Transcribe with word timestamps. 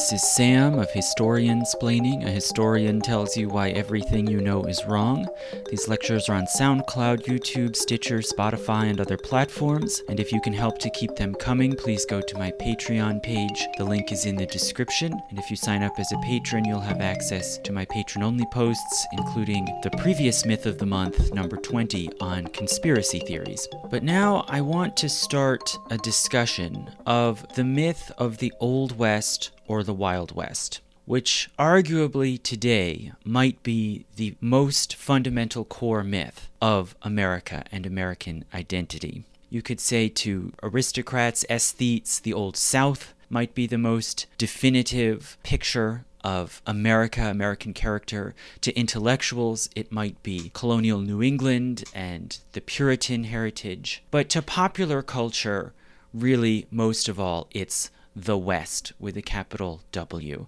This 0.00 0.14
is 0.14 0.32
Sam 0.32 0.78
of 0.78 0.90
Historian 0.90 1.60
Splaining. 1.60 2.26
A 2.26 2.30
historian 2.30 3.02
tells 3.02 3.36
you 3.36 3.50
why 3.50 3.68
everything 3.68 4.26
you 4.26 4.40
know 4.40 4.64
is 4.64 4.86
wrong. 4.86 5.28
These 5.68 5.88
lectures 5.88 6.26
are 6.30 6.36
on 6.36 6.46
SoundCloud, 6.46 7.26
YouTube, 7.26 7.76
Stitcher, 7.76 8.20
Spotify, 8.20 8.88
and 8.88 8.98
other 8.98 9.18
platforms. 9.18 10.00
And 10.08 10.18
if 10.18 10.32
you 10.32 10.40
can 10.40 10.54
help 10.54 10.78
to 10.78 10.88
keep 10.88 11.16
them 11.16 11.34
coming, 11.34 11.76
please 11.76 12.06
go 12.06 12.22
to 12.22 12.38
my 12.38 12.50
Patreon 12.52 13.22
page. 13.22 13.68
The 13.76 13.84
link 13.84 14.10
is 14.10 14.24
in 14.24 14.36
the 14.36 14.46
description. 14.46 15.12
And 15.28 15.38
if 15.38 15.50
you 15.50 15.56
sign 15.56 15.82
up 15.82 15.92
as 15.98 16.10
a 16.12 16.18
patron, 16.20 16.64
you'll 16.64 16.80
have 16.80 17.02
access 17.02 17.58
to 17.58 17.70
my 17.70 17.84
patron 17.84 18.24
only 18.24 18.46
posts, 18.46 19.06
including 19.12 19.66
the 19.82 19.90
previous 19.90 20.46
Myth 20.46 20.64
of 20.64 20.78
the 20.78 20.86
Month, 20.86 21.34
number 21.34 21.58
20, 21.58 22.08
on 22.22 22.46
conspiracy 22.46 23.18
theories. 23.18 23.68
But 23.90 24.02
now 24.02 24.46
I 24.48 24.62
want 24.62 24.96
to 24.96 25.10
start 25.10 25.76
a 25.90 25.98
discussion 25.98 26.88
of 27.04 27.46
the 27.54 27.64
myth 27.64 28.10
of 28.16 28.38
the 28.38 28.54
Old 28.60 28.96
West 28.96 29.50
or 29.70 29.84
the 29.84 29.94
Wild 29.94 30.34
West, 30.34 30.80
which 31.04 31.48
arguably 31.56 32.42
today 32.42 33.12
might 33.24 33.62
be 33.62 34.04
the 34.16 34.34
most 34.40 34.96
fundamental 34.96 35.64
core 35.64 36.02
myth 36.02 36.48
of 36.60 36.96
America 37.02 37.62
and 37.70 37.86
American 37.86 38.44
identity. 38.52 39.22
You 39.48 39.62
could 39.62 39.78
say 39.78 40.08
to 40.08 40.52
aristocrats, 40.60 41.44
aesthetes, 41.48 42.20
the 42.20 42.32
Old 42.32 42.56
South 42.56 43.14
might 43.28 43.54
be 43.54 43.68
the 43.68 43.78
most 43.78 44.26
definitive 44.38 45.38
picture 45.44 46.04
of 46.24 46.60
America, 46.66 47.30
American 47.30 47.72
character. 47.72 48.34
To 48.62 48.76
intellectuals, 48.76 49.70
it 49.76 49.92
might 49.92 50.20
be 50.24 50.50
colonial 50.52 50.98
New 50.98 51.22
England 51.22 51.84
and 51.94 52.36
the 52.54 52.60
Puritan 52.60 53.22
heritage. 53.22 54.02
But 54.10 54.28
to 54.30 54.42
popular 54.42 55.00
culture, 55.00 55.72
really, 56.12 56.66
most 56.72 57.08
of 57.08 57.20
all, 57.20 57.46
it's 57.52 57.92
the 58.14 58.38
West 58.38 58.92
with 58.98 59.16
a 59.16 59.22
capital 59.22 59.82
W. 59.92 60.46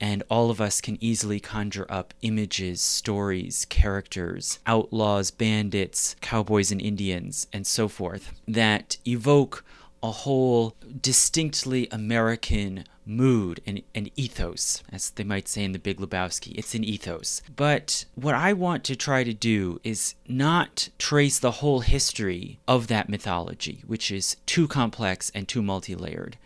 And 0.00 0.22
all 0.28 0.50
of 0.50 0.60
us 0.60 0.80
can 0.80 0.98
easily 1.00 1.40
conjure 1.40 1.86
up 1.88 2.12
images, 2.22 2.80
stories, 2.80 3.64
characters, 3.66 4.58
outlaws, 4.66 5.30
bandits, 5.30 6.16
cowboys 6.20 6.72
and 6.72 6.80
Indians, 6.80 7.46
and 7.52 7.66
so 7.66 7.88
forth 7.88 8.32
that 8.46 8.96
evoke 9.06 9.64
a 10.02 10.10
whole 10.10 10.74
distinctly 11.00 11.88
American 11.90 12.84
mood 13.06 13.60
and, 13.66 13.82
and 13.94 14.10
ethos, 14.16 14.82
as 14.92 15.10
they 15.10 15.24
might 15.24 15.48
say 15.48 15.64
in 15.64 15.72
The 15.72 15.78
Big 15.78 15.98
Lebowski. 15.98 16.54
It's 16.56 16.74
an 16.74 16.84
ethos. 16.84 17.40
But 17.54 18.04
what 18.14 18.34
I 18.34 18.52
want 18.52 18.84
to 18.84 18.96
try 18.96 19.24
to 19.24 19.32
do 19.32 19.80
is 19.82 20.14
not 20.28 20.90
trace 20.98 21.38
the 21.38 21.52
whole 21.52 21.80
history 21.80 22.58
of 22.68 22.88
that 22.88 23.08
mythology, 23.08 23.82
which 23.86 24.10
is 24.10 24.36
too 24.44 24.68
complex 24.68 25.30
and 25.34 25.48
too 25.48 25.62
multi 25.62 25.94
layered 25.94 26.36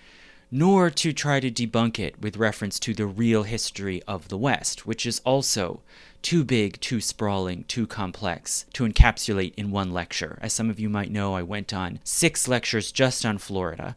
nor 0.51 0.91
to 0.91 1.13
try 1.13 1.41
to 1.41 1.51
debunk 1.51 1.99
it 1.99 2.21
with 2.21 2.37
reference 2.37 2.79
to 2.79 2.95
the 2.95 3.07
real 3.07 3.43
history 3.43 4.03
of 4.09 4.29
the 4.29 4.39
West, 4.39 4.87
which 4.87 5.05
is 5.05 5.21
also 5.25 5.81
too 6.23 6.43
big, 6.43 6.81
too 6.81 7.01
sprawling, 7.01 7.65
too 7.65 7.87
complex 7.87 8.65
to 8.73 8.85
encapsulate 8.85 9.55
in 9.57 9.71
one 9.71 9.93
lecture. 9.93 10.39
As 10.41 10.53
some 10.53 10.71
of 10.71 10.81
you 10.81 10.89
might 10.89 11.11
know, 11.11 11.35
I 11.35 11.43
went 11.43 11.73
on 11.73 12.01
six 12.03 12.49
lectures 12.49 12.91
just 12.91 13.25
on 13.25 13.39
Florida. 13.39 13.95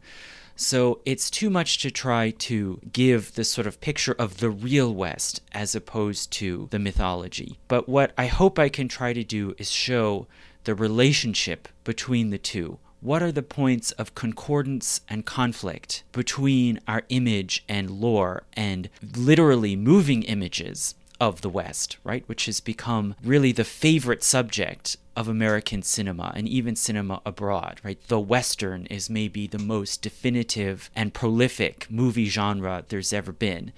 So 0.54 1.00
it's 1.04 1.30
too 1.30 1.50
much 1.50 1.78
to 1.78 1.90
try 1.90 2.30
to 2.30 2.80
give 2.92 3.34
the 3.34 3.44
sort 3.44 3.66
of 3.66 3.80
picture 3.80 4.14
of 4.18 4.38
the 4.38 4.50
real 4.50 4.94
West 4.94 5.40
as 5.52 5.74
opposed 5.74 6.30
to 6.32 6.68
the 6.70 6.78
mythology. 6.78 7.58
But 7.68 7.88
what 7.88 8.12
I 8.18 8.26
hope 8.26 8.58
I 8.58 8.68
can 8.68 8.86
try 8.86 9.12
to 9.12 9.24
do 9.24 9.54
is 9.58 9.70
show 9.70 10.26
the 10.64 10.74
relationship 10.74 11.68
between 11.84 12.30
the 12.30 12.38
two 12.38 12.78
what 13.02 13.22
are 13.22 13.32
the 13.32 13.42
points 13.42 13.90
of 13.92 14.14
concordance 14.14 15.00
and 15.08 15.26
conflict 15.26 16.04
between 16.12 16.78
our 16.86 17.02
image 17.08 17.64
and 17.68 17.90
lore 17.90 18.44
and 18.54 18.88
literally 19.16 19.74
moving 19.74 20.22
images 20.22 20.94
of 21.20 21.40
the 21.40 21.48
West, 21.48 21.98
right? 22.04 22.24
Which 22.28 22.46
has 22.46 22.60
become 22.60 23.14
really 23.22 23.52
the 23.52 23.64
favorite 23.64 24.22
subject 24.22 24.96
of 25.16 25.28
American 25.28 25.82
cinema 25.82 26.32
and 26.34 26.48
even 26.48 26.74
cinema 26.74 27.20
abroad, 27.26 27.80
right? 27.84 27.98
The 28.08 28.20
Western 28.20 28.86
is 28.86 29.10
maybe 29.10 29.46
the 29.46 29.58
most 29.58 30.00
definitive 30.00 30.88
and 30.96 31.12
prolific 31.12 31.86
movie 31.90 32.28
genre 32.28 32.84
there's 32.88 33.12
ever 33.12 33.32
been. 33.32 33.72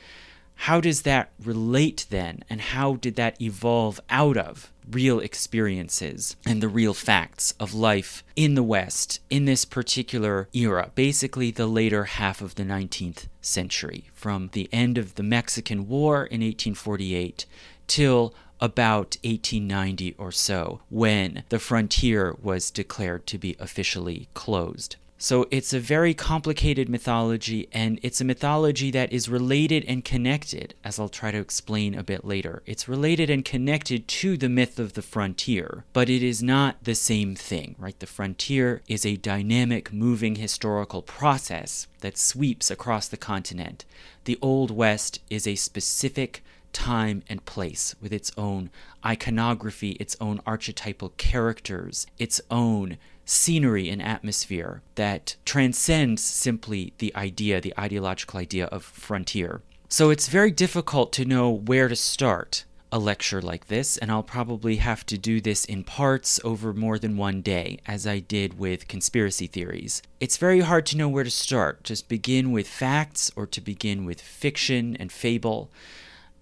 How 0.56 0.81
does 0.81 1.03
that 1.03 1.31
relate 1.42 2.06
then, 2.10 2.42
and 2.48 2.60
how 2.60 2.97
did 2.97 3.16
that 3.16 3.41
evolve 3.41 4.00
out 4.09 4.37
of 4.37 4.72
real 4.91 5.20
experiences 5.20 6.37
and 6.47 6.62
the 6.62 6.69
real 6.69 6.94
facts 6.94 7.54
of 7.59 7.75
life 7.75 8.22
in 8.37 8.54
the 8.54 8.62
West 8.62 9.20
in 9.31 9.44
this 9.44 9.65
particular 9.65 10.48
era, 10.53 10.91
basically 10.94 11.50
the 11.50 11.66
later 11.66 12.04
half 12.04 12.41
of 12.41 12.54
the 12.54 12.65
19th 12.65 13.26
century, 13.41 14.10
from 14.15 14.50
the 14.53 14.69
end 14.72 14.97
of 14.98 15.15
the 15.15 15.22
Mexican 15.22 15.88
War 15.88 16.25
in 16.25 16.41
1848 16.41 17.47
till 17.86 18.34
about 18.60 19.16
1890 19.22 20.15
or 20.16 20.32
so, 20.32 20.81
when 20.88 21.42
the 21.50 21.59
frontier 21.59 22.36
was 22.41 22.71
declared 22.71 23.26
to 23.26 23.36
be 23.36 23.56
officially 23.59 24.28
closed. 24.32 24.97
So 25.25 25.49
it's 25.51 25.73
a 25.73 25.81
very 25.81 26.12
complicated 26.12 26.91
mythology, 26.91 27.67
and 27.73 27.99
it's 28.03 28.21
a 28.21 28.27
mythology 28.27 28.91
that 28.91 29.11
is 29.11 29.27
related 29.27 29.83
and 29.89 30.05
connected, 30.05 30.75
as 30.85 30.99
I'll 30.99 31.09
try 31.09 31.31
to 31.31 31.39
explain 31.39 31.95
a 31.95 32.03
bit 32.03 32.27
later. 32.27 32.62
It's 32.67 32.91
related 32.91 33.31
and 33.31 33.43
connected 33.43 34.07
to 34.07 34.37
the 34.37 34.51
myth 34.51 34.79
of 34.79 34.93
the 34.93 35.01
frontier, 35.01 35.87
but 35.95 36.11
it 36.11 36.23
is 36.23 36.43
not 36.43 36.77
the 36.84 36.95
same 36.95 37.34
thing, 37.34 37.75
right? 37.79 37.99
The 37.99 38.07
frontier 38.07 38.83
is 38.87 39.07
a 39.07 39.17
dynamic, 39.17 39.95
moving 39.95 40.34
historical 40.34 41.01
process 41.01 41.87
that 42.01 42.19
sweeps 42.19 42.71
across 42.71 43.09
the 43.09 43.17
continent. 43.17 43.87
The 44.25 44.39
Old 44.43 44.71
West 44.71 45.21
is 45.31 45.47
a 45.47 45.55
specific 45.55 46.45
time 46.75 47.23
and 47.31 47.47
place 47.47 47.95
with 47.99 48.13
its 48.13 48.31
own 48.37 48.69
iconography, 49.07 49.93
its 49.93 50.19
own 50.21 50.43
archetypal 50.45 51.15
characters, 51.17 52.07
its 52.19 52.43
own 52.51 52.99
scenery 53.25 53.89
and 53.89 54.03
atmosphere 54.03 54.83
that 54.97 55.37
transcends 55.45 56.23
simply 56.23 56.93
the 56.99 57.15
idea, 57.17 57.61
the 57.61 57.75
ideological 57.79 58.39
idea 58.39 58.67
of 58.67 58.85
frontier. 58.85 59.62
So 59.89 60.11
it's 60.11 60.29
very 60.29 60.51
difficult 60.51 61.12
to 61.15 61.25
know 61.25 61.51
where 61.51 61.89
to 61.89 61.97
start 61.97 62.65
a 62.91 62.99
lecture 62.99 63.43
like 63.43 63.67
this, 63.67 63.97
and 63.97 64.09
I'll 64.09 64.23
probably 64.23 64.77
have 64.77 65.05
to 65.07 65.19
do 65.19 65.41
this 65.41 65.65
in 65.65 65.83
parts 65.83 66.39
over 66.45 66.73
more 66.73 66.97
than 66.97 67.17
one 67.17 67.43
day, 67.43 67.81
as 67.87 68.07
I 68.07 68.21
did 68.21 68.57
with 68.57 68.87
conspiracy 68.87 69.49
theories. 69.49 70.01
It's 70.21 70.37
very 70.37 70.61
hard 70.61 70.87
to 70.87 70.97
know 70.97 71.09
where 71.09 71.25
to 71.25 71.31
start, 71.31 71.83
just 71.83 72.09
begin 72.09 72.53
with 72.53 72.69
facts 72.69 73.33
or 73.34 73.49
to 73.49 73.61
begin 73.61 74.05
with 74.05 74.21
fiction 74.21 74.97
and 74.97 75.11
fable. 75.11 75.73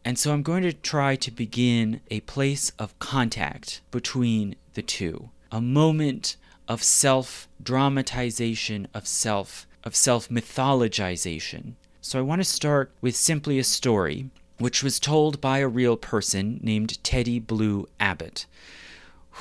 And 0.05 0.19
so 0.19 0.33
I'm 0.33 0.43
going 0.43 0.63
to 0.65 0.75
try 0.75 1.17
to 1.17 1.31
begin 1.31 2.03
a 2.11 2.21
place 2.21 2.71
of 2.79 2.99
contact 2.99 3.81
between 3.91 4.55
the 4.75 4.83
two, 4.83 5.31
a 5.51 5.63
moment 5.63 6.37
of 6.69 6.83
self 6.83 7.49
dramatization 7.63 8.89
of 8.95 9.07
self, 9.07 9.67
of 9.85 9.95
self 9.95 10.29
mythologization. 10.29 11.75
So 12.01 12.19
I 12.19 12.23
want 12.23 12.41
to 12.41 12.45
start 12.45 12.91
with 13.01 13.17
simply 13.17 13.59
a 13.59 13.65
story 13.65 14.31
which 14.59 14.83
was 14.83 15.01
told 15.01 15.41
by 15.41 15.59
a 15.59 15.69
real 15.69 15.97
person 15.97 16.61
named 16.63 17.03
Teddy 17.03 17.39
Blue 17.39 17.89
Abbott, 17.99 18.47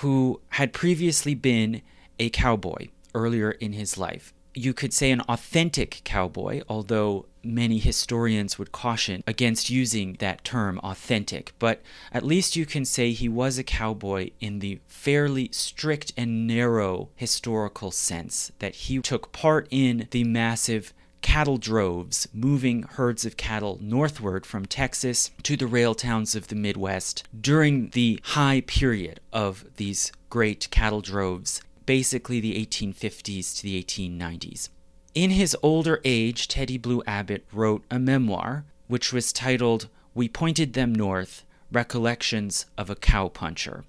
who 0.01 0.41
had 0.49 0.73
previously 0.73 1.35
been 1.35 1.81
a 2.19 2.29
cowboy 2.29 2.88
earlier 3.13 3.51
in 3.51 3.74
his 3.74 3.97
life 3.97 4.33
you 4.53 4.74
could 4.74 4.94
say 4.94 5.12
an 5.12 5.21
authentic 5.21 6.01
cowboy, 6.03 6.62
although 6.68 7.25
many 7.44 7.80
historians 7.80 8.59
would 8.59 8.71
caution 8.71 9.24
against 9.25 9.69
using 9.69 10.15
that 10.19 10.44
term 10.44 10.80
authentic. 10.83 11.53
But 11.59 11.81
at 12.12 12.25
least 12.25 12.56
you 12.56 12.65
can 12.65 12.86
say 12.86 13.12
he 13.12 13.30
was 13.30 13.57
a 13.57 13.63
cowboy 13.63 14.31
in 14.39 14.59
the 14.59 14.80
fairly 14.88 15.50
strict 15.51 16.13
and 16.15 16.45
narrow 16.45 17.09
historical 17.15 17.92
sense, 17.92 18.51
that 18.59 18.75
he 18.75 19.00
took 19.00 19.31
part 19.31 19.68
in 19.71 20.07
the 20.12 20.24
massive 20.24 20.94
cattle 21.21 21.57
droves 21.57 22.27
moving 22.33 22.83
herds 22.83 23.25
of 23.25 23.38
cattle 23.38 23.77
northward 23.80 24.45
from 24.45 24.65
Texas 24.65 25.30
to 25.44 25.56
the 25.56 25.68
rail 25.68 25.94
towns 25.94 26.36
of 26.36 26.48
the 26.48 26.56
Midwest 26.56 27.24
during 27.39 27.89
the 27.89 28.19
high 28.24 28.62
period 28.62 29.19
of 29.31 29.65
these 29.77 30.12
great 30.30 30.68
cattle 30.71 31.01
droves 31.01 31.62
basically 31.91 32.39
the 32.39 32.65
1850s 32.65 33.53
to 33.53 33.63
the 33.63 33.83
1890s. 33.83 34.69
In 35.13 35.31
his 35.31 35.57
older 35.61 35.99
age, 36.05 36.47
Teddy 36.47 36.77
Blue 36.77 37.03
Abbott 37.05 37.45
wrote 37.51 37.83
a 37.91 37.99
memoir 37.99 38.63
which 38.88 39.11
was 39.11 39.33
titled 39.33 39.89
We 40.13 40.29
Pointed 40.29 40.71
Them 40.71 40.95
North 40.95 41.43
Recollections 41.69 42.65
of 42.77 42.89
a 42.89 42.95
Cowpuncher. 42.95 43.83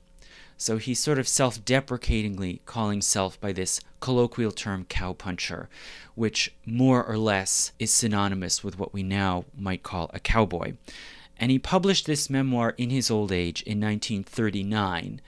So 0.56 0.78
he's 0.78 0.98
sort 0.98 1.20
of 1.20 1.28
self 1.28 1.64
deprecatingly 1.64 2.62
calling 2.66 2.94
himself 2.94 3.40
by 3.40 3.52
this 3.52 3.80
colloquial 4.00 4.50
term 4.50 4.84
cowpuncher, 4.86 5.68
which 6.16 6.52
more 6.66 7.04
or 7.04 7.16
less 7.16 7.70
is 7.78 7.92
synonymous 7.92 8.64
with 8.64 8.80
what 8.80 8.92
we 8.92 9.04
now 9.04 9.44
might 9.56 9.84
call 9.84 10.10
a 10.12 10.18
cowboy. 10.18 10.72
And 11.38 11.52
he 11.52 11.58
published 11.60 12.06
this 12.06 12.28
memoir 12.28 12.74
in 12.76 12.90
his 12.90 13.12
old 13.12 13.30
age 13.30 13.62
in 13.62 13.80
1939 13.80 15.20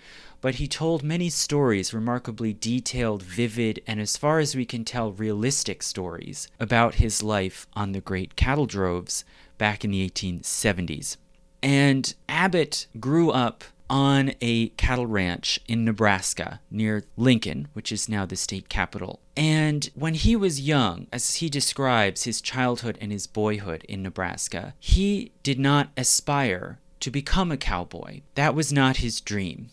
but 0.45 0.57
he 0.57 0.69
told 0.69 1.03
many 1.03 1.31
stories, 1.31 1.95
remarkably 1.95 2.53
detailed, 2.53 3.23
vivid, 3.23 3.81
and 3.87 3.99
as 3.99 4.19
far 4.19 4.41
as 4.41 4.55
we 4.55 4.67
can 4.67 4.85
tell, 4.85 5.11
realistic 5.11 5.83
stories 5.83 6.49
about 6.61 6.97
his 6.97 7.23
life 7.23 7.67
on 7.73 7.93
the 7.93 8.01
great 8.03 8.37
cattle 8.37 8.67
droves 8.67 9.25
back 9.57 9.87
in 9.87 9.91
the 9.91 10.07
1870s. 10.07 11.17
And 11.63 12.15
Abbott 12.29 12.89
grew 13.01 13.31
up 13.31 13.65
on 13.89 14.33
a 14.43 14.69
cattle 14.77 15.07
ranch 15.07 15.61
in 15.67 15.83
Nebraska 15.83 16.61
near 16.71 17.05
Lincoln, 17.17 17.69
which 17.73 17.91
is 17.91 18.07
now 18.07 18.27
the 18.27 18.37
state 18.37 18.69
capital. 18.69 19.21
And 19.35 19.89
when 19.95 20.13
he 20.13 20.37
was 20.37 20.61
young, 20.61 21.07
as 21.11 21.37
he 21.37 21.49
describes 21.49 22.25
his 22.25 22.43
childhood 22.43 22.99
and 23.01 23.11
his 23.11 23.27
boyhood 23.27 23.83
in 23.85 24.03
Nebraska, 24.03 24.75
he 24.79 25.33
did 25.43 25.59
not 25.59 25.89
aspire 25.97 26.81
to 27.01 27.11
become 27.11 27.51
a 27.51 27.57
cowboy. 27.57 28.21
That 28.35 28.55
was 28.55 28.75
not 28.75 28.99
his 28.99 29.23
dream. 29.23 29.71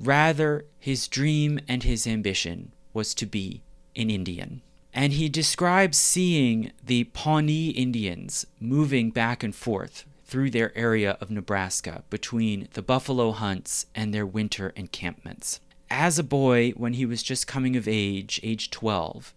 Rather, 0.00 0.64
his 0.78 1.06
dream 1.06 1.60
and 1.68 1.82
his 1.82 2.06
ambition 2.06 2.72
was 2.94 3.14
to 3.14 3.26
be 3.26 3.62
an 3.94 4.10
Indian. 4.10 4.62
And 4.94 5.12
he 5.12 5.28
describes 5.28 5.98
seeing 5.98 6.72
the 6.82 7.04
Pawnee 7.04 7.68
Indians 7.68 8.46
moving 8.58 9.10
back 9.10 9.42
and 9.42 9.54
forth 9.54 10.06
through 10.24 10.50
their 10.50 10.76
area 10.76 11.18
of 11.20 11.30
Nebraska 11.30 12.02
between 12.08 12.68
the 12.72 12.82
buffalo 12.82 13.32
hunts 13.32 13.86
and 13.94 14.12
their 14.14 14.26
winter 14.26 14.72
encampments. 14.74 15.60
As 15.90 16.18
a 16.18 16.24
boy, 16.24 16.70
when 16.76 16.94
he 16.94 17.04
was 17.04 17.22
just 17.22 17.46
coming 17.46 17.76
of 17.76 17.86
age, 17.86 18.40
age 18.42 18.70
12, 18.70 19.34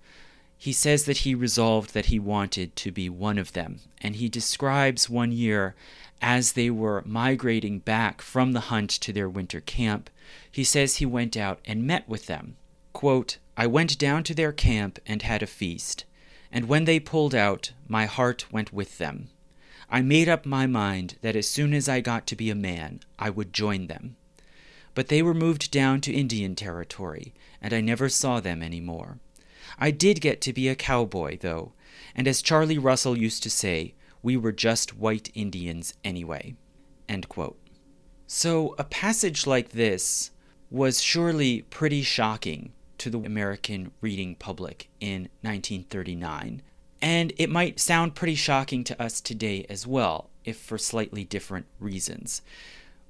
he 0.57 0.71
says 0.71 1.03
that 1.05 1.17
he 1.17 1.35
resolved 1.35 1.93
that 1.93 2.05
he 2.05 2.19
wanted 2.19 2.75
to 2.77 2.91
be 2.91 3.09
one 3.09 3.37
of 3.37 3.51
them. 3.51 3.79
And 4.01 4.15
he 4.15 4.29
describes 4.29 5.09
one 5.09 5.31
year 5.33 5.75
as 6.21 6.53
they 6.53 6.69
were 6.69 7.03
migrating 7.05 7.79
back 7.79 8.21
from 8.21 8.53
the 8.53 8.61
hunt 8.61 8.89
to 8.91 9.11
their 9.11 9.27
winter 9.27 9.59
camp. 9.59 10.09
He 10.53 10.63
says 10.63 10.97
he 10.97 11.05
went 11.07 11.35
out 11.35 11.59
and 11.65 11.83
met 11.83 12.07
with 12.07 12.27
them. 12.27 12.57
Quote, 12.93 13.39
I 13.57 13.65
went 13.65 13.97
down 13.97 14.23
to 14.25 14.35
their 14.35 14.53
camp 14.53 14.99
and 15.03 15.23
had 15.23 15.41
a 15.41 15.47
feast. 15.47 16.05
And 16.51 16.67
when 16.67 16.85
they 16.85 16.99
pulled 16.99 17.33
out, 17.33 17.73
my 17.87 18.05
heart 18.05 18.45
went 18.53 18.71
with 18.71 18.99
them. 18.99 19.29
I 19.89 20.03
made 20.03 20.29
up 20.29 20.45
my 20.45 20.67
mind 20.67 21.17
that 21.21 21.35
as 21.35 21.49
soon 21.49 21.73
as 21.73 21.89
I 21.89 22.01
got 22.01 22.27
to 22.27 22.35
be 22.35 22.51
a 22.51 22.55
man, 22.55 22.99
I 23.17 23.31
would 23.31 23.51
join 23.51 23.87
them. 23.87 24.15
But 24.93 25.07
they 25.07 25.23
were 25.23 25.33
moved 25.33 25.71
down 25.71 26.01
to 26.01 26.13
Indian 26.13 26.55
territory, 26.55 27.33
and 27.59 27.73
I 27.73 27.81
never 27.81 28.07
saw 28.07 28.39
them 28.39 28.61
any 28.61 28.79
more. 28.79 29.17
I 29.79 29.89
did 29.89 30.21
get 30.21 30.39
to 30.41 30.53
be 30.53 30.69
a 30.69 30.75
cowboy, 30.75 31.39
though, 31.39 31.73
and 32.13 32.27
as 32.27 32.43
Charlie 32.43 32.77
Russell 32.77 33.17
used 33.17 33.41
to 33.41 33.49
say, 33.49 33.95
we 34.21 34.37
were 34.37 34.51
just 34.51 34.95
white 34.95 35.31
Indians 35.33 35.95
anyway. 36.03 36.53
So, 38.27 38.75
a 38.77 38.83
passage 38.83 39.47
like 39.47 39.69
this 39.69 40.29
was 40.73 40.99
surely 40.99 41.61
pretty 41.69 42.01
shocking 42.01 42.73
to 42.97 43.07
the 43.11 43.19
American 43.19 43.91
reading 44.01 44.33
public 44.33 44.89
in 44.99 45.29
1939, 45.41 46.63
and 46.99 47.31
it 47.37 47.47
might 47.47 47.79
sound 47.79 48.15
pretty 48.15 48.33
shocking 48.33 48.83
to 48.83 48.99
us 48.99 49.21
today 49.21 49.63
as 49.69 49.85
well, 49.85 50.31
if 50.43 50.57
for 50.57 50.79
slightly 50.79 51.23
different 51.23 51.67
reasons. 51.79 52.41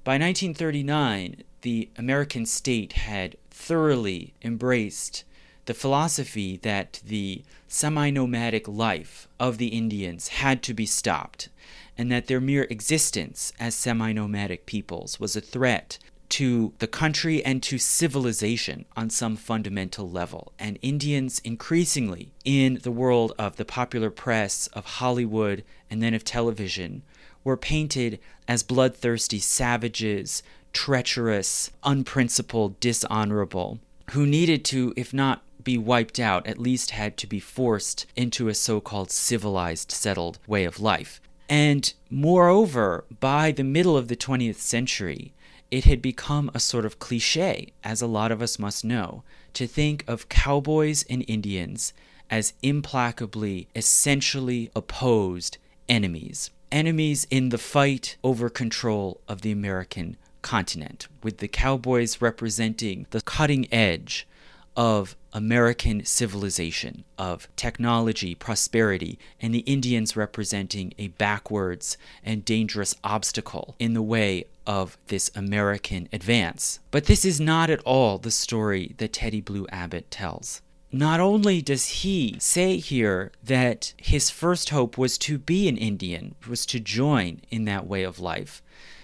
By 0.04 0.18
1939, 0.18 1.42
the 1.62 1.88
American 1.96 2.44
state 2.44 2.92
had 2.92 3.36
thoroughly 3.50 4.34
embraced 4.42 5.24
the 5.64 5.72
philosophy 5.72 6.58
that 6.58 7.00
the 7.02 7.44
semi 7.66 8.10
nomadic 8.10 8.68
life 8.68 9.26
of 9.40 9.56
the 9.56 9.68
Indians 9.68 10.28
had 10.28 10.62
to 10.64 10.74
be 10.74 10.84
stopped, 10.84 11.48
and 11.96 12.12
that 12.12 12.26
their 12.26 12.42
mere 12.42 12.64
existence 12.64 13.54
as 13.58 13.74
semi 13.74 14.12
nomadic 14.12 14.66
peoples 14.66 15.18
was 15.18 15.34
a 15.34 15.40
threat 15.40 15.98
to 16.30 16.72
the 16.78 16.86
country 16.86 17.44
and 17.44 17.62
to 17.62 17.78
civilization 17.78 18.84
on 18.96 19.10
some 19.10 19.36
fundamental 19.36 20.10
level. 20.10 20.52
And 20.58 20.78
Indians, 20.82 21.40
increasingly 21.44 22.32
in 22.44 22.80
the 22.82 22.90
world 22.90 23.32
of 23.38 23.56
the 23.56 23.64
popular 23.64 24.10
press, 24.10 24.66
of 24.68 24.84
Hollywood, 24.84 25.64
and 25.90 26.02
then 26.02 26.14
of 26.14 26.24
television, 26.24 27.02
were 27.44 27.56
painted 27.56 28.18
as 28.48 28.62
bloodthirsty 28.62 29.38
savages, 29.38 30.42
treacherous, 30.72 31.70
unprincipled, 31.82 32.80
dishonorable, 32.80 33.78
who 34.10 34.26
needed 34.26 34.64
to, 34.64 34.92
if 34.96 35.14
not 35.14 35.42
be 35.62 35.78
wiped 35.78 36.20
out, 36.20 36.46
at 36.46 36.58
least 36.58 36.90
had 36.90 37.16
to 37.16 37.26
be 37.26 37.40
forced 37.40 38.06
into 38.16 38.48
a 38.48 38.54
so 38.54 38.80
called 38.80 39.10
civilized, 39.10 39.90
settled 39.90 40.38
way 40.46 40.64
of 40.64 40.80
life. 40.80 41.20
And 41.48 41.92
moreover, 42.10 43.04
by 43.20 43.50
the 43.52 43.64
middle 43.64 43.96
of 43.96 44.08
the 44.08 44.16
20th 44.16 44.56
century, 44.56 45.32
it 45.74 45.86
had 45.86 46.00
become 46.00 46.48
a 46.54 46.60
sort 46.60 46.86
of 46.86 47.00
cliche, 47.00 47.72
as 47.82 48.00
a 48.00 48.06
lot 48.06 48.30
of 48.30 48.40
us 48.40 48.60
must 48.60 48.84
know, 48.84 49.24
to 49.52 49.66
think 49.66 50.04
of 50.06 50.28
cowboys 50.28 51.04
and 51.10 51.24
Indians 51.26 51.92
as 52.30 52.52
implacably, 52.62 53.66
essentially 53.74 54.70
opposed 54.76 55.58
enemies. 55.88 56.50
Enemies 56.70 57.26
in 57.28 57.48
the 57.48 57.58
fight 57.58 58.16
over 58.22 58.48
control 58.48 59.20
of 59.26 59.40
the 59.40 59.50
American 59.50 60.16
continent, 60.42 61.08
with 61.24 61.38
the 61.38 61.48
cowboys 61.48 62.22
representing 62.22 63.08
the 63.10 63.20
cutting 63.20 63.66
edge 63.74 64.28
of 64.76 65.16
American 65.32 66.04
civilization, 66.04 67.02
of 67.18 67.48
technology, 67.56 68.32
prosperity, 68.36 69.18
and 69.40 69.52
the 69.52 69.66
Indians 69.66 70.16
representing 70.16 70.94
a 70.98 71.08
backwards 71.08 71.98
and 72.22 72.44
dangerous 72.44 72.94
obstacle 73.02 73.74
in 73.80 73.94
the 73.94 74.02
way 74.02 74.44
of 74.66 74.96
this 75.06 75.30
American 75.34 76.08
advance. 76.12 76.80
But 76.90 77.06
this 77.06 77.24
is 77.24 77.40
not 77.40 77.70
at 77.70 77.80
all 77.80 78.18
the 78.18 78.30
story 78.30 78.94
that 78.98 79.12
Teddy 79.12 79.40
Blue 79.40 79.66
Abbott 79.70 80.10
tells. 80.10 80.62
Not 80.90 81.20
only 81.20 81.60
does 81.60 81.86
he 81.86 82.36
say 82.38 82.76
here 82.76 83.32
that 83.42 83.94
his 83.96 84.30
first 84.30 84.70
hope 84.70 84.96
was 84.96 85.18
to 85.18 85.38
be 85.38 85.68
an 85.68 85.76
Indian, 85.76 86.34
was 86.48 86.64
to 86.66 86.78
join 86.78 87.40
in 87.50 87.64
that 87.64 87.86
way 87.86 88.04
of 88.04 88.20
life, 88.20 88.62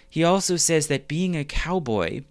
he 0.08 0.22
also 0.22 0.56
says 0.56 0.86
that 0.86 1.08
being 1.08 1.36
a 1.36 1.44
cowboy 1.44 2.22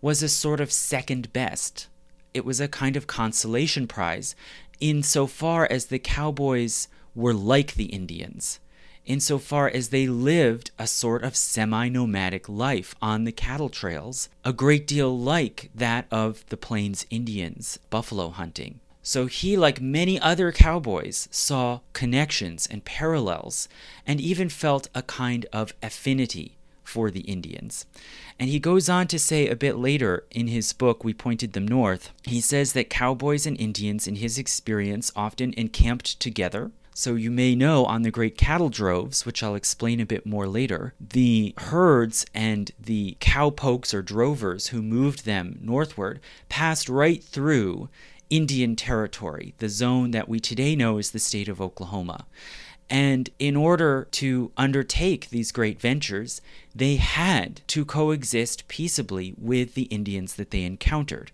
was 0.00 0.22
a 0.22 0.28
sort 0.28 0.60
of 0.60 0.70
second 0.70 1.32
best 1.32 1.88
it 2.34 2.44
was 2.44 2.60
a 2.60 2.68
kind 2.68 2.96
of 2.96 3.06
consolation 3.06 3.86
prize 3.86 4.34
insofar 4.80 5.66
as 5.70 5.86
the 5.86 5.98
cowboys 5.98 6.88
were 7.14 7.34
like 7.34 7.74
the 7.74 7.86
Indians, 7.86 8.60
insofar 9.08 9.68
as 9.68 9.88
they 9.88 10.06
lived 10.06 10.70
a 10.78 10.86
sort 10.86 11.24
of 11.24 11.34
semi 11.34 11.88
nomadic 11.88 12.48
life 12.48 12.94
on 13.02 13.24
the 13.24 13.32
cattle 13.32 13.68
trails, 13.68 14.28
a 14.44 14.52
great 14.52 14.86
deal 14.86 15.18
like 15.18 15.70
that 15.74 16.06
of 16.12 16.46
the 16.50 16.56
Plains 16.56 17.06
Indians 17.10 17.80
buffalo 17.90 18.28
hunting. 18.28 18.78
So 19.02 19.26
he, 19.26 19.56
like 19.56 19.80
many 19.80 20.20
other 20.20 20.52
cowboys, 20.52 21.28
saw 21.30 21.80
connections 21.94 22.68
and 22.70 22.84
parallels, 22.84 23.66
and 24.06 24.20
even 24.20 24.50
felt 24.50 24.88
a 24.94 25.02
kind 25.02 25.46
of 25.50 25.72
affinity 25.82 26.58
for 26.84 27.10
the 27.10 27.20
Indians. 27.20 27.86
And 28.38 28.48
he 28.50 28.58
goes 28.58 28.88
on 28.88 29.06
to 29.08 29.18
say 29.18 29.48
a 29.48 29.56
bit 29.56 29.76
later 29.76 30.24
in 30.30 30.48
his 30.48 30.72
book, 30.72 31.04
We 31.04 31.12
Pointed 31.14 31.52
Them 31.52 31.66
North, 31.66 32.10
he 32.24 32.40
says 32.40 32.72
that 32.72 32.90
cowboys 32.90 33.46
and 33.46 33.58
Indians, 33.60 34.06
in 34.06 34.16
his 34.16 34.38
experience, 34.38 35.10
often 35.16 35.52
encamped 35.54 36.20
together. 36.20 36.70
So 36.98 37.14
you 37.14 37.30
may 37.30 37.54
know 37.54 37.84
on 37.84 38.02
the 38.02 38.10
great 38.10 38.36
cattle 38.36 38.70
droves, 38.70 39.24
which 39.24 39.40
I'll 39.40 39.54
explain 39.54 40.00
a 40.00 40.04
bit 40.04 40.26
more 40.26 40.48
later, 40.48 40.94
the 40.98 41.54
herds 41.58 42.26
and 42.34 42.72
the 42.76 43.16
cowpokes 43.20 43.94
or 43.94 44.02
drovers 44.02 44.68
who 44.68 44.82
moved 44.82 45.24
them 45.24 45.60
northward 45.62 46.18
passed 46.48 46.88
right 46.88 47.22
through 47.22 47.88
Indian 48.30 48.74
territory, 48.74 49.54
the 49.58 49.68
zone 49.68 50.10
that 50.10 50.28
we 50.28 50.40
today 50.40 50.74
know 50.74 50.98
as 50.98 51.12
the 51.12 51.20
state 51.20 51.48
of 51.48 51.60
Oklahoma. 51.60 52.26
And 52.90 53.30
in 53.38 53.54
order 53.54 54.08
to 54.10 54.50
undertake 54.56 55.30
these 55.30 55.52
great 55.52 55.80
ventures, 55.80 56.40
they 56.74 56.96
had 56.96 57.60
to 57.68 57.84
coexist 57.84 58.66
peaceably 58.66 59.36
with 59.38 59.74
the 59.74 59.82
Indians 59.82 60.34
that 60.34 60.50
they 60.50 60.64
encountered. 60.64 61.30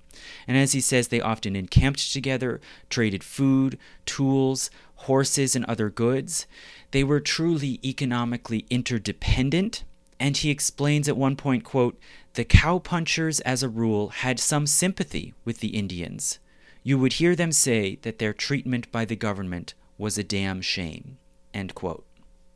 And 0.46 0.56
as 0.56 0.72
he 0.72 0.80
says, 0.80 1.08
they 1.08 1.20
often 1.20 1.56
encamped 1.56 2.12
together, 2.12 2.60
traded 2.90 3.24
food, 3.24 3.78
tools, 4.06 4.70
horses, 4.96 5.54
and 5.56 5.64
other 5.66 5.90
goods. 5.90 6.46
They 6.90 7.04
were 7.04 7.20
truly 7.20 7.80
economically 7.84 8.66
interdependent. 8.70 9.84
And 10.20 10.36
he 10.36 10.50
explains 10.50 11.08
at 11.08 11.16
one 11.16 11.36
point, 11.36 11.64
quote, 11.64 11.98
the 12.34 12.44
cowpunchers, 12.44 13.40
as 13.44 13.62
a 13.62 13.68
rule, 13.68 14.08
had 14.08 14.40
some 14.40 14.66
sympathy 14.66 15.34
with 15.44 15.60
the 15.60 15.76
Indians. 15.76 16.38
You 16.82 16.98
would 16.98 17.14
hear 17.14 17.34
them 17.34 17.52
say 17.52 17.98
that 18.02 18.18
their 18.18 18.32
treatment 18.32 18.90
by 18.92 19.04
the 19.04 19.16
government 19.16 19.74
was 19.98 20.18
a 20.18 20.24
damn 20.24 20.60
shame. 20.60 21.18
End 21.52 21.74
quote. 21.74 22.04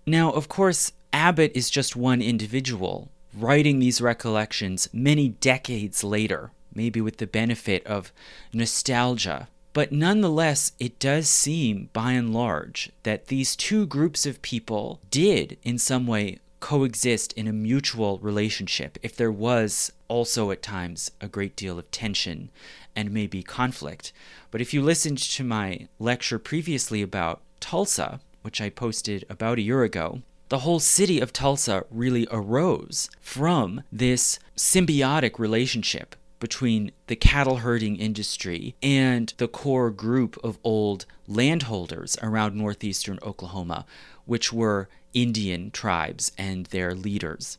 Now, 0.07 0.31
of 0.33 0.49
course, 0.49 0.93
Abbott 1.13 1.53
is 1.55 1.71
just 1.71 1.97
one 1.97 2.21
individual 2.21 3.11
writing 3.35 3.79
these 3.79 4.01
recollections 4.01 4.89
many 4.93 5.29
decades 5.29 6.03
later, 6.03 6.51
maybe 6.79 7.01
with 7.01 7.17
the 7.17 7.27
benefit 7.27 7.85
of 7.85 8.13
nostalgia. 8.53 9.49
But 9.73 9.91
nonetheless, 9.91 10.73
it 10.79 11.01
does 11.01 11.29
seem, 11.29 11.91
by 11.93 12.13
and 12.13 12.33
large, 12.33 12.91
that 13.03 13.27
these 13.27 13.57
two 13.57 13.85
groups 13.85 14.25
of 14.27 14.41
people 14.43 15.01
did, 15.11 15.59
in 15.65 15.77
some 15.79 16.07
way, 16.07 16.39
coexist 16.61 17.33
in 17.33 17.49
a 17.49 17.53
mutual 17.53 18.19
relationship, 18.21 18.97
if 19.03 19.17
there 19.17 19.31
was 19.33 19.93
also 20.07 20.53
at 20.53 20.63
times 20.63 21.11
a 21.21 21.27
great 21.27 21.57
deal 21.57 21.79
of 21.79 21.91
tension 21.91 22.51
and 22.95 23.11
maybe 23.11 23.43
conflict. 23.43 24.13
But 24.53 24.61
if 24.61 24.73
you 24.73 24.81
listened 24.81 25.19
to 25.19 25.45
my 25.45 25.89
lecture 25.99 26.39
previously 26.39 27.03
about 27.03 27.41
Tulsa, 27.59 28.21
which 28.43 28.61
I 28.61 28.71
posted 28.71 29.25
about 29.29 29.59
a 29.59 29.63
year 29.63 29.83
ago, 29.83 30.23
the 30.49 30.61
whole 30.61 30.81
city 30.81 31.21
of 31.21 31.33
Tulsa 31.33 31.85
really 31.91 32.27
arose 32.31 33.11
from 33.21 33.83
this 33.93 34.39
symbiotic 34.57 35.39
relationship 35.39 36.17
between 36.39 36.93
the 37.07 37.17
cattle 37.17 37.57
herding 37.57 37.97
industry 37.97 38.75
and 38.83 39.33
the 39.39 39.49
core 39.49 39.91
group 39.91 40.39
of 40.45 40.59
old 40.63 41.07
landholders 41.27 42.17
around 42.23 42.55
northeastern 42.55 43.19
Oklahoma, 43.23 43.85
which 44.25 44.53
were 44.53 44.89
Indian 45.15 45.71
tribes 45.71 46.33
and 46.39 46.67
their 46.67 46.95
leaders. 46.95 47.59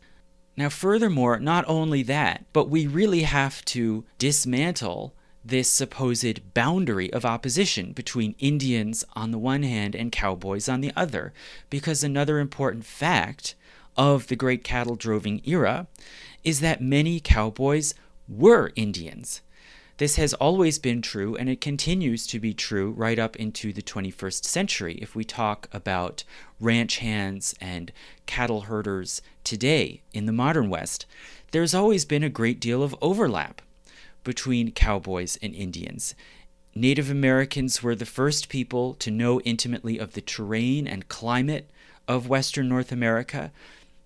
Now, 0.55 0.69
furthermore, 0.69 1.39
not 1.39 1.65
only 1.67 2.03
that, 2.03 2.45
but 2.51 2.69
we 2.69 2.85
really 2.85 3.21
have 3.23 3.63
to 3.65 4.03
dismantle 4.17 5.13
this 5.43 5.69
supposed 5.69 6.53
boundary 6.53 7.11
of 7.13 7.25
opposition 7.25 7.93
between 7.93 8.35
Indians 8.39 9.05
on 9.13 9.31
the 9.31 9.37
one 9.37 9.63
hand 9.63 9.95
and 9.95 10.11
cowboys 10.11 10.67
on 10.67 10.81
the 10.81 10.91
other, 10.95 11.33
because 11.69 12.03
another 12.03 12.39
important 12.39 12.85
fact 12.85 13.55
of 13.95 14.27
the 14.27 14.35
great 14.35 14.63
cattle 14.63 14.95
droving 14.95 15.41
era 15.45 15.87
is 16.43 16.59
that 16.59 16.81
many 16.81 17.19
cowboys 17.19 17.93
were 18.29 18.71
Indians. 18.75 19.41
This 19.97 20.15
has 20.15 20.33
always 20.35 20.79
been 20.79 21.01
true, 21.01 21.35
and 21.35 21.49
it 21.49 21.59
continues 21.59 22.25
to 22.27 22.39
be 22.39 22.53
true 22.53 22.91
right 22.91 23.19
up 23.19 23.35
into 23.35 23.73
the 23.73 23.81
21st 23.81 24.45
century 24.45 24.97
if 25.01 25.13
we 25.13 25.25
talk 25.25 25.67
about 25.73 26.23
ranch 26.57 26.99
hands 26.99 27.53
and 27.59 27.91
cattle 28.25 28.61
herders 28.61 29.21
today 29.43 30.01
in 30.13 30.25
the 30.25 30.31
modern 30.31 30.69
West. 30.69 31.05
There's 31.51 31.73
always 31.73 32.05
been 32.05 32.23
a 32.23 32.29
great 32.29 32.61
deal 32.61 32.81
of 32.81 32.95
overlap 33.01 33.61
between 34.23 34.71
cowboys 34.71 35.37
and 35.41 35.53
Indians. 35.53 36.15
Native 36.73 37.09
Americans 37.09 37.83
were 37.83 37.95
the 37.95 38.05
first 38.05 38.47
people 38.47 38.93
to 38.93 39.11
know 39.11 39.41
intimately 39.41 39.97
of 39.97 40.13
the 40.13 40.21
terrain 40.21 40.87
and 40.87 41.09
climate 41.09 41.69
of 42.07 42.29
Western 42.29 42.69
North 42.69 42.91
America. 42.91 43.51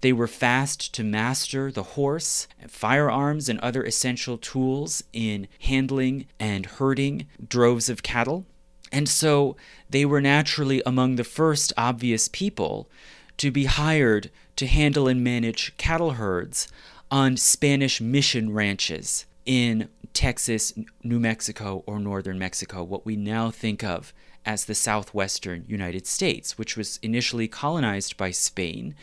They 0.03 0.11
were 0.11 0.27
fast 0.27 0.93
to 0.95 1.03
master 1.05 1.71
the 1.71 1.95
horse, 1.95 2.49
firearms, 2.67 3.47
and 3.47 3.57
other 3.61 3.85
essential 3.85 4.37
tools 4.37 5.01
in 5.13 5.47
handling 5.59 6.25
and 6.37 6.65
herding 6.65 7.27
droves 7.47 7.87
of 7.87 8.03
cattle. 8.03 8.45
And 8.91 9.07
so 9.07 9.55
they 9.89 10.03
were 10.03 10.19
naturally 10.19 10.83
among 10.85 11.15
the 11.15 11.23
first 11.23 11.71
obvious 11.77 12.27
people 12.27 12.89
to 13.37 13.49
be 13.49 13.63
hired 13.63 14.29
to 14.57 14.67
handle 14.67 15.07
and 15.07 15.23
manage 15.23 15.77
cattle 15.77 16.11
herds 16.11 16.67
on 17.09 17.37
Spanish 17.37 18.01
mission 18.01 18.51
ranches 18.51 19.25
in 19.45 19.87
Texas, 20.11 20.73
New 21.01 21.21
Mexico, 21.21 21.81
or 21.87 21.97
northern 21.97 22.37
Mexico, 22.37 22.83
what 22.83 23.05
we 23.05 23.15
now 23.15 23.51
think 23.51 23.85
of 23.85 24.13
as 24.45 24.65
the 24.65 24.75
southwestern 24.75 25.63
United 25.67 26.05
States, 26.05 26.57
which 26.57 26.75
was 26.75 26.99
initially 27.01 27.47
colonized 27.47 28.17
by 28.17 28.31
Spain 28.31 28.95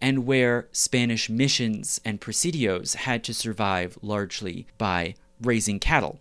and 0.00 0.26
where 0.26 0.68
Spanish 0.72 1.28
missions 1.28 2.00
and 2.04 2.20
presidios 2.20 2.94
had 2.94 3.24
to 3.24 3.34
survive 3.34 3.98
largely 4.02 4.66
by 4.78 5.14
raising 5.40 5.78
cattle. 5.78 6.20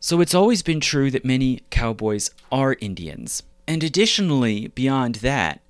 So 0.00 0.20
it's 0.20 0.34
always 0.34 0.62
been 0.62 0.80
true 0.80 1.10
that 1.10 1.24
many 1.24 1.62
cowboys 1.70 2.30
are 2.52 2.76
Indians. 2.80 3.42
And 3.66 3.82
additionally, 3.82 4.68
beyond 4.68 5.16
that, 5.16 5.60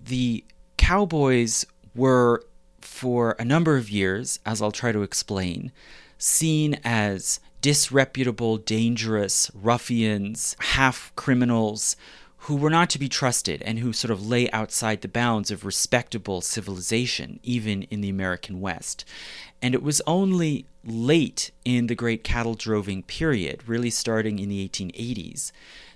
the 0.00 0.44
cowboys 0.76 1.66
were, 1.94 2.42
for 2.80 3.36
a 3.38 3.44
number 3.44 3.76
of 3.76 3.90
years, 3.90 4.40
as 4.46 4.62
I'll 4.62 4.72
try 4.72 4.92
to 4.92 5.02
explain, 5.02 5.72
seen 6.18 6.78
as 6.84 7.40
disreputable, 7.60 8.58
dangerous 8.58 9.50
ruffians, 9.54 10.56
half 10.60 11.12
criminals 11.16 11.96
who 12.44 12.56
were 12.56 12.70
not 12.70 12.90
to 12.90 12.98
be 12.98 13.08
trusted 13.08 13.62
and 13.62 13.78
who 13.78 13.90
sort 13.90 14.10
of 14.10 14.26
lay 14.26 14.50
outside 14.50 15.00
the 15.00 15.08
bounds 15.08 15.50
of 15.50 15.64
respectable 15.64 16.42
civilization, 16.42 17.40
even 17.42 17.84
in 17.84 18.02
the 18.02 18.10
American 18.10 18.60
West. 18.60 19.02
And 19.62 19.74
it 19.74 19.82
was 19.82 20.02
only 20.06 20.66
late 20.84 21.50
in 21.64 21.86
the 21.86 21.94
great 21.94 22.22
cattle 22.22 22.54
droving 22.54 23.02
period, 23.02 23.66
really 23.66 23.88
starting 23.88 24.38
in 24.38 24.50
the 24.50 24.68
1880s, 24.68 25.52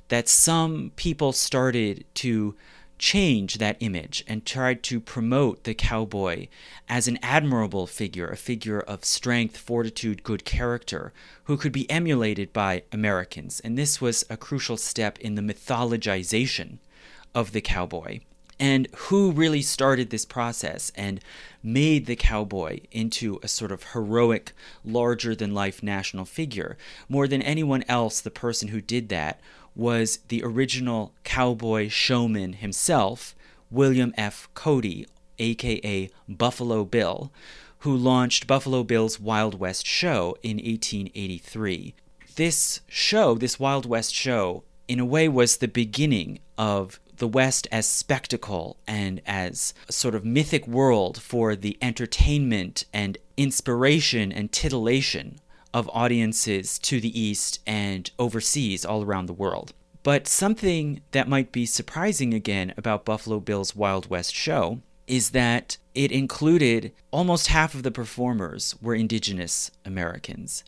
that 0.09 0.27
some 0.27 0.91
people 0.97 1.33
started 1.33 2.07
to 2.15 2.55
change 2.99 3.59
that 3.59 3.77
image 3.81 4.25
and 4.27 4.45
tried 4.45 4.83
to 4.83 5.01
promote 5.01 5.65
the 5.65 5.75
cowboy 5.75 6.49
as 6.89 7.07
an 7.09 7.19
admirable 7.23 7.87
figure, 7.87 8.29
a 8.29 8.37
figure 8.37 8.81
of 8.81 9.05
strength, 9.05 9.57
fortitude, 9.57 10.23
good 10.23 10.45
character, 10.45 11.13
who 11.45 11.57
could 11.57 11.73
be 11.73 11.91
emulated 11.91 12.53
by 12.53 12.83
Americans. 12.93 13.61
And 13.61 13.79
this 13.79 14.01
was 14.01 14.25
a 14.29 14.37
crucial 14.37 14.77
step 14.77 15.19
in 15.21 15.35
the 15.35 15.43
mythologization 15.43 16.79
of 17.35 17.53
the 17.53 17.61
cowboy. 17.61 18.21
And 18.61 18.89
who 18.97 19.31
really 19.31 19.63
started 19.63 20.11
this 20.11 20.25
process 20.25 20.91
and 20.97 21.21
made 21.63 22.07
the 22.07 22.17
cowboy 22.17 22.81
into 22.91 23.39
a 23.43 23.49
sort 23.49 23.71
of 23.71 23.93
heroic, 23.93 24.53
larger 24.85 25.37
than 25.37 25.55
life 25.55 25.81
national 25.81 26.25
figure? 26.25 26.77
More 27.09 27.29
than 27.29 27.41
anyone 27.41 27.85
else, 27.89 28.21
the 28.21 28.33
person 28.33 28.69
who 28.69 28.81
did 28.81 29.11
that 29.11 29.41
was 29.79 30.19
the 30.29 30.43
original 30.43 31.15
cowboy 31.23 31.89
showman 31.89 32.55
himself, 32.55 33.35
William 33.71 34.13
F. 34.19 34.49
Cody, 34.53 35.07
aka 35.39 36.11
Buffalo 36.29 36.85
Bill, 36.85 37.33
who 37.79 37.97
launched 37.97 38.49
Buffalo 38.49 38.83
Bill's 38.83 39.21
Wild 39.21 39.59
West 39.59 39.87
show 39.87 40.37
in 40.43 40.57
1883. 40.57 41.95
This 42.35 42.81
show, 42.89 43.37
this 43.37 43.61
Wild 43.61 43.87
West 43.87 44.13
show, 44.13 44.65
in 44.89 44.99
a 44.99 45.05
way 45.05 45.29
was 45.29 45.59
the 45.59 45.69
beginning 45.69 46.41
of 46.57 46.99
the 47.17 47.29
West 47.29 47.69
as 47.71 47.87
spectacle 47.87 48.79
and 48.87 49.21
as 49.27 49.75
a 49.89 49.93
sort 49.93 50.15
of 50.15 50.25
mythic 50.25 50.67
world 50.67 51.21
for 51.21 51.55
the 51.55 51.77
entertainment 51.81 52.85
and 52.93 53.19
inspiration 53.37 54.33
and 54.33 54.51
titillation 54.51 55.39
of 55.73 55.91
audiences 55.93 56.79
to 56.81 57.01
the 57.01 57.19
East 57.19 57.61
and 57.67 58.11
overseas 58.19 58.85
all 58.85 59.03
around 59.03 59.27
the 59.27 59.33
world. 59.33 59.73
But 60.03 60.27
something 60.27 61.03
that 61.11 61.29
might 61.29 61.53
be 61.53 61.67
surprising 61.67 62.33
again 62.33 62.73
about 62.77 63.05
Buffalo 63.05 63.41
Bill's 63.41 63.77
Wild 63.77 64.09
West 64.09 64.35
show 64.35 64.81
is 65.07 65.31
that 65.31 65.77
it 65.95 66.13
included 66.13 66.93
almost 67.11 67.49
half 67.49 67.75
of 67.75 67.83
the 67.83 67.91
performers 67.91 68.77
were 68.81 68.95
indigenous 68.95 69.71
Americans. 69.85 70.65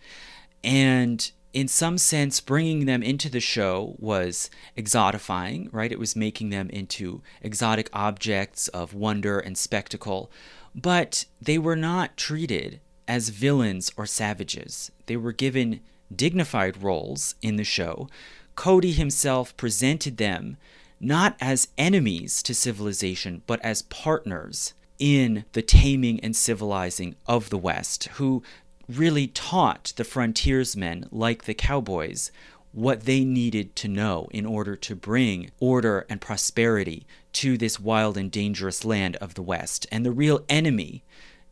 And 0.64 1.30
in 1.52 1.69
some 1.69 1.99
sense, 1.99 2.40
bringing 2.40 2.87
them 2.87 3.02
into 3.02 3.28
the 3.28 3.40
show 3.40 3.97
was 3.99 4.50
exotifying, 4.76 5.69
right? 5.73 5.92
It 5.92 5.99
was 5.99 6.16
making 6.16 6.50
them 6.50 6.71
into 6.71 7.23
exotic 7.42 7.90
objects 7.92 8.69
of 8.69 8.95
wonder 8.95 9.38
and 9.38 9.59
spectacle. 9.59 10.30
But 10.75 11.25
they 11.40 11.59
were 11.59 11.76
not 11.76 12.16
treated 12.16 12.80
as 13.11 13.31
villains 13.31 13.90
or 13.97 14.07
savages. 14.07 14.93
They 15.07 15.17
were 15.17 15.33
given 15.33 15.81
dignified 16.14 16.81
roles 16.81 17.35
in 17.43 17.57
the 17.57 17.64
show. 17.64 18.09
Cody 18.55 18.93
himself 18.93 19.57
presented 19.57 20.17
them 20.17 20.57
not 21.00 21.37
as 21.40 21.67
enemies 21.76 22.40
to 22.45 22.55
civilization, 22.55 23.43
but 23.49 23.61
as 23.64 23.83
partners 23.83 24.75
in 25.00 25.45
the 25.55 25.62
taming 25.62 26.21
and 26.21 26.37
civilizing 26.37 27.17
of 27.26 27.50
the 27.50 27.59
West, 27.59 28.05
who 28.12 28.45
really 28.88 29.26
taught 29.26 29.93
the 29.97 30.05
frontiersmen, 30.05 31.07
like 31.11 31.45
the 31.45 31.55
cowboys, 31.55 32.31
what 32.71 33.07
they 33.07 33.25
needed 33.25 33.75
to 33.75 33.88
know 33.88 34.29
in 34.31 34.47
order 34.47 34.76
to 34.76 34.95
bring 34.95 35.50
order 35.59 36.07
and 36.09 36.21
prosperity 36.21 37.05
to 37.33 37.59
this 37.59 37.81
wild 37.81 38.17
and 38.17 38.31
dangerous 38.31 38.85
land 38.85 39.17
of 39.17 39.35
the 39.35 39.43
West. 39.43 39.85
And 39.90 40.07
the 40.07 40.12
real 40.12 40.45
enemy 40.49 41.02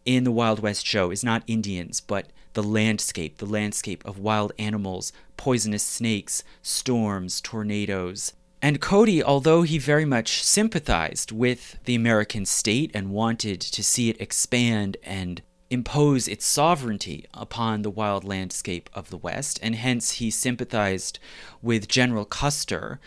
in 0.09 0.25
the 0.25 0.33
Wild 0.33 0.61
West 0.61 0.87
show 0.87 1.11
is 1.11 1.23
not 1.23 1.43
Indians, 1.47 2.01
but 2.01 2.29
the 2.55 2.63
landscape, 2.63 3.37
the 3.37 3.45
landscape 3.45 4.03
of 4.07 4.19
wild 4.19 4.53
animals, 4.59 5.13
poisonous 5.37 5.83
snakes, 5.83 6.43
storms, 6.63 7.43
tornadoes. 7.43 8.33
And 8.63 8.81
Cody, 8.81 9.23
although 9.23 9.63
he 9.63 9.77
very 9.77 10.07
much 10.07 10.43
sympathized 10.43 11.31
with 11.31 11.77
the 11.85 11.95
American 11.95 12.47
state 12.47 12.91
and 12.95 13.11
wanted 13.11 13.61
to 13.61 13.85
see 13.85 14.09
it 14.09 14.19
expand 14.19 14.97
and 15.03 15.43
impose 15.69 16.27
its 16.27 16.47
sovereignty 16.47 17.27
upon 17.35 17.83
the 17.83 17.91
wild 17.91 18.25
landscape 18.25 18.89
of 18.95 19.11
the 19.11 19.19
West, 19.19 19.61
and 19.63 19.75
hence 19.75 20.13
he 20.13 20.31
sympathized 20.31 21.19
with 21.61 21.87
General 21.87 22.25
Custer, 22.25 22.99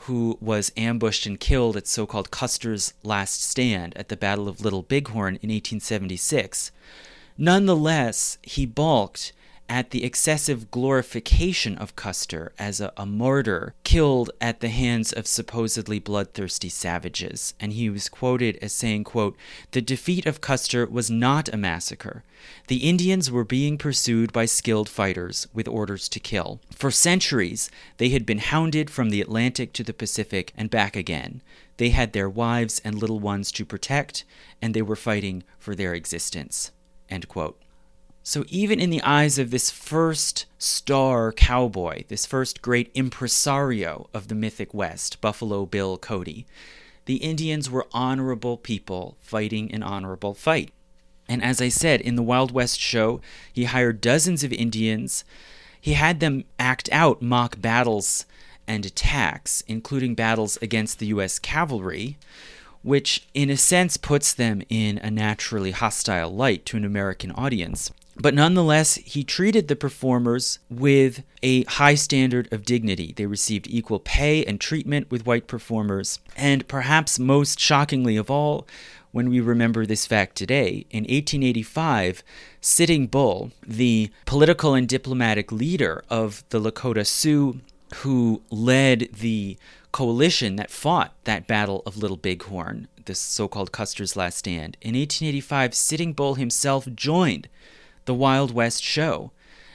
who 0.00 0.38
was 0.40 0.72
ambushed 0.76 1.26
and 1.26 1.40
killed 1.40 1.76
at 1.76 1.86
so 1.86 2.06
called 2.06 2.30
Custer's 2.30 2.94
Last 3.02 3.42
Stand 3.42 3.96
at 3.96 4.08
the 4.08 4.16
Battle 4.16 4.48
of 4.48 4.60
Little 4.60 4.82
Bighorn 4.82 5.36
in 5.36 5.50
1876. 5.50 6.70
Nonetheless, 7.38 8.38
he 8.42 8.66
balked 8.66 9.32
at 9.68 9.90
the 9.90 10.04
excessive 10.04 10.70
glorification 10.70 11.76
of 11.78 11.96
Custer 11.96 12.52
as 12.58 12.80
a, 12.80 12.92
a, 12.96 13.06
martyr 13.06 13.74
killed 13.84 14.30
at 14.40 14.60
the 14.60 14.68
hands 14.68 15.12
of 15.12 15.26
supposedly 15.26 15.98
bloodthirsty 15.98 16.68
savages. 16.68 17.54
And 17.58 17.72
he 17.72 17.90
was 17.90 18.08
quoted 18.08 18.58
as 18.62 18.72
saying, 18.72 19.04
quote, 19.04 19.36
The 19.72 19.80
defeat 19.80 20.26
of 20.26 20.40
Custer 20.40 20.86
was 20.86 21.10
not 21.10 21.52
a 21.52 21.56
massacre. 21.56 22.22
The 22.68 22.88
Indians 22.88 23.30
were 23.30 23.44
being 23.44 23.78
pursued 23.78 24.32
by 24.32 24.46
skilled 24.46 24.88
fighters 24.88 25.46
with 25.52 25.68
orders 25.68 26.08
to 26.10 26.20
kill. 26.20 26.60
For 26.70 26.90
centuries, 26.90 27.70
they 27.96 28.10
had 28.10 28.26
been 28.26 28.38
hounded 28.38 28.90
from 28.90 29.10
the 29.10 29.20
Atlantic 29.20 29.72
to 29.74 29.82
the 29.82 29.94
Pacific 29.94 30.52
and 30.56 30.70
back 30.70 30.96
again. 30.96 31.42
They 31.78 31.90
had 31.90 32.12
their 32.12 32.28
wives 32.28 32.80
and 32.84 32.94
little 32.94 33.20
ones 33.20 33.52
to 33.52 33.64
protect, 33.64 34.24
and 34.62 34.74
they 34.74 34.82
were 34.82 34.96
fighting 34.96 35.42
for 35.58 35.74
their 35.74 35.94
existence. 35.94 36.70
End 37.08 37.28
quote. 37.28 37.60
So, 38.28 38.44
even 38.48 38.80
in 38.80 38.90
the 38.90 39.02
eyes 39.02 39.38
of 39.38 39.52
this 39.52 39.70
first 39.70 40.46
star 40.58 41.30
cowboy, 41.30 42.02
this 42.08 42.26
first 42.26 42.60
great 42.60 42.90
impresario 42.92 44.10
of 44.12 44.26
the 44.26 44.34
mythic 44.34 44.74
West, 44.74 45.20
Buffalo 45.20 45.64
Bill 45.64 45.96
Cody, 45.96 46.44
the 47.04 47.18
Indians 47.18 47.70
were 47.70 47.86
honorable 47.92 48.56
people 48.56 49.16
fighting 49.20 49.70
an 49.70 49.84
honorable 49.84 50.34
fight. 50.34 50.72
And 51.28 51.40
as 51.40 51.62
I 51.62 51.68
said, 51.68 52.00
in 52.00 52.16
the 52.16 52.22
Wild 52.22 52.50
West 52.50 52.80
show, 52.80 53.20
he 53.52 53.62
hired 53.62 54.00
dozens 54.00 54.42
of 54.42 54.52
Indians. 54.52 55.24
He 55.80 55.92
had 55.92 56.18
them 56.18 56.46
act 56.58 56.88
out 56.90 57.22
mock 57.22 57.60
battles 57.60 58.26
and 58.66 58.84
attacks, 58.84 59.60
including 59.68 60.16
battles 60.16 60.58
against 60.60 60.98
the 60.98 61.06
U.S. 61.06 61.38
cavalry, 61.38 62.18
which 62.82 63.28
in 63.34 63.50
a 63.50 63.56
sense 63.56 63.96
puts 63.96 64.34
them 64.34 64.62
in 64.68 64.98
a 64.98 65.12
naturally 65.12 65.70
hostile 65.70 66.34
light 66.34 66.66
to 66.66 66.76
an 66.76 66.84
American 66.84 67.30
audience. 67.30 67.92
But 68.18 68.34
nonetheless, 68.34 68.94
he 68.96 69.24
treated 69.24 69.68
the 69.68 69.76
performers 69.76 70.58
with 70.70 71.22
a 71.42 71.64
high 71.64 71.94
standard 71.94 72.50
of 72.52 72.64
dignity. 72.64 73.12
They 73.14 73.26
received 73.26 73.66
equal 73.68 74.00
pay 74.00 74.44
and 74.44 74.60
treatment 74.60 75.10
with 75.10 75.26
white 75.26 75.46
performers. 75.46 76.18
And 76.34 76.66
perhaps 76.66 77.18
most 77.18 77.60
shockingly 77.60 78.16
of 78.16 78.30
all, 78.30 78.66
when 79.12 79.28
we 79.28 79.40
remember 79.40 79.86
this 79.86 80.06
fact 80.06 80.36
today, 80.36 80.86
in 80.90 81.04
1885, 81.04 82.22
Sitting 82.60 83.06
Bull, 83.06 83.50
the 83.66 84.10
political 84.24 84.74
and 84.74 84.88
diplomatic 84.88 85.52
leader 85.52 86.02
of 86.10 86.42
the 86.50 86.60
Lakota 86.60 87.06
Sioux, 87.06 87.60
who 87.96 88.42
led 88.50 89.08
the 89.12 89.56
coalition 89.92 90.56
that 90.56 90.70
fought 90.70 91.14
that 91.24 91.46
Battle 91.46 91.82
of 91.86 91.96
Little 91.96 92.16
Bighorn, 92.16 92.88
this 93.04 93.18
so 93.18 93.46
called 93.46 93.72
Custer's 93.72 94.16
Last 94.16 94.38
Stand, 94.38 94.76
in 94.82 94.94
1885, 94.94 95.74
Sitting 95.74 96.12
Bull 96.12 96.34
himself 96.34 96.86
joined 96.94 97.48
the 98.06 98.14
Wild 98.14 98.52
West 98.52 98.82
show 98.82 99.30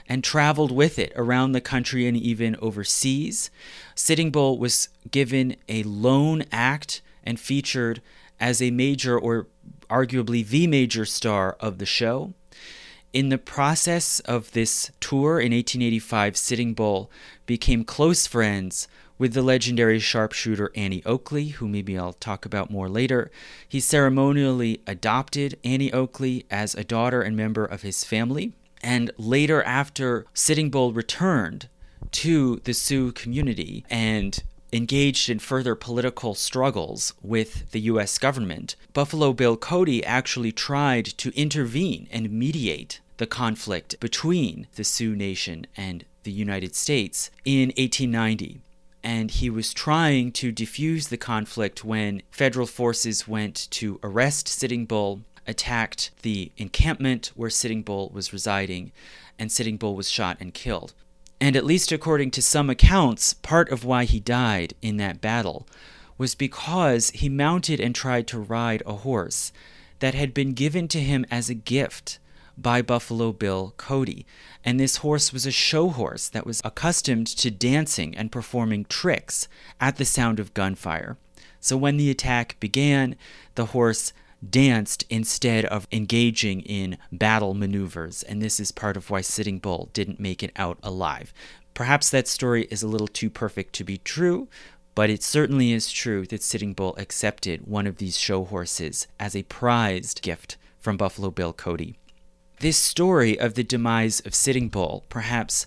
and 0.08 0.24
traveled 0.24 0.72
with 0.72 1.00
it 1.00 1.14
around 1.16 1.52
the 1.52 1.62
country 1.62 2.06
and 2.08 2.18
even 2.18 2.58
overseas. 2.62 3.50
Sitting 3.96 4.32
Bull 4.32 4.58
was 4.58 4.90
given 5.10 5.56
a 5.70 5.84
lone 5.84 6.44
act 6.52 7.02
and 7.24 7.40
featured 7.40 8.02
as 8.40 8.62
a 8.62 8.72
major 8.72 9.18
or 9.18 9.48
arguably 9.90 10.46
the 10.46 10.68
major 10.68 11.06
star 11.06 11.56
of 11.60 11.78
the 11.78 11.86
show. 11.86 12.34
In 13.14 13.30
the 13.30 13.38
process 13.38 14.20
of 14.22 14.52
this 14.52 14.90
tour 15.00 15.40
in 15.40 15.52
1885, 15.54 16.38
Sitting 16.38 16.74
Bull 16.74 17.12
became 17.46 17.84
close 17.84 18.26
friends 18.26 18.88
with 19.22 19.36
the 19.36 19.42
legendary 19.44 20.00
sharpshooter 20.00 20.72
Annie 20.74 21.04
Oakley, 21.06 21.50
who 21.50 21.68
maybe 21.68 21.96
I'll 21.96 22.13
talk 22.13 22.44
about 22.44 22.72
more 22.72 22.90
later. 22.90 23.30
He 23.70 23.80
ceremonially 23.80 24.82
adopted 24.88 25.60
Annie 25.63 25.94
Oakley 25.94 26.48
as 26.50 26.74
a 26.74 26.84
daughter 26.84 27.22
and 27.22 27.38
member 27.38 27.63
of 27.63 27.84
his 27.84 28.04
family. 28.04 28.54
And 28.82 29.12
later, 29.20 29.62
after 29.62 30.25
Sitting 30.34 30.72
Bull 30.72 30.92
returned 30.92 31.70
to 32.13 32.62
the 32.63 32.74
Sioux 32.74 33.12
community 33.12 33.86
and 33.92 34.42
engaged 34.74 35.30
in 35.30 35.38
further 35.38 35.76
political 35.76 36.34
struggles 36.34 37.13
with 37.22 37.69
the 37.74 37.82
U.S. 37.82 38.17
government, 38.17 38.76
Buffalo 38.91 39.34
Bill 39.34 39.56
Cody 39.56 40.04
actually 40.04 40.52
tried 40.52 41.06
to 41.06 41.32
intervene 41.39 42.08
and 42.12 42.32
mediate 42.32 43.02
the 43.17 43.28
conflict 43.28 44.00
between 44.00 44.65
the 44.78 44.84
Sioux 44.84 45.15
Nation 45.15 45.67
and 45.78 46.06
the 46.24 46.32
United 46.32 46.76
States 46.76 47.30
in 47.45 47.67
1890 47.78 48.62
and 49.04 49.32
he 49.32 49.50
was 49.50 49.74
trying 49.74 50.32
to 50.34 50.52
defuse 50.52 51.10
the 51.10 51.18
conflict 51.18 51.84
when 51.84 52.22
federal 52.30 52.68
forces 52.68 53.28
went 53.28 53.68
to 53.72 54.00
arrest 54.04 54.48
Sitting 54.48 54.86
Bull, 54.86 55.22
attacked 55.48 56.12
the 56.22 56.52
encampment 56.58 57.32
where 57.36 57.50
Sitting 57.50 57.82
Bull 57.82 58.12
was 58.14 58.32
residing, 58.34 58.92
and 59.40 59.52
Sitting 59.52 59.78
Bull 59.78 59.96
was 59.96 60.10
shot 60.10 60.38
and 60.40 60.54
killed. 60.54 60.94
And 61.40 61.56
at 61.56 61.66
least 61.66 61.92
according 61.92 62.30
to 62.32 62.42
some 62.42 62.70
accounts, 62.70 63.34
part 63.34 63.70
of 63.70 63.84
why 63.84 64.04
he 64.06 64.20
died 64.20 64.76
in 64.82 64.98
that 64.98 65.22
battle 65.22 65.68
was 66.18 66.36
because 66.36 67.10
he 67.10 67.30
mounted 67.30 67.80
and 67.80 67.96
tried 67.96 68.28
to 68.28 68.40
ride 68.40 68.84
a 68.86 68.94
horse 68.94 69.52
that 69.98 70.14
had 70.14 70.36
been 70.36 70.54
given 70.54 70.88
to 70.90 71.00
him 71.00 71.26
as 71.32 71.50
a 71.50 71.56
gift 71.56 72.20
by 72.62 72.82
Buffalo 72.82 73.32
Bill 73.32 73.74
Cody. 73.78 74.26
And 74.63 74.80
this 74.80 74.97
horse 74.97 75.34
was 75.34 75.45
a 75.45 75.52
show 75.52 75.89
horse 75.89 76.30
that 76.30 76.45
was 76.45 76.62
accustomed 76.63 77.28
to 77.28 77.52
dancing 77.52 78.15
and 78.15 78.32
performing 78.32 78.86
tricks 78.86 79.47
at 79.80 79.97
the 79.97 80.06
sound 80.06 80.39
of 80.39 80.54
gunfire. 80.54 81.17
So 81.60 81.78
when 81.78 81.97
the 81.97 82.10
attack 82.10 82.58
began, 82.60 83.15
the 83.56 83.67
horse 83.67 84.13
danced 84.47 85.04
instead 85.10 85.65
of 85.65 85.88
engaging 85.91 86.62
in 86.62 86.97
battle 87.12 87.54
maneuvers, 87.54 88.24
and 88.24 88.41
this 88.41 88.60
is 88.60 88.71
part 88.71 88.97
of 88.97 89.10
why 89.10 89.21
Sitting 89.21 89.60
Bull 89.60 89.89
didn't 89.93 90.19
make 90.19 90.41
it 90.41 90.52
out 90.56 90.80
alive. 90.82 91.32
Perhaps 91.74 92.10
that 92.10 92.28
story 92.28 92.67
is 92.71 92.82
a 92.84 92.88
little 92.88 93.08
too 93.08 93.30
perfect 93.30 93.74
to 93.74 93.84
be 93.84 94.00
true, 94.00 94.47
but 94.95 95.10
it 95.10 95.24
certainly 95.24 95.71
is 95.71 95.91
true 95.91 96.26
that 96.28 96.43
Sitting 96.43 96.74
Bull 96.74 96.95
accepted 96.97 97.67
one 97.67 97.88
of 97.88 97.97
these 97.97 98.17
show 98.17 98.43
horses 98.43 99.08
as 99.19 99.36
a 99.36 99.43
prized 99.43 100.21
gift 100.21 100.58
from 100.80 100.97
Buffalo 100.97 101.30
Bill 101.30 101.54
Cody. 101.54 101.97
This 102.62 102.78
story 102.78 103.39
of 103.39 103.56
the 103.56 103.63
demise 103.63 104.19
of 104.19 104.36
Sitting 104.36 104.69
Bull 104.69 105.04
perhaps 105.10 105.65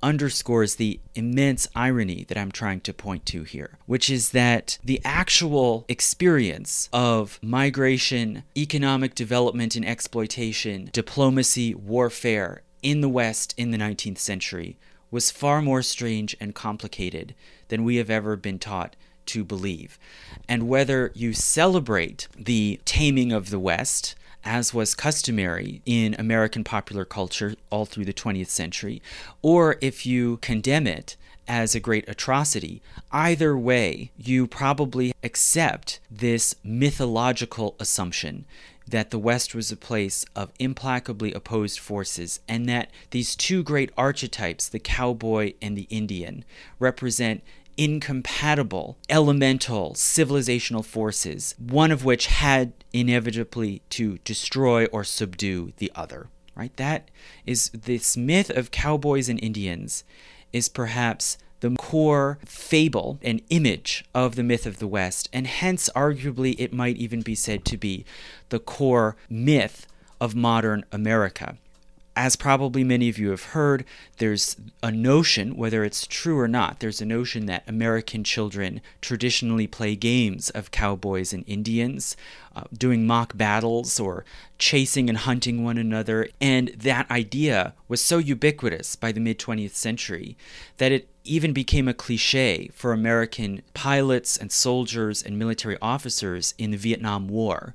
underscores 0.00 0.76
the 0.76 1.00
immense 1.16 1.66
irony 1.74 2.24
that 2.28 2.38
I'm 2.38 2.52
trying 2.52 2.82
to 2.82 2.94
point 2.94 3.26
to 3.26 3.42
here, 3.42 3.78
which 3.86 4.08
is 4.08 4.30
that 4.30 4.78
the 4.84 5.00
actual 5.04 5.84
experience 5.88 6.88
of 6.92 7.40
migration, 7.42 8.44
economic 8.56 9.16
development 9.16 9.74
and 9.74 9.84
exploitation, 9.84 10.88
diplomacy, 10.92 11.74
warfare 11.74 12.62
in 12.80 13.00
the 13.00 13.08
West 13.08 13.52
in 13.56 13.72
the 13.72 13.78
19th 13.78 14.18
century 14.18 14.76
was 15.10 15.32
far 15.32 15.60
more 15.60 15.82
strange 15.82 16.36
and 16.38 16.54
complicated 16.54 17.34
than 17.66 17.82
we 17.82 17.96
have 17.96 18.08
ever 18.08 18.36
been 18.36 18.60
taught 18.60 18.94
to 19.26 19.42
believe. 19.42 19.98
And 20.48 20.68
whether 20.68 21.10
you 21.12 21.32
celebrate 21.32 22.28
the 22.38 22.78
taming 22.84 23.32
of 23.32 23.50
the 23.50 23.58
West, 23.58 24.14
as 24.46 24.72
was 24.72 24.94
customary 24.94 25.82
in 25.84 26.14
American 26.18 26.62
popular 26.62 27.04
culture 27.04 27.56
all 27.68 27.84
through 27.84 28.04
the 28.04 28.14
20th 28.14 28.48
century, 28.48 29.02
or 29.42 29.76
if 29.82 30.06
you 30.06 30.38
condemn 30.38 30.86
it 30.86 31.16
as 31.48 31.74
a 31.74 31.80
great 31.80 32.08
atrocity, 32.08 32.80
either 33.10 33.58
way, 33.58 34.10
you 34.16 34.46
probably 34.46 35.12
accept 35.22 35.98
this 36.10 36.54
mythological 36.64 37.74
assumption 37.80 38.46
that 38.88 39.10
the 39.10 39.18
West 39.18 39.52
was 39.52 39.72
a 39.72 39.76
place 39.76 40.24
of 40.36 40.52
implacably 40.60 41.32
opposed 41.32 41.80
forces, 41.80 42.38
and 42.46 42.68
that 42.68 42.88
these 43.10 43.34
two 43.34 43.64
great 43.64 43.90
archetypes, 43.96 44.68
the 44.68 44.78
cowboy 44.78 45.52
and 45.60 45.76
the 45.76 45.88
Indian, 45.90 46.44
represent 46.78 47.42
incompatible 47.76 48.96
elemental 49.08 49.92
civilizational 49.92 50.84
forces, 50.84 51.54
one 51.58 51.90
of 51.90 52.04
which 52.04 52.26
had 52.26 52.72
inevitably 52.92 53.82
to 53.90 54.18
destroy 54.18 54.86
or 54.86 55.04
subdue 55.04 55.72
the 55.76 55.92
other. 55.94 56.28
Right? 56.54 56.74
That 56.76 57.10
is 57.44 57.68
this 57.70 58.16
myth 58.16 58.48
of 58.50 58.70
cowboys 58.70 59.28
and 59.28 59.42
Indians 59.42 60.04
is 60.52 60.68
perhaps 60.68 61.36
the 61.60 61.70
core 61.76 62.38
fable 62.44 63.18
and 63.22 63.42
image 63.50 64.04
of 64.14 64.36
the 64.36 64.42
myth 64.42 64.66
of 64.66 64.78
the 64.78 64.86
West, 64.86 65.28
and 65.32 65.46
hence, 65.46 65.88
arguably, 65.96 66.54
it 66.58 66.72
might 66.72 66.96
even 66.96 67.22
be 67.22 67.34
said 67.34 67.64
to 67.64 67.76
be 67.76 68.04
the 68.50 68.58
core 68.58 69.16
myth 69.28 69.86
of 70.20 70.34
modern 70.34 70.84
America 70.92 71.56
as 72.16 72.34
probably 72.34 72.82
many 72.82 73.10
of 73.10 73.18
you 73.18 73.28
have 73.28 73.44
heard, 73.44 73.84
there's 74.16 74.56
a 74.82 74.90
notion, 74.90 75.54
whether 75.54 75.84
it's 75.84 76.06
true 76.06 76.38
or 76.38 76.48
not, 76.48 76.80
there's 76.80 77.02
a 77.02 77.06
notion 77.06 77.44
that 77.46 77.62
American 77.68 78.24
children 78.24 78.80
traditionally 79.02 79.66
play 79.66 79.94
games 79.94 80.48
of 80.50 80.70
cowboys 80.70 81.34
and 81.34 81.44
Indians, 81.46 82.16
uh, 82.56 82.64
doing 82.72 83.06
mock 83.06 83.36
battles 83.36 84.00
or 84.00 84.24
chasing 84.58 85.10
and 85.10 85.18
hunting 85.18 85.62
one 85.62 85.76
another. 85.76 86.26
And 86.40 86.68
that 86.70 87.10
idea 87.10 87.74
was 87.86 88.00
so 88.00 88.16
ubiquitous 88.16 88.96
by 88.96 89.12
the 89.12 89.20
mid 89.20 89.38
20th 89.38 89.74
century 89.74 90.38
that 90.78 90.92
it 90.92 91.08
even 91.26 91.52
became 91.52 91.88
a 91.88 91.94
cliche 91.94 92.70
for 92.74 92.92
American 92.92 93.62
pilots 93.74 94.36
and 94.36 94.50
soldiers 94.52 95.22
and 95.22 95.38
military 95.38 95.76
officers 95.82 96.54
in 96.58 96.70
the 96.70 96.76
Vietnam 96.76 97.28
War 97.28 97.74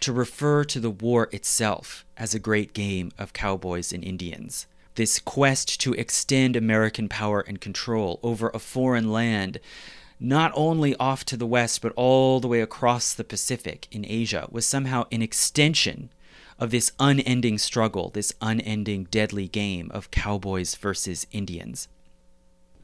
to 0.00 0.12
refer 0.12 0.64
to 0.64 0.80
the 0.80 0.90
war 0.90 1.28
itself 1.32 2.04
as 2.16 2.34
a 2.34 2.38
great 2.38 2.72
game 2.72 3.12
of 3.18 3.32
cowboys 3.32 3.92
and 3.92 4.02
Indians. 4.04 4.66
this 4.94 5.18
quest 5.18 5.80
to 5.80 5.94
extend 5.94 6.56
American 6.56 7.08
power 7.08 7.40
and 7.40 7.60
control 7.60 8.20
over 8.22 8.50
a 8.52 8.58
foreign 8.58 9.10
land, 9.10 9.58
not 10.20 10.52
only 10.54 10.94
off 10.96 11.24
to 11.24 11.36
the 11.36 11.46
west, 11.46 11.80
but 11.80 11.92
all 11.96 12.40
the 12.40 12.48
way 12.48 12.60
across 12.60 13.14
the 13.14 13.24
Pacific 13.24 13.88
in 13.90 14.04
Asia, 14.06 14.46
was 14.50 14.66
somehow 14.66 15.04
an 15.10 15.22
extension 15.22 16.10
of 16.58 16.70
this 16.70 16.92
unending 17.00 17.58
struggle, 17.58 18.10
this 18.10 18.32
unending 18.40 19.04
deadly 19.04 19.48
game 19.48 19.90
of 19.92 20.10
cowboys 20.10 20.74
versus 20.76 21.26
Indians. 21.32 21.88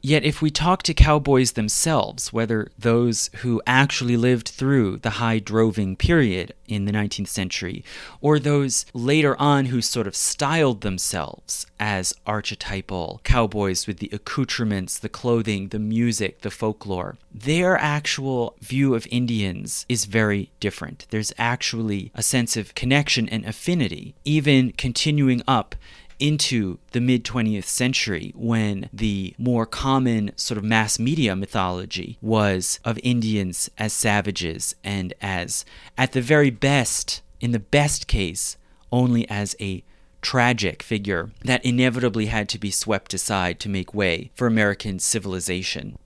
Yet, 0.01 0.23
if 0.23 0.41
we 0.41 0.49
talk 0.49 0.83
to 0.83 0.93
cowboys 0.93 1.53
themselves, 1.53 2.31
whether 2.31 2.71
those 2.77 3.29
who 3.37 3.61
actually 3.67 4.15
lived 4.15 4.47
through 4.49 4.97
the 4.97 5.11
high 5.11 5.39
droving 5.39 5.95
period 5.95 6.53
in 6.67 6.85
the 6.85 6.91
19th 6.91 7.27
century, 7.27 7.83
or 8.21 8.39
those 8.39 8.85
later 8.93 9.39
on 9.39 9.65
who 9.65 9.81
sort 9.81 10.07
of 10.07 10.15
styled 10.15 10.81
themselves 10.81 11.65
as 11.79 12.13
archetypal 12.25 13.19
cowboys 13.23 13.87
with 13.87 13.97
the 13.97 14.09
accoutrements, 14.13 14.97
the 14.97 15.09
clothing, 15.09 15.69
the 15.69 15.79
music, 15.79 16.41
the 16.41 16.51
folklore, 16.51 17.17
their 17.33 17.77
actual 17.77 18.55
view 18.61 18.95
of 18.95 19.07
Indians 19.11 19.85
is 19.89 20.05
very 20.05 20.49
different. 20.59 21.07
There's 21.09 21.33
actually 21.37 22.11
a 22.15 22.23
sense 22.23 22.55
of 22.55 22.75
connection 22.75 23.27
and 23.27 23.45
affinity, 23.45 24.15
even 24.23 24.71
continuing 24.73 25.41
up 25.47 25.75
into 26.19 26.79
the 26.91 27.01
mid 27.01 27.23
20th 27.23 27.65
century 27.65 28.33
when 28.35 28.89
the 28.93 29.33
more 29.37 29.65
common 29.65 30.31
sort 30.35 30.57
of 30.57 30.63
mass 30.63 30.99
media 30.99 31.35
mythology 31.35 32.17
was 32.21 32.79
of 32.83 32.99
Indians 33.03 33.69
as 33.77 33.93
savages 33.93 34.75
and 34.83 35.13
as, 35.21 35.65
at 35.97 36.11
the 36.11 36.21
very 36.21 36.49
best, 36.49 37.21
in 37.39 37.51
the 37.51 37.59
best 37.59 38.07
case, 38.07 38.57
only 38.91 39.29
as 39.29 39.55
a 39.59 39.83
tragic 40.21 40.83
figure 40.83 41.31
that 41.45 41.63
inevitably 41.63 42.25
had 42.25 42.49
to 42.49 42.59
be 42.59 42.71
swept 42.71 43.13
aside 43.13 43.59
to 43.59 43.69
make 43.69 43.93
way 43.93 44.31
for 44.35 44.47
American 44.47 44.99
civilization. 44.99 45.97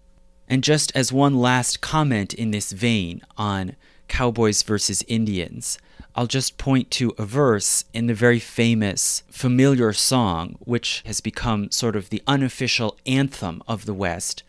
And 0.47 0.63
just 0.63 0.91
as 0.95 1.11
one 1.11 1.39
last 1.39 1.81
comment 1.81 2.33
in 2.33 2.51
this 2.51 2.71
vein 2.71 3.21
on 3.37 3.75
cowboys 4.07 4.61
versus 4.61 5.03
Indians, 5.07 5.79
I'll 6.15 6.27
just 6.27 6.59
point 6.59 6.91
to 6.91 7.15
a 7.17 7.25
verse 7.25 7.85
in 7.91 8.05
the 8.05 8.13
very 8.13 8.39
famous 8.39 9.23
familiar 9.31 9.93
song, 9.93 10.57
which 10.59 11.01
has 11.07 11.21
become 11.21 11.71
sort 11.71 11.95
of 11.95 12.09
the 12.09 12.21
unofficial 12.27 12.97
anthem 13.07 13.63
of 13.67 13.85
the 13.85 13.95
West, 13.95 14.43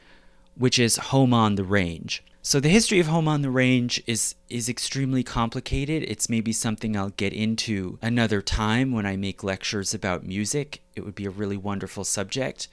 which 0.56 0.78
is 0.78 0.96
Home 0.96 1.32
on 1.32 1.54
the 1.54 1.64
Range. 1.64 2.22
So 2.46 2.60
the 2.60 2.68
history 2.68 3.00
of 3.00 3.06
Home 3.06 3.26
on 3.26 3.40
the 3.40 3.48
Range 3.48 4.02
is 4.06 4.34
is 4.50 4.68
extremely 4.68 5.22
complicated. 5.22 6.02
It's 6.02 6.28
maybe 6.28 6.52
something 6.52 6.94
I'll 6.94 7.08
get 7.08 7.32
into 7.32 7.98
another 8.02 8.42
time 8.42 8.92
when 8.92 9.06
I 9.06 9.16
make 9.16 9.42
lectures 9.42 9.94
about 9.94 10.26
music. 10.26 10.82
It 10.94 11.06
would 11.06 11.14
be 11.14 11.24
a 11.24 11.30
really 11.30 11.56
wonderful 11.56 12.04
subject. 12.04 12.68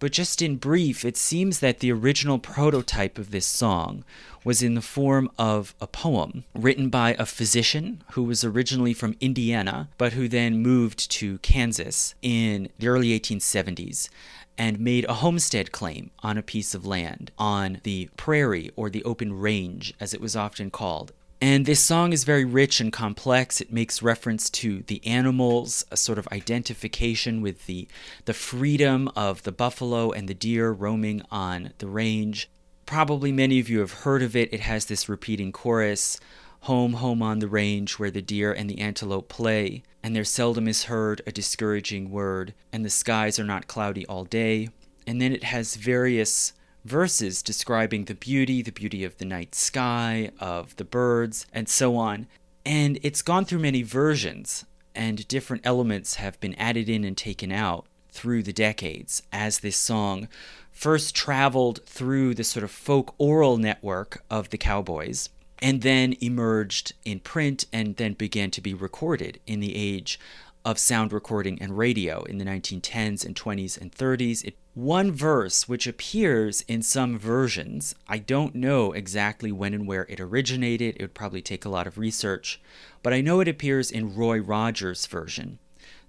But 0.00 0.10
just 0.10 0.42
in 0.42 0.56
brief, 0.56 1.04
it 1.04 1.16
seems 1.16 1.60
that 1.60 1.78
the 1.78 1.92
original 1.92 2.40
prototype 2.40 3.16
of 3.16 3.30
this 3.30 3.46
song 3.46 4.04
was 4.42 4.64
in 4.64 4.74
the 4.74 4.82
form 4.82 5.30
of 5.38 5.76
a 5.80 5.86
poem 5.86 6.44
written 6.52 6.88
by 6.90 7.14
a 7.16 7.24
physician 7.24 8.02
who 8.12 8.24
was 8.24 8.42
originally 8.42 8.92
from 8.92 9.16
Indiana, 9.20 9.88
but 9.96 10.14
who 10.14 10.28
then 10.28 10.58
moved 10.58 11.08
to 11.12 11.38
Kansas 11.38 12.16
in 12.20 12.68
the 12.80 12.88
early 12.88 13.18
1870s 13.18 14.08
and 14.56 14.78
made 14.78 15.04
a 15.06 15.14
homestead 15.14 15.72
claim 15.72 16.10
on 16.20 16.38
a 16.38 16.42
piece 16.42 16.74
of 16.74 16.86
land 16.86 17.30
on 17.38 17.80
the 17.82 18.08
prairie 18.16 18.70
or 18.76 18.88
the 18.90 19.04
open 19.04 19.32
range, 19.32 19.94
as 20.00 20.14
it 20.14 20.20
was 20.20 20.36
often 20.36 20.70
called. 20.70 21.12
And 21.40 21.66
this 21.66 21.80
song 21.80 22.12
is 22.12 22.24
very 22.24 22.44
rich 22.44 22.80
and 22.80 22.92
complex. 22.92 23.60
It 23.60 23.72
makes 23.72 24.02
reference 24.02 24.48
to 24.50 24.82
the 24.86 25.04
animals, 25.06 25.84
a 25.90 25.96
sort 25.96 26.18
of 26.18 26.28
identification 26.32 27.42
with 27.42 27.66
the, 27.66 27.86
the 28.24 28.32
freedom 28.32 29.10
of 29.14 29.42
the 29.42 29.52
buffalo 29.52 30.10
and 30.10 30.26
the 30.26 30.34
deer 30.34 30.70
roaming 30.70 31.22
on 31.30 31.72
the 31.78 31.86
range. 31.86 32.48
Probably 32.86 33.32
many 33.32 33.58
of 33.58 33.68
you 33.68 33.80
have 33.80 33.92
heard 33.92 34.22
of 34.22 34.34
it. 34.34 34.54
It 34.54 34.60
has 34.60 34.86
this 34.86 35.08
repeating 35.08 35.52
chorus 35.52 36.18
Home, 36.64 36.94
home 36.94 37.20
on 37.20 37.40
the 37.40 37.48
range 37.48 37.98
where 37.98 38.10
the 38.10 38.22
deer 38.22 38.50
and 38.50 38.70
the 38.70 38.80
antelope 38.80 39.28
play, 39.28 39.82
and 40.02 40.16
there 40.16 40.24
seldom 40.24 40.66
is 40.66 40.84
heard 40.84 41.20
a 41.26 41.30
discouraging 41.30 42.10
word, 42.10 42.54
and 42.72 42.82
the 42.82 42.88
skies 42.88 43.38
are 43.38 43.44
not 43.44 43.66
cloudy 43.66 44.06
all 44.06 44.24
day. 44.24 44.70
And 45.06 45.20
then 45.20 45.30
it 45.34 45.44
has 45.44 45.76
various 45.76 46.54
verses 46.82 47.42
describing 47.42 48.06
the 48.06 48.14
beauty, 48.14 48.62
the 48.62 48.72
beauty 48.72 49.04
of 49.04 49.18
the 49.18 49.26
night 49.26 49.54
sky, 49.54 50.30
of 50.40 50.74
the 50.76 50.86
birds, 50.86 51.44
and 51.52 51.68
so 51.68 51.96
on. 51.96 52.28
And 52.64 52.98
it's 53.02 53.20
gone 53.20 53.44
through 53.44 53.58
many 53.58 53.82
versions, 53.82 54.64
and 54.94 55.28
different 55.28 55.66
elements 55.66 56.14
have 56.14 56.40
been 56.40 56.54
added 56.54 56.88
in 56.88 57.04
and 57.04 57.14
taken 57.14 57.52
out 57.52 57.84
through 58.08 58.42
the 58.42 58.54
decades 58.54 59.22
as 59.30 59.58
this 59.58 59.76
song 59.76 60.28
first 60.72 61.14
traveled 61.14 61.84
through 61.84 62.34
the 62.34 62.44
sort 62.44 62.64
of 62.64 62.70
folk 62.70 63.14
oral 63.18 63.58
network 63.58 64.24
of 64.30 64.48
the 64.48 64.56
Cowboys 64.56 65.28
and 65.60 65.82
then 65.82 66.14
emerged 66.20 66.92
in 67.04 67.20
print 67.20 67.66
and 67.72 67.96
then 67.96 68.14
began 68.14 68.50
to 68.50 68.60
be 68.60 68.74
recorded 68.74 69.40
in 69.46 69.60
the 69.60 69.74
age 69.74 70.18
of 70.64 70.78
sound 70.78 71.12
recording 71.12 71.60
and 71.60 71.76
radio 71.76 72.22
in 72.24 72.38
the 72.38 72.44
1910s 72.44 73.24
and 73.24 73.34
20s 73.36 73.78
and 73.78 73.92
30s. 73.92 74.44
It, 74.44 74.56
one 74.72 75.12
verse 75.12 75.68
which 75.68 75.86
appears 75.86 76.62
in 76.62 76.82
some 76.82 77.18
versions, 77.18 77.94
I 78.08 78.18
don't 78.18 78.54
know 78.54 78.92
exactly 78.92 79.52
when 79.52 79.74
and 79.74 79.86
where 79.86 80.06
it 80.08 80.20
originated, 80.20 80.96
it 80.96 81.02
would 81.02 81.14
probably 81.14 81.42
take 81.42 81.64
a 81.64 81.68
lot 81.68 81.86
of 81.86 81.98
research, 81.98 82.60
but 83.02 83.12
I 83.12 83.20
know 83.20 83.40
it 83.40 83.48
appears 83.48 83.90
in 83.90 84.16
Roy 84.16 84.40
Rogers' 84.40 85.06
version. 85.06 85.58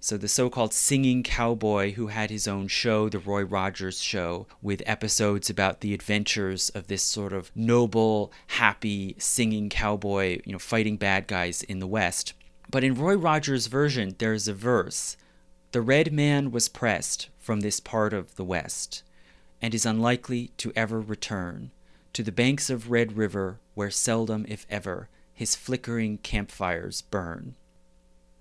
So, 0.06 0.16
the 0.16 0.28
so 0.28 0.48
called 0.48 0.72
singing 0.72 1.24
cowboy 1.24 1.94
who 1.94 2.06
had 2.06 2.30
his 2.30 2.46
own 2.46 2.68
show, 2.68 3.08
The 3.08 3.18
Roy 3.18 3.42
Rogers 3.42 4.00
Show, 4.00 4.46
with 4.62 4.80
episodes 4.86 5.50
about 5.50 5.80
the 5.80 5.92
adventures 5.92 6.70
of 6.70 6.86
this 6.86 7.02
sort 7.02 7.32
of 7.32 7.50
noble, 7.56 8.30
happy, 8.46 9.16
singing 9.18 9.68
cowboy, 9.68 10.38
you 10.44 10.52
know, 10.52 10.60
fighting 10.60 10.96
bad 10.96 11.26
guys 11.26 11.64
in 11.64 11.80
the 11.80 11.88
West. 11.88 12.34
But 12.70 12.84
in 12.84 12.94
Roy 12.94 13.16
Rogers' 13.16 13.66
version, 13.66 14.14
there's 14.18 14.46
a 14.46 14.54
verse 14.54 15.16
The 15.72 15.82
red 15.82 16.12
man 16.12 16.52
was 16.52 16.68
pressed 16.68 17.28
from 17.36 17.58
this 17.58 17.80
part 17.80 18.12
of 18.12 18.36
the 18.36 18.44
West, 18.44 19.02
and 19.60 19.74
is 19.74 19.84
unlikely 19.84 20.52
to 20.58 20.72
ever 20.76 21.00
return 21.00 21.72
to 22.12 22.22
the 22.22 22.30
banks 22.30 22.70
of 22.70 22.92
Red 22.92 23.16
River, 23.16 23.58
where 23.74 23.90
seldom, 23.90 24.46
if 24.48 24.68
ever, 24.70 25.08
his 25.34 25.56
flickering 25.56 26.18
campfires 26.18 27.02
burn. 27.02 27.56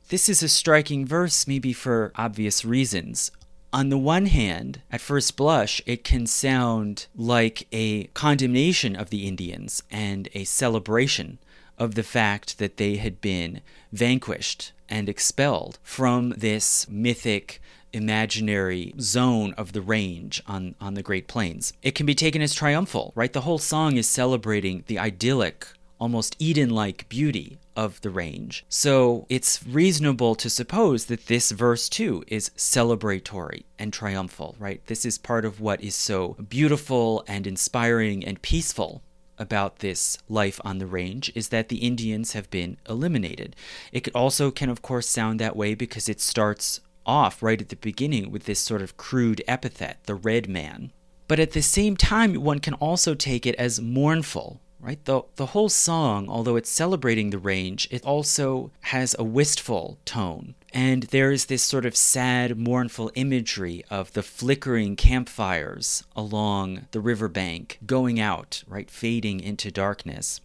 This 0.09 0.29
is 0.29 0.43
a 0.43 0.49
striking 0.49 1.03
verse, 1.03 1.47
maybe 1.47 1.73
for 1.73 2.11
obvious 2.15 2.63
reasons. 2.63 3.31
On 3.73 3.89
the 3.89 3.97
one 3.97 4.27
hand, 4.27 4.81
at 4.91 5.01
first 5.01 5.35
blush, 5.35 5.81
it 5.87 6.03
can 6.03 6.27
sound 6.27 7.07
like 7.15 7.67
a 7.71 8.03
condemnation 8.13 8.95
of 8.95 9.09
the 9.09 9.27
Indians 9.27 9.81
and 9.89 10.29
a 10.35 10.43
celebration 10.43 11.39
of 11.79 11.95
the 11.95 12.03
fact 12.03 12.59
that 12.59 12.77
they 12.77 12.97
had 12.97 13.19
been 13.19 13.61
vanquished 13.91 14.73
and 14.87 15.09
expelled 15.09 15.79
from 15.81 16.35
this 16.37 16.87
mythic 16.87 17.59
imaginary 17.91 18.93
zone 18.99 19.53
of 19.53 19.73
the 19.73 19.81
range 19.81 20.39
on, 20.45 20.75
on 20.79 20.93
the 20.93 21.01
Great 21.01 21.27
Plains. 21.27 21.73
It 21.81 21.95
can 21.95 22.05
be 22.05 22.13
taken 22.13 22.43
as 22.43 22.53
triumphal, 22.53 23.11
right? 23.15 23.33
The 23.33 23.41
whole 23.41 23.57
song 23.57 23.97
is 23.97 24.07
celebrating 24.07 24.83
the 24.85 24.99
idyllic 24.99 25.67
almost 25.99 26.35
Eden 26.37 26.69
like 26.69 27.09
beauty 27.09 27.57
of 27.75 28.01
the 28.01 28.09
range. 28.09 28.65
So 28.69 29.25
it's 29.29 29.65
reasonable 29.65 30.35
to 30.35 30.49
suppose 30.49 31.05
that 31.05 31.27
this 31.27 31.51
verse 31.51 31.89
too 31.89 32.23
is 32.27 32.49
celebratory 32.51 33.63
and 33.77 33.91
triumphal, 33.91 34.55
right? 34.59 34.85
This 34.85 35.05
is 35.05 35.17
part 35.17 35.45
of 35.45 35.59
what 35.59 35.81
is 35.81 35.95
so 35.95 36.35
beautiful 36.49 37.23
and 37.27 37.45
inspiring 37.45 38.23
and 38.25 38.41
peaceful 38.41 39.01
about 39.37 39.79
this 39.79 40.17
life 40.29 40.59
on 40.63 40.77
the 40.77 40.85
range 40.85 41.31
is 41.35 41.49
that 41.49 41.69
the 41.69 41.77
Indians 41.77 42.33
have 42.33 42.49
been 42.49 42.77
eliminated. 42.87 43.55
It 43.91 44.07
also 44.15 44.51
can, 44.51 44.69
of 44.69 44.81
course, 44.81 45.09
sound 45.09 45.39
that 45.39 45.55
way 45.55 45.75
because 45.75 46.07
it 46.07 46.21
starts 46.21 46.79
off 47.05 47.43
right 47.43 47.61
at 47.61 47.69
the 47.69 47.75
beginning 47.75 48.31
with 48.31 48.45
this 48.45 48.59
sort 48.59 48.81
of 48.81 48.97
crude 48.97 49.43
epithet, 49.47 49.97
the 50.05 50.15
red 50.15 50.49
man. 50.49 50.91
But 51.27 51.39
at 51.39 51.51
the 51.51 51.61
same 51.61 51.97
time, 51.97 52.35
one 52.35 52.59
can 52.59 52.75
also 52.75 53.15
take 53.15 53.45
it 53.45 53.55
as 53.55 53.81
mournful 53.81 54.61
right? 54.85 55.03
The, 55.05 55.23
the 55.37 55.47
whole 55.47 55.69
song, 55.69 56.29
although 56.29 56.55
it's 56.55 56.69
celebrating 56.69 57.31
the 57.31 57.39
range, 57.39 57.87
it 57.89 58.05
also 58.05 58.69
has 58.81 59.15
a 59.17 59.23
wistful 59.23 59.97
tone. 60.05 60.53
And 60.71 61.03
there 61.03 61.31
is 61.31 61.45
this 61.45 61.63
sort 61.63 61.87
of 61.87 61.95
sad, 61.95 62.55
mournful 62.55 63.11
imagery 63.15 63.83
of 63.89 64.13
the 64.13 64.21
flickering 64.21 64.95
campfires 64.95 66.03
along 66.15 66.85
the 66.91 66.99
riverbank 66.99 67.79
going 67.87 68.19
out, 68.19 68.63
right, 68.67 68.91
fading 68.91 69.39
into 69.39 69.71
darkness. 69.71 70.39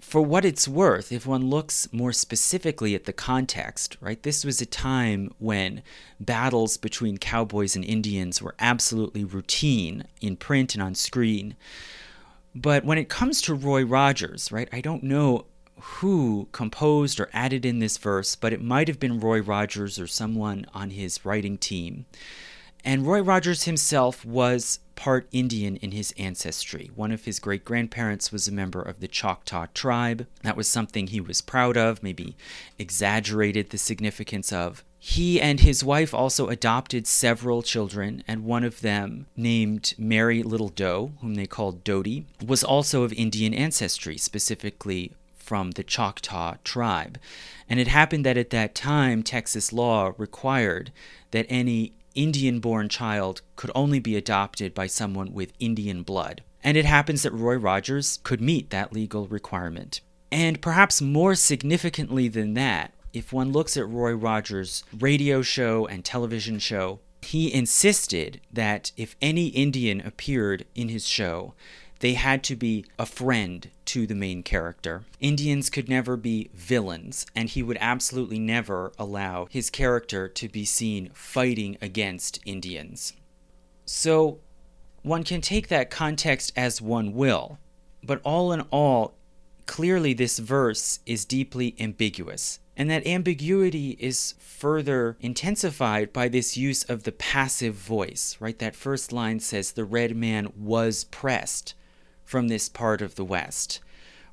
For 0.00 0.22
what 0.22 0.46
it's 0.46 0.66
worth, 0.66 1.12
if 1.12 1.26
one 1.26 1.50
looks 1.50 1.92
more 1.92 2.14
specifically 2.14 2.94
at 2.94 3.04
the 3.04 3.12
context, 3.12 3.98
right, 4.00 4.22
this 4.22 4.42
was 4.42 4.62
a 4.62 4.66
time 4.66 5.34
when 5.38 5.82
battles 6.18 6.78
between 6.78 7.18
cowboys 7.18 7.76
and 7.76 7.84
Indians 7.84 8.40
were 8.40 8.54
absolutely 8.58 9.24
routine 9.24 10.04
in 10.22 10.36
print 10.36 10.72
and 10.72 10.82
on 10.82 10.94
screen. 10.94 11.54
But 12.60 12.84
when 12.84 12.98
it 12.98 13.08
comes 13.08 13.40
to 13.42 13.54
Roy 13.54 13.84
Rogers, 13.84 14.50
right, 14.50 14.68
I 14.72 14.80
don't 14.80 15.04
know 15.04 15.46
who 15.80 16.48
composed 16.50 17.20
or 17.20 17.30
added 17.32 17.64
in 17.64 17.78
this 17.78 17.98
verse, 17.98 18.34
but 18.34 18.52
it 18.52 18.60
might 18.60 18.88
have 18.88 18.98
been 18.98 19.20
Roy 19.20 19.40
Rogers 19.40 19.98
or 19.98 20.08
someone 20.08 20.66
on 20.74 20.90
his 20.90 21.24
writing 21.24 21.56
team. 21.56 22.06
And 22.88 23.06
Roy 23.06 23.20
Rogers 23.20 23.64
himself 23.64 24.24
was 24.24 24.78
part 24.96 25.28
Indian 25.30 25.76
in 25.76 25.92
his 25.92 26.14
ancestry. 26.16 26.90
One 26.94 27.12
of 27.12 27.26
his 27.26 27.38
great 27.38 27.62
grandparents 27.62 28.32
was 28.32 28.48
a 28.48 28.52
member 28.52 28.80
of 28.80 29.00
the 29.00 29.06
Choctaw 29.06 29.66
tribe. 29.74 30.26
That 30.42 30.56
was 30.56 30.68
something 30.68 31.08
he 31.08 31.20
was 31.20 31.42
proud 31.42 31.76
of, 31.76 32.02
maybe 32.02 32.34
exaggerated 32.78 33.68
the 33.68 33.76
significance 33.76 34.54
of. 34.54 34.84
He 34.98 35.38
and 35.38 35.60
his 35.60 35.84
wife 35.84 36.14
also 36.14 36.48
adopted 36.48 37.06
several 37.06 37.62
children, 37.62 38.24
and 38.26 38.46
one 38.46 38.64
of 38.64 38.80
them, 38.80 39.26
named 39.36 39.92
Mary 39.98 40.42
Little 40.42 40.70
Doe, 40.70 41.12
whom 41.20 41.34
they 41.34 41.46
called 41.46 41.84
Dodie, 41.84 42.24
was 42.42 42.64
also 42.64 43.02
of 43.02 43.12
Indian 43.12 43.52
ancestry, 43.52 44.16
specifically 44.16 45.12
from 45.36 45.72
the 45.72 45.84
Choctaw 45.84 46.56
tribe. 46.64 47.18
And 47.68 47.78
it 47.80 47.88
happened 47.88 48.24
that 48.24 48.38
at 48.38 48.48
that 48.48 48.74
time, 48.74 49.22
Texas 49.22 49.74
law 49.74 50.14
required 50.16 50.90
that 51.32 51.44
any 51.50 51.92
Indian 52.18 52.58
born 52.58 52.88
child 52.88 53.42
could 53.54 53.70
only 53.76 54.00
be 54.00 54.16
adopted 54.16 54.74
by 54.74 54.88
someone 54.88 55.32
with 55.32 55.52
Indian 55.60 56.02
blood. 56.02 56.42
And 56.64 56.76
it 56.76 56.84
happens 56.84 57.22
that 57.22 57.32
Roy 57.32 57.54
Rogers 57.54 58.18
could 58.24 58.40
meet 58.40 58.70
that 58.70 58.92
legal 58.92 59.28
requirement. 59.28 60.00
And 60.32 60.60
perhaps 60.60 61.00
more 61.00 61.36
significantly 61.36 62.26
than 62.26 62.54
that, 62.54 62.92
if 63.12 63.32
one 63.32 63.52
looks 63.52 63.76
at 63.76 63.88
Roy 63.88 64.14
Rogers' 64.14 64.82
radio 64.98 65.42
show 65.42 65.86
and 65.86 66.04
television 66.04 66.58
show, 66.58 66.98
he 67.22 67.54
insisted 67.54 68.40
that 68.52 68.90
if 68.96 69.14
any 69.22 69.46
Indian 69.48 70.00
appeared 70.00 70.66
in 70.74 70.88
his 70.88 71.06
show, 71.06 71.54
they 72.00 72.14
had 72.14 72.44
to 72.44 72.54
be 72.54 72.84
a 72.98 73.06
friend 73.06 73.70
to 73.86 74.06
the 74.06 74.14
main 74.14 74.42
character. 74.42 75.04
Indians 75.20 75.68
could 75.68 75.88
never 75.88 76.16
be 76.16 76.50
villains, 76.54 77.26
and 77.34 77.48
he 77.48 77.62
would 77.62 77.78
absolutely 77.80 78.38
never 78.38 78.92
allow 78.98 79.46
his 79.50 79.70
character 79.70 80.28
to 80.28 80.48
be 80.48 80.64
seen 80.64 81.10
fighting 81.12 81.76
against 81.80 82.40
Indians. 82.46 83.14
So, 83.84 84.38
one 85.02 85.24
can 85.24 85.40
take 85.40 85.68
that 85.68 85.90
context 85.90 86.52
as 86.56 86.82
one 86.82 87.14
will, 87.14 87.58
but 88.02 88.20
all 88.22 88.52
in 88.52 88.60
all, 88.70 89.14
clearly 89.66 90.12
this 90.12 90.38
verse 90.38 91.00
is 91.06 91.24
deeply 91.24 91.74
ambiguous. 91.80 92.60
And 92.76 92.88
that 92.90 93.06
ambiguity 93.08 93.96
is 93.98 94.34
further 94.38 95.16
intensified 95.20 96.12
by 96.12 96.28
this 96.28 96.56
use 96.56 96.84
of 96.84 97.02
the 97.02 97.10
passive 97.10 97.74
voice, 97.74 98.36
right? 98.38 98.56
That 98.58 98.76
first 98.76 99.12
line 99.12 99.40
says, 99.40 99.72
The 99.72 99.84
red 99.84 100.14
man 100.14 100.52
was 100.56 101.02
pressed 101.04 101.74
from 102.28 102.48
this 102.48 102.68
part 102.68 103.00
of 103.00 103.14
the 103.14 103.24
West. 103.24 103.80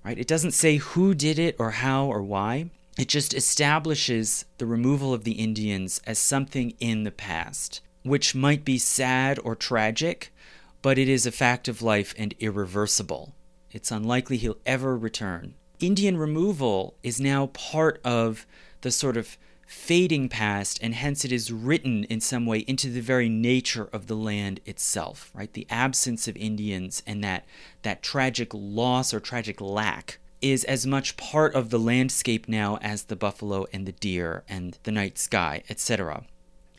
Right? 0.03 0.19
It 0.19 0.27
doesn't 0.27 0.51
say 0.51 0.75
who 0.75 1.13
did 1.13 1.39
it 1.39 1.55
or 1.57 1.71
how 1.71 2.07
or 2.07 2.21
why. 2.21 2.69
It 2.97 3.07
just 3.07 3.33
establishes 3.33 4.43
the 4.57 4.65
removal 4.65 5.13
of 5.13 5.23
the 5.23 5.31
Indians 5.31 6.01
as 6.05 6.19
something 6.19 6.73
in 6.81 7.05
the 7.05 7.11
past, 7.11 7.79
which 8.03 8.35
might 8.35 8.65
be 8.65 8.77
sad 8.77 9.39
or 9.45 9.55
tragic, 9.55 10.33
but 10.81 10.97
it 10.97 11.07
is 11.07 11.25
a 11.25 11.31
fact 11.31 11.69
of 11.69 11.81
life 11.81 12.13
and 12.17 12.35
irreversible. 12.41 13.33
It's 13.71 13.91
unlikely 13.91 14.37
he'll 14.37 14.57
ever 14.65 14.97
return. 14.97 15.53
Indian 15.79 16.17
removal 16.17 16.95
is 17.01 17.21
now 17.21 17.47
part 17.47 18.01
of 18.03 18.45
the 18.81 18.91
sort 18.91 19.15
of 19.15 19.37
fading 19.65 20.29
past, 20.29 20.79
and 20.81 20.93
hence 20.93 21.25
it 21.25 21.31
is 21.31 21.51
written 21.51 22.03
in 22.05 22.21
some 22.21 22.45
way 22.45 22.59
into 22.59 22.89
the 22.89 23.01
very 23.01 23.29
nature 23.29 23.89
of 23.91 24.07
the 24.07 24.15
land 24.15 24.59
itself, 24.65 25.31
right? 25.33 25.51
The 25.53 25.67
absence 25.69 26.27
of 26.27 26.37
Indians 26.37 27.01
and 27.05 27.23
that, 27.23 27.45
that 27.81 28.03
tragic 28.03 28.51
loss 28.53 29.13
or 29.13 29.19
tragic 29.19 29.59
lack 29.59 30.19
is 30.41 30.63
as 30.65 30.85
much 30.85 31.17
part 31.17 31.55
of 31.55 31.69
the 31.69 31.79
landscape 31.79 32.47
now 32.47 32.77
as 32.77 33.03
the 33.03 33.15
buffalo 33.15 33.65
and 33.73 33.85
the 33.85 33.91
deer 33.93 34.43
and 34.47 34.77
the 34.83 34.91
night 34.91 35.17
sky, 35.17 35.63
etc. 35.69 36.23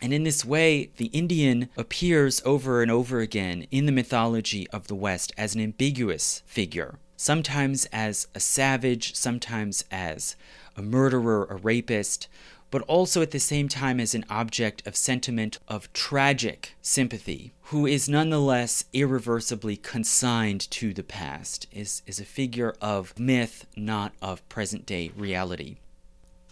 And 0.01 0.13
in 0.13 0.25
this 0.25 0.45
way, 0.45 0.91
the 0.99 1.07
Indian 1.07 1.69
appears 1.77 2.43
over 2.45 2.83
and 2.83 2.91
over 2.91 3.21
again 3.21 3.67
in 3.71 3.87
the 3.87 3.93
mythology 3.93 4.69
of 4.71 4.89
the 4.89 4.95
West 4.95 5.33
as 5.37 5.55
an 5.55 5.61
ambiguous 5.61 6.43
figure, 6.47 6.99
sometimes 7.17 7.87
as 7.87 8.29
a 8.35 8.41
savage, 8.41 9.15
sometimes 9.15 9.85
as 9.91 10.37
a 10.77 10.83
murderer, 10.83 11.47
a 11.49 11.57
rapist, 11.57 12.29
but 12.71 12.83
also 12.83 13.23
at 13.23 13.31
the 13.31 13.39
same 13.39 13.69
time 13.69 14.01
as 14.01 14.15
an 14.15 14.25
object 14.29 14.87
of 14.87 14.97
sentiment 14.97 15.59
of 15.69 15.93
tragic 15.93 16.75
sympathy, 16.83 17.53
who 17.63 17.87
is 17.87 18.09
nonetheless 18.09 18.85
irreversibly 18.93 19.77
consigned 19.77 20.71
to 20.71 20.93
the 20.93 21.03
past, 21.03 21.67
is, 21.73 22.03
is 22.07 22.21
a 22.21 22.25
figure 22.25 22.75
of 22.81 23.19
myth, 23.19 23.67
not 23.77 24.13
of 24.21 24.47
present 24.49 24.87
day 24.87 25.11
reality. 25.17 25.77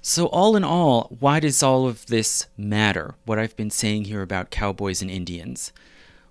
So, 0.06 0.26
all 0.26 0.54
in 0.54 0.64
all, 0.64 1.16
why 1.18 1.40
does 1.40 1.62
all 1.62 1.88
of 1.88 2.06
this 2.06 2.46
matter, 2.58 3.14
what 3.24 3.38
I've 3.38 3.56
been 3.56 3.70
saying 3.70 4.04
here 4.04 4.20
about 4.20 4.50
cowboys 4.50 5.00
and 5.00 5.10
Indians? 5.10 5.72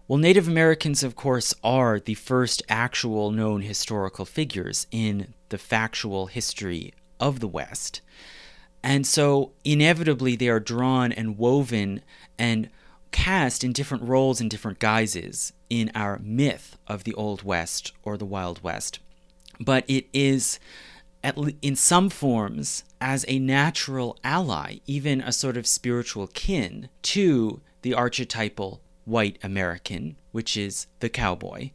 Well, 0.08 0.20
Native 0.20 0.48
Americans, 0.48 1.02
of 1.02 1.16
course, 1.16 1.56
are 1.64 2.00
the 2.00 2.14
first 2.14 2.62
actual 2.70 3.32
known 3.32 3.62
historical 3.62 4.26
figures 4.26 4.86
in 4.92 5.34
the 5.50 5.58
factual 5.58 6.28
history 6.28 6.94
of 7.20 7.40
the 7.40 7.48
West. 7.48 8.02
And 8.84 9.08
so 9.08 9.54
inevitably 9.64 10.36
they 10.36 10.50
are 10.50 10.60
drawn 10.60 11.12
and 11.12 11.38
woven 11.38 12.02
and 12.38 12.70
cast 13.12 13.64
in 13.64 13.72
different 13.72 14.04
roles 14.04 14.42
and 14.42 14.50
different 14.50 14.80
guises 14.80 15.54
in 15.70 15.90
our 15.96 16.20
myth 16.20 16.78
of 16.88 17.06
the 17.06 17.14
Old 17.14 17.44
West 17.44 17.94
or 18.04 18.18
the 18.18 18.26
Wild 18.26 18.62
West. 18.62 19.00
But 19.60 19.86
it 19.88 20.08
is, 20.12 20.60
at 21.24 21.38
le- 21.38 21.54
in 21.62 21.76
some 21.78 22.10
forms, 22.10 22.84
as 23.00 23.24
a 23.28 23.40
natural 23.40 24.18
ally, 24.24 24.80
even 24.86 25.22
a 25.22 25.32
sort 25.32 25.56
of 25.56 25.68
spiritual 25.68 26.28
kin 26.28 26.90
to 27.04 27.62
the 27.84 27.94
archetypal 27.94 28.82
white 29.06 29.38
American, 29.44 30.18
which 30.32 30.58
is 30.58 30.88
the 31.00 31.10
cowboy. 31.10 31.70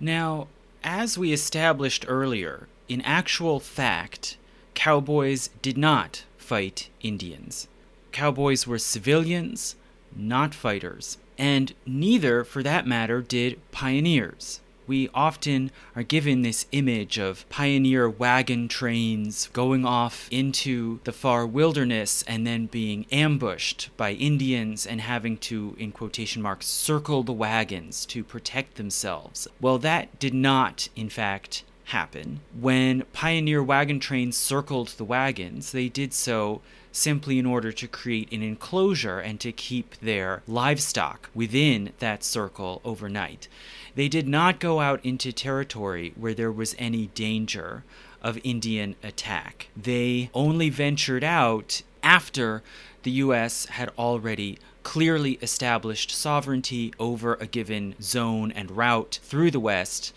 Now, 0.00 0.48
as 0.84 1.16
we 1.16 1.32
established 1.32 2.04
earlier, 2.08 2.66
in 2.88 3.00
actual 3.02 3.60
fact, 3.60 4.36
cowboys 4.74 5.48
did 5.62 5.78
not 5.78 6.24
fight 6.42 6.90
Indians. 7.00 7.68
Cowboys 8.10 8.66
were 8.66 8.78
civilians, 8.78 9.76
not 10.14 10.54
fighters. 10.54 11.18
And 11.38 11.74
neither, 11.86 12.44
for 12.44 12.62
that 12.62 12.86
matter, 12.86 13.22
did 13.22 13.58
pioneers. 13.72 14.60
We 14.86 15.08
often 15.14 15.70
are 15.94 16.02
given 16.02 16.42
this 16.42 16.66
image 16.72 17.18
of 17.18 17.48
pioneer 17.48 18.10
wagon 18.10 18.68
trains 18.68 19.48
going 19.52 19.86
off 19.86 20.28
into 20.30 21.00
the 21.04 21.12
far 21.12 21.46
wilderness 21.46 22.22
and 22.24 22.46
then 22.46 22.66
being 22.66 23.06
ambushed 23.12 23.90
by 23.96 24.12
Indians 24.12 24.84
and 24.84 25.00
having 25.00 25.38
to, 25.38 25.76
in 25.78 25.92
quotation 25.92 26.42
marks, 26.42 26.66
circle 26.66 27.22
the 27.22 27.32
wagons 27.32 28.04
to 28.06 28.24
protect 28.24 28.74
themselves. 28.74 29.46
Well, 29.60 29.78
that 29.78 30.18
did 30.18 30.34
not, 30.34 30.88
in 30.96 31.08
fact, 31.08 31.62
happen. 31.84 32.40
When 32.58 33.02
pioneer 33.12 33.62
wagon 33.62 34.00
trains 34.00 34.36
circled 34.36 34.88
the 34.88 35.04
wagons, 35.04 35.72
they 35.72 35.88
did 35.88 36.12
so 36.12 36.60
simply 36.92 37.38
in 37.38 37.46
order 37.46 37.72
to 37.72 37.88
create 37.88 38.30
an 38.32 38.42
enclosure 38.42 39.18
and 39.18 39.40
to 39.40 39.50
keep 39.50 39.98
their 40.00 40.42
livestock 40.46 41.30
within 41.34 41.92
that 41.98 42.22
circle 42.22 42.80
overnight. 42.84 43.48
They 43.94 44.08
did 44.08 44.28
not 44.28 44.60
go 44.60 44.80
out 44.80 45.04
into 45.04 45.32
territory 45.32 46.12
where 46.16 46.34
there 46.34 46.52
was 46.52 46.74
any 46.78 47.06
danger 47.08 47.84
of 48.22 48.38
Indian 48.44 48.94
attack. 49.02 49.68
They 49.76 50.30
only 50.34 50.70
ventured 50.70 51.24
out 51.24 51.82
after 52.02 52.62
the 53.02 53.10
U.S. 53.12 53.66
had 53.66 53.90
already 53.98 54.58
clearly 54.82 55.32
established 55.42 56.10
sovereignty 56.10 56.92
over 56.98 57.34
a 57.34 57.46
given 57.46 57.94
zone 58.00 58.52
and 58.52 58.76
route 58.76 59.18
through 59.22 59.50
the 59.50 59.60
West 59.60 60.12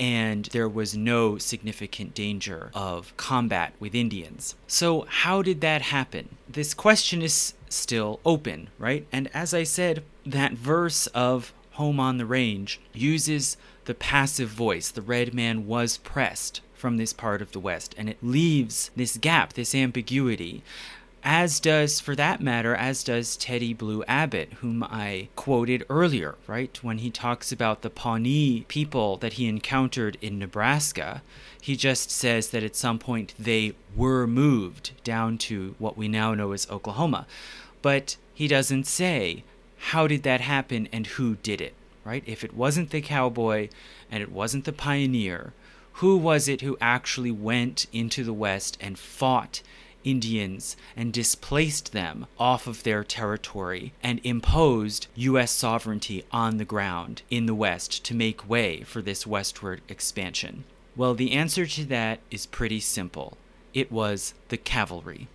and 0.00 0.46
there 0.46 0.68
was 0.68 0.96
no 0.96 1.38
significant 1.38 2.14
danger 2.14 2.70
of 2.74 3.16
combat 3.16 3.72
with 3.80 3.94
Indians. 3.94 4.54
So, 4.66 5.06
how 5.08 5.42
did 5.42 5.60
that 5.60 5.82
happen? 5.82 6.36
This 6.48 6.74
question 6.74 7.22
is 7.22 7.54
still 7.68 8.20
open, 8.24 8.68
right? 8.78 9.06
And 9.12 9.28
as 9.34 9.52
I 9.52 9.64
said, 9.64 10.02
that 10.24 10.52
verse 10.52 11.06
of 11.08 11.52
Home 11.72 12.00
on 12.00 12.18
the 12.18 12.26
Range 12.26 12.80
uses 12.92 13.56
the 13.84 13.94
passive 13.94 14.48
voice. 14.48 14.90
The 14.90 15.02
red 15.02 15.34
man 15.34 15.66
was 15.66 15.98
pressed 15.98 16.60
from 16.74 16.96
this 16.96 17.12
part 17.12 17.42
of 17.42 17.52
the 17.52 17.60
West, 17.60 17.94
and 17.98 18.08
it 18.08 18.18
leaves 18.22 18.90
this 18.94 19.16
gap, 19.16 19.54
this 19.54 19.74
ambiguity 19.74 20.62
as 21.24 21.60
does, 21.60 22.00
for 22.00 22.14
that 22.16 22.40
matter, 22.40 22.74
as 22.74 23.02
does 23.04 23.36
Teddy 23.36 23.74
Blue 23.74 24.04
Abbott, 24.04 24.54
whom 24.54 24.82
I 24.82 25.28
quoted 25.36 25.84
earlier, 25.90 26.36
right? 26.46 26.78
When 26.82 26.98
he 26.98 27.10
talks 27.10 27.52
about 27.52 27.82
the 27.82 27.90
Pawnee 27.90 28.64
people 28.68 29.16
that 29.18 29.34
he 29.34 29.46
encountered 29.46 30.16
in 30.20 30.38
Nebraska, 30.38 31.22
he 31.60 31.76
just 31.76 32.10
says 32.10 32.50
that 32.50 32.62
at 32.62 32.76
some 32.76 32.98
point 32.98 33.34
they 33.38 33.74
were 33.94 34.26
moved 34.26 34.92
down 35.04 35.38
to 35.38 35.74
what 35.78 35.96
we 35.96 36.08
now 36.08 36.34
know 36.34 36.52
as 36.52 36.70
Oklahoma. 36.70 37.26
But 37.82 38.16
he 38.32 38.48
doesn't 38.48 38.86
say 38.86 39.44
how 39.78 40.06
did 40.06 40.22
that 40.22 40.40
happen 40.40 40.88
and 40.92 41.06
who 41.06 41.36
did 41.36 41.60
it, 41.60 41.74
right? 42.04 42.22
If 42.26 42.44
it 42.44 42.54
wasn't 42.54 42.90
the 42.90 43.00
cowboy 43.00 43.68
and 44.10 44.22
it 44.22 44.32
wasn't 44.32 44.64
the 44.64 44.72
pioneer, 44.72 45.52
Who 45.94 46.16
was 46.16 46.46
it 46.46 46.60
who 46.60 46.78
actually 46.80 47.32
went 47.32 47.86
into 47.92 48.22
the 48.22 48.32
West 48.32 48.78
and 48.80 48.96
fought 48.96 49.62
Indians 50.08 50.74
and 50.96 51.12
displaced 51.12 51.92
them 51.92 52.26
off 52.38 52.66
of 52.66 52.82
their 52.82 53.04
territory 53.04 53.92
and 54.02 54.20
imposed 54.24 55.06
U.S. 55.16 55.50
sovereignty 55.50 56.24
on 56.32 56.56
the 56.56 56.64
ground 56.64 57.20
in 57.28 57.44
the 57.44 57.54
West 57.54 58.04
to 58.06 58.14
make 58.14 58.48
way 58.48 58.82
for 58.84 59.02
this 59.02 59.26
westward 59.26 59.82
expansion? 59.86 60.64
Well, 60.96 61.14
the 61.14 61.32
answer 61.32 61.66
to 61.66 61.84
that 61.86 62.20
is 62.30 62.46
pretty 62.46 62.80
simple 62.80 63.36
it 63.74 63.92
was 63.92 64.32
the 64.48 64.56
cavalry. 64.56 65.28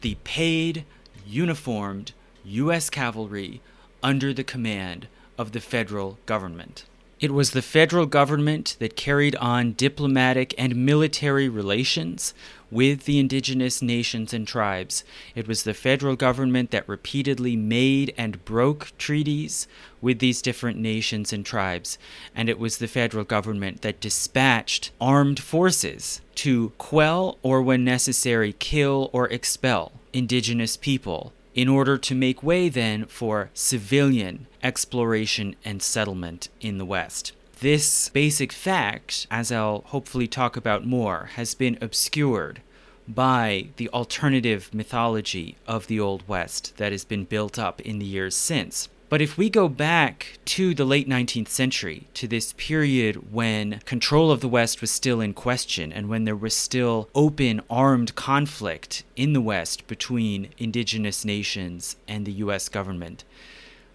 The 0.00 0.16
paid, 0.24 0.86
uniformed 1.26 2.12
U.S. 2.46 2.88
cavalry 2.88 3.60
under 4.02 4.32
the 4.32 4.42
command 4.42 5.06
of 5.36 5.52
the 5.52 5.60
federal 5.60 6.18
government. 6.24 6.86
It 7.20 7.32
was 7.32 7.52
the 7.52 7.62
federal 7.62 8.06
government 8.06 8.76
that 8.80 8.96
carried 8.96 9.36
on 9.36 9.72
diplomatic 9.72 10.52
and 10.58 10.84
military 10.84 11.48
relations 11.48 12.34
with 12.72 13.04
the 13.04 13.20
indigenous 13.20 13.80
nations 13.80 14.34
and 14.34 14.48
tribes. 14.48 15.04
It 15.36 15.46
was 15.46 15.62
the 15.62 15.74
federal 15.74 16.16
government 16.16 16.72
that 16.72 16.88
repeatedly 16.88 17.54
made 17.54 18.12
and 18.18 18.44
broke 18.44 18.90
treaties 18.98 19.68
with 20.00 20.18
these 20.18 20.42
different 20.42 20.78
nations 20.78 21.32
and 21.32 21.46
tribes. 21.46 21.98
And 22.34 22.48
it 22.48 22.58
was 22.58 22.78
the 22.78 22.88
federal 22.88 23.24
government 23.24 23.82
that 23.82 24.00
dispatched 24.00 24.90
armed 25.00 25.38
forces 25.38 26.20
to 26.36 26.70
quell 26.78 27.38
or, 27.42 27.62
when 27.62 27.84
necessary, 27.84 28.54
kill 28.58 29.08
or 29.12 29.28
expel 29.28 29.92
indigenous 30.12 30.76
people 30.76 31.32
in 31.54 31.68
order 31.68 31.96
to 31.96 32.14
make 32.14 32.42
way 32.42 32.68
then 32.68 33.06
for 33.06 33.50
civilian 33.54 34.46
exploration 34.62 35.54
and 35.64 35.82
settlement 35.82 36.48
in 36.60 36.78
the 36.78 36.84
West. 36.84 37.32
This 37.60 38.08
basic 38.08 38.52
fact, 38.52 39.26
as 39.30 39.52
I'll 39.52 39.82
hopefully 39.86 40.26
talk 40.26 40.56
about 40.56 40.84
more, 40.84 41.30
has 41.34 41.54
been 41.54 41.78
obscured 41.80 42.60
by 43.06 43.68
the 43.76 43.88
alternative 43.90 44.70
mythology 44.72 45.56
of 45.66 45.86
the 45.86 46.00
Old 46.00 46.26
West 46.26 46.76
that 46.78 46.92
has 46.92 47.04
been 47.04 47.24
built 47.24 47.58
up 47.58 47.80
in 47.80 47.98
the 47.98 48.06
years 48.06 48.36
since. 48.36 48.88
But 49.14 49.22
if 49.22 49.38
we 49.38 49.48
go 49.48 49.68
back 49.68 50.40
to 50.46 50.74
the 50.74 50.84
late 50.84 51.08
19th 51.08 51.46
century, 51.46 52.08
to 52.14 52.26
this 52.26 52.52
period 52.54 53.32
when 53.32 53.78
control 53.84 54.32
of 54.32 54.40
the 54.40 54.48
West 54.48 54.80
was 54.80 54.90
still 54.90 55.20
in 55.20 55.34
question 55.34 55.92
and 55.92 56.08
when 56.08 56.24
there 56.24 56.34
was 56.34 56.52
still 56.52 57.08
open 57.14 57.60
armed 57.70 58.16
conflict 58.16 59.04
in 59.14 59.32
the 59.32 59.40
West 59.40 59.86
between 59.86 60.48
indigenous 60.58 61.24
nations 61.24 61.94
and 62.08 62.26
the 62.26 62.32
US 62.32 62.68
government, 62.68 63.22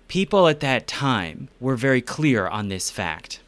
people 0.08 0.48
at 0.48 0.62
that 0.62 0.88
time 0.88 1.50
were 1.60 1.76
very 1.76 2.02
clear 2.02 2.48
on 2.48 2.70
this 2.70 2.90
fact. 2.90 3.42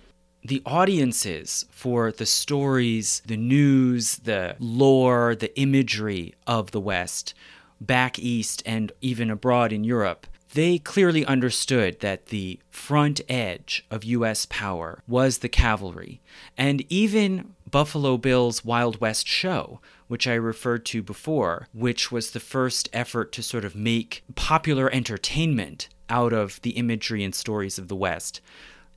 The 0.44 0.62
audiences 0.66 1.64
for 1.72 2.12
the 2.12 2.26
stories, 2.26 3.22
the 3.26 3.38
news, 3.38 4.18
the 4.18 4.58
lore, 4.60 5.36
the 5.36 5.58
imagery 5.58 6.36
of 6.46 6.72
the 6.72 6.82
West 6.82 7.34
back 7.80 8.20
east 8.20 8.62
and 8.66 8.92
even 9.00 9.32
abroad 9.32 9.72
in 9.72 9.86
Europe 9.86 10.28
they 10.54 10.78
clearly 10.78 11.26
understood 11.26 12.00
that 12.02 12.28
the 12.28 12.60
front 12.70 13.22
edge 13.30 13.86
of 13.90 14.04
U.S. 14.04 14.46
power 14.50 15.02
was 15.08 15.38
the 15.38 15.50
cavalry. 15.50 16.22
And 16.58 16.84
even 16.90 17.54
Buffalo 17.70 18.18
Bill's 18.18 18.66
Wild 18.66 19.00
West 19.00 19.28
show, 19.28 19.80
which 20.08 20.28
I 20.28 20.34
referred 20.34 20.86
to 20.88 21.02
before, 21.02 21.68
which 21.74 22.12
was 22.12 22.32
the 22.32 22.40
first 22.40 22.90
effort 22.92 23.32
to 23.34 23.44
sort 23.44 23.64
of 23.64 23.76
make 23.76 24.24
popular 24.36 24.94
entertainment 24.94 25.88
out 26.10 26.34
of 26.34 26.62
the 26.62 26.72
imagery 26.72 27.24
and 27.24 27.34
stories 27.34 27.78
of 27.78 27.88
the 27.88 27.96
West. 27.96 28.42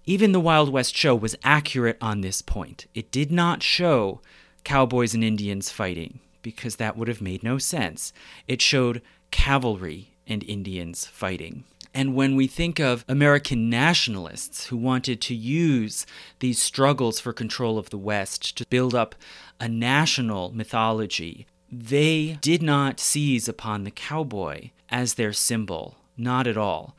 Even 0.06 0.32
the 0.32 0.40
Wild 0.40 0.70
West 0.70 0.96
show 0.96 1.14
was 1.14 1.36
accurate 1.44 1.96
on 2.00 2.20
this 2.20 2.42
point. 2.42 2.86
It 2.94 3.12
did 3.12 3.30
not 3.30 3.62
show 3.62 4.20
cowboys 4.64 5.14
and 5.14 5.22
Indians 5.22 5.70
fighting, 5.70 6.18
because 6.42 6.76
that 6.76 6.96
would 6.96 7.08
have 7.08 7.22
made 7.22 7.44
no 7.44 7.58
sense. 7.58 8.12
It 8.48 8.60
showed 8.60 9.00
cavalry 9.30 10.13
and 10.26 10.42
Indians 10.44 11.06
fighting. 11.06 11.64
And 11.92 12.16
when 12.16 12.34
we 12.34 12.48
think 12.48 12.80
of 12.80 13.04
American 13.06 13.70
nationalists 13.70 14.66
who 14.66 14.76
wanted 14.76 15.20
to 15.22 15.34
use 15.34 16.06
these 16.40 16.60
struggles 16.60 17.20
for 17.20 17.32
control 17.32 17.78
of 17.78 17.90
the 17.90 17.98
West 17.98 18.56
to 18.58 18.66
build 18.66 18.96
up 18.96 19.14
a 19.60 19.68
national 19.68 20.52
mythology, 20.52 21.46
they 21.70 22.38
did 22.40 22.62
not 22.62 22.98
seize 22.98 23.48
upon 23.48 23.84
the 23.84 23.92
cowboy 23.92 24.70
as 24.90 25.14
their 25.14 25.32
symbol, 25.32 25.96
not 26.16 26.48
at 26.48 26.56
all. 26.56 26.96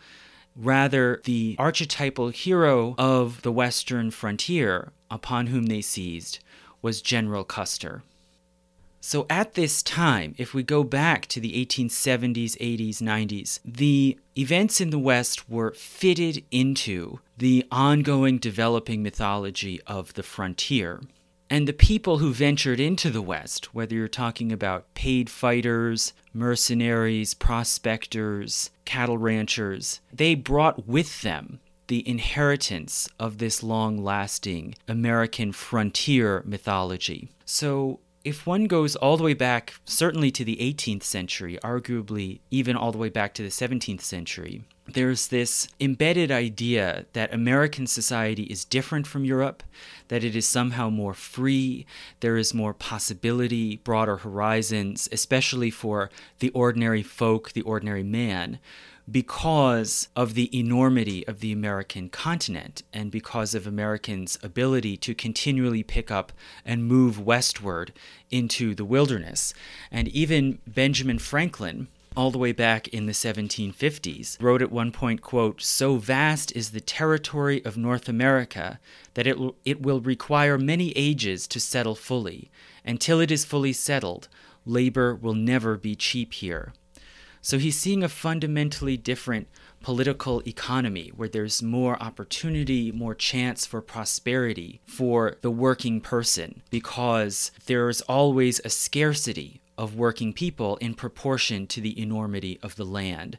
Rather, 0.55 1.21
the 1.25 1.57
archetypal 1.59 2.29
hero 2.29 2.95
of 2.97 3.41
the 3.41 3.51
Western 3.51 4.09
frontier 4.11 4.93
upon 5.11 5.47
whom 5.47 5.65
they 5.65 5.81
seized 5.81 6.39
was 6.81 7.01
General 7.01 7.43
Custer. 7.43 8.03
So 9.07 9.27
at 9.29 9.53
this 9.53 9.83
time, 9.83 10.33
if 10.39 10.55
we 10.55 10.63
go 10.63 10.83
back 10.83 11.27
to 11.27 11.39
the 11.39 11.63
1870s, 11.63 12.57
80s, 12.57 13.03
90s, 13.03 13.59
the 13.63 14.17
events 14.35 14.81
in 14.81 14.89
the 14.89 14.97
West 14.97 15.47
were 15.47 15.73
fitted 15.73 16.43
into 16.49 17.19
the 17.37 17.67
ongoing 17.71 18.39
developing 18.39 19.03
mythology 19.03 19.79
of 19.85 20.15
the 20.15 20.23
frontier. 20.23 21.03
And 21.51 21.67
the 21.67 21.71
people 21.71 22.17
who 22.17 22.33
ventured 22.33 22.79
into 22.79 23.11
the 23.11 23.21
West, 23.21 23.75
whether 23.75 23.93
you're 23.93 24.07
talking 24.07 24.51
about 24.51 24.91
paid 24.95 25.29
fighters, 25.29 26.13
mercenaries, 26.33 27.35
prospectors, 27.35 28.71
cattle 28.85 29.19
ranchers, 29.19 30.01
they 30.11 30.33
brought 30.33 30.87
with 30.87 31.21
them 31.21 31.59
the 31.87 32.09
inheritance 32.09 33.07
of 33.19 33.37
this 33.37 33.61
long 33.61 34.03
lasting 34.03 34.73
American 34.87 35.51
frontier 35.51 36.41
mythology. 36.43 37.29
So 37.45 37.99
if 38.25 38.47
one 38.47 38.65
goes 38.65 38.95
all 38.95 39.17
the 39.17 39.23
way 39.23 39.35
back, 39.35 39.75
certainly 39.85 40.31
to 40.31 40.43
the 40.43 40.57
18th 40.57 41.03
century, 41.03 41.59
arguably 41.63 42.39
even 42.49 42.75
all 42.75 42.91
the 42.91 42.97
way 42.97 43.09
back 43.09 43.35
to 43.35 43.43
the 43.43 43.49
17th 43.49 44.01
century, 44.01 44.63
there's 44.87 45.27
this 45.27 45.67
embedded 45.79 46.31
idea 46.31 47.05
that 47.13 47.33
American 47.33 47.85
society 47.85 48.43
is 48.43 48.65
different 48.65 49.05
from 49.05 49.25
Europe, 49.25 49.63
that 50.07 50.23
it 50.23 50.35
is 50.35 50.47
somehow 50.47 50.89
more 50.89 51.13
free, 51.13 51.85
there 52.19 52.35
is 52.35 52.53
more 52.53 52.73
possibility, 52.73 53.77
broader 53.77 54.17
horizons, 54.17 55.07
especially 55.11 55.69
for 55.69 56.09
the 56.39 56.49
ordinary 56.49 57.03
folk, 57.03 57.51
the 57.53 57.61
ordinary 57.61 58.03
man 58.03 58.59
because 59.09 60.07
of 60.15 60.33
the 60.33 60.57
enormity 60.57 61.27
of 61.27 61.39
the 61.39 61.51
American 61.51 62.09
continent 62.09 62.81
and 62.91 63.11
because 63.11 63.53
of 63.53 63.67
Americans' 63.67 64.37
ability 64.41 64.97
to 64.97 65.13
continually 65.13 65.83
pick 65.83 66.09
up 66.09 66.31
and 66.65 66.85
move 66.85 67.19
westward 67.19 67.93
into 68.31 68.73
the 68.73 68.85
wilderness. 68.85 69.53
And 69.91 70.07
even 70.07 70.59
Benjamin 70.65 71.19
Franklin, 71.19 71.87
all 72.17 72.31
the 72.31 72.39
way 72.39 72.51
back 72.51 72.87
in 72.87 73.05
the 73.05 73.11
1750s, 73.11 74.41
wrote 74.41 74.61
at 74.61 74.71
one 74.71 74.91
point, 74.91 75.21
quote, 75.21 75.61
"So 75.61 75.97
vast 75.97 76.51
is 76.55 76.71
the 76.71 76.81
territory 76.81 77.63
of 77.63 77.77
North 77.77 78.09
America 78.09 78.79
that 79.13 79.27
it, 79.27 79.37
it 79.65 79.81
will 79.81 80.01
require 80.01 80.57
many 80.57 80.91
ages 80.95 81.47
to 81.49 81.59
settle 81.59 81.95
fully. 81.95 82.49
Until 82.83 83.19
it 83.19 83.31
is 83.31 83.45
fully 83.45 83.73
settled, 83.73 84.29
labor 84.65 85.13
will 85.13 85.35
never 85.35 85.77
be 85.77 85.95
cheap 85.95 86.33
here." 86.33 86.73
So 87.45 87.59
he's 87.59 87.77
seeing 87.77 88.01
a 88.01 88.09
fundamentally 88.09 88.97
different 88.97 89.47
political 89.79 90.41
economy 90.47 91.11
where 91.15 91.29
there's 91.29 91.61
more 91.61 92.01
opportunity, 92.01 92.91
more 92.91 93.13
chance 93.13 93.67
for 93.67 93.83
prosperity 93.83 94.81
for 94.87 95.37
the 95.43 95.51
working 95.51 96.01
person 96.01 96.63
because 96.71 97.51
there's 97.67 98.01
always 98.01 98.59
a 98.65 98.71
scarcity 98.71 99.61
of 99.77 99.95
working 99.95 100.33
people 100.33 100.77
in 100.77 100.93
proportion 100.93 101.67
to 101.67 101.81
the 101.81 101.99
enormity 101.99 102.59
of 102.63 102.75
the 102.75 102.85
land. 102.85 103.37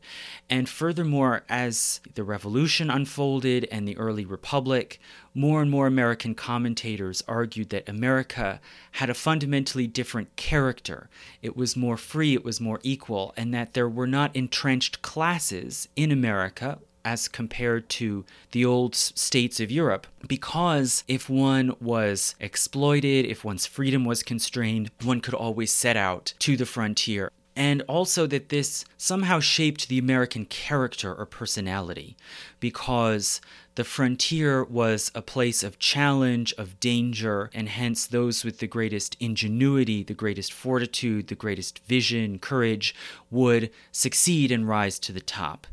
And 0.51 0.68
furthermore, 0.68 1.44
as 1.49 2.01
the 2.14 2.25
revolution 2.25 2.90
unfolded 2.90 3.66
and 3.70 3.87
the 3.87 3.96
early 3.96 4.25
republic, 4.25 5.01
more 5.35 5.62
and 5.62 5.70
more 5.70 5.87
American 5.87 6.35
commentators 6.35 7.22
argued 7.27 7.70
that 7.70 7.88
America 7.88 8.61
had 8.92 9.11
a 9.11 9.14
fundamentally 9.14 9.87
different 9.87 10.35
character. 10.37 11.09
It 11.42 11.57
was 11.57 11.77
more 11.77 11.96
free, 11.96 12.35
it 12.35 12.44
was 12.44 12.61
more 12.61 12.81
equal, 12.83 13.33
and 13.37 13.53
that 13.55 13.74
there 13.74 13.89
were 13.89 14.07
not 14.07 14.34
entrenched 14.34 15.03
classes 15.03 15.89
in 15.97 16.11
America 16.11 16.78
as 17.07 17.28
compared 17.28 17.88
to 17.88 18.24
the 18.50 18.64
old 18.64 18.96
states 18.96 19.61
of 19.61 19.70
Europe. 19.70 20.09
Because 20.26 21.04
if 21.07 21.30
one 21.30 21.74
was 21.80 22.34
exploited, 22.40 23.24
if 23.24 23.44
one's 23.44 23.64
freedom 23.64 24.04
was 24.04 24.24
constrained, 24.24 24.90
one 25.02 25.20
could 25.20 25.34
always 25.34 25.70
set 25.70 25.96
out 25.96 26.34
to 26.40 26.57
the 26.57 26.66
frontier 26.66 27.30
and 27.57 27.80
also 27.88 28.26
that 28.26 28.50
this 28.50 28.84
somehow 28.98 29.40
shaped 29.40 29.88
the 29.88 29.98
American 29.98 30.44
character 30.44 31.14
or 31.14 31.24
personality, 31.24 32.14
because 32.61 33.40
the 33.76 33.84
frontier 33.84 34.62
was 34.62 35.11
a 35.14 35.22
place 35.22 35.62
of 35.62 35.78
challenge, 35.78 36.52
of 36.59 36.78
danger, 36.80 37.50
and 37.54 37.70
hence 37.70 38.07
those 38.07 38.44
with 38.44 38.59
the 38.59 38.66
greatest 38.66 39.16
ingenuity, 39.20 40.02
the 40.02 40.12
greatest 40.12 40.52
fortitude, 40.52 41.28
the 41.28 41.34
greatest 41.34 41.78
vision, 41.86 42.38
courage 42.38 42.94
would 43.30 43.70
succeed 43.90 44.52
and 44.52 44.68
rise 44.68 44.98
to 44.98 45.12
the 45.12 45.20
top. 45.20 45.66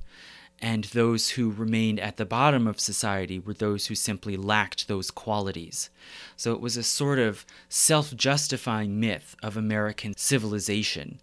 And 0.64 0.86
those 0.86 1.32
who 1.32 1.51
remained 1.51 1.99
at 1.99 2.16
the 2.16 2.26
bottom 2.26 2.68
of 2.68 2.80
society 2.80 3.38
were 3.38 3.53
those 3.53 3.88
who 3.88 3.95
simply 3.95 4.38
lacked 4.38 4.88
those 4.88 5.11
qualities. 5.11 5.89
So 6.38 6.53
it 6.53 6.61
was 6.61 6.78
a 6.78 6.84
sort 6.84 7.20
of 7.20 7.45
self 7.68 8.16
justifying 8.16 8.97
myth 8.97 9.36
of 9.43 9.57
American 9.57 10.14
civilization. 10.16 11.20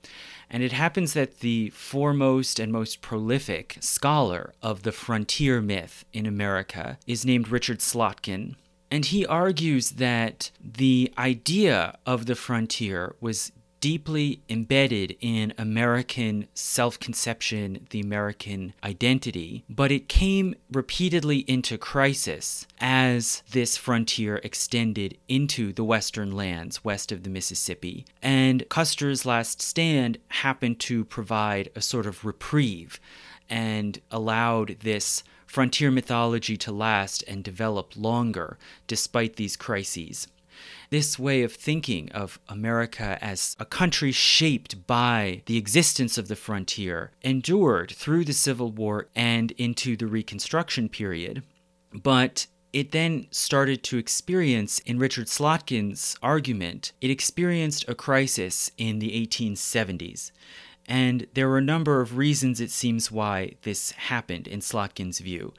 And 0.50 0.62
it 0.62 0.72
happens 0.72 1.14
that 1.14 1.40
the 1.40 1.70
foremost 1.70 2.60
and 2.60 2.70
most 2.70 3.00
prolific 3.00 3.78
scholar 3.80 4.52
of 4.62 4.82
the 4.82 4.92
frontier 4.92 5.62
myth 5.62 6.04
in 6.12 6.26
America 6.26 6.98
is 7.06 7.24
named 7.24 7.48
Richard 7.48 7.78
Slotkin. 7.78 8.56
And 8.90 9.06
he 9.06 9.24
argues 9.24 9.92
that 9.92 10.50
the 10.62 11.14
idea 11.16 11.96
of 12.04 12.26
the 12.26 12.34
frontier 12.34 13.14
was 13.22 13.52
deeply 13.80 14.42
embedded 14.48 15.16
in 15.20 15.52
American 15.58 16.46
self 16.54 16.98
conception, 17.00 17.86
the 17.90 18.00
American 18.00 18.74
identity, 18.84 19.64
but 19.68 19.90
it 19.90 20.08
came 20.08 20.54
repeatedly 20.70 21.38
into 21.40 21.78
crisis 21.78 22.66
as 22.80 23.42
this 23.50 23.76
frontier 23.76 24.36
extended 24.44 25.16
into 25.28 25.72
the 25.72 25.84
western 25.84 26.30
lands 26.30 26.84
west 26.84 27.10
of 27.10 27.22
the 27.22 27.30
Mississippi. 27.30 28.04
And 28.22 28.68
Custer's 28.68 29.26
last 29.26 29.62
stand 29.62 30.18
happened 30.28 30.78
to 30.80 31.04
provide 31.04 31.70
a 31.74 31.80
sort 31.80 32.06
of 32.06 32.24
reprieve 32.24 33.00
and 33.48 34.00
allowed 34.10 34.76
this 34.80 35.24
frontier 35.46 35.90
mythology 35.90 36.56
to 36.56 36.70
last 36.70 37.24
and 37.26 37.42
develop 37.42 37.92
longer 37.96 38.56
despite 38.86 39.34
these 39.34 39.56
crises. 39.56 40.28
This 40.90 41.20
way 41.20 41.44
of 41.44 41.52
thinking 41.52 42.10
of 42.10 42.40
America 42.48 43.16
as 43.22 43.54
a 43.60 43.64
country 43.64 44.10
shaped 44.10 44.88
by 44.88 45.42
the 45.46 45.56
existence 45.56 46.18
of 46.18 46.26
the 46.26 46.34
frontier 46.34 47.12
endured 47.22 47.92
through 47.92 48.24
the 48.24 48.32
Civil 48.32 48.72
War 48.72 49.06
and 49.14 49.52
into 49.52 49.96
the 49.96 50.08
Reconstruction 50.08 50.88
period. 50.88 51.44
But 51.92 52.48
it 52.72 52.90
then 52.90 53.28
started 53.30 53.84
to 53.84 53.98
experience, 53.98 54.80
in 54.80 54.98
Richard 54.98 55.28
Slotkin's 55.28 56.16
argument, 56.24 56.90
it 57.00 57.10
experienced 57.10 57.84
a 57.88 57.94
crisis 57.94 58.72
in 58.76 58.98
the 58.98 59.10
1870s. 59.26 60.32
And 60.86 61.28
there 61.34 61.48
were 61.48 61.58
a 61.58 61.62
number 61.62 62.00
of 62.00 62.16
reasons, 62.16 62.60
it 62.60 62.72
seems, 62.72 63.12
why 63.12 63.54
this 63.62 63.92
happened 63.92 64.48
in 64.48 64.58
Slotkin's 64.58 65.20
view. 65.20 65.54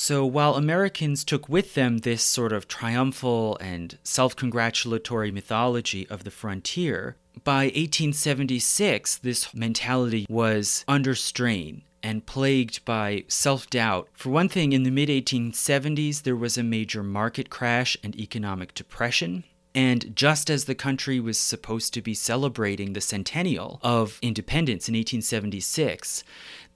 So 0.00 0.24
while 0.24 0.54
Americans 0.54 1.24
took 1.24 1.48
with 1.48 1.74
them 1.74 1.98
this 1.98 2.22
sort 2.22 2.52
of 2.52 2.68
triumphal 2.68 3.58
and 3.60 3.98
self 4.04 4.36
congratulatory 4.36 5.32
mythology 5.32 6.06
of 6.08 6.22
the 6.22 6.30
frontier, 6.30 7.16
by 7.42 7.64
1876, 7.64 9.16
this 9.16 9.52
mentality 9.52 10.24
was 10.30 10.84
under 10.86 11.16
strain 11.16 11.82
and 12.00 12.24
plagued 12.24 12.84
by 12.84 13.24
self 13.26 13.68
doubt. 13.70 14.08
For 14.12 14.30
one 14.30 14.48
thing, 14.48 14.72
in 14.72 14.84
the 14.84 14.92
mid 14.92 15.08
1870s, 15.08 16.22
there 16.22 16.36
was 16.36 16.56
a 16.56 16.62
major 16.62 17.02
market 17.02 17.50
crash 17.50 17.96
and 18.04 18.14
economic 18.14 18.74
depression. 18.74 19.42
And 19.74 20.14
just 20.16 20.48
as 20.48 20.64
the 20.64 20.74
country 20.74 21.20
was 21.20 21.38
supposed 21.38 21.92
to 21.94 22.02
be 22.02 22.14
celebrating 22.14 22.92
the 22.92 23.00
centennial 23.00 23.80
of 23.82 24.18
independence 24.22 24.88
in 24.88 24.94
1876, 24.94 26.24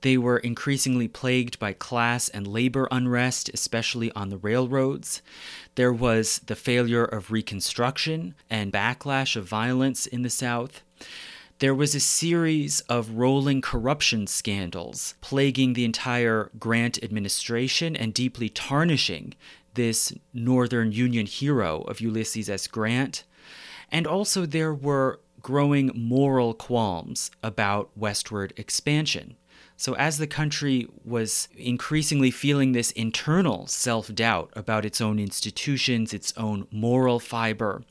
they 0.03 0.19
were 0.19 0.39
increasingly 0.39 1.09
plagued 1.09 1.59
by 1.59 1.73
class 1.73 2.29
and 2.29 2.47
labor 2.47 2.87
unrest, 2.91 3.51
especially 3.55 4.13
on 4.13 4.29
the 4.29 4.37
railroads. 4.37 5.23
There 5.77 5.93
was 5.93 6.41
the 6.41 6.57
failure 6.57 7.05
of 7.05 7.31
Reconstruction 7.31 8.35
and 8.51 8.73
backlash 8.73 9.37
of 9.37 9.49
violence 9.49 10.07
in 10.07 10.23
the 10.23 10.31
South. 10.31 10.83
There 11.61 11.75
was 11.75 11.95
a 11.95 12.01
series 12.01 12.81
of 12.83 13.11
rolling 13.13 13.61
corruption 13.61 14.27
scandals 14.27 15.15
plaguing 15.21 15.75
the 15.75 15.85
entire 15.85 16.51
Grant 16.59 17.03
administration 17.03 17.95
and 17.95 18.13
deeply 18.13 18.49
tarnishing 18.49 19.35
this 19.75 20.13
Northern 20.35 20.91
Union 20.93 21.27
hero 21.27 21.83
of 21.83 22.01
Ulysses 22.01 22.51
S. 22.51 22.67
Grant. 22.67 23.25
And 23.91 24.07
also, 24.07 24.45
there 24.45 24.75
were 24.75 25.21
growing 25.41 25.91
moral 25.95 26.55
qualms 26.55 27.31
about 27.43 27.91
westward 27.97 28.53
expansion. 28.57 29.37
So, 29.83 29.95
as 29.95 30.19
the 30.19 30.29
country 30.29 30.87
was 31.05 31.49
increasingly 31.57 32.31
feeling 32.31 32.71
this 32.71 32.93
internal 32.93 33.67
self 33.67 34.15
doubt 34.15 34.53
about 34.55 34.85
its 34.85 35.01
own 35.01 35.19
institutions, 35.19 36.15
its 36.15 36.33
own 36.37 36.69
moral 36.71 37.19
fiber, 37.19 37.83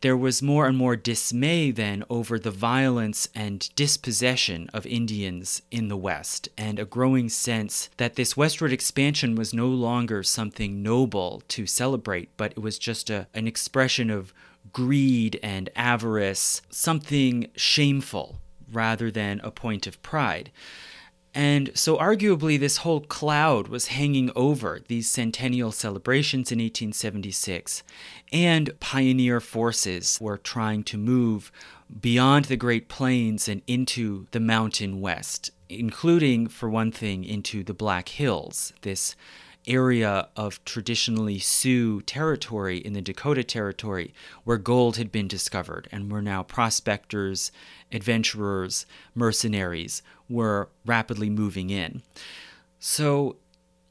there 0.00 0.16
was 0.16 0.42
more 0.42 0.68
and 0.68 0.78
more 0.78 0.94
dismay 0.94 1.72
then 1.72 2.04
over 2.08 2.38
the 2.38 2.52
violence 2.52 3.28
and 3.34 3.68
dispossession 3.74 4.70
of 4.72 4.86
Indians 4.86 5.60
in 5.72 5.88
the 5.88 5.96
West, 5.96 6.50
and 6.56 6.78
a 6.78 6.84
growing 6.84 7.28
sense 7.28 7.90
that 7.96 8.14
this 8.14 8.36
westward 8.36 8.72
expansion 8.72 9.34
was 9.34 9.52
no 9.52 9.66
longer 9.66 10.22
something 10.22 10.84
noble 10.84 11.42
to 11.48 11.66
celebrate, 11.66 12.28
but 12.36 12.52
it 12.52 12.60
was 12.60 12.78
just 12.78 13.10
a, 13.10 13.26
an 13.34 13.48
expression 13.48 14.08
of 14.08 14.32
greed 14.72 15.40
and 15.42 15.68
avarice, 15.74 16.62
something 16.70 17.48
shameful 17.56 18.38
rather 18.70 19.10
than 19.10 19.40
a 19.40 19.50
point 19.50 19.88
of 19.88 20.00
pride. 20.00 20.52
And 21.34 21.72
so, 21.74 21.96
arguably, 21.96 22.58
this 22.58 22.78
whole 22.78 23.00
cloud 23.00 23.66
was 23.66 23.88
hanging 23.88 24.30
over 24.36 24.80
these 24.86 25.08
centennial 25.08 25.72
celebrations 25.72 26.52
in 26.52 26.60
1876, 26.60 27.82
and 28.32 28.78
pioneer 28.78 29.40
forces 29.40 30.18
were 30.20 30.38
trying 30.38 30.84
to 30.84 30.96
move 30.96 31.50
beyond 32.00 32.44
the 32.44 32.56
Great 32.56 32.88
Plains 32.88 33.48
and 33.48 33.62
into 33.66 34.28
the 34.30 34.38
Mountain 34.38 35.00
West, 35.00 35.50
including, 35.68 36.46
for 36.46 36.70
one 36.70 36.92
thing, 36.92 37.24
into 37.24 37.64
the 37.64 37.74
Black 37.74 38.10
Hills, 38.10 38.72
this 38.82 39.16
area 39.66 40.28
of 40.36 40.64
traditionally 40.64 41.38
Sioux 41.38 42.02
territory 42.02 42.78
in 42.78 42.92
the 42.92 43.00
Dakota 43.00 43.42
Territory 43.42 44.12
where 44.44 44.58
gold 44.58 44.96
had 44.96 45.10
been 45.10 45.26
discovered 45.26 45.88
and 45.90 46.12
were 46.12 46.22
now 46.22 46.42
prospectors, 46.42 47.50
adventurers, 47.90 48.84
mercenaries 49.14 50.02
were 50.28 50.68
rapidly 50.84 51.30
moving 51.30 51.70
in. 51.70 52.02
So 52.78 53.36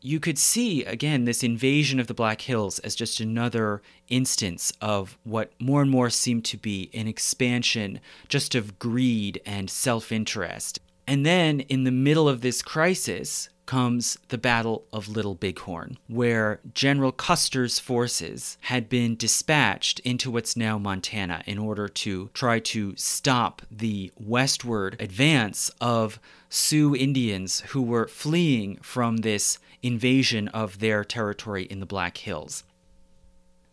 you 0.02 0.20
could 0.20 0.38
see, 0.38 0.84
again, 0.84 1.24
this 1.24 1.44
invasion 1.44 2.00
of 2.00 2.08
the 2.08 2.14
Black 2.14 2.42
Hills 2.42 2.80
as 2.80 2.94
just 2.94 3.22
another 3.22 3.82
instance 4.10 4.74
of 4.82 5.18
what 5.24 5.54
more 5.60 5.82
and 5.82 5.90
more 5.90 6.10
seemed 6.10 6.44
to 6.46 6.58
be 6.58 6.90
an 6.94 7.08
expansion 7.08 8.02
just 8.28 8.54
of 8.54 8.78
greed 8.80 9.42
and 9.46 9.70
self 9.70 10.12
interest. 10.12 10.80
And 11.08 11.26
then, 11.26 11.62
in 11.62 11.86
the 11.86 11.92
middle 11.92 12.28
of 12.28 12.42
this 12.42 12.62
crisis, 12.62 13.50
comes 13.66 14.18
the 14.30 14.38
Battle 14.38 14.86
of 14.91 15.07
Little 15.07 15.36
Bighorn, 15.36 15.97
where 16.07 16.59
General 16.74 17.11
Custer's 17.11 17.80
forces 17.80 18.57
had 18.61 18.89
been 18.89 19.16
dispatched 19.16 19.99
into 20.01 20.30
what's 20.32 20.57
now 20.57 20.78
Montana 20.78 21.43
in 21.45 21.57
order 21.57 21.88
to 21.88 22.30
try 22.34 22.59
to 22.59 22.93
stop 22.97 23.61
the 23.72 24.11
westward 24.18 24.95
advance 24.99 25.72
of 25.80 26.20
Sioux 26.49 26.95
Indians 26.95 27.61
who 27.70 27.82
were 27.82 28.07
fleeing 28.07 28.78
from 28.78 29.18
this 29.18 29.59
invasion 29.82 30.47
of 30.49 30.80
their 30.80 31.03
territory 31.03 31.64
in 31.64 31.80
the 31.80 31.86
Black 31.86 32.18
Hills. 32.18 32.64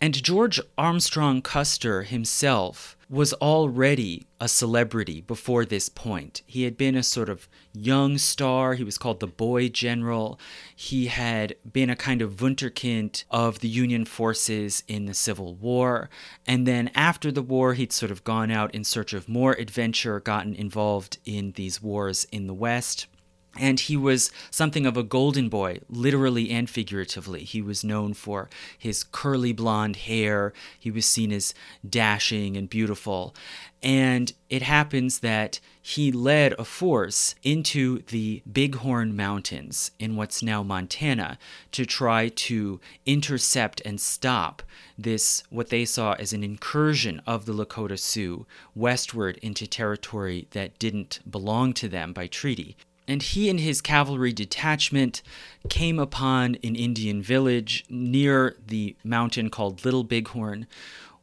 And 0.00 0.22
George 0.22 0.60
Armstrong 0.78 1.42
Custer 1.42 2.04
himself 2.04 2.96
was 3.10 3.32
already 3.34 4.24
a 4.38 4.46
celebrity 4.46 5.20
before 5.20 5.64
this 5.64 5.88
point. 5.88 6.42
He 6.46 6.62
had 6.62 6.76
been 6.76 6.94
a 6.94 7.02
sort 7.02 7.28
of 7.28 7.48
young 7.72 8.18
star. 8.18 8.74
He 8.74 8.84
was 8.84 8.98
called 8.98 9.18
the 9.18 9.26
Boy 9.26 9.68
General. 9.68 10.38
He 10.76 11.08
had 11.08 11.56
been 11.70 11.90
a 11.90 11.96
kind 11.96 12.22
of 12.22 12.36
Wunderkind 12.36 13.24
of 13.28 13.58
the 13.58 13.68
Union 13.68 14.04
forces 14.04 14.84
in 14.86 15.06
the 15.06 15.14
Civil 15.14 15.56
War. 15.56 16.08
And 16.46 16.68
then 16.68 16.88
after 16.94 17.32
the 17.32 17.42
war, 17.42 17.74
he'd 17.74 17.92
sort 17.92 18.12
of 18.12 18.22
gone 18.22 18.52
out 18.52 18.72
in 18.72 18.84
search 18.84 19.12
of 19.12 19.28
more 19.28 19.54
adventure, 19.54 20.20
gotten 20.20 20.54
involved 20.54 21.18
in 21.24 21.52
these 21.52 21.82
wars 21.82 22.28
in 22.30 22.46
the 22.46 22.54
West. 22.54 23.08
And 23.58 23.80
he 23.80 23.96
was 23.96 24.30
something 24.50 24.86
of 24.86 24.96
a 24.96 25.02
golden 25.02 25.48
boy, 25.48 25.80
literally 25.88 26.50
and 26.50 26.70
figuratively. 26.70 27.42
He 27.42 27.60
was 27.60 27.82
known 27.82 28.14
for 28.14 28.48
his 28.78 29.02
curly 29.02 29.52
blonde 29.52 29.96
hair. 29.96 30.52
He 30.78 30.90
was 30.90 31.04
seen 31.04 31.32
as 31.32 31.52
dashing 31.88 32.56
and 32.56 32.70
beautiful. 32.70 33.34
And 33.82 34.32
it 34.48 34.62
happens 34.62 35.20
that 35.20 35.58
he 35.82 36.12
led 36.12 36.52
a 36.58 36.64
force 36.64 37.34
into 37.42 38.02
the 38.02 38.42
Bighorn 38.46 39.16
Mountains 39.16 39.90
in 39.98 40.16
what's 40.16 40.42
now 40.42 40.62
Montana 40.62 41.38
to 41.72 41.86
try 41.86 42.28
to 42.28 42.80
intercept 43.06 43.80
and 43.84 44.00
stop 44.00 44.62
this, 44.98 45.42
what 45.48 45.70
they 45.70 45.86
saw 45.86 46.12
as 46.12 46.32
an 46.32 46.44
incursion 46.44 47.22
of 47.26 47.46
the 47.46 47.54
Lakota 47.54 47.98
Sioux 47.98 48.46
westward 48.74 49.38
into 49.38 49.66
territory 49.66 50.46
that 50.50 50.78
didn't 50.78 51.20
belong 51.28 51.72
to 51.72 51.88
them 51.88 52.12
by 52.12 52.26
treaty 52.26 52.76
and 53.06 53.22
he 53.22 53.48
and 53.48 53.60
his 53.60 53.80
cavalry 53.80 54.32
detachment 54.32 55.22
came 55.68 55.98
upon 55.98 56.56
an 56.62 56.76
Indian 56.76 57.22
village 57.22 57.84
near 57.88 58.56
the 58.66 58.96
mountain 59.04 59.50
called 59.50 59.84
Little 59.84 60.04
Bighorn, 60.04 60.66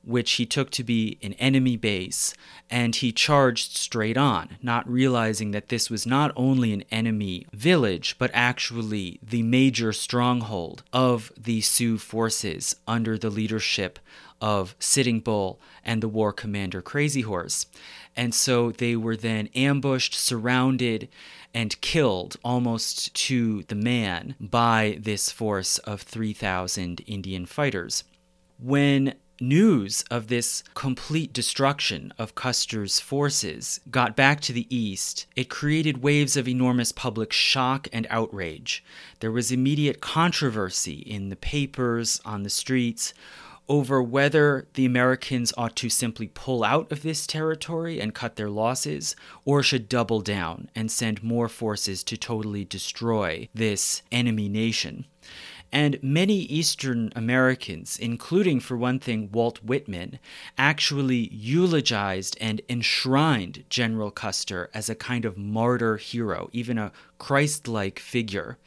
which 0.03 0.33
he 0.33 0.45
took 0.45 0.69
to 0.71 0.85
be 0.85 1.17
an 1.21 1.33
enemy 1.33 1.75
base, 1.75 2.33
and 2.69 2.95
he 2.95 3.11
charged 3.11 3.75
straight 3.75 4.15
on, 4.15 4.57
not 4.61 4.89
realizing 4.89 5.51
that 5.51 5.67
this 5.67 5.89
was 5.89 6.05
not 6.05 6.31
only 6.37 6.71
an 6.71 6.83
enemy 6.91 7.45
village, 7.51 8.15
but 8.17 8.31
actually 8.33 9.19
the 9.21 9.43
major 9.43 9.91
stronghold 9.91 10.81
of 10.93 11.31
the 11.37 11.59
Sioux 11.59 11.97
forces 11.97 12.73
under 12.87 13.17
the 13.17 13.29
leadership 13.29 13.99
of 14.39 14.75
Sitting 14.79 15.19
Bull 15.19 15.59
and 15.83 16.01
the 16.01 16.07
war 16.07 16.31
commander 16.31 16.81
Crazy 16.81 17.21
Horse. 17.21 17.65
And 18.15 18.33
so 18.33 18.71
they 18.71 18.95
were 18.95 19.17
then 19.17 19.49
ambushed, 19.55 20.15
surrounded, 20.15 21.09
and 21.53 21.79
killed 21.81 22.37
almost 22.43 23.13
to 23.13 23.63
the 23.63 23.75
man 23.75 24.35
by 24.39 24.97
this 25.01 25.31
force 25.31 25.77
of 25.79 26.01
3,000 26.01 27.01
Indian 27.07 27.45
fighters. 27.45 28.03
When 28.59 29.15
news 29.39 30.03
of 30.09 30.27
this 30.27 30.63
complete 30.73 31.31
destruction 31.33 32.13
of 32.17 32.35
Custer's 32.35 32.99
forces 32.99 33.79
got 33.91 34.15
back 34.15 34.41
to 34.41 34.53
the 34.53 34.67
east, 34.75 35.27
it 35.35 35.49
created 35.49 36.01
waves 36.01 36.35
of 36.35 36.47
enormous 36.47 36.91
public 36.91 37.31
shock 37.31 37.87
and 37.93 38.07
outrage. 38.09 38.83
There 39.19 39.31
was 39.31 39.51
immediate 39.51 40.01
controversy 40.01 40.99
in 40.99 41.29
the 41.29 41.35
papers, 41.35 42.19
on 42.25 42.43
the 42.43 42.49
streets, 42.49 43.13
over 43.69 44.01
whether 44.01 44.67
the 44.73 44.85
Americans 44.85 45.53
ought 45.57 45.75
to 45.75 45.89
simply 45.89 46.27
pull 46.27 46.63
out 46.63 46.91
of 46.91 47.01
this 47.01 47.27
territory 47.27 47.99
and 47.99 48.13
cut 48.13 48.35
their 48.35 48.49
losses, 48.49 49.15
or 49.45 49.61
should 49.61 49.89
double 49.89 50.21
down 50.21 50.69
and 50.75 50.91
send 50.91 51.23
more 51.23 51.49
forces 51.49 52.03
to 52.03 52.17
totally 52.17 52.63
destroy 52.63 53.49
this 53.53 54.01
enemy 54.11 54.47
nation. 54.47 55.05
And 55.69 56.01
many 56.01 56.37
Eastern 56.43 57.11
Americans, 57.13 57.99
including, 57.99 58.61
for 58.61 58.77
one 58.77 58.99
thing, 58.99 59.29
Walt 59.33 59.61
Whitman, 59.61 60.17
actually 60.57 61.27
eulogized 61.33 62.37
and 62.39 62.61
enshrined 62.69 63.65
General 63.69 64.09
Custer 64.09 64.69
as 64.73 64.89
a 64.89 64.95
kind 64.95 65.25
of 65.25 65.37
martyr 65.37 65.97
hero, 65.97 66.49
even 66.53 66.77
a 66.77 66.93
Christ 67.17 67.67
like 67.67 67.99
figure. 67.99 68.57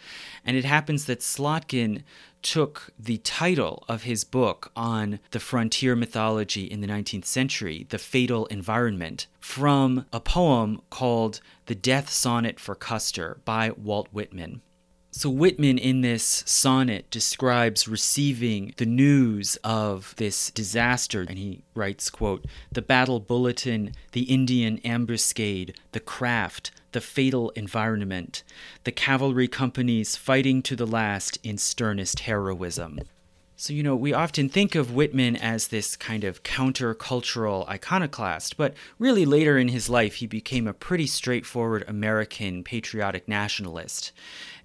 And 0.44 0.58
it 0.58 0.66
happens 0.66 1.06
that 1.06 1.20
Slotkin 1.20 2.02
took 2.42 2.90
the 2.98 3.18
title 3.18 3.84
of 3.88 4.02
his 4.02 4.24
book 4.24 4.72
on 4.74 5.20
the 5.30 5.40
frontier 5.40 5.94
mythology 5.96 6.64
in 6.64 6.80
the 6.80 6.86
19th 6.86 7.26
century, 7.26 7.86
The 7.88 7.98
Fatal 7.98 8.46
Environment, 8.46 9.26
from 9.38 10.06
a 10.12 10.20
poem 10.20 10.82
called 10.90 11.40
The 11.66 11.74
Death 11.74 12.10
Sonnet 12.10 12.58
for 12.58 12.74
Custer 12.74 13.40
by 13.44 13.70
Walt 13.70 14.08
Whitman. 14.12 14.62
So 15.12 15.28
Whitman 15.28 15.76
in 15.76 16.02
this 16.02 16.44
sonnet 16.46 17.10
describes 17.10 17.88
receiving 17.88 18.74
the 18.76 18.86
news 18.86 19.56
of 19.64 20.14
this 20.18 20.52
disaster 20.52 21.22
and 21.28 21.36
he 21.36 21.64
writes 21.74 22.08
quote 22.10 22.44
the 22.70 22.80
battle 22.80 23.18
bulletin 23.18 23.92
the 24.12 24.22
Indian 24.22 24.78
ambuscade 24.84 25.76
the 25.90 26.00
craft 26.00 26.70
the 26.92 27.00
fatal 27.00 27.50
environment 27.50 28.42
the 28.84 28.92
cavalry 28.92 29.48
companies 29.48 30.16
fighting 30.16 30.62
to 30.62 30.76
the 30.76 30.86
last 30.86 31.38
in 31.42 31.58
sternest 31.58 32.20
heroism 32.20 33.00
so, 33.56 33.74
you 33.74 33.82
know, 33.82 33.94
we 33.94 34.14
often 34.14 34.48
think 34.48 34.74
of 34.74 34.94
Whitman 34.94 35.36
as 35.36 35.68
this 35.68 35.94
kind 35.94 36.24
of 36.24 36.42
countercultural 36.42 37.68
iconoclast, 37.68 38.56
but 38.56 38.72
really 38.98 39.26
later 39.26 39.58
in 39.58 39.68
his 39.68 39.90
life, 39.90 40.14
he 40.14 40.26
became 40.26 40.66
a 40.66 40.72
pretty 40.72 41.06
straightforward 41.06 41.84
American 41.86 42.64
patriotic 42.64 43.28
nationalist 43.28 44.12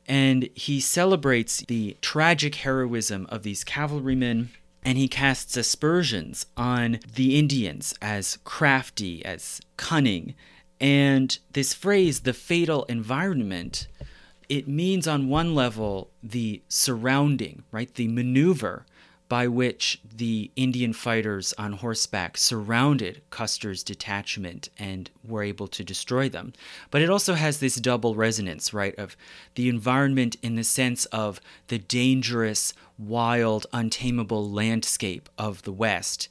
and 0.08 0.50
he 0.54 0.80
celebrates 0.80 1.64
the 1.68 1.98
tragic 2.02 2.56
heroism 2.56 3.26
of 3.30 3.44
these 3.44 3.64
cavalrymen 3.64 4.52
and 4.84 4.98
he 4.98 5.08
casts 5.08 5.58
aspersions 5.58 6.46
on 6.56 7.00
the 7.16 7.40
Indians 7.40 7.96
as 8.02 8.38
crafty, 8.44 9.26
as 9.26 9.60
cunning. 9.78 10.36
And 10.80 11.38
this 11.54 11.74
phrase, 11.74 12.22
the 12.22 12.34
fatal 12.34 12.84
environment, 12.86 13.88
it 14.50 14.68
means 14.68 15.08
on 15.08 15.30
one 15.30 15.56
level 15.56 16.10
the 16.22 16.62
surrounding, 16.68 17.64
right? 17.72 17.94
The 17.94 18.08
maneuver 18.08 18.86
by 19.28 19.48
which 19.48 20.00
the 20.16 20.52
Indian 20.56 20.94
fighters 20.94 21.54
on 21.58 21.74
horseback 21.74 22.38
surrounded 22.38 23.22
Custer's 23.32 23.84
detachment 23.84 24.70
and 24.78 25.10
were 25.24 25.42
able 25.42 25.68
to 25.68 25.84
destroy 25.84 26.30
them. 26.30 26.54
But 26.92 27.02
it 27.02 27.10
also 27.10 27.34
has 27.34 27.60
this 27.60 27.76
double 27.78 28.14
resonance, 28.14 28.74
right, 28.74 28.94
of 29.00 29.18
the 29.56 29.68
environment 29.68 30.36
in 30.44 30.56
the 30.56 30.64
sense 30.64 31.06
of 31.06 31.42
the 31.70 31.80
dangerous, 31.80 32.74
wild, 33.00 33.66
untamable 33.74 34.50
landscape 34.50 35.28
of 35.38 35.64
the 35.64 35.74
West 35.74 36.30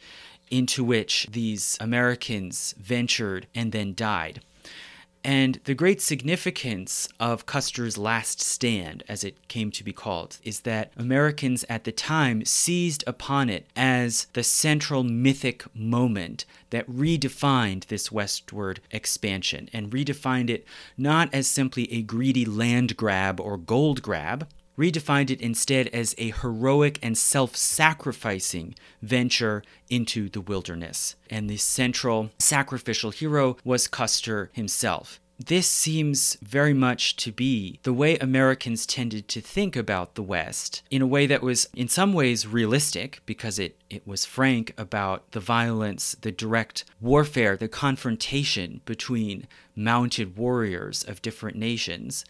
into 0.54 0.84
which 0.84 1.26
these 1.32 1.76
Americans 1.80 2.74
ventured 2.78 3.46
and 3.54 3.72
then 3.72 3.94
died. 3.94 4.40
And 5.26 5.58
the 5.64 5.74
great 5.74 6.02
significance 6.02 7.08
of 7.18 7.46
Custer's 7.46 7.96
last 7.96 8.42
stand, 8.42 9.02
as 9.08 9.24
it 9.24 9.48
came 9.48 9.70
to 9.70 9.82
be 9.82 9.92
called, 9.92 10.38
is 10.42 10.60
that 10.60 10.92
Americans 10.98 11.64
at 11.70 11.84
the 11.84 11.92
time 11.92 12.44
seized 12.44 13.02
upon 13.06 13.48
it 13.48 13.66
as 13.74 14.26
the 14.34 14.44
central 14.44 15.02
mythic 15.02 15.64
moment 15.74 16.44
that 16.68 16.86
redefined 16.86 17.86
this 17.86 18.12
westward 18.12 18.80
expansion 18.90 19.70
and 19.72 19.90
redefined 19.90 20.50
it 20.50 20.66
not 20.98 21.32
as 21.32 21.46
simply 21.46 21.90
a 21.90 22.02
greedy 22.02 22.44
land 22.44 22.94
grab 22.96 23.40
or 23.40 23.56
gold 23.56 24.02
grab, 24.02 24.46
redefined 24.78 25.30
it 25.30 25.40
instead 25.40 25.88
as 25.88 26.14
a 26.18 26.30
heroic 26.30 26.98
and 27.02 27.16
self 27.16 27.56
sacrificing 27.56 28.74
venture 29.02 29.62
into 29.88 30.28
the 30.28 30.40
wilderness. 30.40 31.16
And 31.30 31.48
the 31.48 31.56
central 31.56 32.30
sacrificial 32.38 33.10
hero 33.10 33.56
was 33.64 33.88
Custer 33.88 34.50
himself. 34.52 35.20
This 35.44 35.66
seems 35.66 36.36
very 36.42 36.72
much 36.72 37.16
to 37.16 37.32
be 37.32 37.80
the 37.82 37.92
way 37.92 38.16
Americans 38.18 38.86
tended 38.86 39.26
to 39.28 39.40
think 39.40 39.74
about 39.74 40.14
the 40.14 40.22
West 40.22 40.82
in 40.92 41.02
a 41.02 41.08
way 41.08 41.26
that 41.26 41.42
was, 41.42 41.68
in 41.74 41.88
some 41.88 42.12
ways, 42.12 42.46
realistic 42.46 43.20
because 43.26 43.58
it, 43.58 43.76
it 43.90 44.06
was 44.06 44.24
frank 44.24 44.72
about 44.78 45.32
the 45.32 45.40
violence, 45.40 46.14
the 46.20 46.30
direct 46.30 46.84
warfare, 47.00 47.56
the 47.56 47.66
confrontation 47.66 48.80
between 48.84 49.48
mounted 49.74 50.36
warriors 50.36 51.02
of 51.02 51.20
different 51.20 51.56
nations 51.56 52.24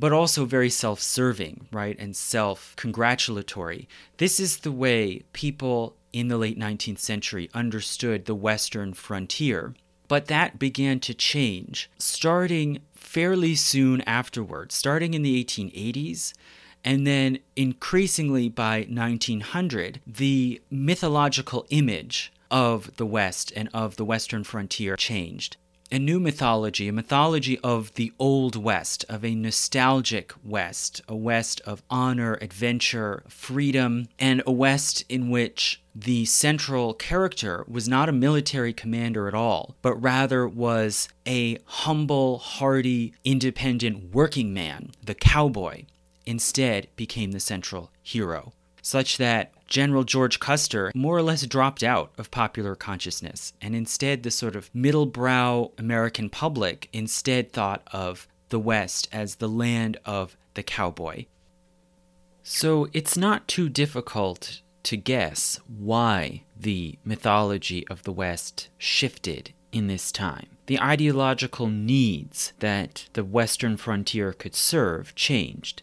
but 0.00 0.12
also 0.12 0.46
very 0.46 0.70
self 0.70 1.00
serving, 1.00 1.68
right, 1.70 1.96
and 1.98 2.16
self 2.16 2.74
congratulatory. 2.76 3.86
This 4.16 4.40
is 4.40 4.58
the 4.58 4.72
way 4.72 5.22
people 5.34 5.94
in 6.12 6.28
the 6.28 6.38
late 6.38 6.58
19th 6.58 6.98
century 6.98 7.50
understood 7.54 8.24
the 8.24 8.34
Western 8.34 8.94
frontier. 8.94 9.74
But 10.08 10.26
that 10.26 10.58
began 10.58 10.98
to 11.00 11.14
change 11.14 11.88
starting 11.98 12.80
fairly 12.94 13.54
soon 13.54 14.00
afterwards, 14.02 14.74
starting 14.74 15.14
in 15.14 15.22
the 15.22 15.44
1880s. 15.44 16.32
And 16.82 17.06
then 17.06 17.38
increasingly 17.56 18.48
by 18.48 18.86
1900, 18.88 20.00
the 20.06 20.62
mythological 20.70 21.66
image 21.68 22.32
of 22.50 22.96
the 22.96 23.04
West 23.04 23.52
and 23.54 23.68
of 23.74 23.96
the 23.96 24.04
Western 24.04 24.44
frontier 24.44 24.96
changed 24.96 25.58
a 25.92 25.98
new 25.98 26.20
mythology, 26.20 26.88
a 26.88 26.92
mythology 26.92 27.58
of 27.60 27.92
the 27.94 28.12
Old 28.18 28.56
West, 28.56 29.04
of 29.08 29.24
a 29.24 29.34
nostalgic 29.34 30.32
West, 30.44 31.00
a 31.08 31.16
West 31.16 31.60
of 31.66 31.82
honor, 31.90 32.38
adventure, 32.40 33.22
freedom, 33.28 34.08
and 34.18 34.42
a 34.46 34.52
West 34.52 35.04
in 35.08 35.30
which 35.30 35.82
the 35.94 36.24
central 36.24 36.94
character 36.94 37.64
was 37.66 37.88
not 37.88 38.08
a 38.08 38.12
military 38.12 38.72
commander 38.72 39.26
at 39.26 39.34
all, 39.34 39.74
but 39.82 39.94
rather 39.94 40.46
was 40.46 41.08
a 41.26 41.58
humble, 41.64 42.38
hardy, 42.38 43.12
independent 43.24 44.14
working 44.14 44.54
man, 44.54 44.90
the 45.02 45.14
cowboy, 45.14 45.84
instead 46.24 46.86
became 46.96 47.32
the 47.32 47.40
central 47.40 47.90
hero 48.02 48.52
such 48.82 49.18
that 49.18 49.52
General 49.70 50.04
George 50.04 50.40
Custer 50.40 50.92
more 50.94 51.16
or 51.16 51.22
less 51.22 51.46
dropped 51.46 51.82
out 51.82 52.12
of 52.18 52.30
popular 52.30 52.74
consciousness, 52.74 53.54
and 53.62 53.74
instead 53.74 54.22
the 54.22 54.30
sort 54.30 54.56
of 54.56 54.70
middlebrow 54.74 55.70
American 55.78 56.28
public 56.28 56.88
instead 56.92 57.52
thought 57.52 57.82
of 57.92 58.28
the 58.50 58.58
West 58.58 59.08
as 59.12 59.36
the 59.36 59.48
land 59.48 59.96
of 60.04 60.36
the 60.54 60.62
cowboy. 60.62 61.24
So 62.42 62.88
it's 62.92 63.16
not 63.16 63.46
too 63.46 63.68
difficult 63.68 64.60
to 64.82 64.96
guess 64.96 65.60
why 65.68 66.42
the 66.58 66.98
mythology 67.04 67.86
of 67.88 68.02
the 68.02 68.12
West 68.12 68.68
shifted 68.76 69.52
in 69.72 69.86
this 69.86 70.10
time. 70.10 70.48
The 70.66 70.80
ideological 70.80 71.68
needs 71.68 72.52
that 72.58 73.08
the 73.12 73.24
Western 73.24 73.76
frontier 73.76 74.32
could 74.32 74.54
serve 74.54 75.14
changed. 75.14 75.82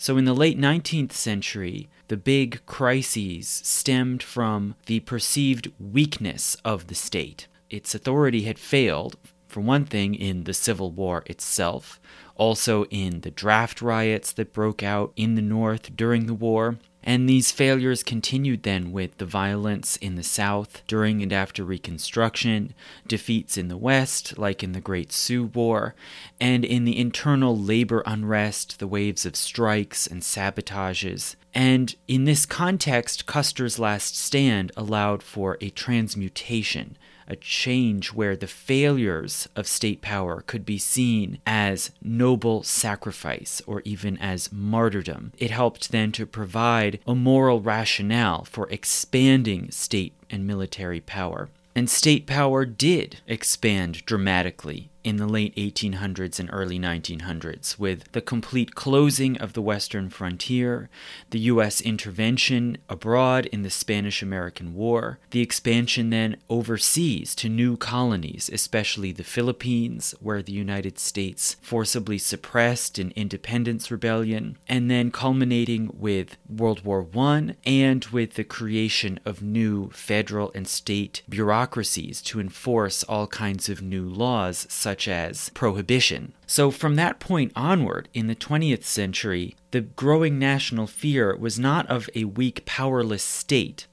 So 0.00 0.16
in 0.16 0.24
the 0.24 0.32
late 0.32 0.58
19th 0.58 1.12
century, 1.12 1.90
the 2.08 2.16
big 2.16 2.64
crises 2.64 3.46
stemmed 3.46 4.22
from 4.22 4.74
the 4.86 5.00
perceived 5.00 5.70
weakness 5.78 6.56
of 6.64 6.86
the 6.86 6.94
state. 6.94 7.48
Its 7.68 7.94
authority 7.94 8.44
had 8.44 8.58
failed, 8.58 9.16
for 9.46 9.60
one 9.60 9.84
thing, 9.84 10.14
in 10.14 10.44
the 10.44 10.54
Civil 10.54 10.90
War 10.90 11.22
itself, 11.26 12.00
also 12.34 12.86
in 12.86 13.20
the 13.20 13.30
draft 13.30 13.82
riots 13.82 14.32
that 14.32 14.54
broke 14.54 14.82
out 14.82 15.12
in 15.16 15.34
the 15.34 15.42
North 15.42 15.94
during 15.94 16.24
the 16.24 16.32
war, 16.32 16.78
And 17.02 17.28
these 17.28 17.50
failures 17.50 18.02
continued 18.02 18.62
then 18.62 18.92
with 18.92 19.16
the 19.16 19.24
violence 19.24 19.96
in 19.96 20.16
the 20.16 20.22
South 20.22 20.82
during 20.86 21.22
and 21.22 21.32
after 21.32 21.64
Reconstruction, 21.64 22.74
defeats 23.06 23.56
in 23.56 23.68
the 23.68 23.78
West, 23.78 24.36
like 24.38 24.62
in 24.62 24.72
the 24.72 24.80
Great 24.80 25.10
Sioux 25.10 25.44
War, 25.44 25.94
and 26.38 26.64
in 26.64 26.84
the 26.84 26.98
internal 26.98 27.56
labor 27.56 28.02
unrest, 28.04 28.78
the 28.78 28.86
waves 28.86 29.24
of 29.24 29.34
strikes 29.34 30.06
and 30.06 30.22
sabotages. 30.22 31.36
And 31.54 31.94
in 32.06 32.26
this 32.26 32.44
context, 32.44 33.26
Custer's 33.26 33.78
last 33.78 34.16
stand 34.16 34.70
allowed 34.76 35.22
for 35.22 35.56
a 35.60 35.70
transmutation 35.70 36.96
a 37.30 37.36
change 37.36 38.12
where 38.12 38.36
the 38.36 38.46
failures 38.46 39.48
of 39.54 39.66
state 39.66 40.02
power 40.02 40.42
could 40.46 40.66
be 40.66 40.78
seen 40.78 41.38
as 41.46 41.92
noble 42.02 42.62
sacrifice 42.64 43.62
or 43.66 43.80
even 43.84 44.18
as 44.18 44.52
martyrdom. 44.52 45.32
It 45.38 45.50
helped 45.50 45.92
then 45.92 46.10
to 46.12 46.26
provide 46.26 46.98
a 47.06 47.14
moral 47.14 47.60
rationale 47.60 48.44
for 48.44 48.68
expanding 48.68 49.70
state 49.70 50.12
and 50.28 50.46
military 50.46 51.00
power. 51.00 51.48
And 51.74 51.88
state 51.88 52.26
power 52.26 52.64
did 52.64 53.20
expand 53.28 54.04
dramatically 54.04 54.90
in 55.02 55.16
the 55.16 55.26
late 55.26 55.54
1800s 55.56 56.38
and 56.38 56.50
early 56.52 56.78
1900s, 56.78 57.78
with 57.78 58.10
the 58.12 58.20
complete 58.20 58.74
closing 58.74 59.36
of 59.38 59.54
the 59.54 59.62
western 59.62 60.10
frontier, 60.10 60.90
the 61.30 61.40
U.S. 61.40 61.80
intervention 61.80 62.78
abroad 62.88 63.46
in 63.46 63.62
the 63.62 63.70
Spanish 63.70 64.22
American 64.22 64.74
War, 64.74 65.18
the 65.30 65.40
expansion 65.40 66.10
then 66.10 66.36
overseas 66.48 67.34
to 67.36 67.48
new 67.48 67.76
colonies, 67.76 68.50
especially 68.52 69.12
the 69.12 69.24
Philippines, 69.24 70.14
where 70.20 70.42
the 70.42 70.52
United 70.52 70.98
States 70.98 71.56
forcibly 71.62 72.18
suppressed 72.18 72.98
an 72.98 73.12
independence 73.16 73.90
rebellion, 73.90 74.58
and 74.68 74.90
then 74.90 75.10
culminating 75.10 75.90
with 75.98 76.36
World 76.48 76.84
War 76.84 77.06
I 77.16 77.54
and 77.64 78.04
with 78.06 78.34
the 78.34 78.44
creation 78.44 79.18
of 79.24 79.42
new 79.42 79.90
federal 79.90 80.52
and 80.54 80.68
state 80.68 81.22
bureaucracies 81.28 82.20
to 82.22 82.40
enforce 82.40 83.02
all 83.04 83.26
kinds 83.26 83.68
of 83.68 83.80
new 83.80 84.08
laws 84.08 84.66
such 84.68 84.89
as 85.08 85.50
prohibition. 85.50 86.32
So, 86.46 86.70
from 86.70 86.96
that 86.96 87.20
point 87.20 87.52
onward, 87.54 88.08
in 88.14 88.26
the 88.26 88.34
20th 88.34 88.84
century, 88.84 89.56
the 89.70 89.80
growing 89.80 90.38
national 90.38 90.86
fear 90.86 91.36
was 91.36 91.58
not 91.58 91.86
of 91.86 92.08
a 92.14 92.24
weak, 92.24 92.64
powerless 92.66 93.22
state, 93.22 93.86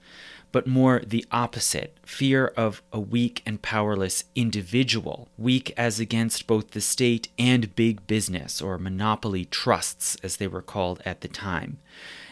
but 0.52 0.68
more 0.68 1.02
the 1.06 1.26
opposite 1.32 1.98
fear 2.06 2.48
of 2.58 2.82
a 2.91 3.00
weak 3.00 3.43
and 3.45 3.62
powerless 3.62 4.24
individual, 4.36 5.30
weak 5.38 5.74
as 5.78 6.00
against 6.00 6.48
both 6.48 6.72
the 6.72 6.82
state 6.82 7.28
and 7.38 7.76
big 7.76 8.08
business, 8.08 8.62
or 8.62 8.78
monopoly 8.78 9.45
trusts, 9.45 10.18
as 10.24 10.38
they 10.38 10.48
were 10.48 10.62
called 10.62 11.02
at 11.06 11.22
the 11.22 11.28
time. 11.28 11.78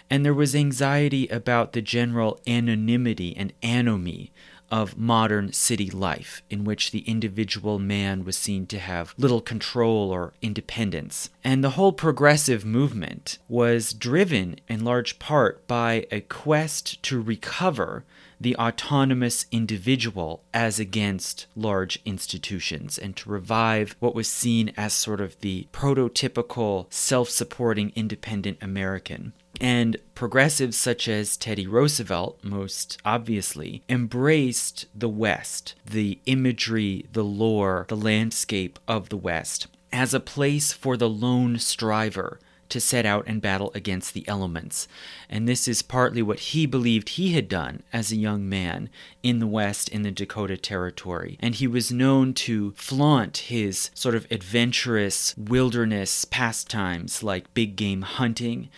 And 0.10 0.24
there 0.24 0.34
was 0.34 0.56
anxiety 0.56 1.28
about 1.28 1.74
the 1.74 1.82
general 1.82 2.40
anonymity 2.48 3.36
and 3.36 3.54
anomie 3.62 4.32
of 4.72 4.98
modern 4.98 5.54
city 5.54 5.90
life, 5.90 6.42
in 6.50 6.64
which 6.64 6.92
the 6.92 7.00
individual 7.00 7.80
man 7.80 8.26
was 8.26 8.38
seen 8.38 8.66
to 8.68 8.80
have 8.80 9.14
little 9.18 9.42
control 9.42 10.12
or 10.12 10.34
independence. 10.42 11.30
And 11.44 11.64
the 11.64 11.72
whole 11.72 11.94
progressive 11.94 12.66
movement 12.66 13.38
was 13.48 13.94
driven 13.94 14.60
in 14.68 14.84
large 14.84 15.20
part 15.20 15.68
by 15.68 16.08
a 16.12 16.22
quest 16.22 17.02
to 17.04 17.22
recover 17.22 18.04
the 18.40 18.56
autonomous 18.58 19.46
individual 19.52 20.44
as 20.54 20.80
against 20.80 21.48
large 21.56 22.00
institutions 22.06 22.98
and 22.98 23.16
to 23.16 23.30
revive 23.30 23.96
what 24.00 24.16
was 24.16 24.28
seen 24.28 24.74
as 24.78 24.94
sort 24.94 25.22
of 25.22 25.40
the 25.40 25.68
prototypical 25.72 26.92
self 26.92 27.30
supporting 27.30 27.92
independent 27.96 28.58
American. 28.62 29.34
And 29.62 29.98
progressives 30.16 30.78
such 30.78 31.08
as 31.08 31.38
Teddy 31.38 31.68
Roosevelt, 31.68 32.40
most 32.44 32.98
obviously, 33.06 33.84
embraced 33.90 34.86
the 34.94 35.10
West, 35.10 35.76
the 35.86 36.20
imagery, 36.26 37.06
the 37.12 37.24
lore, 37.24 37.86
the 37.88 37.98
landscape 37.98 38.80
of 38.88 39.10
the 39.10 39.18
West, 39.18 39.68
as 39.92 40.14
a 40.14 40.20
place 40.20 40.74
for 40.74 40.98
the 40.98 41.10
lone 41.10 41.58
striver 41.58 42.40
to 42.70 42.80
set 42.80 43.06
out 43.06 43.26
and 43.28 43.42
battle 43.42 43.72
against 43.76 44.14
the 44.14 44.28
elements. 44.28 44.88
And 45.30 45.48
this 45.48 45.68
is 45.68 45.82
partly 45.82 46.22
what 46.22 46.40
he 46.40 46.66
believed 46.66 47.10
he 47.10 47.34
had 47.34 47.48
done 47.48 47.84
as 47.94 48.12
a 48.12 48.18
young 48.18 48.50
man 48.50 48.90
in 49.24 49.40
the 49.40 49.48
West 49.48 49.90
in 49.90 50.02
the 50.02 50.12
Dakota 50.12 50.58
Territory. 50.58 51.38
And 51.40 51.56
he 51.56 51.68
was 51.68 51.92
known 51.92 52.34
to 52.34 52.72
flaunt 52.74 53.38
his 53.38 53.92
sort 53.94 54.16
of 54.16 54.28
adventurous 54.32 55.36
wilderness 55.38 56.26
pastimes 56.26 57.24
like 57.24 57.54
big 57.54 57.76
game 57.76 58.02
hunting 58.02 58.70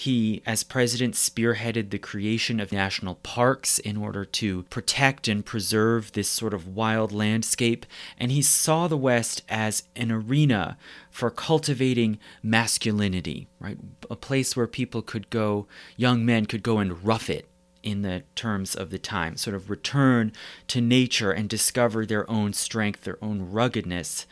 he, 0.00 0.42
as 0.46 0.64
president, 0.64 1.14
spearheaded 1.14 1.90
the 1.90 1.98
creation 1.98 2.58
of 2.58 2.72
national 2.72 3.16
parks 3.16 3.78
in 3.78 3.98
order 3.98 4.24
to 4.24 4.62
protect 4.70 5.28
and 5.28 5.44
preserve 5.44 6.12
this 6.12 6.26
sort 6.26 6.54
of 6.54 6.66
wild 6.66 7.12
landscape, 7.12 7.84
and 8.16 8.32
he 8.32 8.40
saw 8.40 8.88
the 8.88 8.96
West 8.96 9.42
as 9.46 9.82
an 9.94 10.10
arena 10.10 10.78
for 11.10 11.30
cultivating 11.30 12.18
masculinity, 12.42 13.46
right? 13.58 13.76
A 14.08 14.16
place 14.16 14.56
where 14.56 14.66
people 14.66 15.02
could 15.02 15.28
go, 15.28 15.66
young 15.98 16.24
men 16.24 16.46
could 16.46 16.62
go 16.62 16.78
and 16.78 17.04
rough 17.04 17.28
it 17.28 17.46
in 17.82 18.00
the 18.00 18.22
terms 18.34 18.74
of 18.74 18.88
the 18.88 18.98
time, 18.98 19.36
sort 19.36 19.54
of 19.54 19.68
return 19.68 20.32
to 20.68 20.80
nature 20.80 21.30
and 21.30 21.46
discover 21.46 22.06
their 22.06 22.28
own 22.30 22.54
strength, 22.54 23.02
their 23.02 23.22
own 23.22 23.50
ruggedness 23.50 24.26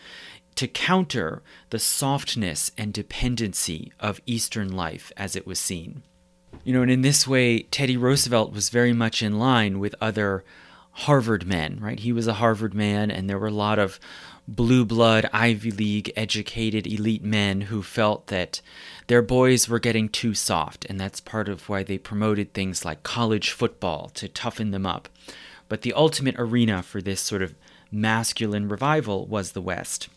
to 0.58 0.66
counter 0.66 1.40
the 1.70 1.78
softness 1.78 2.72
and 2.76 2.92
dependency 2.92 3.92
of 4.00 4.20
Eastern 4.26 4.72
life 4.72 5.12
as 5.16 5.36
it 5.36 5.46
was 5.46 5.60
seen. 5.60 6.02
You 6.64 6.72
know, 6.72 6.82
and 6.82 6.90
in 6.90 7.02
this 7.02 7.28
way, 7.28 7.60
Teddy 7.60 7.96
Roosevelt 7.96 8.52
was 8.52 8.68
very 8.68 8.92
much 8.92 9.22
in 9.22 9.38
line 9.38 9.78
with 9.78 9.94
other 10.00 10.42
Harvard 10.90 11.46
men, 11.46 11.78
right? 11.80 12.00
He 12.00 12.10
was 12.10 12.26
a 12.26 12.34
Harvard 12.34 12.74
man, 12.74 13.08
and 13.08 13.30
there 13.30 13.38
were 13.38 13.46
a 13.46 13.52
lot 13.52 13.78
of 13.78 14.00
blue 14.48 14.84
blood, 14.84 15.30
Ivy 15.32 15.70
League 15.70 16.12
educated 16.16 16.88
elite 16.88 17.22
men 17.22 17.60
who 17.60 17.80
felt 17.80 18.26
that 18.26 18.60
their 19.06 19.22
boys 19.22 19.68
were 19.68 19.78
getting 19.78 20.08
too 20.08 20.34
soft, 20.34 20.84
and 20.86 20.98
that's 20.98 21.20
part 21.20 21.48
of 21.48 21.68
why 21.68 21.84
they 21.84 21.98
promoted 21.98 22.52
things 22.52 22.84
like 22.84 23.04
college 23.04 23.52
football 23.52 24.08
to 24.14 24.26
toughen 24.26 24.72
them 24.72 24.86
up. 24.86 25.08
But 25.68 25.82
the 25.82 25.92
ultimate 25.92 26.34
arena 26.36 26.82
for 26.82 27.00
this 27.00 27.20
sort 27.20 27.42
of 27.42 27.54
masculine 27.92 28.68
revival 28.68 29.24
was 29.24 29.52
the 29.52 29.62
West. 29.62 30.08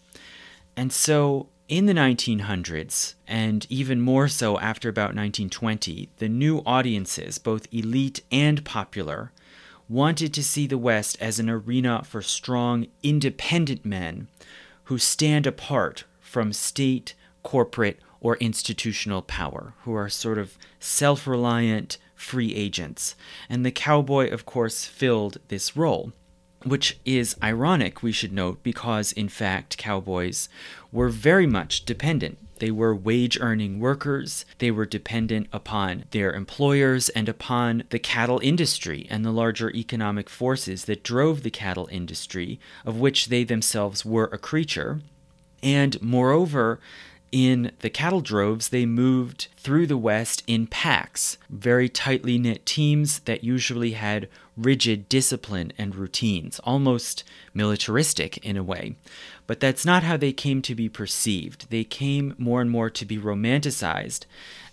And 0.82 0.92
so 0.92 1.48
in 1.68 1.86
the 1.86 1.94
1900s, 1.94 3.14
and 3.28 3.68
even 3.70 4.02
more 4.02 4.28
so 4.28 4.58
after 4.58 4.90
about 4.90 5.14
1920, 5.14 6.10
the 6.18 6.28
new 6.28 6.64
audiences, 6.66 7.38
both 7.38 7.72
elite 7.72 8.24
and 8.32 8.66
popular, 8.66 9.32
wanted 9.88 10.34
to 10.34 10.44
see 10.44 10.66
the 10.66 10.80
West 10.80 11.18
as 11.22 11.38
an 11.38 11.52
arena 11.52 12.02
for 12.04 12.24
strong, 12.24 12.88
independent 13.04 13.86
men 13.86 14.28
who 14.86 14.98
stand 14.98 15.46
apart 15.46 16.06
from 16.20 16.52
state, 16.52 17.14
corporate, 17.44 18.00
or 18.20 18.38
institutional 18.38 19.22
power, 19.22 19.76
who 19.84 19.94
are 19.94 20.10
sort 20.10 20.40
of 20.40 20.58
self 20.80 21.28
reliant 21.28 22.00
free 22.16 22.56
agents. 22.56 23.16
And 23.48 23.64
the 23.64 23.70
cowboy, 23.70 24.32
of 24.32 24.48
course, 24.48 24.86
filled 24.86 25.38
this 25.50 25.78
role 25.78 26.12
which 26.64 27.00
is 27.06 27.36
ironic, 27.42 28.04
we 28.04 28.12
should 28.12 28.32
note, 28.32 28.62
because 28.64 29.12
in 29.12 29.30
fact, 29.30 29.78
cowboys 29.78 30.50
were 30.92 31.10
very 31.10 31.48
much 31.48 31.86
dependent. 31.86 32.38
They 32.60 32.70
were 32.70 32.94
wage 32.94 33.40
earning 33.42 33.80
workers. 33.80 34.46
They 34.60 34.70
were 34.70 34.86
dependent 34.86 35.48
upon 35.52 36.06
their 36.12 36.32
employers 36.32 37.10
and 37.10 37.28
upon 37.28 37.86
the 37.90 37.98
cattle 37.98 38.40
industry 38.44 39.08
and 39.10 39.26
the 39.26 39.32
larger 39.32 39.72
economic 39.72 40.30
forces 40.30 40.86
that 40.86 41.02
drove 41.02 41.42
the 41.42 41.50
cattle 41.50 41.90
industry, 41.92 42.60
of 42.86 43.00
which 43.00 43.30
they 43.30 43.44
themselves 43.44 44.06
were 44.06 44.30
a 44.32 44.38
creature. 44.38 45.02
And 45.64 46.00
moreover, 46.04 46.80
in 47.32 47.72
the 47.80 47.90
cattle 47.90 48.22
droves, 48.22 48.70
they 48.70 48.86
moved 48.86 49.48
through 49.56 49.88
the 49.88 49.98
West 49.98 50.44
in 50.48 50.68
packs, 50.68 51.38
very 51.50 51.88
tightly 51.88 52.38
knit 52.38 52.66
teams 52.66 53.20
that 53.20 53.44
usually 53.44 53.92
had 53.92 54.28
rigid 54.58 55.08
discipline 55.08 55.72
and 55.78 55.96
routines, 55.96 56.60
almost 56.60 57.24
militaristic 57.54 58.38
in 58.40 58.58
a 58.58 58.64
way. 58.64 58.96
But 59.48 59.60
that's 59.60 59.86
not 59.86 60.04
how 60.04 60.18
they 60.18 60.34
came 60.34 60.62
to 60.64 60.76
be 60.76 60.90
perceived. 60.90 61.70
They 61.70 61.84
came 61.84 62.36
more 62.38 62.62
and 62.62 62.70
more 62.70 62.90
to 62.90 63.06
be 63.06 63.18
romanticized 63.18 64.26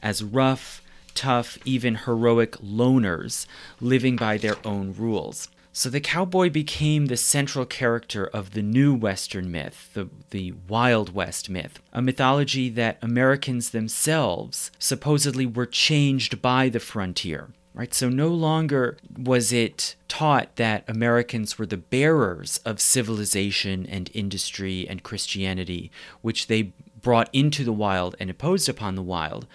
as 0.03 0.25
rough, 0.25 0.83
tough, 1.15 1.59
even 1.65 1.95
heroic 1.95 2.53
loners 2.59 3.47
living 3.81 4.17
by 4.17 4.37
their 4.37 4.57
own 4.65 4.95
rules. 4.97 5.49
So 5.73 5.89
the 5.91 6.01
cowboy 6.01 6.51
became 6.51 7.07
the 7.07 7.17
central 7.17 7.65
character 7.65 8.27
of 8.27 8.53
the 8.53 8.63
new 8.63 8.95
Western 8.95 9.51
myth, 9.51 9.91
the, 9.95 10.09
the 10.31 10.53
Wild 10.67 11.15
West 11.15 11.49
myth, 11.49 11.81
a 11.93 12.03
mythology 12.03 12.69
that 12.71 12.99
Americans 13.01 13.71
themselves 13.71 14.71
supposedly 14.79 15.47
were 15.47 15.67
changed 15.67 16.43
by 16.43 16.69
the 16.69 16.81
frontier. 16.81 17.51
Right? 17.75 17.95
So 17.95 18.09
no 18.09 18.27
longer 18.27 18.97
was 19.17 19.53
it 19.53 19.95
taught 20.09 20.57
that 20.57 20.83
Americans 20.89 21.59
were 21.59 21.67
the 21.67 21.77
bearers 21.77 22.59
of 22.65 22.81
civilization 22.81 23.87
and 23.87 24.11
industry 24.15 24.89
and 24.89 25.05
Christianity, 25.05 25.93
which 26.21 26.49
they 26.49 26.73
brought 27.01 27.31
into 27.33 27.63
the 27.63 27.73
wild 27.73 28.17
and 28.19 28.31
imposed 28.31 28.69
upon 28.69 28.97
the 28.97 29.03
wild. 29.03 29.47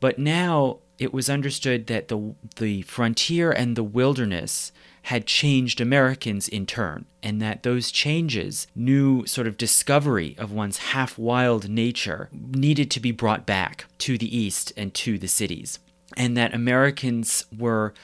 But 0.00 0.18
now 0.18 0.80
it 0.98 1.14
was 1.14 1.30
understood 1.30 1.86
that 1.86 2.08
the, 2.08 2.34
the 2.56 2.82
frontier 2.82 3.50
and 3.50 3.74
the 3.74 3.82
wilderness 3.82 4.70
had 5.02 5.26
changed 5.26 5.80
Americans 5.80 6.48
in 6.48 6.66
turn, 6.66 7.06
and 7.22 7.42
that 7.42 7.62
those 7.62 7.90
changes, 7.90 8.66
new 8.74 9.26
sort 9.26 9.46
of 9.46 9.56
discovery 9.56 10.36
of 10.38 10.52
one's 10.52 10.78
half 10.78 11.18
wild 11.18 11.68
nature, 11.68 12.28
needed 12.32 12.90
to 12.90 13.00
be 13.00 13.10
brought 13.10 13.44
back 13.44 13.86
to 13.98 14.16
the 14.16 14.36
East 14.36 14.72
and 14.76 14.94
to 14.94 15.18
the 15.18 15.28
cities. 15.28 15.78
And 16.16 16.36
that 16.36 16.54
Americans 16.54 17.46
were 17.56 17.94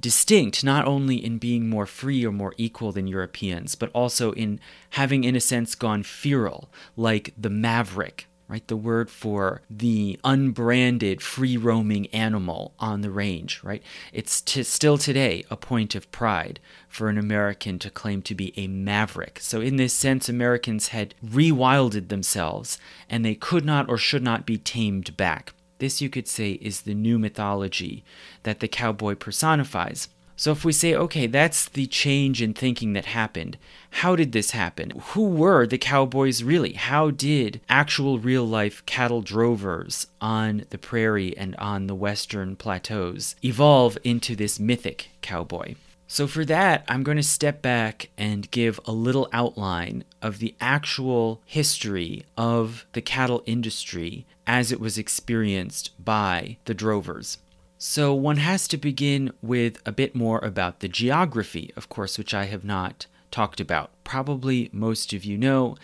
distinct 0.00 0.62
not 0.62 0.86
only 0.86 1.16
in 1.16 1.38
being 1.38 1.68
more 1.68 1.86
free 1.86 2.24
or 2.24 2.32
more 2.32 2.54
equal 2.56 2.92
than 2.92 3.06
Europeans, 3.06 3.74
but 3.74 3.90
also 3.92 4.32
in 4.32 4.60
having, 4.90 5.24
in 5.24 5.36
a 5.36 5.40
sense, 5.40 5.74
gone 5.74 6.02
feral, 6.02 6.70
like 6.96 7.32
the 7.36 7.50
maverick 7.50 8.26
right? 8.48 8.66
The 8.66 8.76
word 8.76 9.10
for 9.10 9.62
the 9.68 10.18
unbranded, 10.24 11.20
free 11.20 11.56
roaming 11.56 12.06
animal 12.08 12.74
on 12.78 13.00
the 13.00 13.10
range, 13.10 13.60
right? 13.62 13.82
It's 14.12 14.40
t- 14.40 14.62
still 14.62 14.98
today 14.98 15.44
a 15.50 15.56
point 15.56 15.94
of 15.94 16.10
pride 16.12 16.60
for 16.88 17.08
an 17.08 17.18
American 17.18 17.78
to 17.80 17.90
claim 17.90 18.22
to 18.22 18.34
be 18.34 18.52
a 18.56 18.68
maverick. 18.68 19.38
So, 19.40 19.60
in 19.60 19.76
this 19.76 19.92
sense, 19.92 20.28
Americans 20.28 20.88
had 20.88 21.14
rewilded 21.24 22.08
themselves 22.08 22.78
and 23.10 23.24
they 23.24 23.34
could 23.34 23.64
not 23.64 23.88
or 23.88 23.98
should 23.98 24.22
not 24.22 24.46
be 24.46 24.58
tamed 24.58 25.16
back. 25.16 25.52
This, 25.78 26.00
you 26.00 26.08
could 26.08 26.26
say, 26.26 26.52
is 26.52 26.82
the 26.82 26.94
new 26.94 27.18
mythology 27.18 28.02
that 28.44 28.60
the 28.60 28.68
cowboy 28.68 29.14
personifies. 29.14 30.08
So 30.38 30.52
if 30.52 30.66
we 30.66 30.72
say, 30.72 30.94
okay, 30.94 31.26
that's 31.26 31.66
the 31.66 31.86
change 31.86 32.42
in 32.42 32.52
thinking 32.52 32.92
that 32.92 33.06
happened, 33.06 33.56
how 33.90 34.14
did 34.14 34.32
this 34.32 34.50
happen? 34.50 34.92
Who 35.12 35.28
were 35.28 35.66
the 35.66 35.78
cowboys 35.78 36.44
really? 36.44 36.74
How 36.74 37.10
did 37.10 37.62
actual 37.70 38.18
real 38.18 38.44
life 38.44 38.84
cattle 38.84 39.22
drovers 39.22 40.08
on 40.20 40.66
the 40.68 40.76
prairie 40.76 41.36
and 41.38 41.56
on 41.56 41.86
the 41.86 41.94
western 41.94 42.54
plateaus 42.54 43.34
evolve 43.42 43.96
into 44.04 44.36
this 44.36 44.60
mythic 44.60 45.08
cowboy? 45.22 45.74
So, 46.08 46.28
for 46.28 46.44
that, 46.44 46.84
I'm 46.86 47.02
going 47.02 47.16
to 47.16 47.22
step 47.22 47.62
back 47.62 48.10
and 48.16 48.48
give 48.52 48.78
a 48.84 48.92
little 48.92 49.28
outline 49.32 50.04
of 50.22 50.38
the 50.38 50.54
actual 50.60 51.40
history 51.46 52.24
of 52.36 52.86
the 52.92 53.00
cattle 53.00 53.42
industry 53.44 54.24
as 54.46 54.70
it 54.70 54.78
was 54.78 54.98
experienced 54.98 55.90
by 55.98 56.58
the 56.66 56.74
drovers. 56.74 57.38
So 57.78 58.14
one 58.14 58.38
has 58.38 58.66
to 58.68 58.78
begin 58.78 59.32
with 59.42 59.82
a 59.84 59.92
bit 59.92 60.14
more 60.14 60.38
about 60.38 60.80
the 60.80 60.88
geography, 60.88 61.72
of 61.76 61.90
course, 61.90 62.16
which 62.16 62.32
I 62.32 62.46
have 62.46 62.64
not 62.64 63.06
talked 63.30 63.60
about. 63.60 63.90
Probably 64.02 64.70
most 64.72 65.12
of 65.12 65.26
you 65.26 65.36
know 65.36 65.76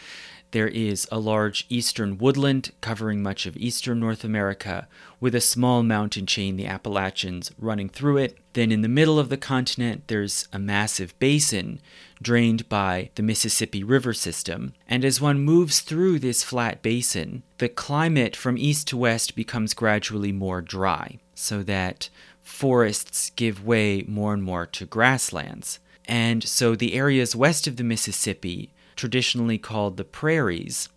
there 0.52 0.68
is 0.68 1.06
a 1.10 1.18
large 1.18 1.66
eastern 1.68 2.16
woodland 2.16 2.72
covering 2.80 3.22
much 3.22 3.44
of 3.44 3.56
eastern 3.58 4.00
North 4.00 4.24
America, 4.24 4.88
with 5.20 5.34
a 5.34 5.40
small 5.40 5.82
mountain 5.82 6.24
chain, 6.24 6.56
the 6.56 6.66
Appalachians, 6.66 7.52
running 7.58 7.88
through 7.90 8.18
it. 8.18 8.38
Then 8.54 8.72
in 8.72 8.80
the 8.80 8.88
middle 8.88 9.18
of 9.18 9.28
the 9.28 9.36
continent, 9.36 10.04
there's 10.06 10.48
a 10.52 10.58
massive 10.58 11.18
basin 11.18 11.78
drained 12.22 12.68
by 12.70 13.10
the 13.16 13.22
Mississippi 13.22 13.82
River 13.82 14.14
system. 14.14 14.72
And 14.86 15.04
as 15.04 15.20
one 15.20 15.40
moves 15.40 15.80
through 15.80 16.18
this 16.18 16.42
flat 16.42 16.82
basin, 16.82 17.42
the 17.58 17.68
climate 17.68 18.36
from 18.36 18.56
east 18.56 18.88
to 18.88 18.96
west 18.96 19.34
becomes 19.34 19.74
gradually 19.74 20.32
more 20.32 20.62
dry 20.62 21.18
so 21.42 21.62
that 21.64 22.08
forests 22.40 23.30
give 23.30 23.64
way 23.64 24.04
more 24.06 24.32
and 24.32 24.42
more 24.42 24.66
to 24.66 24.86
grasslands. 24.86 25.80
And 26.06 26.42
so 26.44 26.74
the 26.74 26.94
areas 26.94 27.36
west 27.36 27.66
of 27.66 27.76
the 27.76 27.84
Mississippi, 27.84 28.72
traditionally 28.96 29.58
called 29.58 29.96
the 29.96 30.04
prairies, 30.04 30.88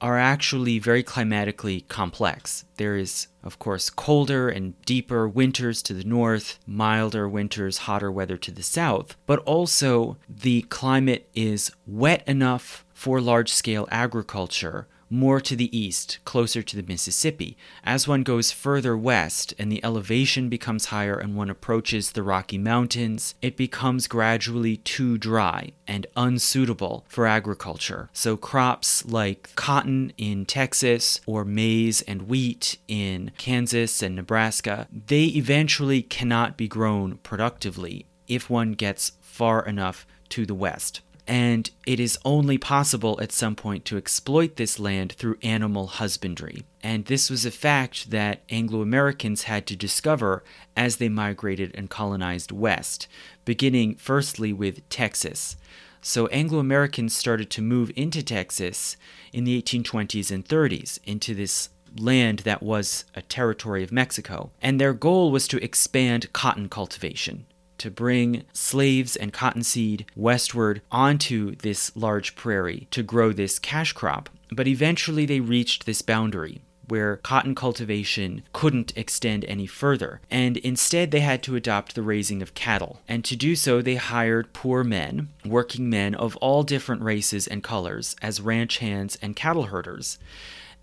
are 0.00 0.18
actually 0.18 0.80
very 0.80 1.02
climatically 1.02 1.82
complex. 1.82 2.64
There 2.76 2.96
is, 2.96 3.28
of 3.44 3.60
course, 3.60 3.88
colder 3.88 4.48
and 4.48 4.80
deeper 4.84 5.28
winters 5.28 5.80
to 5.82 5.94
the 5.94 6.02
north, 6.02 6.58
milder 6.66 7.28
winters, 7.28 7.78
hotter 7.78 8.10
weather 8.10 8.36
to 8.38 8.50
the 8.50 8.64
south, 8.64 9.16
but 9.26 9.38
also 9.40 10.16
the 10.28 10.62
climate 10.62 11.28
is 11.34 11.70
wet 11.86 12.24
enough 12.26 12.84
for 12.92 13.20
large 13.20 13.52
scale 13.52 13.88
agriculture, 13.92 14.88
more 15.12 15.40
to 15.40 15.54
the 15.54 15.76
east, 15.76 16.18
closer 16.24 16.62
to 16.62 16.76
the 16.76 16.82
Mississippi. 16.82 17.56
As 17.84 18.08
one 18.08 18.22
goes 18.22 18.50
further 18.50 18.96
west 18.96 19.54
and 19.58 19.70
the 19.70 19.84
elevation 19.84 20.48
becomes 20.48 20.86
higher 20.86 21.18
and 21.18 21.36
one 21.36 21.50
approaches 21.50 22.12
the 22.12 22.22
Rocky 22.22 22.58
Mountains, 22.58 23.34
it 23.42 23.56
becomes 23.56 24.06
gradually 24.06 24.78
too 24.78 25.18
dry 25.18 25.72
and 25.86 26.06
unsuitable 26.16 27.04
for 27.08 27.26
agriculture. 27.26 28.08
So 28.12 28.36
crops 28.36 29.04
like 29.04 29.54
cotton 29.54 30.12
in 30.16 30.46
Texas 30.46 31.20
or 31.26 31.44
maize 31.44 32.00
and 32.02 32.22
wheat 32.22 32.78
in 32.88 33.32
Kansas 33.36 34.02
and 34.02 34.16
Nebraska, 34.16 34.88
they 34.90 35.24
eventually 35.24 36.02
cannot 36.02 36.56
be 36.56 36.68
grown 36.68 37.18
productively 37.18 38.06
if 38.26 38.48
one 38.48 38.72
gets 38.72 39.12
far 39.20 39.64
enough 39.66 40.06
to 40.30 40.46
the 40.46 40.54
west 40.54 41.02
and 41.26 41.70
it 41.86 42.00
is 42.00 42.18
only 42.24 42.58
possible 42.58 43.18
at 43.22 43.32
some 43.32 43.54
point 43.54 43.84
to 43.84 43.96
exploit 43.96 44.56
this 44.56 44.78
land 44.78 45.12
through 45.12 45.38
animal 45.42 45.86
husbandry. 45.86 46.64
And 46.82 47.04
this 47.04 47.30
was 47.30 47.46
a 47.46 47.50
fact 47.50 48.10
that 48.10 48.42
Anglo 48.50 48.82
Americans 48.82 49.44
had 49.44 49.66
to 49.68 49.76
discover 49.76 50.42
as 50.76 50.96
they 50.96 51.08
migrated 51.08 51.70
and 51.74 51.88
colonized 51.88 52.50
west, 52.50 53.06
beginning 53.44 53.94
firstly 53.96 54.52
with 54.52 54.88
Texas. 54.88 55.56
So 56.00 56.26
Anglo 56.28 56.58
Americans 56.58 57.16
started 57.16 57.48
to 57.50 57.62
move 57.62 57.92
into 57.94 58.22
Texas 58.24 58.96
in 59.32 59.44
the 59.44 59.60
1820s 59.62 60.32
and 60.32 60.44
30s, 60.44 60.98
into 61.04 61.34
this 61.34 61.68
land 61.96 62.40
that 62.40 62.62
was 62.62 63.04
a 63.14 63.22
territory 63.22 63.84
of 63.84 63.92
Mexico. 63.92 64.50
And 64.60 64.80
their 64.80 64.94
goal 64.94 65.30
was 65.30 65.46
to 65.48 65.62
expand 65.62 66.32
cotton 66.32 66.68
cultivation 66.68 67.46
to 67.82 67.90
bring 67.90 68.44
slaves 68.52 69.16
and 69.16 69.32
cottonseed 69.32 70.06
westward 70.14 70.82
onto 70.92 71.56
this 71.56 71.90
large 71.96 72.36
prairie 72.36 72.86
to 72.92 73.02
grow 73.02 73.32
this 73.32 73.58
cash 73.58 73.92
crop. 73.92 74.30
But 74.52 74.68
eventually 74.68 75.26
they 75.26 75.40
reached 75.40 75.84
this 75.84 76.00
boundary 76.00 76.62
where 76.86 77.16
cotton 77.16 77.56
cultivation 77.56 78.42
couldn't 78.52 78.96
extend 78.96 79.44
any 79.46 79.66
further, 79.66 80.20
and 80.30 80.58
instead 80.58 81.10
they 81.10 81.20
had 81.20 81.42
to 81.42 81.56
adopt 81.56 81.94
the 81.94 82.02
raising 82.02 82.40
of 82.40 82.54
cattle. 82.54 83.00
And 83.08 83.24
to 83.24 83.34
do 83.34 83.56
so, 83.56 83.82
they 83.82 83.96
hired 83.96 84.52
poor 84.52 84.84
men, 84.84 85.30
working 85.44 85.90
men 85.90 86.14
of 86.14 86.36
all 86.36 86.62
different 86.62 87.02
races 87.02 87.48
and 87.48 87.64
colors, 87.64 88.14
as 88.22 88.40
ranch 88.40 88.78
hands 88.78 89.18
and 89.20 89.34
cattle 89.34 89.64
herders. 89.64 90.18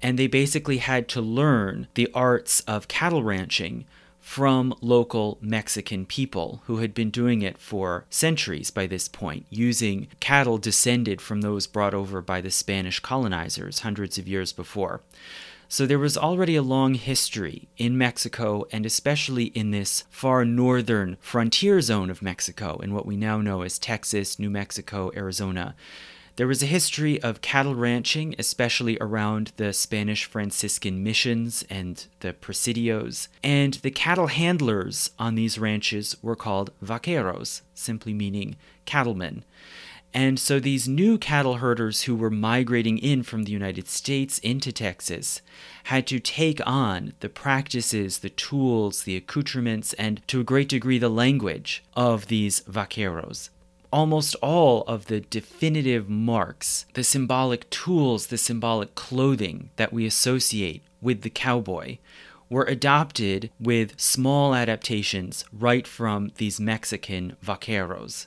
And 0.02 0.18
they 0.18 0.28
basically 0.28 0.78
had 0.78 1.08
to 1.10 1.22
learn 1.22 1.88
the 1.94 2.10
arts 2.14 2.62
of 2.62 2.88
cattle 2.88 3.24
ranching 3.24 3.86
from 4.30 4.72
local 4.80 5.40
Mexican 5.42 6.06
people 6.06 6.62
who 6.68 6.78
had 6.78 6.94
been 6.94 7.10
doing 7.10 7.42
it 7.42 7.58
for 7.58 8.06
centuries 8.12 8.70
by 8.70 8.86
this 8.86 9.08
point, 9.08 9.44
using 9.50 10.08
cattle 10.20 10.60
descended 10.60 11.20
from 11.20 11.42
those 11.42 11.66
brought 11.66 11.96
over 11.96 12.22
by 12.22 12.40
the 12.40 12.52
Spanish 12.52 13.00
colonizers 13.00 13.80
hundreds 13.80 14.20
of 14.20 14.28
years 14.28 14.54
before. 14.54 15.02
So 15.68 15.88
there 15.88 15.98
was 15.98 16.16
already 16.16 16.56
a 16.56 16.62
long 16.62 16.94
history 16.94 17.70
in 17.76 17.98
Mexico, 17.98 18.68
and 18.72 18.86
especially 18.86 19.46
in 19.46 19.72
this 19.72 20.04
far 20.12 20.46
northern 20.46 21.18
frontier 21.20 21.82
zone 21.82 22.12
of 22.12 22.22
Mexico, 22.22 22.78
in 22.84 22.94
what 22.94 23.08
we 23.08 23.18
now 23.18 23.42
know 23.42 23.64
as 23.64 23.80
Texas, 23.80 24.38
New 24.38 24.52
Mexico, 24.52 25.12
Arizona, 25.16 25.74
there 26.40 26.48
was 26.48 26.64
a 26.64 26.68
history 26.68 27.22
of 27.22 27.42
cattle 27.42 27.76
ranching, 27.76 28.34
especially 28.40 28.98
around 29.02 29.52
the 29.58 29.74
Spanish 29.74 30.24
Franciscan 30.24 31.04
missions 31.04 31.66
and 31.70 32.08
the 32.22 32.32
presidios, 32.32 33.28
and 33.44 33.74
the 33.74 33.92
cattle 33.92 34.28
handlers 34.28 35.12
on 35.20 35.36
these 35.36 35.60
ranches 35.60 36.16
were 36.22 36.38
called 36.38 36.72
vaqueros, 36.82 37.60
simply 37.74 38.14
meaning 38.14 38.56
cattlemen. 38.86 39.44
And 40.14 40.40
so 40.40 40.62
these 40.62 40.88
new 40.88 41.18
cattle 41.18 41.56
herders 41.56 42.04
who 42.04 42.16
were 42.16 42.30
migrating 42.30 43.00
in 43.00 43.24
from 43.24 43.44
the 43.44 43.52
United 43.52 43.90
States 43.90 44.40
into 44.40 44.72
Texas 44.72 45.42
had 45.84 46.08
to 46.08 46.22
take 46.22 46.66
on 46.66 47.16
the 47.20 47.28
practices, 47.28 48.20
the 48.20 48.30
tools, 48.30 49.04
the 49.04 49.18
accoutrements, 49.18 49.92
and 49.96 50.26
to 50.30 50.40
a 50.40 50.46
great 50.46 50.70
degree 50.70 51.00
the 51.00 51.10
language 51.10 51.84
of 51.98 52.28
these 52.28 52.62
vaqueros 52.62 53.50
almost 53.92 54.36
all 54.36 54.84
of 54.84 55.06
the 55.06 55.20
definitive 55.20 56.10
marks, 56.10 56.86
the 56.94 57.04
symbolic 57.04 57.70
tools, 57.70 58.28
the 58.28 58.38
symbolic 58.38 58.96
clothing 58.96 59.70
that 59.76 59.92
we 59.94 60.06
associate 60.06 60.84
with 61.02 61.22
the 61.22 61.30
cowboy 61.30 61.98
were 62.50 62.66
adopted 62.66 63.50
with 63.60 64.00
small 64.00 64.56
adaptations 64.56 65.46
right 65.54 65.86
from 65.86 66.32
these 66.38 66.60
Mexican 66.60 67.36
vaqueros. 67.44 68.26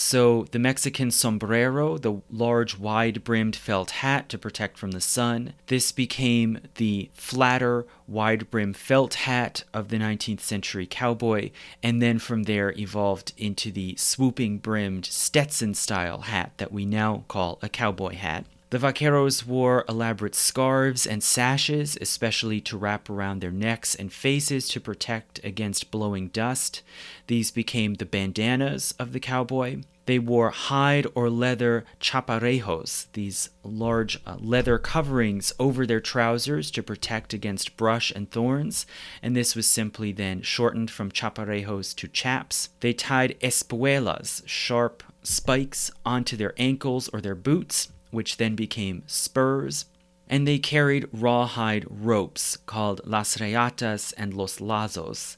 So, 0.00 0.44
the 0.52 0.60
Mexican 0.60 1.10
sombrero, 1.10 1.98
the 1.98 2.22
large 2.30 2.78
wide 2.78 3.24
brimmed 3.24 3.56
felt 3.56 3.90
hat 3.90 4.28
to 4.28 4.38
protect 4.38 4.78
from 4.78 4.92
the 4.92 5.00
sun, 5.00 5.54
this 5.66 5.90
became 5.90 6.60
the 6.76 7.10
flatter 7.14 7.84
wide 8.06 8.48
brimmed 8.48 8.76
felt 8.76 9.14
hat 9.14 9.64
of 9.74 9.88
the 9.88 9.96
19th 9.96 10.38
century 10.38 10.86
cowboy, 10.86 11.50
and 11.82 12.00
then 12.00 12.20
from 12.20 12.44
there 12.44 12.72
evolved 12.78 13.32
into 13.36 13.72
the 13.72 13.96
swooping 13.96 14.58
brimmed 14.58 15.04
Stetson 15.04 15.74
style 15.74 16.20
hat 16.20 16.52
that 16.58 16.70
we 16.70 16.86
now 16.86 17.24
call 17.26 17.58
a 17.60 17.68
cowboy 17.68 18.14
hat. 18.14 18.46
The 18.70 18.78
vaqueros 18.78 19.46
wore 19.46 19.86
elaborate 19.88 20.34
scarves 20.34 21.06
and 21.06 21.22
sashes, 21.22 21.96
especially 22.02 22.60
to 22.62 22.76
wrap 22.76 23.08
around 23.08 23.40
their 23.40 23.50
necks 23.50 23.94
and 23.94 24.12
faces 24.12 24.68
to 24.68 24.80
protect 24.80 25.42
against 25.42 25.90
blowing 25.90 26.28
dust. 26.28 26.82
These 27.28 27.50
became 27.50 27.94
the 27.94 28.04
bandanas 28.04 28.94
of 28.98 29.14
the 29.14 29.20
cowboy. 29.20 29.84
They 30.04 30.18
wore 30.18 30.50
hide 30.50 31.06
or 31.14 31.30
leather 31.30 31.86
chaparejos, 31.98 33.06
these 33.14 33.48
large 33.62 34.20
uh, 34.26 34.36
leather 34.38 34.78
coverings 34.78 35.50
over 35.58 35.86
their 35.86 36.00
trousers 36.00 36.70
to 36.72 36.82
protect 36.82 37.32
against 37.32 37.76
brush 37.78 38.10
and 38.10 38.30
thorns, 38.30 38.84
and 39.22 39.34
this 39.34 39.56
was 39.56 39.66
simply 39.66 40.12
then 40.12 40.42
shortened 40.42 40.90
from 40.90 41.10
chaparejos 41.10 41.94
to 41.96 42.08
chaps. 42.08 42.68
They 42.80 42.92
tied 42.92 43.38
espuelas, 43.40 44.42
sharp 44.46 45.02
spikes, 45.22 45.90
onto 46.04 46.36
their 46.36 46.54
ankles 46.58 47.08
or 47.08 47.22
their 47.22 47.34
boots 47.34 47.88
which 48.10 48.36
then 48.36 48.54
became 48.54 49.02
spurs, 49.06 49.86
and 50.28 50.46
they 50.46 50.58
carried 50.58 51.08
rawhide 51.12 51.86
ropes 51.88 52.56
called 52.66 53.00
las 53.04 53.36
reatas 53.38 54.12
and 54.16 54.34
los 54.34 54.58
lazos 54.60 55.36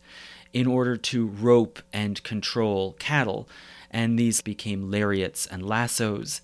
in 0.52 0.66
order 0.66 0.96
to 0.96 1.26
rope 1.26 1.80
and 1.92 2.22
control 2.22 2.92
cattle, 2.98 3.48
and 3.90 4.18
these 4.18 4.40
became 4.40 4.90
lariats 4.90 5.46
and 5.46 5.64
lassos. 5.64 6.40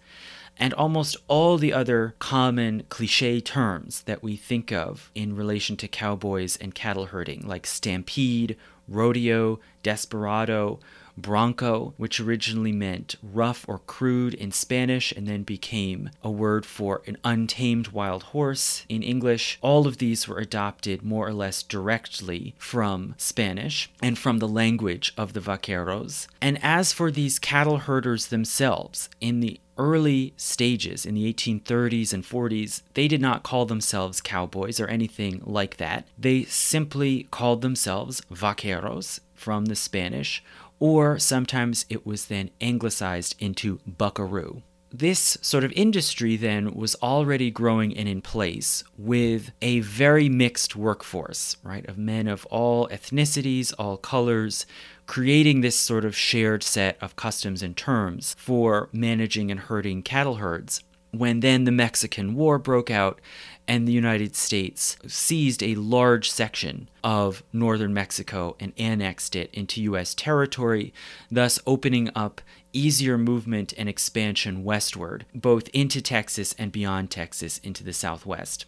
And 0.59 0.73
almost 0.73 1.17
all 1.29 1.59
the 1.59 1.73
other 1.73 2.15
common 2.19 2.85
cliche 2.89 3.41
terms 3.41 4.03
that 4.03 4.23
we 4.23 4.37
think 4.37 4.73
of 4.73 5.11
in 5.15 5.37
relation 5.37 5.77
to 5.79 5.89
cowboys 5.89 6.57
and 6.57 6.75
cattle 6.75 7.07
herding, 7.07 7.47
like 7.47 7.67
stampede, 7.67 8.57
rodeo, 8.89 9.61
desperado, 9.83 10.81
Bronco, 11.17 11.95
which 11.97 12.21
originally 12.21 12.73
meant 12.73 13.17
rough 13.23 13.65
or 13.69 13.79
crude 13.79 14.35
in 14.35 14.53
Spanish 14.53 15.13
and 15.13 15.27
then 15.27 15.43
became 15.43 16.11
a 16.23 16.31
word 16.31 16.67
for 16.67 17.03
an 17.07 17.17
untamed 17.25 17.89
wild 17.89 18.25
horse 18.25 18.85
in 18.89 19.03
English. 19.03 19.59
All 19.61 19.87
of 19.87 19.99
these 19.99 20.29
were 20.29 20.39
adopted 20.39 21.03
more 21.03 21.27
or 21.29 21.33
less 21.33 21.63
directly 21.63 22.55
from 22.59 23.15
Spanish 23.19 23.91
and 24.03 24.19
from 24.19 24.39
the 24.39 24.49
language 24.49 25.13
of 25.17 25.33
the 25.33 25.41
vaqueros. 25.41 26.27
And 26.41 26.59
as 26.63 26.93
for 26.93 27.11
these 27.11 27.39
cattle 27.39 27.79
herders 27.79 28.27
themselves, 28.27 29.09
in 29.21 29.41
the 29.41 29.61
early 29.79 30.33
stages 30.37 31.05
in 31.05 31.15
the 31.15 31.33
1830s 31.33 32.13
and 32.13 32.25
40s, 32.25 32.83
they 32.95 33.09
did 33.09 33.21
not 33.21 33.43
call 33.43 33.67
themselves 33.67 34.21
cowboys 34.21 34.81
or 34.81 34.87
anything 34.87 35.43
like 35.45 35.77
that. 35.77 36.07
They 36.19 36.45
simply 36.45 37.25
called 37.31 37.63
themselves 37.63 38.23
vaqueros 38.33 39.21
from 39.35 39.67
the 39.67 39.77
Spanish 39.77 40.43
or 40.79 41.19
sometimes 41.19 41.87
it 41.89 42.07
was 42.07 42.27
then 42.27 42.51
anglicized 42.61 43.35
into 43.39 43.81
buckaroo. 43.87 44.63
This 44.93 45.37
sort 45.43 45.65
of 45.65 45.73
industry 45.73 46.37
then 46.37 46.73
was 46.73 46.95
already 47.03 47.51
growing 47.51 47.97
and 47.97 48.09
in 48.09 48.23
place 48.23 48.85
with 48.97 49.51
a 49.61 49.81
very 49.81 50.29
mixed 50.29 50.77
workforce, 50.77 51.57
right, 51.63 51.87
of 51.87 51.99
men 51.99 52.29
of 52.29 52.47
all 52.47 52.89
ethnicities, 52.89 53.75
all 53.79 53.97
colors, 53.97 54.65
creating 55.07 55.61
this 55.61 55.77
sort 55.79 56.05
of 56.05 56.17
shared 56.17 56.63
set 56.63 56.97
of 57.03 57.17
customs 57.17 57.63
and 57.63 57.77
terms 57.77 58.35
for 58.39 58.89
managing 58.93 59.51
and 59.51 59.61
herding 59.61 60.03
cattle 60.03 60.37
herds. 60.37 60.83
When 61.19 61.41
then 61.41 61.65
the 61.65 61.73
Mexican 61.73 62.35
War 62.35 62.59
broke 62.59 62.91
out 62.91 63.21
and 63.69 63.87
the 63.87 63.93
United 63.93 64.37
States 64.37 64.97
seized 65.07 65.63
a 65.63 65.75
large 65.75 66.31
section 66.31 66.89
of 67.03 67.43
northern 67.53 67.93
Mexico 67.93 68.57
and 68.61 68.73
annexed 68.79 69.35
it 69.35 69.51
into 69.53 69.83
U.S. 69.83 70.15
territory, 70.15 70.93
thus 71.31 71.59
opening 71.67 72.11
up 72.15 72.41
easier 72.77 73.17
movement 73.17 73.73
and 73.79 73.89
expansion 73.89 74.63
westward, 74.63 75.25
both 75.35 75.69
into 75.73 76.03
Texas 76.03 76.55
and 76.59 76.71
beyond 76.71 77.11
Texas 77.11 77.59
into 77.59 77.83
the 77.83 77.93
southwest. 77.93 78.67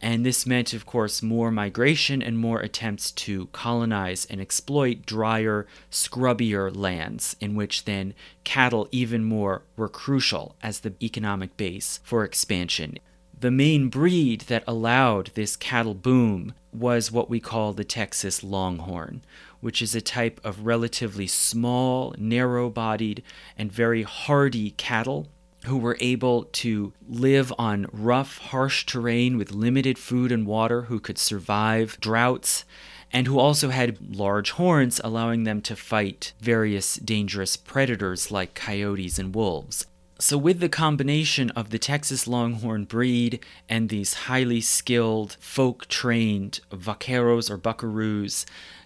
And 0.00 0.26
this 0.26 0.44
meant, 0.44 0.74
of 0.74 0.84
course, 0.84 1.22
more 1.22 1.50
migration 1.50 2.20
and 2.20 2.38
more 2.38 2.60
attempts 2.60 3.10
to 3.12 3.46
colonize 3.52 4.26
and 4.26 4.40
exploit 4.40 5.06
drier, 5.06 5.66
scrubbier 5.90 6.74
lands, 6.74 7.36
in 7.40 7.54
which 7.54 7.84
then 7.84 8.14
cattle 8.42 8.88
even 8.90 9.24
more 9.24 9.62
were 9.76 9.88
crucial 9.88 10.56
as 10.62 10.80
the 10.80 10.94
economic 11.02 11.56
base 11.56 12.00
for 12.02 12.24
expansion. 12.24 12.98
The 13.38 13.50
main 13.50 13.88
breed 13.88 14.42
that 14.42 14.64
allowed 14.66 15.30
this 15.34 15.56
cattle 15.56 15.94
boom 15.94 16.54
was 16.72 17.12
what 17.12 17.30
we 17.30 17.40
call 17.40 17.72
the 17.72 17.84
Texas 17.84 18.42
Longhorn, 18.42 19.22
which 19.64 19.80
is 19.80 19.94
a 19.94 20.00
type 20.02 20.38
of 20.44 20.66
relatively 20.66 21.26
small, 21.26 22.14
narrow 22.18 22.68
bodied, 22.68 23.22
and 23.56 23.72
very 23.72 24.02
hardy 24.02 24.72
cattle 24.72 25.26
who 25.64 25.78
were 25.78 25.96
able 26.00 26.44
to 26.44 26.92
live 27.08 27.50
on 27.58 27.86
rough, 27.90 28.36
harsh 28.36 28.84
terrain 28.84 29.38
with 29.38 29.52
limited 29.52 29.96
food 29.96 30.30
and 30.30 30.46
water, 30.46 30.82
who 30.82 31.00
could 31.00 31.16
survive 31.16 31.98
droughts, 31.98 32.66
and 33.10 33.26
who 33.26 33.38
also 33.38 33.70
had 33.70 34.14
large 34.14 34.50
horns, 34.50 35.00
allowing 35.02 35.44
them 35.44 35.62
to 35.62 35.74
fight 35.74 36.34
various 36.40 36.96
dangerous 36.96 37.56
predators 37.56 38.30
like 38.30 38.52
coyotes 38.52 39.18
and 39.18 39.34
wolves. 39.34 39.86
So, 40.20 40.38
with 40.38 40.60
the 40.60 40.68
combination 40.68 41.50
of 41.50 41.70
the 41.70 41.78
Texas 41.78 42.28
Longhorn 42.28 42.84
breed 42.84 43.40
and 43.68 43.88
these 43.88 44.14
highly 44.14 44.60
skilled, 44.60 45.36
folk 45.40 45.88
trained 45.88 46.60
vaqueros 46.70 47.50
or 47.50 47.58
buckaroos, 47.58 48.44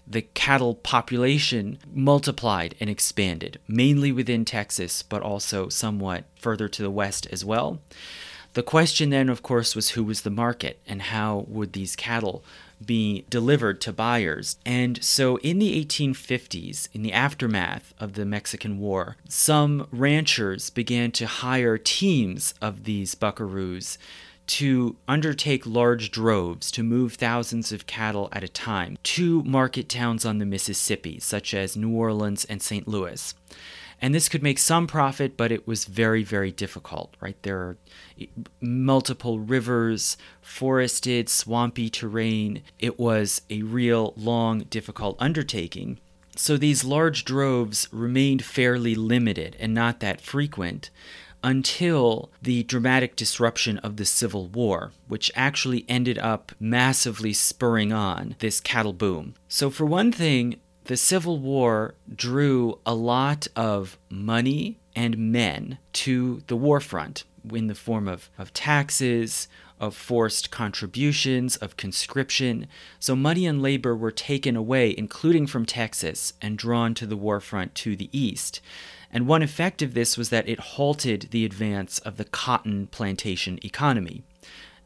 the 0.09 0.23
cattle 0.23 0.75
population 0.75 1.77
multiplied 1.93 2.75
and 2.79 2.89
expanded, 2.89 3.59
mainly 3.67 4.11
within 4.11 4.43
Texas, 4.43 5.03
but 5.03 5.21
also 5.21 5.69
somewhat 5.69 6.25
further 6.35 6.67
to 6.67 6.81
the 6.81 6.89
west 6.89 7.27
as 7.31 7.45
well. 7.45 7.79
The 8.53 8.63
question 8.63 9.11
then, 9.11 9.29
of 9.29 9.43
course, 9.43 9.75
was 9.75 9.91
who 9.91 10.03
was 10.03 10.21
the 10.21 10.31
market 10.31 10.79
and 10.87 11.03
how 11.03 11.45
would 11.47 11.73
these 11.73 11.95
cattle 11.95 12.43
be 12.83 13.25
delivered 13.29 13.81
to 13.81 13.93
buyers. 13.93 14.57
And 14.65 15.03
so 15.03 15.37
in 15.37 15.59
the 15.59 15.85
1850s, 15.85 16.87
in 16.93 17.03
the 17.03 17.13
aftermath 17.13 17.93
of 17.99 18.13
the 18.13 18.25
Mexican 18.25 18.79
War, 18.79 19.17
some 19.27 19.87
ranchers 19.91 20.69
began 20.69 21.11
to 21.11 21.27
hire 21.27 21.77
teams 21.77 22.53
of 22.61 22.85
these 22.85 23.15
buckaroos 23.15 23.97
to 24.49 24.95
undertake 25.07 25.65
large 25.67 26.09
droves 26.09 26.71
to 26.71 26.81
move 26.81 27.13
thousands 27.13 27.71
of 27.71 27.85
cattle 27.85 28.29
at 28.31 28.43
a 28.43 28.47
time 28.47 28.97
to 29.03 29.43
market 29.43 29.87
towns 29.87 30.25
on 30.25 30.39
the 30.39 30.45
Mississippi, 30.45 31.19
such 31.19 31.53
as 31.53 31.77
New 31.77 31.91
Orleans 31.91 32.45
and 32.45 32.59
St. 32.59 32.87
Louis. 32.87 33.35
And 34.01 34.15
this 34.15 34.27
could 34.27 34.41
make 34.41 34.57
some 34.57 34.87
profit, 34.87 35.37
but 35.37 35.51
it 35.51 35.67
was 35.67 35.85
very, 35.85 36.23
very 36.23 36.51
difficult, 36.51 37.15
right? 37.19 37.35
There 37.43 37.57
are 37.57 37.77
multiple 38.59 39.39
rivers, 39.39 40.17
forested, 40.41 41.29
swampy 41.29 41.89
terrain. 41.89 42.63
It 42.79 42.97
was 42.97 43.43
a 43.51 43.61
real 43.61 44.13
long, 44.17 44.61
difficult 44.61 45.15
undertaking. 45.19 45.99
So 46.35 46.57
these 46.57 46.83
large 46.83 47.23
droves 47.23 47.87
remained 47.91 48.43
fairly 48.43 48.95
limited 48.95 49.57
and 49.59 49.73
not 49.73 49.99
that 49.99 50.21
frequent 50.21 50.89
until 51.43 52.29
the 52.41 52.63
dramatic 52.63 53.15
disruption 53.15 53.77
of 53.79 53.97
the 53.97 54.05
Civil 54.05 54.47
War, 54.47 54.91
which 55.07 55.31
actually 55.35 55.85
ended 55.87 56.17
up 56.17 56.51
massively 56.59 57.33
spurring 57.33 57.93
on 57.93 58.35
this 58.39 58.59
cattle 58.59 58.93
boom. 58.93 59.35
So, 59.47 59.69
for 59.69 59.85
one 59.85 60.11
thing, 60.11 60.59
the 60.85 60.97
Civil 60.97 61.37
War 61.37 61.93
drew 62.13 62.79
a 62.85 62.95
lot 62.95 63.47
of 63.55 63.97
money 64.09 64.79
and 64.95 65.17
men 65.17 65.77
to 65.93 66.41
the 66.47 66.55
war 66.55 66.79
front 66.79 67.23
in 67.53 67.67
the 67.67 67.75
form 67.75 68.07
of, 68.07 68.29
of 68.37 68.53
taxes, 68.53 69.47
of 69.79 69.95
forced 69.95 70.51
contributions, 70.51 71.55
of 71.57 71.77
conscription. 71.77 72.67
So 72.99 73.15
money 73.15 73.45
and 73.45 73.61
labor 73.61 73.95
were 73.95 74.11
taken 74.11 74.55
away, 74.55 74.93
including 74.97 75.47
from 75.47 75.65
Texas, 75.65 76.33
and 76.41 76.57
drawn 76.57 76.93
to 76.95 77.05
the 77.05 77.15
war 77.15 77.39
front 77.39 77.75
to 77.75 77.95
the 77.95 78.09
east. 78.11 78.59
And 79.11 79.27
one 79.27 79.41
effect 79.41 79.81
of 79.81 79.93
this 79.93 80.17
was 80.17 80.29
that 80.29 80.47
it 80.47 80.59
halted 80.59 81.29
the 81.31 81.45
advance 81.45 81.99
of 81.99 82.17
the 82.17 82.25
cotton 82.25 82.87
plantation 82.87 83.59
economy. 83.63 84.23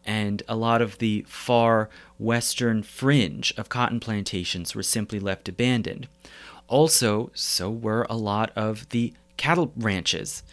And 0.06 0.44
a 0.48 0.56
lot 0.56 0.82
of 0.82 0.98
the 0.98 1.26
far 1.28 1.90
western 2.18 2.84
fringe 2.84 3.54
of 3.58 3.70
cotton 3.70 4.00
plantations 4.00 4.76
were 4.76 4.84
simply 4.84 5.20
left 5.20 5.48
abandoned. 5.50 6.08
Also, 6.68 7.32
so 7.34 7.70
were 7.70 8.06
a 8.10 8.18
lot 8.18 8.52
of 8.56 8.90
the 8.90 9.14
cattle 9.38 9.72
ranches. 9.76 10.44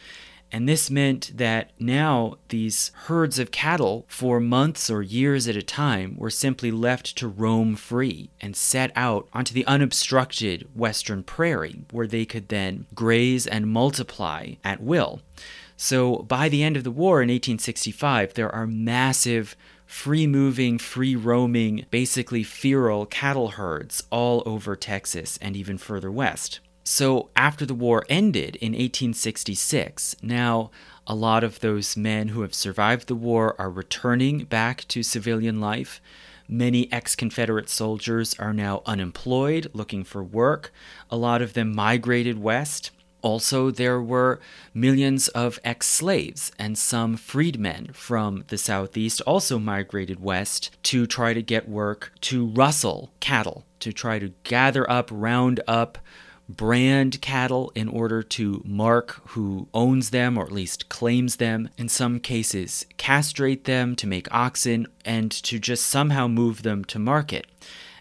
And 0.53 0.69
this 0.69 0.91
meant 0.91 1.37
that 1.37 1.71
now 1.79 2.37
these 2.49 2.91
herds 3.05 3.39
of 3.39 3.51
cattle, 3.51 4.05
for 4.09 4.41
months 4.41 4.91
or 4.91 5.03
years 5.03 5.47
at 5.47 5.57
a 5.57 5.63
time, 5.63 6.17
were 6.17 6.31
simply 6.31 6.71
left 6.71 7.17
to 7.19 7.29
roam 7.29 7.77
free 7.77 8.31
and 8.41 8.57
set 8.57 8.91
out 8.97 9.29
onto 9.33 9.55
the 9.55 9.67
unobstructed 9.67 10.69
western 10.75 11.23
prairie, 11.23 11.85
where 11.93 12.07
they 12.07 12.25
could 12.25 12.49
then 12.49 12.87
graze 12.95 13.47
and 13.47 13.69
multiply 13.69 14.55
at 14.65 14.83
will. 14.83 15.21
So 15.77 16.19
by 16.19 16.49
the 16.49 16.63
end 16.63 16.77
of 16.77 16.85
the 16.85 16.91
war 16.91 17.23
in 17.23 17.29
1865, 17.29 18.35
there 18.35 18.55
are 18.55 18.67
massive 18.67 19.57
free 19.87 20.27
moving, 20.27 20.79
free 20.79 21.17
roaming, 21.17 21.87
basically 21.91 22.43
feral 22.43 23.07
cattle 23.07 23.49
herds 23.49 24.03
all 24.11 24.43
over 24.47 24.77
Texas 24.77 25.39
and 25.41 25.57
even 25.57 25.79
further 25.79 26.13
west. 26.13 26.61
So, 26.83 27.29
after 27.37 27.67
the 27.67 27.75
war 27.75 28.05
ended 28.09 28.57
in 28.57 28.73
1866, 28.73 30.17
now 30.23 30.71
A 31.07 31.15
lot 31.15 31.43
of 31.43 31.59
those 31.59 31.97
men 31.97 32.29
who 32.29 32.43
have 32.43 32.55
survived 32.55 33.09
the 33.09 33.17
war 33.17 33.57
are 33.59 33.69
returning 33.69 34.45
back 34.45 34.87
to 34.89 35.03
civilian 35.03 35.61
life. 35.61 36.01
Many 36.49 36.93
ex 36.93 37.17
Confederate 37.17 37.69
soldiers 37.69 38.37
are 38.39 38.53
now 38.53 38.83
unemployed, 38.87 39.69
looking 39.73 40.05
for 40.05 40.23
work. 40.23 40.73
A 41.11 41.17
lot 41.17 41.43
of 41.43 41.55
them 41.55 41.75
migrated 41.75 42.39
west. 42.39 42.93
Also, 43.23 43.73
there 43.73 44.01
were 44.01 44.39
millions 44.73 45.27
of 45.29 45.59
ex 45.65 45.89
slaves 45.89 46.53
and 46.61 46.79
some 46.79 47.17
freedmen 47.17 47.91
from 47.93 48.45
the 48.47 48.57
Southeast 48.57 49.21
also 49.23 49.59
migrated 49.59 50.21
west 50.21 50.71
to 50.85 51.07
try 51.07 51.35
to 51.35 51.43
get 51.43 51.69
work 51.69 52.13
to 52.21 52.47
rustle 52.47 53.11
cattle, 53.19 53.65
to 53.81 53.93
try 53.93 54.21
to 54.21 54.33
gather 54.45 54.89
up, 54.89 55.11
round 55.13 55.61
up, 55.67 55.99
brand 56.57 57.21
cattle 57.21 57.73
in 57.75 57.89
order 57.89 58.23
to 58.23 58.63
mark 58.65 59.21
who 59.31 59.69
owns 59.73 60.11
them 60.11 60.37
or 60.37 60.45
at 60.45 60.53
least 60.53 60.89
claims 60.89 61.37
them. 61.37 61.69
In 61.79 61.89
some 61.89 62.21
cases, 62.21 62.87
castrate 62.97 63.65
them 63.65 63.97
to 63.97 64.07
make 64.07 64.33
oxen 64.33 64.87
and 65.05 65.31
to 65.31 65.59
just 65.59 65.87
somehow 65.87 66.27
move 66.27 66.63
them 66.63 66.85
to 66.87 66.99
market. 66.99 67.47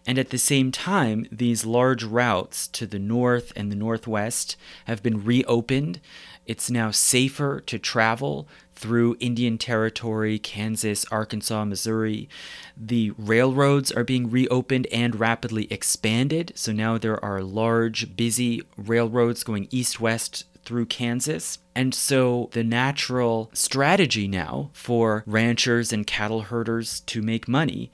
And 0.09 0.17
at 0.17 0.31
the 0.31 0.39
same 0.39 0.71
time, 0.71 1.27
these 1.31 1.67
large 1.67 2.03
routes 2.03 2.67
to 2.69 2.87
the 2.87 2.97
north 2.97 3.53
and 3.55 3.71
the 3.71 3.75
northwest 3.75 4.57
have 4.85 5.03
been 5.03 5.23
reopened. 5.23 6.01
It's 6.47 6.71
now 6.71 6.89
safer 6.89 7.61
to 7.67 7.77
travel 7.77 8.47
through 8.73 9.17
Indian 9.19 9.59
Territory, 9.59 10.39
Kansas, 10.39 11.05
Arkansas, 11.11 11.63
Missouri. 11.63 12.27
The 12.75 13.11
railroads 13.19 13.91
are 13.91 14.03
being 14.03 14.31
reopened 14.31 14.87
and 14.87 15.19
rapidly 15.19 15.67
expanded. 15.69 16.53
So 16.55 16.71
now 16.71 16.97
there 16.97 17.23
are 17.23 17.43
large, 17.43 18.15
busy 18.15 18.63
railroads 18.77 19.43
going 19.43 19.67
east 19.69 19.99
west 19.99 20.45
through 20.65 20.87
Kansas. 20.87 21.59
And 21.75 21.93
so 21.93 22.49
the 22.53 22.63
natural 22.63 23.51
strategy 23.53 24.27
now 24.27 24.71
for 24.73 25.23
ranchers 25.27 25.93
and 25.93 26.07
cattle 26.07 26.41
herders 26.41 27.01
to 27.01 27.21
make 27.21 27.47
money 27.47 27.91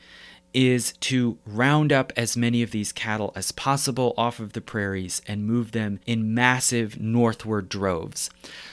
is 0.55 0.93
to 1.01 1.37
round 1.45 1.91
up 1.91 2.13
as 2.15 2.37
many 2.37 2.63
of 2.63 2.71
these 2.71 2.93
cattle 2.93 3.33
as 3.35 3.51
possible 3.51 4.13
off 4.17 4.39
of 4.39 4.53
the 4.53 4.61
prairies 4.61 5.21
and 5.27 5.45
move 5.45 5.73
them 5.73 5.99
in 6.05 6.33
massive 6.33 6.99
northward 6.99 7.67
droves. 7.67 8.29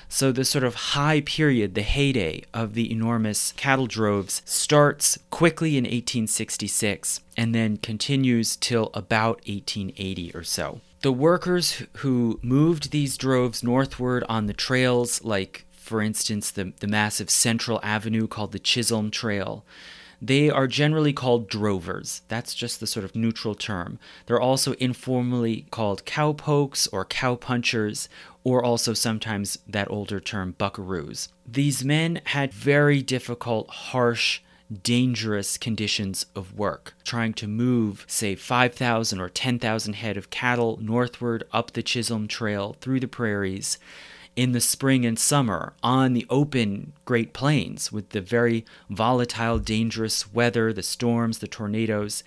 So, 0.09 0.31
the 0.31 0.45
sort 0.45 0.63
of 0.63 0.75
high 0.75 1.23
period, 1.23 1.75
the 1.75 1.83
heyday 1.83 2.45
of 2.55 2.75
the 2.75 2.91
enormous 2.93 3.53
cattle 3.53 3.87
droves, 3.87 4.43
starts 4.45 5.19
quickly 5.31 5.77
in 5.77 5.85
1866 5.85 7.21
and 7.37 7.55
then 7.55 7.79
continues 7.79 8.57
till 8.57 8.91
about 8.95 9.37
1880 9.49 10.33
or 10.35 10.45
so. 10.45 10.81
The 11.01 11.13
workers 11.13 11.83
who 11.97 12.39
moved 12.43 12.93
these 12.93 13.17
droves 13.17 13.65
northward 13.65 14.23
on 14.29 14.47
the 14.47 14.53
trails, 14.53 15.25
like 15.25 15.65
for 15.73 16.01
instance 16.01 16.53
the, 16.53 16.73
the 16.79 16.87
massive 16.87 17.29
central 17.29 17.81
avenue 17.83 18.29
called 18.29 18.53
the 18.53 18.61
Chisholm 18.61 19.11
Trail, 19.11 19.65
they 20.23 20.49
are 20.49 20.69
generally 20.69 21.13
called 21.13 21.49
drovers. 21.49 22.23
That's 22.29 22.55
just 22.55 22.79
the 22.79 22.87
sort 22.87 23.05
of 23.05 23.17
neutral 23.17 23.57
term. 23.57 23.99
They're 24.27 24.41
also 24.41 24.75
informally 24.75 25.67
called 25.73 26.07
cowpokes 26.07 26.87
or 26.87 27.05
cowpunchers, 27.05 28.07
or 28.45 28.65
also 28.65 28.95
sometimes 28.95 29.59
that 29.67 29.91
older 29.91 30.21
term 30.21 30.55
buckaroos. 30.59 31.29
These 31.45 31.85
men 31.85 32.21
had 32.27 32.55
very 32.55 33.03
difficult, 33.03 33.69
harsh, 33.69 34.41
dangerous 34.83 35.59
conditions 35.59 36.25
of 36.37 36.57
work, 36.57 36.95
trying 37.05 37.35
to 37.35 37.49
move, 37.49 38.05
say, 38.07 38.37
5,000 38.37 39.21
or 39.21 39.29
10,000 39.29 39.95
head 39.95 40.17
of 40.17 40.31
cattle 40.31 40.79
northward 40.81 41.43
up 41.53 41.73
the 41.73 41.83
Chisholm 41.83 42.29
Trail 42.29 42.77
through 42.81 43.01
the 43.01 43.09
prairies 43.09 43.79
in 44.35 44.53
the 44.53 44.61
spring 44.61 45.05
and 45.05 45.19
summer 45.19 45.75
on 45.83 46.15
the 46.15 46.27
open 46.31 46.93
Great 47.05 47.33
Plains 47.33 47.93
with 47.93 48.11
the 48.11 48.21
very 48.21 48.65
volatile, 48.89 49.59
dangerous 49.59 50.33
weather, 50.33 50.73
the 50.73 50.83
storms, 50.83 51.39
the 51.39 51.49
tornadoes. 51.49 52.25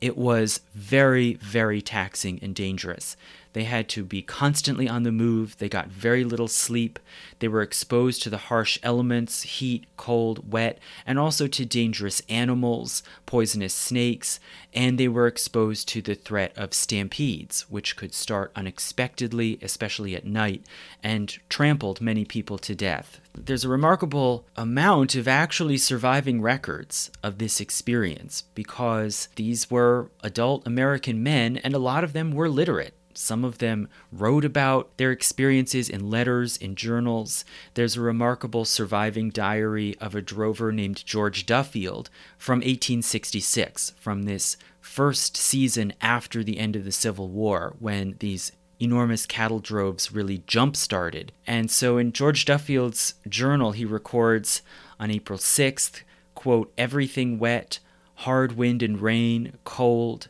It 0.00 0.16
was 0.16 0.60
very, 0.74 1.34
very 1.34 1.80
taxing 1.80 2.38
and 2.42 2.54
dangerous. 2.54 3.16
They 3.54 3.64
had 3.64 3.88
to 3.90 4.04
be 4.04 4.20
constantly 4.20 4.88
on 4.88 5.04
the 5.04 5.12
move. 5.12 5.56
They 5.58 5.68
got 5.68 5.86
very 5.86 6.24
little 6.24 6.48
sleep. 6.48 6.98
They 7.38 7.46
were 7.46 7.62
exposed 7.62 8.22
to 8.24 8.30
the 8.30 8.36
harsh 8.36 8.78
elements 8.82 9.42
heat, 9.42 9.86
cold, 9.96 10.52
wet, 10.52 10.80
and 11.06 11.20
also 11.20 11.46
to 11.46 11.64
dangerous 11.64 12.20
animals, 12.28 13.04
poisonous 13.26 13.72
snakes, 13.72 14.40
and 14.74 14.98
they 14.98 15.06
were 15.06 15.28
exposed 15.28 15.86
to 15.88 16.02
the 16.02 16.16
threat 16.16 16.52
of 16.56 16.74
stampedes, 16.74 17.70
which 17.70 17.96
could 17.96 18.12
start 18.12 18.50
unexpectedly, 18.56 19.58
especially 19.62 20.16
at 20.16 20.26
night, 20.26 20.66
and 21.00 21.38
trampled 21.48 22.00
many 22.00 22.24
people 22.24 22.58
to 22.58 22.74
death. 22.74 23.20
There's 23.36 23.64
a 23.64 23.68
remarkable 23.68 24.46
amount 24.56 25.14
of 25.14 25.28
actually 25.28 25.78
surviving 25.78 26.42
records 26.42 27.12
of 27.22 27.38
this 27.38 27.60
experience 27.60 28.42
because 28.56 29.28
these 29.36 29.70
were 29.70 30.10
adult 30.24 30.66
American 30.66 31.22
men, 31.22 31.58
and 31.58 31.72
a 31.72 31.78
lot 31.78 32.02
of 32.02 32.14
them 32.14 32.32
were 32.32 32.48
literate. 32.48 32.94
Some 33.16 33.44
of 33.44 33.58
them 33.58 33.88
wrote 34.12 34.44
about 34.44 34.96
their 34.96 35.10
experiences 35.10 35.88
in 35.88 36.10
letters, 36.10 36.56
in 36.56 36.74
journals. 36.74 37.44
There's 37.74 37.96
a 37.96 38.00
remarkable 38.00 38.64
surviving 38.64 39.30
diary 39.30 39.96
of 40.00 40.14
a 40.14 40.22
drover 40.22 40.72
named 40.72 41.04
George 41.04 41.46
Duffield 41.46 42.10
from 42.38 42.58
1866, 42.58 43.92
from 43.98 44.22
this 44.22 44.56
first 44.80 45.36
season 45.36 45.92
after 46.00 46.44
the 46.44 46.58
end 46.58 46.76
of 46.76 46.84
the 46.84 46.92
Civil 46.92 47.28
War, 47.28 47.74
when 47.78 48.16
these 48.18 48.52
enormous 48.80 49.26
cattle 49.26 49.60
droves 49.60 50.12
really 50.12 50.42
jump 50.46 50.76
started. 50.76 51.32
And 51.46 51.70
so 51.70 51.98
in 51.98 52.12
George 52.12 52.44
Duffield's 52.44 53.14
journal, 53.28 53.72
he 53.72 53.84
records 53.84 54.62
on 55.00 55.10
April 55.10 55.38
6th, 55.38 56.02
quote, 56.34 56.72
everything 56.76 57.38
wet, 57.38 57.78
hard 58.16 58.56
wind 58.56 58.82
and 58.82 59.00
rain, 59.00 59.56
cold, 59.64 60.28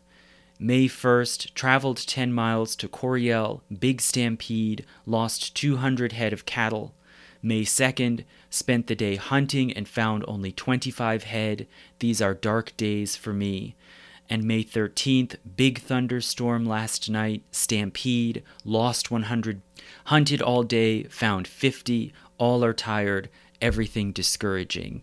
May 0.59 0.87
1st, 0.87 1.53
traveled 1.55 1.97
10 1.97 2.33
miles 2.33 2.77
to 2.77 2.89
Coryell, 2.89 3.63
big 3.77 4.01
stampede, 4.01 4.87
lost 5.05 5.57
200 5.57 6.13
head 6.13 6.33
of 6.33 6.47
cattle. 6.47 6.95
May 7.43 7.63
2nd, 7.63 8.25
spent 8.51 8.87
the 8.87 8.95
day 8.95 9.17
hunting 9.17 9.73
and 9.73 9.89
found 9.89 10.25
only 10.29 10.53
25 10.53 11.25
head. 11.25 11.67
These 11.99 12.23
are 12.23 12.35
dark 12.35 12.77
days 12.77 13.17
for 13.17 13.33
me. 13.33 13.75
And 14.31 14.45
May 14.45 14.65
13th, 14.65 15.37
big 15.57 15.81
thunderstorm 15.81 16.65
last 16.65 17.11
night, 17.11 17.43
stampede, 17.51 18.43
lost 18.65 19.11
100, 19.11 19.61
hunted 20.07 20.41
all 20.41 20.63
day, 20.63 21.03
found 21.05 21.47
50, 21.47 22.15
all 22.39 22.65
are 22.65 22.73
tired, 22.73 23.29
everything 23.61 24.13
discouraging. 24.13 25.03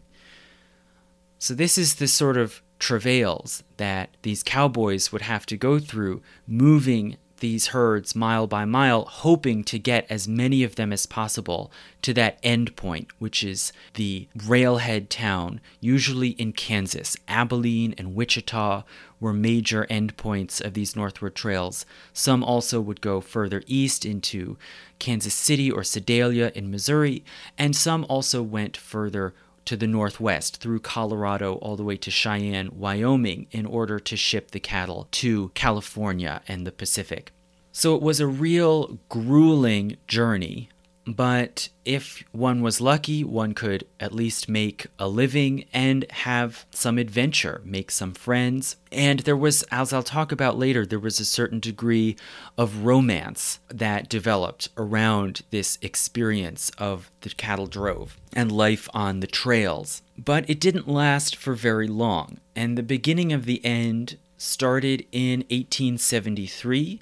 So, 1.38 1.54
this 1.54 1.78
is 1.78 1.96
the 1.96 2.08
sort 2.08 2.38
of 2.38 2.62
travails 2.82 3.64
that 3.78 4.10
these 4.24 4.42
cowboys 4.42 5.12
would 5.12 5.22
have 5.22 5.46
to 5.46 5.56
go 5.56 5.80
through 5.80 6.22
moving 6.48 7.16
these 7.38 7.68
herds 7.68 8.16
mile 8.16 8.48
by 8.48 8.66
mile, 8.66 9.06
hoping 9.06 9.64
to 9.64 9.78
get 9.78 10.06
as 10.10 10.28
many 10.28 10.64
of 10.64 10.76
them 10.76 10.92
as 10.92 11.06
possible 11.06 11.72
to 12.02 12.14
that 12.14 12.40
end 12.42 12.76
point, 12.76 13.08
which 13.20 13.44
is 13.44 13.72
the 13.96 14.28
railhead 14.46 15.10
town, 15.10 15.60
usually 15.80 16.30
in 16.30 16.54
Kansas. 16.54 17.18
Abilene 17.28 17.94
and 17.98 18.16
Wichita 18.16 18.84
were 19.20 19.34
major 19.34 19.86
endpoints 19.90 20.64
of 20.64 20.74
these 20.74 20.96
northward 20.96 21.36
trails. 21.36 21.86
Some 22.14 22.44
also 22.44 22.82
would 22.82 23.02
go 23.02 23.22
further 23.22 23.64
east 23.68 24.06
into 24.06 24.58
Kansas 24.98 25.36
City 25.36 25.72
or 25.72 25.84
Sedalia 25.84 26.52
in 26.56 26.72
Missouri, 26.72 27.24
and 27.58 27.76
some 27.76 28.06
also 28.10 28.42
went 28.42 28.78
further 28.78 29.34
to 29.66 29.76
the 29.76 29.88
northwest 29.88 30.58
through 30.58 30.80
Colorado 30.80 31.56
all 31.56 31.76
the 31.76 31.84
way 31.84 31.98
to 31.98 32.12
Cheyenne, 32.12 32.70
Wyoming, 32.74 33.48
in 33.52 33.66
order 33.66 34.00
to 34.00 34.18
ship 34.18 34.52
the 34.52 34.60
cattle 34.60 35.08
to 35.12 35.50
California 35.54 36.42
and 36.48 36.66
the 36.66 36.72
Pacific. 36.72 37.32
So 37.72 37.96
it 37.96 38.02
was 38.02 38.20
a 38.20 38.28
real 38.28 39.00
grueling 39.10 39.98
journey 40.08 40.70
but 41.08 41.70
if 41.84 42.24
one 42.32 42.62
was 42.62 42.80
lucky, 42.80 43.24
one 43.24 43.54
could 43.54 43.86
at 44.00 44.14
least 44.14 44.48
make 44.48 44.88
a 45.00 45.08
living 45.08 45.66
and 45.74 46.06
have 46.12 46.66
some 46.72 46.98
adventure, 46.98 47.62
make 47.66 47.90
some 47.90 48.14
friends. 48.14 48.76
And 48.92 49.22
there 49.22 49.38
was, 49.38 49.64
as 49.72 49.94
I'll 49.94 50.04
talk 50.04 50.32
about 50.32 50.60
later, 50.60 50.86
there 50.86 51.00
was 51.00 51.20
a 51.20 51.26
certain 51.26 51.60
degree 51.60 52.16
of 52.58 52.86
romance 52.86 53.60
that 53.70 54.10
developed 54.10 54.70
around 54.78 55.42
this 55.50 55.80
experience 55.82 56.72
of 56.78 57.12
the 57.22 57.30
cattle 57.30 57.68
drove 57.68 58.18
and 58.34 58.52
life 58.52 58.88
on 58.94 59.22
the 59.22 59.28
trails. 59.28 60.04
But 60.18 60.48
it 60.50 60.60
didn't 60.60 60.88
last 60.88 61.36
for 61.36 61.54
very 61.54 61.88
long, 61.88 62.40
and 62.56 62.78
the 62.78 62.84
beginning 62.84 63.34
of 63.34 63.46
the 63.46 63.64
end 63.66 64.18
started 64.38 65.06
in 65.12 65.40
1873 65.50 67.00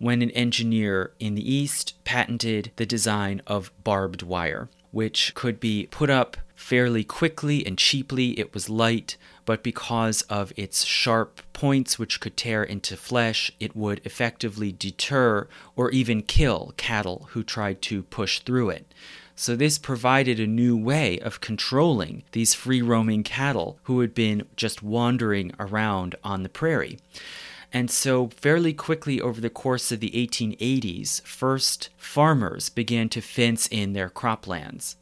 when 0.00 0.22
an 0.22 0.30
engineer 0.30 1.12
in 1.20 1.34
the 1.34 1.54
East 1.54 1.92
patented 2.04 2.72
the 2.76 2.86
design 2.86 3.42
of 3.46 3.70
barbed 3.84 4.22
wire, 4.22 4.68
which 4.90 5.34
could 5.34 5.60
be 5.60 5.86
put 5.90 6.08
up 6.08 6.38
fairly 6.56 7.04
quickly 7.04 7.66
and 7.66 7.76
cheaply. 7.76 8.38
It 8.38 8.54
was 8.54 8.70
light, 8.70 9.18
but 9.44 9.62
because 9.62 10.22
of 10.22 10.52
its 10.56 10.84
sharp 10.84 11.42
points, 11.52 11.98
which 11.98 12.18
could 12.18 12.36
tear 12.36 12.64
into 12.64 12.96
flesh, 12.96 13.52
it 13.60 13.76
would 13.76 14.00
effectively 14.04 14.72
deter 14.72 15.46
or 15.76 15.90
even 15.90 16.22
kill 16.22 16.72
cattle 16.78 17.28
who 17.30 17.42
tried 17.42 17.82
to 17.82 18.02
push 18.04 18.40
through 18.40 18.70
it. 18.70 18.92
So, 19.36 19.54
this 19.54 19.78
provided 19.78 20.40
a 20.40 20.46
new 20.46 20.76
way 20.76 21.18
of 21.18 21.40
controlling 21.40 22.24
these 22.32 22.54
free 22.54 22.82
roaming 22.82 23.22
cattle 23.22 23.78
who 23.84 24.00
had 24.00 24.14
been 24.14 24.46
just 24.56 24.82
wandering 24.82 25.52
around 25.58 26.14
on 26.24 26.42
the 26.42 26.48
prairie. 26.48 26.98
And 27.72 27.90
so, 27.90 28.28
fairly 28.28 28.72
quickly 28.72 29.20
over 29.20 29.40
the 29.40 29.50
course 29.50 29.92
of 29.92 30.00
the 30.00 30.10
1880s, 30.10 31.22
first 31.22 31.90
farmers 31.96 32.68
began 32.68 33.08
to 33.10 33.20
fence 33.20 33.68
in 33.68 33.92
their 33.92 34.10
croplands. 34.10 34.96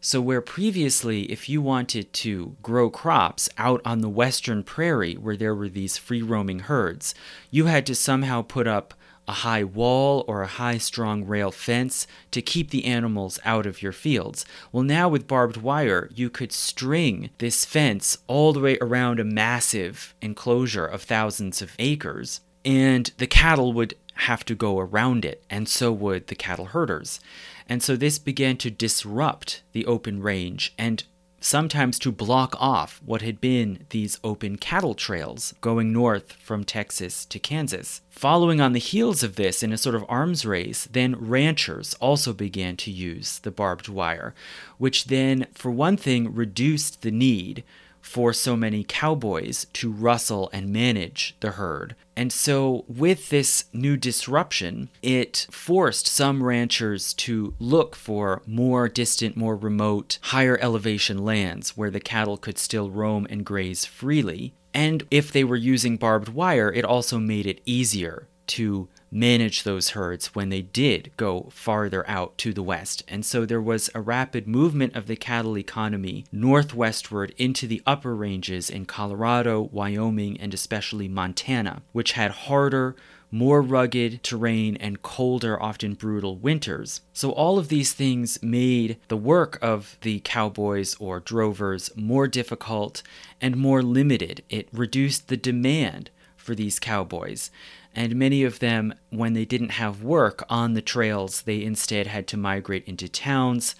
So, 0.00 0.20
where 0.20 0.40
previously, 0.40 1.22
if 1.32 1.48
you 1.48 1.60
wanted 1.62 2.12
to 2.12 2.56
grow 2.62 2.90
crops 2.90 3.48
out 3.58 3.80
on 3.84 4.00
the 4.00 4.08
western 4.08 4.62
prairie 4.62 5.14
where 5.14 5.36
there 5.36 5.54
were 5.54 5.68
these 5.68 5.96
free 5.96 6.22
roaming 6.22 6.60
herds, 6.60 7.14
you 7.50 7.66
had 7.66 7.86
to 7.86 7.94
somehow 7.94 8.42
put 8.42 8.66
up 8.66 8.94
a 9.26 9.32
high 9.32 9.64
wall 9.64 10.24
or 10.28 10.42
a 10.42 10.46
high 10.46 10.78
strong 10.78 11.24
rail 11.24 11.50
fence 11.50 12.06
to 12.30 12.42
keep 12.42 12.70
the 12.70 12.84
animals 12.84 13.38
out 13.44 13.66
of 13.66 13.82
your 13.82 13.92
fields. 13.92 14.44
Well, 14.72 14.82
now 14.82 15.08
with 15.08 15.26
barbed 15.26 15.56
wire, 15.56 16.10
you 16.14 16.30
could 16.30 16.52
string 16.52 17.30
this 17.38 17.64
fence 17.64 18.18
all 18.26 18.52
the 18.52 18.60
way 18.60 18.78
around 18.80 19.20
a 19.20 19.24
massive 19.24 20.14
enclosure 20.20 20.86
of 20.86 21.02
thousands 21.02 21.62
of 21.62 21.74
acres, 21.78 22.40
and 22.64 23.10
the 23.18 23.26
cattle 23.26 23.72
would 23.72 23.94
have 24.14 24.44
to 24.44 24.54
go 24.54 24.78
around 24.78 25.24
it, 25.24 25.44
and 25.50 25.68
so 25.68 25.92
would 25.92 26.28
the 26.28 26.34
cattle 26.34 26.66
herders. 26.66 27.20
And 27.68 27.82
so 27.82 27.96
this 27.96 28.18
began 28.18 28.56
to 28.58 28.70
disrupt 28.70 29.62
the 29.72 29.86
open 29.86 30.22
range 30.22 30.74
and 30.78 31.02
sometimes 31.44 31.98
to 31.98 32.10
block 32.10 32.56
off 32.58 33.02
what 33.04 33.20
had 33.20 33.38
been 33.38 33.84
these 33.90 34.18
open 34.24 34.56
cattle 34.56 34.94
trails 34.94 35.52
going 35.60 35.92
north 35.92 36.32
from 36.32 36.64
Texas 36.64 37.26
to 37.26 37.38
Kansas. 37.38 38.00
Following 38.08 38.62
on 38.62 38.72
the 38.72 38.78
heels 38.78 39.22
of 39.22 39.36
this, 39.36 39.62
in 39.62 39.72
a 39.72 39.76
sort 39.76 39.94
of 39.94 40.06
arms 40.08 40.46
race, 40.46 40.88
then 40.90 41.14
ranchers 41.16 41.94
also 42.00 42.32
began 42.32 42.76
to 42.78 42.90
use 42.90 43.40
the 43.40 43.50
barbed 43.50 43.88
wire, 43.88 44.34
which 44.78 45.04
then, 45.04 45.46
for 45.52 45.70
one 45.70 45.98
thing, 45.98 46.34
reduced 46.34 47.02
the 47.02 47.10
need 47.10 47.62
for 48.04 48.34
so 48.34 48.54
many 48.54 48.84
cowboys 48.84 49.66
to 49.72 49.90
rustle 49.90 50.50
and 50.52 50.68
manage 50.68 51.34
the 51.40 51.52
herd. 51.52 51.96
And 52.14 52.30
so, 52.30 52.84
with 52.86 53.30
this 53.30 53.64
new 53.72 53.96
disruption, 53.96 54.90
it 55.02 55.46
forced 55.50 56.06
some 56.06 56.42
ranchers 56.42 57.14
to 57.14 57.54
look 57.58 57.96
for 57.96 58.42
more 58.46 58.88
distant, 58.88 59.38
more 59.38 59.56
remote, 59.56 60.18
higher 60.20 60.58
elevation 60.60 61.24
lands 61.24 61.78
where 61.78 61.90
the 61.90 61.98
cattle 61.98 62.36
could 62.36 62.58
still 62.58 62.90
roam 62.90 63.26
and 63.30 63.44
graze 63.44 63.86
freely. 63.86 64.54
And 64.74 65.06
if 65.10 65.32
they 65.32 65.42
were 65.42 65.56
using 65.56 65.96
barbed 65.96 66.28
wire, 66.28 66.70
it 66.70 66.84
also 66.84 67.18
made 67.18 67.46
it 67.46 67.62
easier 67.64 68.28
to 68.48 68.88
manage 69.14 69.62
those 69.62 69.90
herds 69.90 70.34
when 70.34 70.48
they 70.48 70.60
did 70.60 71.12
go 71.16 71.48
farther 71.52 72.06
out 72.10 72.36
to 72.36 72.52
the 72.52 72.62
west. 72.62 73.04
And 73.06 73.24
so 73.24 73.46
there 73.46 73.62
was 73.62 73.88
a 73.94 74.00
rapid 74.00 74.48
movement 74.48 74.96
of 74.96 75.06
the 75.06 75.14
cattle 75.14 75.56
economy 75.56 76.24
northwestward 76.32 77.32
into 77.38 77.68
the 77.68 77.80
upper 77.86 78.14
ranges 78.16 78.68
in 78.68 78.86
Colorado, 78.86 79.62
Wyoming, 79.72 80.38
and 80.40 80.52
especially 80.52 81.06
Montana, 81.06 81.82
which 81.92 82.12
had 82.12 82.32
harder, 82.32 82.96
more 83.30 83.62
rugged 83.62 84.22
terrain 84.22 84.76
and 84.76 85.02
colder, 85.02 85.60
often 85.62 85.94
brutal 85.94 86.36
winters. 86.36 87.00
So, 87.12 87.30
all 87.30 87.58
of 87.58 87.68
these 87.68 87.92
things 87.92 88.42
made 88.42 88.96
the 89.08 89.16
work 89.16 89.58
of 89.62 89.96
the 90.02 90.20
cowboys 90.20 90.94
or 90.96 91.20
drovers 91.20 91.90
more 91.96 92.28
difficult 92.28 93.02
and 93.40 93.56
more 93.56 93.82
limited. 93.82 94.42
It 94.48 94.68
reduced 94.72 95.28
the 95.28 95.36
demand 95.36 96.10
for 96.36 96.54
these 96.54 96.78
cowboys 96.78 97.50
and 97.94 98.16
many 98.16 98.42
of 98.42 98.58
them, 98.58 98.94
when 99.10 99.34
they 99.34 99.44
didn't 99.44 99.70
have 99.70 100.02
work 100.02 100.44
on 100.48 100.74
the 100.74 100.82
trails, 100.82 101.42
they 101.42 101.62
instead 101.62 102.06
had 102.06 102.26
to 102.28 102.36
migrate 102.36 102.84
into 102.86 103.08
towns 103.08 103.74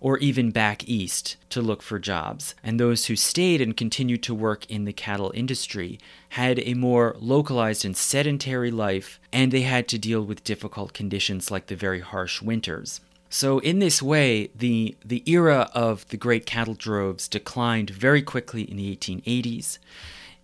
or 0.00 0.18
even 0.18 0.50
back 0.50 0.88
east 0.88 1.36
to 1.50 1.60
look 1.60 1.82
for 1.82 1.98
jobs. 1.98 2.54
And 2.62 2.78
those 2.78 3.06
who 3.06 3.16
stayed 3.16 3.60
and 3.60 3.76
continued 3.76 4.22
to 4.24 4.34
work 4.34 4.64
in 4.70 4.84
the 4.84 4.92
cattle 4.92 5.32
industry 5.34 5.98
had 6.30 6.60
a 6.60 6.74
more 6.74 7.16
localized 7.18 7.84
and 7.84 7.96
sedentary 7.96 8.70
life, 8.70 9.18
and 9.32 9.50
they 9.50 9.62
had 9.62 9.88
to 9.88 9.98
deal 9.98 10.22
with 10.22 10.44
difficult 10.44 10.92
conditions 10.92 11.50
like 11.50 11.66
the 11.66 11.76
very 11.76 12.00
harsh 12.00 12.40
winters. 12.40 13.00
So, 13.30 13.58
in 13.58 13.78
this 13.78 14.00
way, 14.00 14.48
the, 14.54 14.96
the 15.04 15.22
era 15.26 15.70
of 15.74 16.08
the 16.08 16.16
great 16.16 16.46
cattle 16.46 16.74
droves 16.74 17.28
declined 17.28 17.90
very 17.90 18.22
quickly 18.22 18.62
in 18.62 18.78
the 18.78 18.96
1880s. 18.96 19.78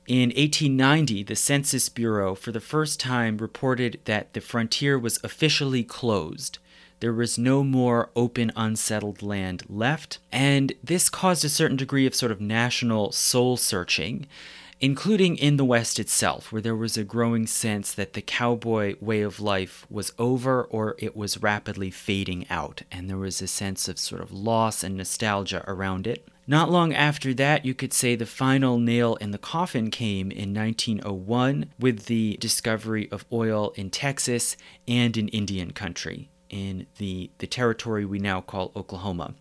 In 0.07 0.29
1890, 0.29 1.23
the 1.23 1.35
Census 1.35 1.89
Bureau 1.89 2.35
for 2.35 2.53
the 2.53 2.61
first 2.61 3.01
time 3.01 3.39
reported 3.39 4.01
that 4.05 4.35
the 4.35 4.43
frontier 4.43 4.99
was 4.99 5.19
officially 5.25 5.83
closed. 5.83 6.59
There 7.01 7.15
was 7.15 7.39
no 7.39 7.65
more 7.65 8.11
open, 8.15 8.53
unsettled 8.55 9.23
land 9.23 9.63
left, 9.67 10.19
and 10.31 10.75
this 10.85 11.09
caused 11.09 11.43
a 11.43 11.49
certain 11.49 11.79
degree 11.79 12.07
of 12.07 12.15
sort 12.15 12.33
of 12.33 12.41
national 12.41 13.13
soul 13.13 13.57
searching, 13.57 14.27
including 14.79 15.39
in 15.39 15.57
the 15.57 15.65
West 15.65 15.99
itself, 15.99 16.53
where 16.53 16.61
there 16.61 16.77
was 16.77 16.99
a 16.99 17.05
growing 17.05 17.47
sense 17.47 17.91
that 17.95 18.13
the 18.13 18.21
cowboy 18.21 18.97
way 19.01 19.23
of 19.23 19.41
life 19.41 19.87
was 19.89 20.13
over 20.19 20.65
or 20.65 20.97
it 20.99 21.17
was 21.17 21.43
rapidly 21.43 21.91
fading 21.91 22.45
out, 22.51 22.83
and 22.93 23.09
there 23.09 23.17
was 23.17 23.41
a 23.41 23.47
sense 23.47 23.89
of 23.89 23.99
sort 23.99 24.21
of 24.21 24.33
loss 24.33 24.85
and 24.85 24.99
nostalgia 24.99 25.65
around 25.67 26.07
it. 26.07 26.29
Not 26.47 26.71
long 26.71 26.93
after 26.93 27.33
that, 27.35 27.65
you 27.65 27.73
could 27.73 27.95
say 27.95 28.17
the 28.17 28.27
final 28.27 28.79
nail 28.79 29.17
in 29.17 29.31
the 29.31 29.39
coffin 29.39 29.91
came 29.91 30.31
in 30.31 30.53
1901 30.53 31.71
with 31.79 32.05
the 32.05 32.37
discovery 32.39 33.09
of 33.11 33.25
oil 33.33 33.73
in 33.77 33.89
Texas 33.89 34.57
and 34.87 35.17
in 35.17 35.29
Indian 35.29 35.71
country, 35.71 36.29
in 36.51 36.87
the, 36.99 37.31
the 37.39 37.47
territory 37.47 38.05
we 38.05 38.19
now 38.19 38.43
call 38.43 38.73
Oklahoma. 38.77 39.35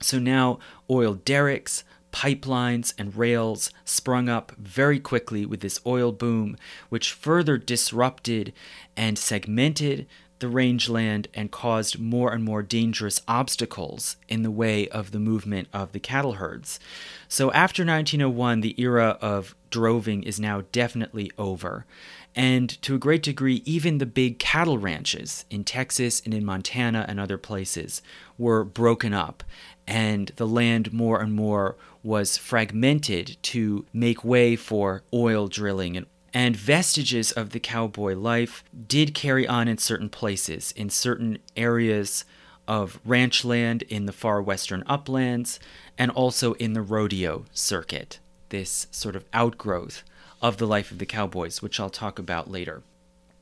So 0.00 0.20
now 0.20 0.60
oil 0.88 1.14
derricks, 1.14 1.82
pipelines, 2.12 2.94
and 2.96 3.16
rails 3.16 3.70
sprung 3.84 4.28
up 4.28 4.52
very 4.56 5.00
quickly 5.00 5.44
with 5.44 5.60
this 5.60 5.80
oil 5.84 6.12
boom, 6.12 6.56
which 6.90 7.12
further 7.12 7.58
disrupted 7.58 8.52
and 8.96 9.18
segmented 9.18 10.06
the 10.40 10.48
rangeland 10.48 11.28
and 11.32 11.50
caused 11.50 12.00
more 12.00 12.32
and 12.32 12.42
more 12.42 12.62
dangerous 12.62 13.20
obstacles 13.28 14.16
in 14.28 14.42
the 14.42 14.50
way 14.50 14.88
of 14.88 15.12
the 15.12 15.20
movement 15.20 15.68
of 15.72 15.92
the 15.92 16.00
cattle 16.00 16.34
herds. 16.34 16.80
So 17.28 17.52
after 17.52 17.84
1901, 17.84 18.60
the 18.60 18.80
era 18.80 19.16
of 19.20 19.54
droving 19.70 20.22
is 20.22 20.40
now 20.40 20.64
definitely 20.72 21.30
over. 21.38 21.86
And 22.34 22.80
to 22.82 22.94
a 22.94 22.98
great 22.98 23.22
degree, 23.22 23.62
even 23.64 23.98
the 23.98 24.06
big 24.06 24.38
cattle 24.38 24.78
ranches 24.78 25.44
in 25.50 25.64
Texas 25.64 26.22
and 26.24 26.32
in 26.32 26.44
Montana 26.44 27.04
and 27.08 27.18
other 27.18 27.38
places 27.38 28.02
were 28.38 28.64
broken 28.64 29.12
up, 29.12 29.42
and 29.86 30.30
the 30.36 30.46
land 30.46 30.92
more 30.92 31.20
and 31.20 31.32
more 31.32 31.76
was 32.02 32.36
fragmented 32.36 33.36
to 33.42 33.84
make 33.92 34.24
way 34.24 34.56
for 34.56 35.02
oil 35.12 35.48
drilling 35.48 35.96
and 35.96 36.06
and 36.32 36.56
vestiges 36.56 37.32
of 37.32 37.50
the 37.50 37.60
cowboy 37.60 38.14
life 38.14 38.64
did 38.86 39.14
carry 39.14 39.46
on 39.46 39.68
in 39.68 39.78
certain 39.78 40.08
places, 40.08 40.72
in 40.76 40.90
certain 40.90 41.38
areas 41.56 42.24
of 42.68 43.00
ranch 43.04 43.44
land 43.44 43.82
in 43.82 44.06
the 44.06 44.12
far 44.12 44.40
western 44.40 44.84
uplands, 44.86 45.58
and 45.98 46.10
also 46.12 46.54
in 46.54 46.72
the 46.72 46.82
rodeo 46.82 47.44
circuit, 47.52 48.20
this 48.50 48.86
sort 48.90 49.16
of 49.16 49.24
outgrowth 49.32 50.04
of 50.40 50.56
the 50.56 50.66
life 50.66 50.90
of 50.90 50.98
the 50.98 51.06
cowboys, 51.06 51.60
which 51.60 51.80
I'll 51.80 51.90
talk 51.90 52.18
about 52.18 52.50
later. 52.50 52.82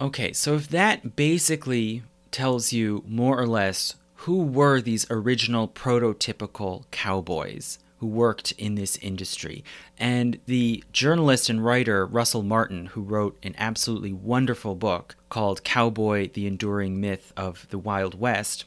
Okay, 0.01 0.33
so 0.33 0.55
if 0.55 0.69
that 0.69 1.17
basically 1.17 2.03
tells 2.31 2.73
you 2.73 3.05
more 3.07 3.39
or 3.39 3.47
less 3.47 3.97
who 4.23 4.43
were 4.43 4.81
these 4.81 5.07
original 5.11 5.69
prototypical 5.69 6.85
cowboys, 6.91 7.79
who 7.99 8.07
worked 8.07 8.53
in 8.53 8.75
this 8.75 8.97
industry. 8.99 9.65
And 9.99 10.39
the 10.47 10.85
journalist 10.93 11.49
and 11.49 11.65
writer 11.65 12.07
Russell 12.07 12.43
Martin, 12.43 12.87
who 12.87 13.03
wrote 13.03 13.37
an 13.43 13.55
absolutely 13.59 14.13
wonderful 14.13 14.75
book 14.75 15.17
called 15.29 15.65
Cowboy 15.65 16.31
The 16.33 16.47
Enduring 16.47 17.01
Myth 17.01 17.33
of 17.37 17.67
the 17.71 17.79
Wild 17.79 18.19
West, 18.19 18.65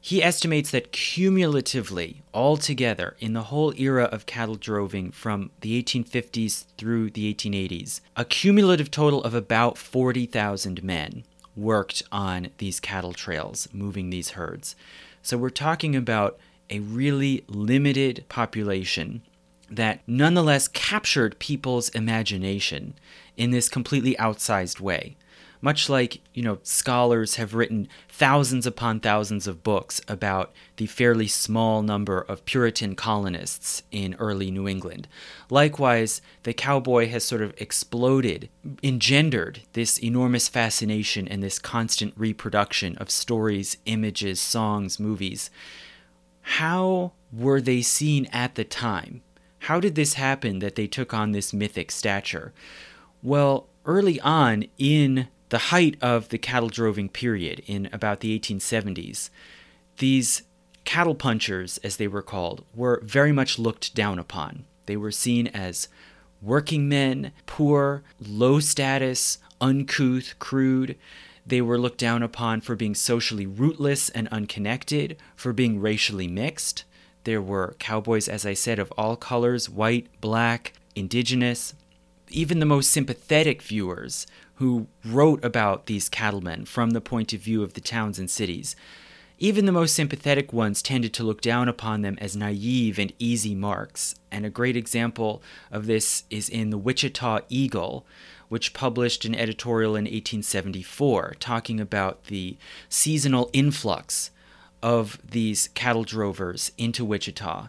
he 0.00 0.22
estimates 0.22 0.70
that 0.70 0.92
cumulatively, 0.92 2.22
altogether, 2.32 3.16
in 3.18 3.32
the 3.32 3.44
whole 3.44 3.74
era 3.78 4.04
of 4.04 4.26
cattle 4.26 4.54
droving 4.54 5.10
from 5.10 5.50
the 5.60 5.82
1850s 5.82 6.66
through 6.76 7.10
the 7.10 7.34
1880s, 7.34 8.00
a 8.16 8.24
cumulative 8.24 8.90
total 8.90 9.22
of 9.24 9.34
about 9.34 9.76
40,000 9.76 10.84
men 10.84 11.24
worked 11.56 12.04
on 12.12 12.48
these 12.58 12.78
cattle 12.78 13.12
trails, 13.12 13.68
moving 13.72 14.10
these 14.10 14.30
herds. 14.30 14.76
So 15.20 15.36
we're 15.36 15.50
talking 15.50 15.96
about 15.96 16.38
a 16.70 16.80
really 16.80 17.44
limited 17.48 18.24
population 18.28 19.22
that 19.70 20.00
nonetheless 20.06 20.68
captured 20.68 21.38
people's 21.38 21.88
imagination 21.90 22.94
in 23.36 23.50
this 23.50 23.68
completely 23.68 24.14
outsized 24.16 24.80
way. 24.80 25.16
Much 25.60 25.88
like, 25.88 26.20
you 26.34 26.42
know, 26.42 26.58
scholars 26.62 27.34
have 27.34 27.52
written 27.52 27.88
thousands 28.08 28.64
upon 28.64 29.00
thousands 29.00 29.48
of 29.48 29.64
books 29.64 30.00
about 30.06 30.52
the 30.76 30.86
fairly 30.86 31.26
small 31.26 31.82
number 31.82 32.20
of 32.20 32.44
Puritan 32.44 32.94
colonists 32.94 33.82
in 33.90 34.14
early 34.20 34.52
New 34.52 34.68
England. 34.68 35.08
Likewise, 35.50 36.22
the 36.44 36.52
cowboy 36.52 37.08
has 37.08 37.24
sort 37.24 37.42
of 37.42 37.54
exploded, 37.60 38.48
engendered 38.84 39.62
this 39.72 39.98
enormous 39.98 40.48
fascination 40.48 41.26
and 41.26 41.42
this 41.42 41.58
constant 41.58 42.14
reproduction 42.16 42.96
of 42.98 43.10
stories, 43.10 43.78
images, 43.84 44.40
songs, 44.40 45.00
movies 45.00 45.50
how 46.52 47.12
were 47.30 47.60
they 47.60 47.82
seen 47.82 48.24
at 48.32 48.54
the 48.54 48.64
time? 48.64 49.20
How 49.60 49.80
did 49.80 49.96
this 49.96 50.14
happen 50.14 50.60
that 50.60 50.76
they 50.76 50.86
took 50.86 51.12
on 51.12 51.32
this 51.32 51.52
mythic 51.52 51.90
stature? 51.90 52.54
Well, 53.22 53.66
early 53.84 54.18
on 54.20 54.64
in 54.78 55.28
the 55.50 55.58
height 55.58 55.98
of 56.00 56.30
the 56.30 56.38
cattle 56.38 56.70
droving 56.70 57.10
period 57.10 57.62
in 57.66 57.90
about 57.92 58.20
the 58.20 58.38
1870s, 58.38 59.28
these 59.98 60.42
cattle 60.86 61.14
punchers, 61.14 61.76
as 61.84 61.98
they 61.98 62.08
were 62.08 62.22
called, 62.22 62.64
were 62.74 63.02
very 63.04 63.32
much 63.32 63.58
looked 63.58 63.94
down 63.94 64.18
upon. 64.18 64.64
They 64.86 64.96
were 64.96 65.12
seen 65.12 65.48
as 65.48 65.88
working 66.40 66.88
men, 66.88 67.32
poor, 67.44 68.02
low 68.18 68.58
status, 68.58 69.36
uncouth, 69.60 70.38
crude. 70.38 70.96
They 71.48 71.62
were 71.62 71.78
looked 71.78 71.98
down 71.98 72.22
upon 72.22 72.60
for 72.60 72.76
being 72.76 72.94
socially 72.94 73.46
rootless 73.46 74.10
and 74.10 74.28
unconnected, 74.28 75.16
for 75.34 75.54
being 75.54 75.80
racially 75.80 76.28
mixed. 76.28 76.84
There 77.24 77.40
were 77.40 77.74
cowboys, 77.78 78.28
as 78.28 78.44
I 78.44 78.52
said, 78.52 78.78
of 78.78 78.92
all 78.98 79.16
colors 79.16 79.68
white, 79.68 80.08
black, 80.20 80.74
indigenous. 80.94 81.74
Even 82.30 82.58
the 82.58 82.66
most 82.66 82.90
sympathetic 82.90 83.62
viewers 83.62 84.26
who 84.56 84.88
wrote 85.02 85.42
about 85.42 85.86
these 85.86 86.10
cattlemen 86.10 86.66
from 86.66 86.90
the 86.90 87.00
point 87.00 87.32
of 87.32 87.40
view 87.40 87.62
of 87.62 87.72
the 87.72 87.80
towns 87.80 88.18
and 88.18 88.28
cities. 88.28 88.76
Even 89.38 89.66
the 89.66 89.72
most 89.72 89.94
sympathetic 89.94 90.52
ones 90.52 90.82
tended 90.82 91.14
to 91.14 91.22
look 91.22 91.40
down 91.40 91.68
upon 91.68 92.02
them 92.02 92.18
as 92.20 92.36
naive 92.36 92.98
and 92.98 93.12
easy 93.18 93.54
marks, 93.54 94.16
and 94.32 94.44
a 94.44 94.50
great 94.50 94.76
example 94.76 95.40
of 95.70 95.86
this 95.86 96.24
is 96.28 96.48
in 96.48 96.70
the 96.70 96.78
Wichita 96.78 97.40
Eagle, 97.48 98.04
which 98.48 98.72
published 98.72 99.24
an 99.24 99.34
editorial 99.34 99.92
in 99.92 100.04
1874 100.04 101.36
talking 101.38 101.80
about 101.80 102.24
the 102.24 102.56
seasonal 102.88 103.50
influx 103.52 104.30
of 104.82 105.18
these 105.28 105.68
cattle 105.74 106.04
drovers 106.04 106.72
into 106.78 107.04
Wichita 107.04 107.68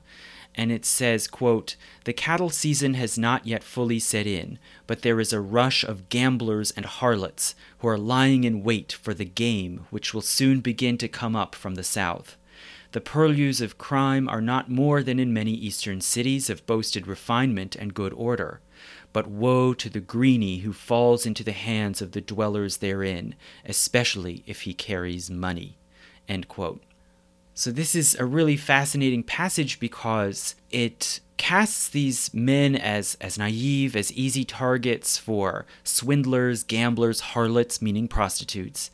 and 0.60 0.74
it 0.74 0.84
says, 0.84 1.28
quote, 1.28 1.78
"The 2.04 2.12
cattle 2.12 2.50
season 2.50 2.96
has 2.96 3.18
not 3.18 3.48
yet 3.48 3.64
fully 3.64 3.98
set 3.98 4.28
in, 4.28 4.60
but 4.88 5.04
there 5.04 5.22
is 5.22 5.32
a 5.32 5.40
rush 5.40 5.86
of 5.86 6.10
gamblers 6.10 6.72
and 6.72 6.86
harlots 6.86 7.56
who 7.78 7.88
are 7.88 7.98
lying 7.98 8.44
in 8.44 8.62
wait 8.62 8.92
for 8.92 9.14
the 9.14 9.24
game 9.24 9.86
which 9.90 10.14
will 10.14 10.22
soon 10.22 10.60
begin 10.60 10.98
to 10.98 11.08
come 11.08 11.34
up 11.34 11.56
from 11.56 11.76
the 11.76 11.84
south. 11.84 12.36
The 12.92 13.00
purlieus 13.00 13.62
of 13.62 13.78
crime 13.78 14.28
are 14.28 14.42
not 14.42 14.70
more 14.70 15.02
than 15.02 15.18
in 15.18 15.32
many 15.32 15.54
eastern 15.54 16.02
cities 16.02 16.50
of 16.50 16.66
boasted 16.66 17.08
refinement 17.08 17.76
and 17.76 17.94
good 17.94 18.14
order. 18.14 18.60
But 19.12 19.28
woe 19.28 19.74
to 19.74 19.90
the 19.90 20.00
greeny 20.00 20.60
who 20.60 20.74
falls 20.74 21.26
into 21.26 21.44
the 21.44 21.52
hands 21.52 22.02
of 22.02 22.12
the 22.12 22.22
dwellers 22.22 22.78
therein, 22.78 23.36
especially 23.66 24.44
if 24.46 24.62
he 24.62 24.74
carries 24.74 25.30
money." 25.30 25.78
So, 27.60 27.72
this 27.72 27.94
is 27.94 28.16
a 28.16 28.24
really 28.24 28.56
fascinating 28.56 29.24
passage 29.24 29.82
because 29.82 30.56
it 30.72 31.20
casts 31.36 31.90
these 31.90 32.34
men 32.34 32.76
as, 32.76 33.18
as 33.20 33.38
naive, 33.38 33.96
as 33.96 34.14
easy 34.14 34.46
targets 34.46 35.18
for 35.18 35.66
swindlers, 35.84 36.64
gamblers, 36.64 37.20
harlots, 37.20 37.82
meaning 37.82 38.08
prostitutes. 38.08 38.92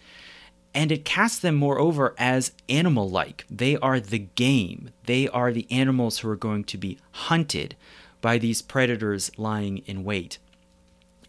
And 0.74 0.92
it 0.92 1.06
casts 1.06 1.40
them, 1.40 1.56
moreover, 1.56 2.16
as 2.18 2.54
animal 2.68 3.10
like. 3.10 3.46
They 3.50 3.78
are 3.78 4.00
the 4.00 4.20
game, 4.20 4.90
they 5.06 5.28
are 5.28 5.52
the 5.52 5.68
animals 5.70 6.20
who 6.20 6.30
are 6.30 6.36
going 6.36 6.64
to 6.66 6.78
be 6.78 6.98
hunted 7.12 7.76
by 8.26 8.39
these 8.39 8.64
predators 8.64 9.30
lying 9.38 9.77
in 9.85 10.03
wait. 10.03 10.39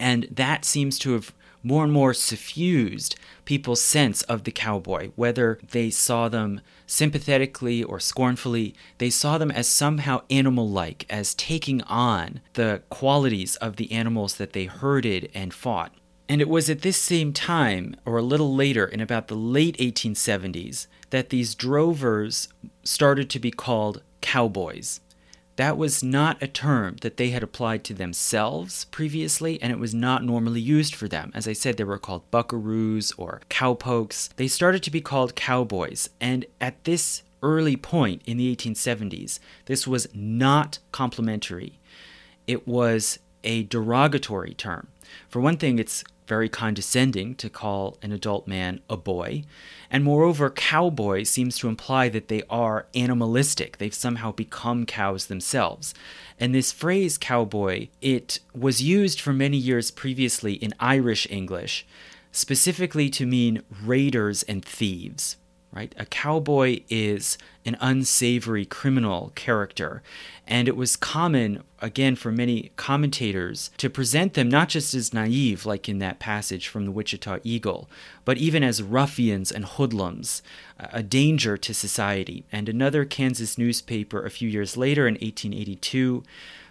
And 0.00 0.26
that 0.30 0.64
seems 0.64 0.98
to 1.00 1.12
have 1.12 1.34
more 1.62 1.84
and 1.84 1.92
more 1.92 2.14
suffused 2.14 3.16
people's 3.44 3.82
sense 3.82 4.22
of 4.22 4.44
the 4.44 4.50
cowboy, 4.50 5.10
whether 5.14 5.58
they 5.72 5.90
saw 5.90 6.30
them 6.30 6.62
sympathetically 6.86 7.84
or 7.84 8.00
scornfully, 8.00 8.74
they 8.96 9.10
saw 9.10 9.36
them 9.36 9.50
as 9.50 9.68
somehow 9.68 10.22
animal 10.30 10.70
like, 10.70 11.04
as 11.10 11.34
taking 11.34 11.82
on 11.82 12.40
the 12.54 12.80
qualities 12.88 13.56
of 13.56 13.76
the 13.76 13.92
animals 13.92 14.36
that 14.36 14.54
they 14.54 14.64
herded 14.64 15.30
and 15.34 15.52
fought. 15.52 15.92
And 16.30 16.40
it 16.40 16.48
was 16.48 16.70
at 16.70 16.80
this 16.80 16.96
same 16.96 17.34
time, 17.34 17.96
or 18.06 18.16
a 18.16 18.22
little 18.22 18.54
later, 18.54 18.86
in 18.86 19.02
about 19.02 19.28
the 19.28 19.34
late 19.34 19.76
1870s, 19.76 20.86
that 21.10 21.28
these 21.28 21.54
drovers 21.54 22.48
started 22.84 23.28
to 23.28 23.38
be 23.38 23.50
called 23.50 24.00
cowboys. 24.22 25.00
That 25.56 25.78
was 25.78 26.02
not 26.02 26.42
a 26.42 26.46
term 26.46 26.96
that 27.00 27.16
they 27.16 27.30
had 27.30 27.42
applied 27.42 27.82
to 27.84 27.94
themselves 27.94 28.84
previously, 28.86 29.60
and 29.62 29.72
it 29.72 29.78
was 29.78 29.94
not 29.94 30.22
normally 30.22 30.60
used 30.60 30.94
for 30.94 31.08
them. 31.08 31.32
As 31.34 31.48
I 31.48 31.54
said, 31.54 31.76
they 31.76 31.84
were 31.84 31.98
called 31.98 32.30
buckaroos 32.30 33.12
or 33.16 33.40
cowpokes. 33.48 34.28
They 34.36 34.48
started 34.48 34.82
to 34.82 34.90
be 34.90 35.00
called 35.00 35.34
cowboys, 35.34 36.10
and 36.20 36.44
at 36.60 36.84
this 36.84 37.22
early 37.42 37.76
point 37.76 38.22
in 38.26 38.36
the 38.36 38.54
1870s, 38.54 39.38
this 39.64 39.86
was 39.86 40.08
not 40.14 40.78
complimentary. 40.92 41.78
It 42.46 42.68
was 42.68 43.18
a 43.42 43.62
derogatory 43.64 44.54
term. 44.54 44.88
For 45.28 45.40
one 45.40 45.56
thing, 45.56 45.78
it's 45.78 46.04
very 46.26 46.48
condescending 46.48 47.34
to 47.36 47.48
call 47.48 47.96
an 48.02 48.12
adult 48.12 48.46
man 48.46 48.80
a 48.90 48.96
boy. 48.96 49.44
And 49.90 50.02
moreover, 50.02 50.50
cowboy 50.50 51.22
seems 51.22 51.58
to 51.58 51.68
imply 51.68 52.08
that 52.08 52.28
they 52.28 52.42
are 52.50 52.86
animalistic. 52.94 53.78
They've 53.78 53.94
somehow 53.94 54.32
become 54.32 54.86
cows 54.86 55.26
themselves. 55.26 55.94
And 56.38 56.54
this 56.54 56.72
phrase 56.72 57.16
cowboy, 57.16 57.88
it 58.00 58.40
was 58.54 58.82
used 58.82 59.20
for 59.20 59.32
many 59.32 59.56
years 59.56 59.90
previously 59.90 60.54
in 60.54 60.74
Irish 60.80 61.26
English, 61.30 61.86
specifically 62.32 63.08
to 63.10 63.26
mean 63.26 63.62
raiders 63.84 64.42
and 64.42 64.64
thieves 64.64 65.36
right? 65.76 65.94
A 65.98 66.06
cowboy 66.06 66.80
is 66.88 67.36
an 67.66 67.76
unsavory 67.82 68.64
criminal 68.64 69.30
character. 69.34 70.02
And 70.46 70.68
it 70.68 70.76
was 70.76 70.96
common, 70.96 71.62
again, 71.82 72.16
for 72.16 72.32
many 72.32 72.72
commentators 72.76 73.70
to 73.76 73.90
present 73.90 74.32
them 74.32 74.48
not 74.48 74.70
just 74.70 74.94
as 74.94 75.12
naive, 75.12 75.66
like 75.66 75.86
in 75.86 75.98
that 75.98 76.18
passage 76.18 76.66
from 76.66 76.86
the 76.86 76.90
Wichita 76.90 77.40
Eagle, 77.44 77.90
but 78.24 78.38
even 78.38 78.64
as 78.64 78.82
ruffians 78.82 79.52
and 79.52 79.66
hoodlums, 79.66 80.40
a 80.78 81.02
danger 81.02 81.58
to 81.58 81.74
society. 81.74 82.46
And 82.50 82.70
another 82.70 83.04
Kansas 83.04 83.58
newspaper 83.58 84.24
a 84.24 84.30
few 84.30 84.48
years 84.48 84.78
later 84.78 85.06
in 85.06 85.14
1882 85.16 86.22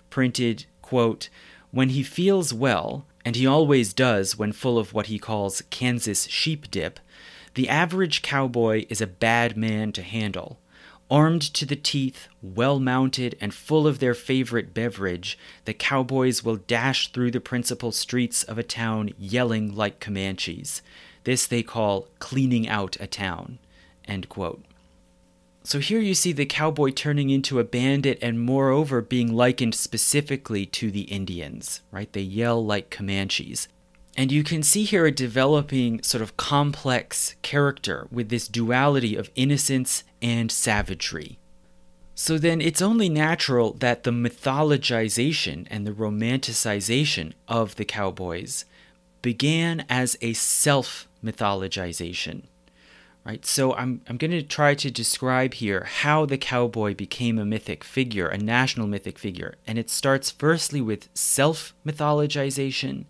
printed, 0.09 0.65
quote, 0.81 1.29
When 1.69 1.89
he 1.89 2.01
feels 2.01 2.55
well, 2.55 3.05
and 3.23 3.35
he 3.35 3.45
always 3.45 3.93
does 3.93 4.35
when 4.35 4.51
full 4.51 4.79
of 4.79 4.93
what 4.93 5.07
he 5.07 5.19
calls 5.19 5.61
Kansas 5.69 6.25
sheep 6.27 6.71
dip, 6.71 6.99
the 7.55 7.69
average 7.69 8.21
cowboy 8.21 8.85
is 8.89 9.01
a 9.01 9.07
bad 9.07 9.57
man 9.57 9.91
to 9.93 10.03
handle. 10.03 10.59
Armed 11.09 11.41
to 11.53 11.65
the 11.65 11.75
teeth, 11.75 12.27
well 12.41 12.79
mounted, 12.79 13.37
and 13.39 13.53
full 13.53 13.87
of 13.87 13.99
their 13.99 14.13
favorite 14.13 14.73
beverage, 14.73 15.37
the 15.65 15.73
cowboys 15.73 16.43
will 16.43 16.55
dash 16.55 17.11
through 17.11 17.31
the 17.31 17.39
principal 17.39 17.91
streets 17.91 18.43
of 18.43 18.57
a 18.57 18.63
town 18.63 19.11
yelling 19.17 19.75
like 19.75 19.99
Comanches. 19.99 20.81
This 21.23 21.47
they 21.47 21.63
call 21.63 22.07
cleaning 22.19 22.67
out 22.67 22.97
a 22.99 23.07
town. 23.07 23.59
So 25.63 25.79
here 25.79 25.99
you 25.99 26.13
see 26.13 26.31
the 26.31 26.45
cowboy 26.45 26.91
turning 26.91 27.29
into 27.29 27.59
a 27.59 27.63
bandit 27.63 28.19
and 28.21 28.39
moreover 28.39 29.01
being 29.01 29.33
likened 29.33 29.73
specifically 29.75 30.65
to 30.67 30.91
the 30.91 31.01
Indians, 31.01 31.81
right? 31.91 32.11
They 32.11 32.21
yell 32.21 32.63
like 32.63 32.91
Comanches. 32.91 33.67
And 34.17 34.31
you 34.31 34.43
can 34.43 34.63
see 34.63 34.83
here 34.83 35.05
a 35.05 35.11
developing 35.11 36.01
sort 36.01 36.21
of 36.21 36.37
complex 36.37 37.35
character 37.41 38.07
with 38.11 38.29
this 38.29 38.47
duality 38.47 39.15
of 39.15 39.29
innocence 39.35 40.03
and 40.21 40.51
savagery. 40.51 41.37
So 42.17 42.37
then 42.37 42.61
it's 42.61 42.81
only 42.81 43.09
natural 43.09 43.73
that 43.73 44.03
the 44.03 44.11
mythologization 44.11 45.67
and 45.69 45.85
the 45.85 45.91
romanticization 45.91 47.33
of 47.49 47.75
the 47.75 47.83
cowboys 47.83 48.63
began 49.21 49.85
as 49.89 50.17
a 50.21 50.31
self 50.31 51.09
mythologization. 51.21 52.43
Right? 53.25 53.45
So 53.45 53.73
I'm, 53.73 54.01
I'm 54.07 54.17
going 54.17 54.31
to 54.31 54.43
try 54.43 54.75
to 54.75 54.91
describe 54.91 55.55
here 55.55 55.83
how 55.83 56.25
the 56.25 56.37
cowboy 56.37 56.93
became 56.93 57.39
a 57.39 57.43
mythic 57.43 57.83
figure, 57.83 58.27
a 58.27 58.37
national 58.37 58.87
mythic 58.87 59.17
figure. 59.17 59.55
And 59.65 59.79
it 59.79 59.89
starts 59.89 60.29
firstly 60.31 60.79
with 60.79 61.09
self 61.15 61.73
mythologization 61.85 63.05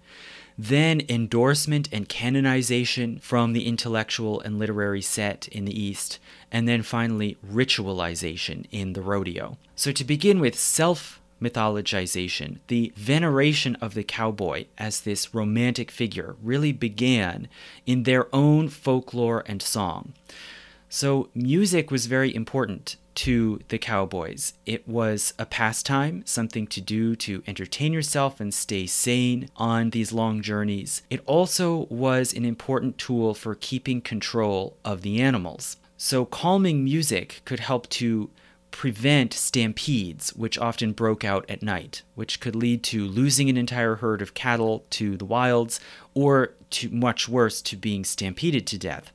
then 0.58 1.02
endorsement 1.10 1.90
and 1.92 2.08
canonization 2.08 3.20
from 3.20 3.54
the 3.54 3.68
intellectual 3.68 4.40
and 4.42 4.58
literary 4.58 5.02
set 5.02 5.48
in 5.50 5.66
the 5.66 5.80
East, 5.80 6.20
and 6.52 6.68
then 6.68 6.82
finally 6.82 7.38
ritualization 7.46 8.66
in 8.72 8.94
the 8.94 9.02
rodeo. 9.02 9.58
So, 9.76 9.92
to 9.92 10.04
begin 10.04 10.40
with, 10.40 10.58
self 10.58 11.20
mythologization, 11.42 12.60
the 12.68 12.94
veneration 12.96 13.76
of 13.78 13.94
the 13.94 14.04
cowboy 14.04 14.66
as 14.78 15.02
this 15.02 15.34
romantic 15.36 15.92
figure 15.92 16.36
really 16.42 16.72
began 16.72 17.50
in 17.86 18.04
their 18.04 18.34
own 18.34 18.70
folklore 18.70 19.44
and 19.46 19.62
song. 19.62 20.14
So, 20.88 21.30
music 21.36 21.92
was 21.92 22.06
very 22.06 22.34
important 22.34 22.96
to 23.16 23.60
the 23.70 23.78
cowboys. 23.78 24.54
It 24.66 24.88
was 24.88 25.34
a 25.40 25.46
pastime, 25.46 26.24
something 26.26 26.68
to 26.68 26.82
do 26.82 27.16
to 27.18 27.44
entertain 27.48 27.94
yourself 27.94 28.40
and 28.40 28.54
stay 28.54 28.86
sane 28.86 29.50
on 29.56 29.90
these 29.90 30.14
long 30.14 30.42
journeys. 30.42 31.02
It 31.10 31.22
also 31.26 31.88
was 31.90 32.34
an 32.34 32.46
important 32.46 32.98
tool 32.98 33.34
for 33.34 33.56
keeping 33.56 34.02
control 34.02 34.78
of 34.84 35.02
the 35.02 35.22
animals. 35.22 35.78
So, 35.98 36.26
calming 36.26 36.84
music 36.84 37.42
could 37.46 37.62
help 37.62 37.90
to 37.92 38.30
prevent 38.76 39.34
stampedes, 39.34 40.36
which 40.36 40.58
often 40.58 40.92
broke 40.92 41.24
out 41.24 41.50
at 41.50 41.64
night, 41.64 42.02
which 42.16 42.42
could 42.42 42.58
lead 42.58 42.84
to 42.84 43.06
losing 43.06 43.50
an 43.50 43.56
entire 43.56 43.96
herd 43.96 44.22
of 44.22 44.34
cattle 44.34 44.84
to 44.90 45.16
the 45.16 45.24
wilds, 45.24 45.80
or 46.14 46.52
to 46.72 46.90
much 46.90 47.30
worse, 47.30 47.62
to 47.62 47.78
being 47.78 48.04
stampeded 48.04 48.68
to 48.68 48.78
death. 48.78 49.14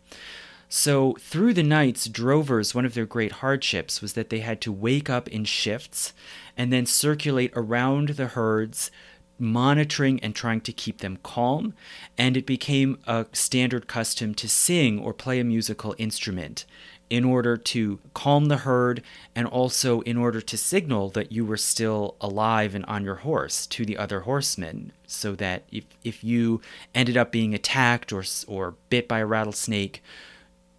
So, 0.73 1.17
through 1.19 1.55
the 1.55 1.65
nights, 1.65 2.07
drovers, 2.07 2.77
one 2.77 2.85
of 2.85 2.95
their 2.95 3.05
great 3.05 3.33
hardships 3.33 4.01
was 4.01 4.13
that 4.13 4.31
they 4.31 4.39
had 4.39 4.61
to 4.61 4.71
wake 4.71 5.11
up 5.11 5.27
in 5.27 5.45
shifts 5.45 6.13
and 6.57 6.73
then 6.73 6.87
circulate 6.87 7.51
around 7.57 8.11
the 8.11 8.29
herds, 8.29 8.93
monitoring 9.37 10.21
and 10.21 10.33
trying 10.33 10.61
to 10.61 10.73
keep 10.73 10.99
them 10.99 11.19
calm. 11.25 11.75
And 12.17 12.37
it 12.37 12.47
became 12.47 12.99
a 13.09 13.27
standard 13.33 13.89
custom 13.89 14.33
to 14.37 14.49
sing 14.49 15.01
or 15.01 15.13
play 15.13 15.41
a 15.41 15.45
musical 15.45 15.97
instrument 15.99 16.67
in 17.09 17.25
order 17.25 17.57
to 17.57 17.99
calm 18.15 18.45
the 18.45 18.59
herd 18.59 19.03
and 19.35 19.49
also 19.49 20.03
in 20.03 20.17
order 20.17 20.41
to 20.41 20.57
signal 20.57 21.11
that 21.11 21.33
you 21.33 21.45
were 21.45 21.57
still 21.57 22.15
alive 22.21 22.77
and 22.77 22.85
on 22.85 23.03
your 23.05 23.17
horse 23.17 23.67
to 23.67 23.85
the 23.85 23.99
other 23.99 24.21
horsemen 24.21 24.93
so 25.09 25.35
that 25.35 25.65
if, 25.73 25.85
if 26.05 26.23
you 26.23 26.61
ended 26.95 27.17
up 27.17 27.33
being 27.33 27.53
attacked 27.55 28.13
or, 28.13 28.23
or 28.47 28.77
bit 28.89 29.09
by 29.09 29.19
a 29.19 29.27
rattlesnake 29.27 30.01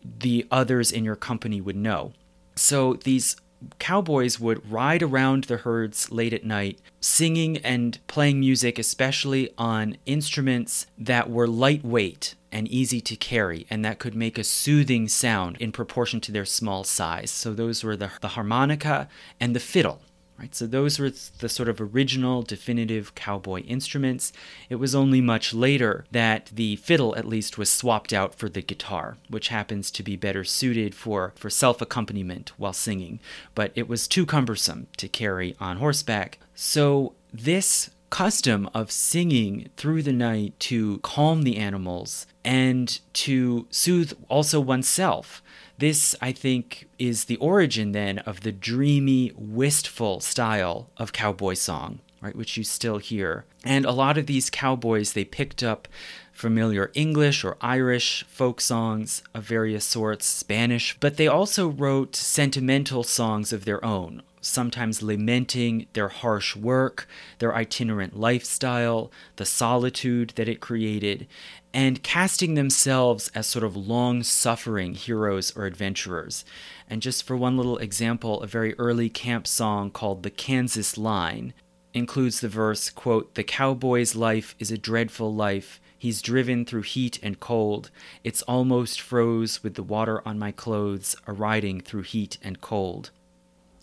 the 0.04 0.48
others 0.52 0.92
in 0.92 1.04
your 1.04 1.16
company 1.16 1.62
would 1.62 1.76
know. 1.76 2.14
So 2.56 2.94
these 2.94 3.36
cowboys 3.80 4.40
would 4.40 4.72
ride 4.72 5.04
around 5.04 5.46
the 5.46 5.58
herds 5.58 6.12
late 6.12 6.34
at 6.34 6.44
night, 6.44 6.80
singing 7.00 7.58
and 7.58 8.00
playing 8.08 8.40
music, 8.40 8.80
especially 8.80 9.50
on 9.58 9.98
instruments 10.06 10.88
that 10.98 11.30
were 11.30 11.48
lightweight 11.48 12.36
and 12.52 12.68
easy 12.68 13.00
to 13.00 13.16
carry, 13.16 13.66
and 13.70 13.86
that 13.86 14.00
could 14.00 14.16
make 14.16 14.38
a 14.38 14.44
soothing 14.44 15.08
sound 15.08 15.58
in 15.58 15.72
proportion 15.72 16.20
to 16.22 16.32
their 16.32 16.46
small 16.46 16.84
size. 16.84 17.32
So 17.32 17.54
those 17.54 17.84
were 17.84 17.96
the, 17.96 18.12
the 18.20 18.30
harmonica 18.30 19.08
and 19.40 19.56
the 19.56 19.60
fiddle. 19.60 20.02
Right? 20.42 20.56
So 20.56 20.66
those 20.66 20.98
were 20.98 21.12
the 21.12 21.50
sort 21.50 21.70
of 21.70 21.80
original 21.80 22.42
definitive 22.42 23.14
cowboy 23.14 23.62
instruments. 23.62 24.34
It 24.72 24.78
was 24.78 24.96
only 24.96 25.22
much 25.22 25.54
later 25.54 26.06
that 26.10 26.48
the 26.48 26.78
fiddle 26.78 27.16
at 27.16 27.28
least 27.28 27.60
was 27.60 27.70
swapped 27.70 28.12
out 28.12 28.34
for 28.34 28.50
the 28.50 28.64
guitar, 28.64 29.18
which 29.30 29.50
happens 29.50 29.92
to 29.92 30.02
be 30.02 30.16
better 30.16 30.44
suited 30.44 30.96
for, 30.96 31.34
for 31.36 31.52
self-accompaniment 31.52 32.54
while 32.58 32.74
singing, 32.74 33.20
but 33.54 33.72
it 33.76 33.88
was 33.88 34.08
too 34.08 34.26
cumbersome 34.26 34.88
to 34.98 35.08
carry 35.08 35.56
on 35.60 35.78
horseback. 35.78 36.40
So 36.56 37.14
this 37.32 37.92
custom 38.10 38.68
of 38.74 38.92
singing 38.92 39.70
through 39.78 40.02
the 40.02 40.12
night 40.12 40.60
to 40.60 40.98
calm 41.00 41.44
the 41.44 41.58
animals 41.58 42.26
and 42.44 43.00
to 43.14 43.68
soothe 43.70 44.14
also 44.28 44.60
oneself 44.60 45.44
this, 45.82 46.16
I 46.22 46.32
think, 46.32 46.88
is 46.98 47.26
the 47.26 47.38
origin 47.38 47.92
then 47.92 48.20
of 48.20 48.42
the 48.42 48.52
dreamy, 48.52 49.34
wistful 49.36 50.20
style 50.22 50.90
of 50.96 51.12
cowboy 51.12 51.56
song, 51.56 52.00
right, 52.22 52.36
which 52.36 52.56
you 52.56 52.64
still 52.64 53.00
hear. 53.00 53.46
And 53.66 53.84
a 53.84 53.92
lot 53.92 54.18
of 54.18 54.28
these 54.28 54.50
cowboys, 54.50 55.14
they 55.14 55.26
picked 55.26 55.64
up 55.64 55.88
familiar 56.32 56.92
English 56.94 57.44
or 57.44 57.58
Irish 57.62 58.24
folk 58.30 58.62
songs 58.62 59.24
of 59.34 59.44
various 59.44 59.84
sorts, 59.84 60.26
Spanish, 60.26 60.96
but 61.00 61.18
they 61.18 61.28
also 61.28 61.68
wrote 61.68 62.16
sentimental 62.16 63.04
songs 63.04 63.52
of 63.52 63.66
their 63.66 63.84
own, 63.84 64.22
sometimes 64.40 65.04
lamenting 65.04 65.88
their 65.94 66.10
harsh 66.10 66.56
work, 66.56 67.08
their 67.40 67.56
itinerant 67.56 68.20
lifestyle, 68.20 69.12
the 69.36 69.46
solitude 69.46 70.34
that 70.36 70.48
it 70.48 70.60
created, 70.60 71.28
and 71.74 72.04
casting 72.04 72.56
themselves 72.56 73.30
as 73.34 73.48
sort 73.48 73.64
of 73.64 73.76
long 73.76 74.24
suffering 74.24 74.94
heroes 74.94 75.56
or 75.56 75.66
adventurers. 75.66 76.44
And 76.90 77.02
just 77.02 77.24
for 77.24 77.38
one 77.38 77.56
little 77.56 77.78
example, 77.78 78.42
a 78.42 78.48
very 78.48 78.78
early 78.78 79.10
camp 79.10 79.48
song 79.48 79.92
called 79.92 80.24
The 80.24 80.30
Kansas 80.30 80.98
Line 80.98 81.54
includes 81.94 82.40
the 82.40 82.50
verse, 82.50 82.90
quote, 82.90 83.36
The 83.36 83.44
cowboy's 83.44 84.16
life 84.16 84.56
is 84.60 84.72
a 84.72 84.78
dreadful 84.78 85.34
life. 85.34 85.80
He's 85.98 86.22
driven 86.22 86.66
through 86.66 86.82
heat 86.82 87.20
and 87.22 87.40
cold. 87.40 87.92
It's 88.24 88.42
almost 88.44 89.00
froze 89.00 89.64
with 89.64 89.76
the 89.76 89.84
water 89.84 90.28
on 90.28 90.40
my 90.40 90.52
clothes, 90.52 91.16
a 91.28 91.34
riding 91.34 91.80
through 91.80 92.04
heat 92.04 92.38
and 92.42 92.60
cold. 92.60 93.12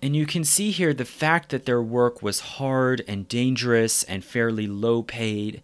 And 0.00 0.14
you 0.14 0.26
can 0.26 0.44
see 0.44 0.70
here 0.70 0.94
the 0.94 1.04
fact 1.04 1.50
that 1.50 1.64
their 1.64 1.82
work 1.82 2.22
was 2.22 2.40
hard 2.40 3.02
and 3.08 3.26
dangerous 3.26 4.04
and 4.04 4.24
fairly 4.24 4.66
low 4.66 5.02
paid 5.02 5.60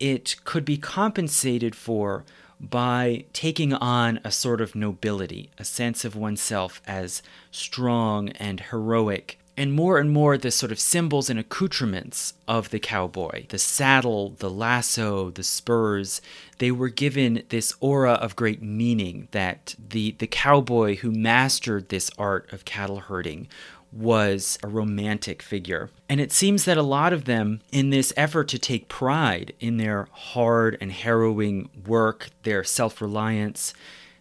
it 0.00 0.36
could 0.44 0.64
be 0.64 0.76
compensated 0.76 1.74
for 1.74 2.24
by 2.60 3.24
taking 3.32 3.72
on 3.74 4.20
a 4.24 4.30
sort 4.30 4.60
of 4.60 4.74
nobility, 4.74 5.50
a 5.58 5.64
sense 5.64 6.04
of 6.04 6.16
oneself 6.16 6.82
as 6.86 7.22
strong 7.50 8.30
and 8.30 8.60
heroic. 8.60 9.38
And 9.56 9.72
more 9.72 9.98
and 9.98 10.12
more, 10.12 10.38
the 10.38 10.52
sort 10.52 10.70
of 10.70 10.78
symbols 10.78 11.28
and 11.28 11.38
accoutrements 11.38 12.34
of 12.46 12.70
the 12.70 12.78
cowboy 12.78 13.46
the 13.48 13.58
saddle, 13.58 14.30
the 14.38 14.50
lasso, 14.50 15.30
the 15.30 15.42
spurs 15.42 16.20
they 16.58 16.70
were 16.70 16.88
given 16.88 17.42
this 17.48 17.72
aura 17.80 18.12
of 18.14 18.36
great 18.36 18.62
meaning 18.62 19.26
that 19.32 19.74
the, 19.88 20.14
the 20.18 20.26
cowboy 20.26 20.96
who 20.96 21.10
mastered 21.10 21.88
this 21.88 22.10
art 22.18 22.52
of 22.52 22.64
cattle 22.64 23.00
herding 23.00 23.48
was 23.92 24.58
a 24.62 24.68
romantic 24.68 25.42
figure. 25.42 25.90
And 26.08 26.20
it 26.20 26.32
seems 26.32 26.64
that 26.64 26.76
a 26.76 26.82
lot 26.82 27.12
of 27.12 27.24
them, 27.24 27.60
in 27.72 27.90
this 27.90 28.12
effort 28.16 28.48
to 28.48 28.58
take 28.58 28.88
pride 28.88 29.54
in 29.60 29.76
their 29.76 30.08
hard 30.12 30.76
and 30.80 30.92
harrowing 30.92 31.70
work, 31.86 32.30
their 32.42 32.64
self 32.64 33.00
reliance, 33.00 33.72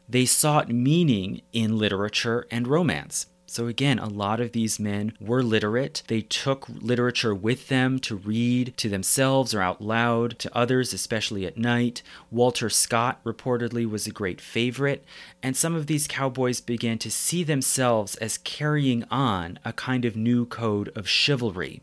they 0.09 0.25
sought 0.25 0.69
meaning 0.69 1.41
in 1.51 1.77
literature 1.77 2.47
and 2.49 2.67
romance. 2.67 3.27
So, 3.49 3.67
again, 3.67 3.97
a 3.97 4.09
lot 4.09 4.41
of 4.41 4.51
these 4.51 4.77
men 4.77 5.13
were 5.21 5.41
literate. 5.41 6.03
They 6.07 6.21
took 6.21 6.67
literature 6.67 7.33
with 7.33 7.69
them 7.69 7.97
to 7.99 8.15
read 8.17 8.73
to 8.75 8.89
themselves 8.89 9.53
or 9.53 9.61
out 9.61 9.81
loud 9.81 10.37
to 10.39 10.55
others, 10.55 10.91
especially 10.91 11.45
at 11.45 11.57
night. 11.57 12.03
Walter 12.29 12.69
Scott 12.69 13.23
reportedly 13.23 13.89
was 13.89 14.05
a 14.05 14.11
great 14.11 14.41
favorite, 14.41 15.05
and 15.41 15.55
some 15.55 15.75
of 15.75 15.87
these 15.87 16.07
cowboys 16.07 16.59
began 16.59 16.97
to 16.97 17.09
see 17.09 17.41
themselves 17.41 18.15
as 18.17 18.37
carrying 18.37 19.05
on 19.09 19.59
a 19.63 19.71
kind 19.71 20.03
of 20.03 20.17
new 20.17 20.45
code 20.45 20.91
of 20.93 21.07
chivalry 21.07 21.81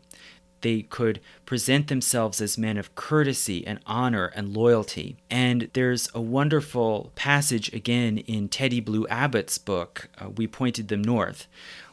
they 0.65 0.81
could 0.81 1.21
present 1.45 1.89
themselves 1.89 2.41
as 2.41 2.57
men 2.57 2.75
of 2.75 2.95
courtesy 2.95 3.65
and 3.67 3.79
honor 3.85 4.31
and 4.35 4.57
loyalty. 4.57 5.15
And 5.29 5.69
there's 5.73 6.09
a 6.15 6.19
wonderful 6.19 7.11
passage 7.13 7.71
again 7.71 8.17
in 8.17 8.49
Teddy 8.49 8.79
Blue 8.79 9.05
Abbott's 9.07 9.59
book, 9.59 10.09
uh, 10.19 10.31
We 10.31 10.47
Pointed 10.47 10.87
Them 10.87 11.03
North, 11.03 11.47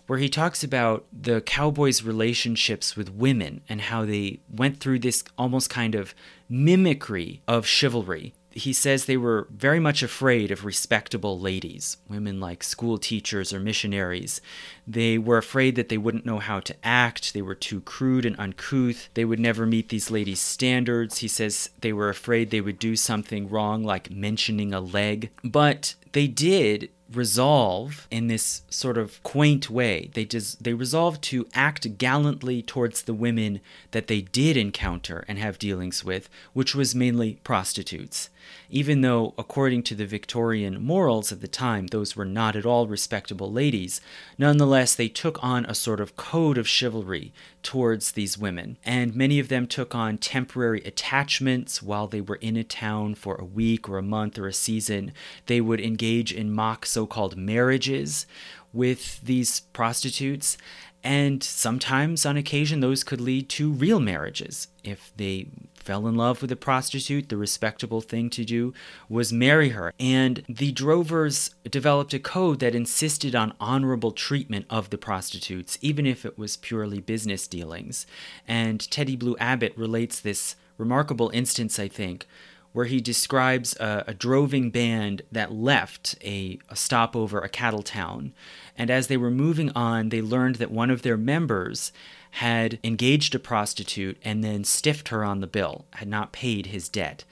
where 0.07 0.19
he 0.19 0.31
talks 0.31 0.65
about 0.65 1.05
the 1.13 1.43
cowboys' 1.43 2.03
relationships 2.03 2.97
with 2.97 3.13
women 3.13 3.61
and 3.69 3.83
how 3.83 4.07
they 4.07 4.41
went 4.51 4.81
through 4.81 5.01
this 5.01 5.23
almost 5.37 5.69
kind 5.69 5.95
of 5.95 6.15
mimicry 6.49 7.43
of 7.47 7.67
chivalry 7.67 8.33
he 8.55 8.73
says 8.73 9.05
they 9.05 9.17
were 9.17 9.49
very 9.51 9.81
much 9.81 10.03
afraid 10.03 10.51
of 10.51 10.65
respectable 10.65 11.39
ladies, 11.39 11.97
women 12.09 12.41
like 12.41 12.63
school 12.63 12.99
teachers 12.99 13.53
or 13.53 13.61
missionaries. 13.61 14.41
They 14.87 15.19
were 15.19 15.39
afraid 15.39 15.77
that 15.77 15.89
they 15.89 15.99
wouldn't 15.99 16.27
know 16.27 16.39
how 16.39 16.61
to 16.61 16.77
act, 16.83 17.35
they 17.35 17.43
were 17.43 17.55
too 17.55 17.81
crude 17.81 18.25
and 18.25 18.39
uncouth, 18.39 19.09
they 19.15 19.25
would 19.25 19.41
never 19.41 19.67
meet 19.67 19.89
these 19.89 20.11
ladies' 20.11 20.41
standards. 20.41 21.19
He 21.19 21.29
says 21.29 21.71
they 21.81 21.93
were 21.93 22.09
afraid 22.09 22.51
they 22.51 22.61
would 22.61 22.79
do 22.79 22.97
something 22.97 23.49
wrong, 23.49 23.85
like 23.85 24.11
mentioning 24.11 24.73
a 24.73 24.81
leg. 24.81 25.31
But 25.43 25.95
they 26.13 26.27
did 26.27 26.91
resolve 27.17 28.07
in 28.11 28.27
this 28.27 28.63
sort 28.71 28.99
of 28.99 29.23
quaint 29.23 29.69
way. 29.71 30.11
They 30.15 30.25
just 30.25 30.63
they 30.63 30.75
resolved 30.75 31.23
to 31.25 31.47
act 31.55 31.99
gallantly 31.99 32.63
towards 32.63 33.03
the 33.03 33.15
women 33.15 33.61
that 33.91 34.07
they 34.07 34.23
did 34.23 34.57
encounter 34.57 35.25
and 35.29 35.39
have 35.39 35.59
dealings 35.59 36.05
with, 36.05 36.29
which 36.53 36.75
was 36.75 36.95
mainly 36.95 37.39
prostitutes. 37.45 38.31
Even 38.71 39.03
though, 39.03 39.35
according 39.37 39.83
to 39.83 39.95
the 39.95 40.07
Victorian 40.07 40.83
morals 40.83 41.31
of 41.31 41.41
the 41.41 41.49
time, 41.49 41.89
those 41.89 42.17
were 42.17 42.25
not 42.25 42.57
at 42.57 42.65
all 42.65 42.87
respectable 42.87 43.53
ladies, 43.53 44.01
nonetheless 44.39 44.95
they 44.95 45.09
took 45.09 45.43
on 45.43 45.65
a 45.67 45.75
sort 45.75 46.01
of 46.01 46.17
code 46.17 46.57
of 46.57 46.67
chivalry 46.67 47.33
towards 47.63 48.13
these 48.13 48.39
women, 48.39 48.79
and 48.85 49.15
many 49.15 49.39
of 49.39 49.49
them 49.49 49.67
took 49.67 49.95
on 49.95 50.19
temporary 50.19 50.81
attachments 50.85 51.83
while 51.83 52.07
they 52.07 52.21
were 52.21 52.37
in 52.37 52.57
a 52.57 52.65
town 52.65 53.15
for 53.15 53.37
a 53.37 53.45
week 53.45 53.89
or 53.89 53.99
a 53.99 54.03
month 54.03 54.39
or 54.39 54.47
a 54.47 54.53
season. 54.53 55.13
They 55.47 55.61
would 55.61 55.81
engage 55.81 56.33
in 56.33 56.53
mock 56.53 56.87
so 56.87 57.07
called 57.07 57.37
marriages 57.37 58.27
with 58.73 59.21
these 59.23 59.61
prostitutes, 59.61 60.57
and 61.05 61.43
sometimes 61.43 62.25
on 62.25 62.37
occasion 62.37 62.81
those 62.81 63.05
could 63.05 63.21
lead 63.21 63.49
to 63.51 63.73
real 63.73 64.01
marriages 64.01 64.69
if 64.85 65.13
they 65.17 65.49
fell 65.83 66.07
in 66.07 66.17
love 66.17 66.41
with 66.41 66.53
a 66.53 66.57
prostitute, 66.57 67.29
the 67.29 67.37
respectable 67.37 68.01
thing 68.01 68.31
to 68.31 68.45
do 68.45 68.73
was 69.09 69.33
marry 69.33 69.71
her. 69.71 69.93
And 69.99 70.45
the 70.49 70.73
drovers 70.73 71.55
developed 71.69 72.15
a 72.15 72.19
code 72.19 72.61
that 72.61 72.75
insisted 72.75 73.35
on 73.35 73.53
honorable 73.61 74.13
treatment 74.13 74.67
of 74.71 74.91
the 74.91 74.99
prostitutes, 74.99 75.79
even 75.81 76.07
if 76.07 76.25
it 76.25 76.39
was 76.39 76.57
purely 76.57 77.01
business 77.01 77.47
dealings. 77.47 78.07
And 78.47 78.91
Teddy 78.91 79.17
Blue 79.17 79.37
Abbott 79.39 79.77
relates 79.77 80.21
this 80.21 80.57
remarkable 80.79 81.31
instance, 81.31 81.79
I 81.79 81.89
think, 81.89 82.27
where 82.73 82.87
he 82.87 83.01
describes 83.01 83.77
a, 83.77 84.05
a 84.07 84.15
droving 84.15 84.71
band 84.71 85.23
that 85.31 85.53
left 85.53 86.17
a, 86.25 86.59
a 86.69 86.77
stopover, 86.77 87.41
a 87.41 87.49
cattle 87.49 87.83
town. 87.83 88.33
And 88.79 88.91
as 88.91 89.09
they 89.09 89.17
were 89.17 89.31
moving 89.31 89.71
on, 89.77 90.09
they 90.09 90.23
learned 90.23 90.57
that 90.57 90.71
one 90.71 90.91
of 90.91 91.03
their 91.03 91.19
members 91.19 91.93
had 92.37 92.79
engaged 92.83 93.35
a 93.35 93.39
prostitute 93.39 94.17
and 94.25 94.43
then 94.43 94.65
stiffed 94.65 95.09
her 95.09 95.23
on 95.23 95.41
the 95.41 95.47
bill, 95.47 95.85
had 95.95 96.09
not 96.09 96.33
paid 96.33 96.67
his 96.67 96.89
debt. 96.89 97.25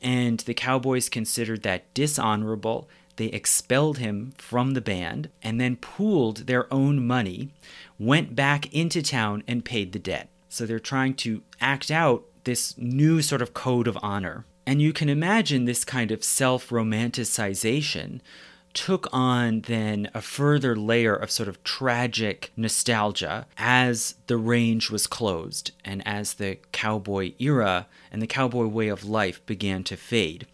And 0.00 0.38
the 0.40 0.54
cowboys 0.54 1.08
considered 1.08 1.62
that 1.64 1.92
dishonorable. 1.92 2.88
They 3.16 3.26
expelled 3.26 3.98
him 3.98 4.32
from 4.38 4.74
the 4.74 4.80
band 4.80 5.28
and 5.42 5.60
then 5.60 5.76
pooled 5.76 6.46
their 6.46 6.72
own 6.72 7.04
money, 7.04 7.50
went 7.98 8.36
back 8.36 8.72
into 8.72 9.02
town, 9.02 9.42
and 9.48 9.64
paid 9.64 9.92
the 9.92 9.98
debt. 9.98 10.28
So 10.48 10.66
they're 10.66 10.78
trying 10.78 11.14
to 11.14 11.42
act 11.60 11.90
out 11.90 12.24
this 12.44 12.78
new 12.78 13.22
sort 13.22 13.42
of 13.42 13.54
code 13.54 13.88
of 13.88 13.98
honor. 14.02 14.44
And 14.66 14.80
you 14.80 14.92
can 14.92 15.08
imagine 15.08 15.64
this 15.64 15.84
kind 15.84 16.12
of 16.12 16.22
self 16.22 16.68
romanticization 16.68 18.20
took 18.74 19.06
on 19.12 19.62
then 19.62 20.10
a 20.12 20.20
further 20.20 20.76
layer 20.76 21.14
of 21.14 21.30
sort 21.30 21.48
of 21.48 21.62
tragic 21.64 22.52
nostalgia 22.56 23.46
as 23.56 24.16
the 24.26 24.36
range 24.36 24.90
was 24.90 25.06
closed 25.06 25.70
and 25.84 26.06
as 26.06 26.34
the 26.34 26.58
cowboy 26.72 27.32
era 27.38 27.86
and 28.12 28.20
the 28.20 28.26
cowboy 28.26 28.66
way 28.66 28.88
of 28.88 29.04
life 29.04 29.44
began 29.46 29.82
to 29.84 29.96
fade. 29.96 30.46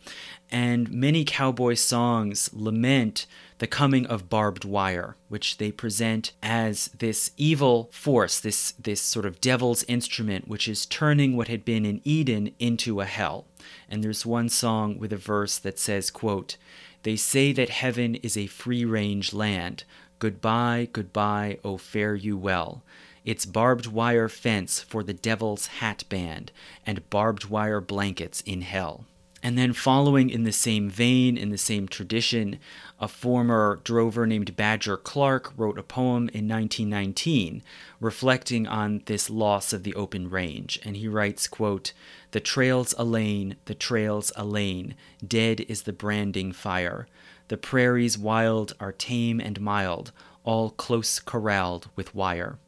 And 0.52 0.90
many 0.90 1.24
cowboy 1.24 1.74
songs 1.74 2.50
lament 2.52 3.26
the 3.60 3.66
coming 3.66 4.06
of 4.06 4.30
barbed 4.30 4.64
wire, 4.64 5.16
which 5.28 5.58
they 5.58 5.70
present 5.70 6.32
as 6.42 6.88
this 6.98 7.30
evil 7.36 7.90
force, 7.92 8.40
this, 8.40 8.72
this 8.72 9.02
sort 9.02 9.26
of 9.26 9.40
devil's 9.40 9.84
instrument, 9.84 10.48
which 10.48 10.66
is 10.66 10.86
turning 10.86 11.36
what 11.36 11.48
had 11.48 11.62
been 11.62 11.84
an 11.84 12.00
Eden 12.02 12.52
into 12.58 13.00
a 13.00 13.04
hell. 13.04 13.44
And 13.88 14.02
there's 14.02 14.24
one 14.24 14.48
song 14.48 14.98
with 14.98 15.12
a 15.12 15.18
verse 15.18 15.58
that 15.58 15.78
says, 15.78 16.10
quote, 16.10 16.56
they 17.02 17.16
say 17.16 17.52
that 17.52 17.70
heaven 17.70 18.16
is 18.16 18.36
a 18.36 18.46
free 18.46 18.84
range 18.84 19.32
land. 19.32 19.84
Goodbye, 20.18 20.88
goodbye, 20.92 21.58
oh 21.64 21.78
fare 21.78 22.14
you 22.14 22.36
well. 22.36 22.82
It's 23.24 23.46
barbed 23.46 23.86
wire 23.86 24.28
fence 24.28 24.80
for 24.80 25.02
the 25.02 25.12
devil's 25.12 25.66
hat 25.66 26.04
band, 26.08 26.52
and 26.86 27.08
barbed 27.10 27.46
wire 27.46 27.80
blankets 27.80 28.40
in 28.42 28.62
hell. 28.62 29.04
And 29.42 29.56
then, 29.56 29.72
following 29.72 30.28
in 30.28 30.44
the 30.44 30.52
same 30.52 30.90
vein, 30.90 31.38
in 31.38 31.48
the 31.48 31.56
same 31.56 31.88
tradition, 31.88 32.58
a 32.98 33.08
former 33.08 33.80
drover 33.84 34.26
named 34.26 34.54
Badger 34.54 34.98
Clark 34.98 35.54
wrote 35.56 35.78
a 35.78 35.82
poem 35.82 36.28
in 36.34 36.46
1919 36.46 37.62
reflecting 38.00 38.66
on 38.66 39.02
this 39.06 39.30
loss 39.30 39.72
of 39.72 39.82
the 39.82 39.94
open 39.94 40.28
range. 40.28 40.78
And 40.84 40.96
he 40.96 41.08
writes, 41.08 41.48
quote, 41.48 41.94
The 42.32 42.40
trails 42.40 42.94
a 42.96 43.04
lane, 43.04 43.56
the 43.64 43.74
trails 43.74 44.32
a 44.36 44.44
lane, 44.44 44.94
dead 45.26 45.60
is 45.62 45.82
the 45.82 45.92
branding 45.92 46.52
fire. 46.52 47.06
The 47.48 47.56
prairies 47.56 48.16
wild 48.16 48.74
are 48.78 48.92
tame 48.92 49.40
and 49.40 49.60
mild, 49.60 50.12
all 50.44 50.70
close 50.70 51.18
corralled 51.18 51.88
with 51.96 52.14
wire 52.14 52.58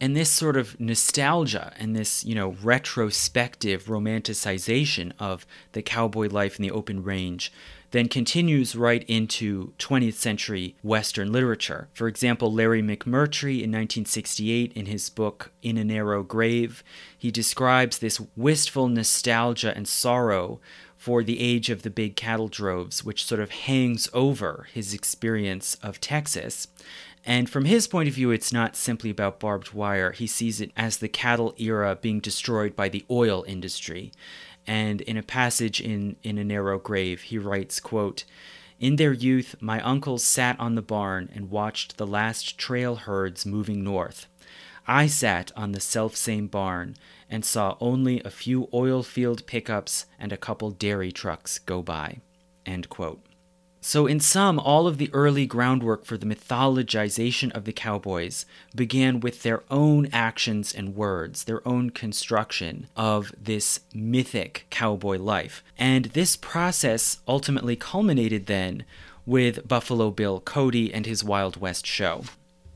and 0.00 0.14
this 0.14 0.30
sort 0.30 0.56
of 0.56 0.78
nostalgia 0.78 1.72
and 1.78 1.96
this 1.96 2.24
you 2.24 2.34
know 2.34 2.56
retrospective 2.62 3.84
romanticization 3.84 5.12
of 5.18 5.46
the 5.72 5.80
cowboy 5.80 6.28
life 6.28 6.58
in 6.58 6.62
the 6.62 6.70
open 6.70 7.02
range 7.02 7.50
then 7.94 8.08
continues 8.08 8.74
right 8.74 9.04
into 9.04 9.72
20th 9.78 10.14
century 10.14 10.74
Western 10.82 11.30
literature. 11.30 11.86
For 11.94 12.08
example, 12.08 12.52
Larry 12.52 12.82
McMurtry 12.82 13.62
in 13.62 13.70
1968, 13.70 14.72
in 14.72 14.86
his 14.86 15.08
book 15.08 15.52
In 15.62 15.78
a 15.78 15.84
Narrow 15.84 16.24
Grave, 16.24 16.82
he 17.16 17.30
describes 17.30 17.98
this 17.98 18.20
wistful 18.34 18.88
nostalgia 18.88 19.72
and 19.76 19.86
sorrow 19.86 20.58
for 20.96 21.22
the 21.22 21.38
age 21.38 21.70
of 21.70 21.82
the 21.82 21.90
big 21.90 22.16
cattle 22.16 22.48
droves, 22.48 23.04
which 23.04 23.24
sort 23.24 23.40
of 23.40 23.52
hangs 23.52 24.08
over 24.12 24.66
his 24.72 24.92
experience 24.92 25.76
of 25.80 26.00
Texas. 26.00 26.66
And 27.24 27.48
from 27.48 27.64
his 27.64 27.86
point 27.86 28.08
of 28.08 28.14
view, 28.16 28.32
it's 28.32 28.52
not 28.52 28.74
simply 28.74 29.10
about 29.10 29.38
barbed 29.38 29.72
wire. 29.72 30.10
He 30.10 30.26
sees 30.26 30.60
it 30.60 30.72
as 30.76 30.96
the 30.96 31.08
cattle 31.08 31.54
era 31.58 31.96
being 32.00 32.18
destroyed 32.18 32.74
by 32.74 32.88
the 32.88 33.04
oil 33.08 33.44
industry. 33.46 34.10
And 34.66 35.00
in 35.02 35.16
a 35.16 35.22
passage 35.22 35.80
in, 35.80 36.16
in 36.22 36.38
A 36.38 36.44
Narrow 36.44 36.78
Grave, 36.78 37.22
he 37.22 37.38
writes, 37.38 37.80
quote, 37.80 38.24
in 38.80 38.96
their 38.96 39.12
youth, 39.12 39.54
my 39.60 39.80
uncles 39.80 40.24
sat 40.24 40.58
on 40.58 40.74
the 40.74 40.82
barn 40.82 41.30
and 41.32 41.50
watched 41.50 41.96
the 41.96 42.06
last 42.06 42.58
trail 42.58 42.96
herds 42.96 43.46
moving 43.46 43.84
north. 43.84 44.26
I 44.86 45.06
sat 45.06 45.52
on 45.56 45.72
the 45.72 45.80
self-same 45.80 46.48
barn 46.48 46.96
and 47.30 47.44
saw 47.44 47.76
only 47.80 48.20
a 48.22 48.30
few 48.30 48.68
oil 48.74 49.02
field 49.02 49.46
pickups 49.46 50.06
and 50.18 50.32
a 50.32 50.36
couple 50.36 50.70
dairy 50.70 51.12
trucks 51.12 51.58
go 51.58 51.82
by. 51.82 52.20
End 52.66 52.90
quote. 52.90 53.23
So, 53.86 54.06
in 54.06 54.18
sum, 54.18 54.58
all 54.58 54.86
of 54.86 54.96
the 54.96 55.10
early 55.12 55.44
groundwork 55.44 56.06
for 56.06 56.16
the 56.16 56.24
mythologization 56.24 57.52
of 57.52 57.66
the 57.66 57.72
cowboys 57.72 58.46
began 58.74 59.20
with 59.20 59.42
their 59.42 59.62
own 59.70 60.08
actions 60.10 60.72
and 60.72 60.96
words, 60.96 61.44
their 61.44 61.60
own 61.68 61.90
construction 61.90 62.86
of 62.96 63.30
this 63.38 63.80
mythic 63.92 64.64
cowboy 64.70 65.18
life. 65.18 65.62
And 65.76 66.06
this 66.06 66.34
process 66.34 67.18
ultimately 67.28 67.76
culminated 67.76 68.46
then 68.46 68.86
with 69.26 69.68
Buffalo 69.68 70.10
Bill 70.10 70.40
Cody 70.40 70.92
and 70.92 71.04
his 71.04 71.22
Wild 71.22 71.58
West 71.58 71.86
show. 71.86 72.24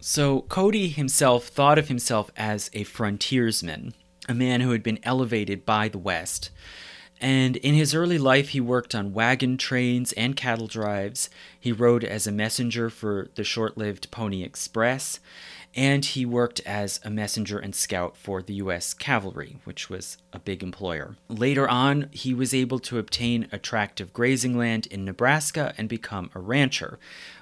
So, 0.01 0.43
Cody 0.43 0.89
himself 0.89 1.47
thought 1.47 1.79
of 1.79 1.89
himself 1.89 2.31
as 2.37 2.69
a 2.75 2.85
frontiersman, 2.85 3.95
a 4.29 4.35
man 4.35 4.61
who 4.61 4.73
had 4.73 4.83
been 4.83 4.99
elevated 5.05 5.65
by 5.65 5.89
the 5.89 5.97
West. 5.97 6.51
And 7.21 7.57
in 7.57 7.75
his 7.75 7.95
early 7.95 8.19
life, 8.19 8.51
he 8.51 8.61
worked 8.61 8.95
on 8.95 9.13
wagon 9.13 9.57
trains 9.57 10.13
and 10.13 10.37
cattle 10.37 10.67
drives. 10.67 11.31
He 11.59 11.73
rode 11.73 12.05
as 12.05 12.27
a 12.27 12.33
messenger 12.33 12.91
for 12.91 13.29
the 13.35 13.45
short 13.45 13.77
lived 13.77 14.11
Pony 14.11 14.43
Express. 14.43 15.21
And 15.75 16.05
he 16.05 16.25
worked 16.25 16.61
as 16.61 16.99
a 17.05 17.11
messenger 17.11 17.59
and 17.59 17.75
scout 17.75 18.17
for 18.17 18.43
the 18.43 18.55
U.S. 18.55 18.95
Cavalry, 18.95 19.59
which 19.65 19.91
was 19.91 20.17
a 20.33 20.39
big 20.39 20.63
employer. 20.63 21.17
Later 21.29 21.69
on, 21.69 22.09
he 22.11 22.33
was 22.35 22.55
able 22.55 22.79
to 22.81 22.99
obtain 22.99 23.49
a 23.53 23.59
tract 23.59 24.01
of 24.01 24.13
grazing 24.13 24.57
land 24.57 24.87
in 24.87 25.05
Nebraska 25.05 25.75
and 25.77 25.89
become 25.89 26.31
a 26.35 26.41
rancher. 26.41 26.99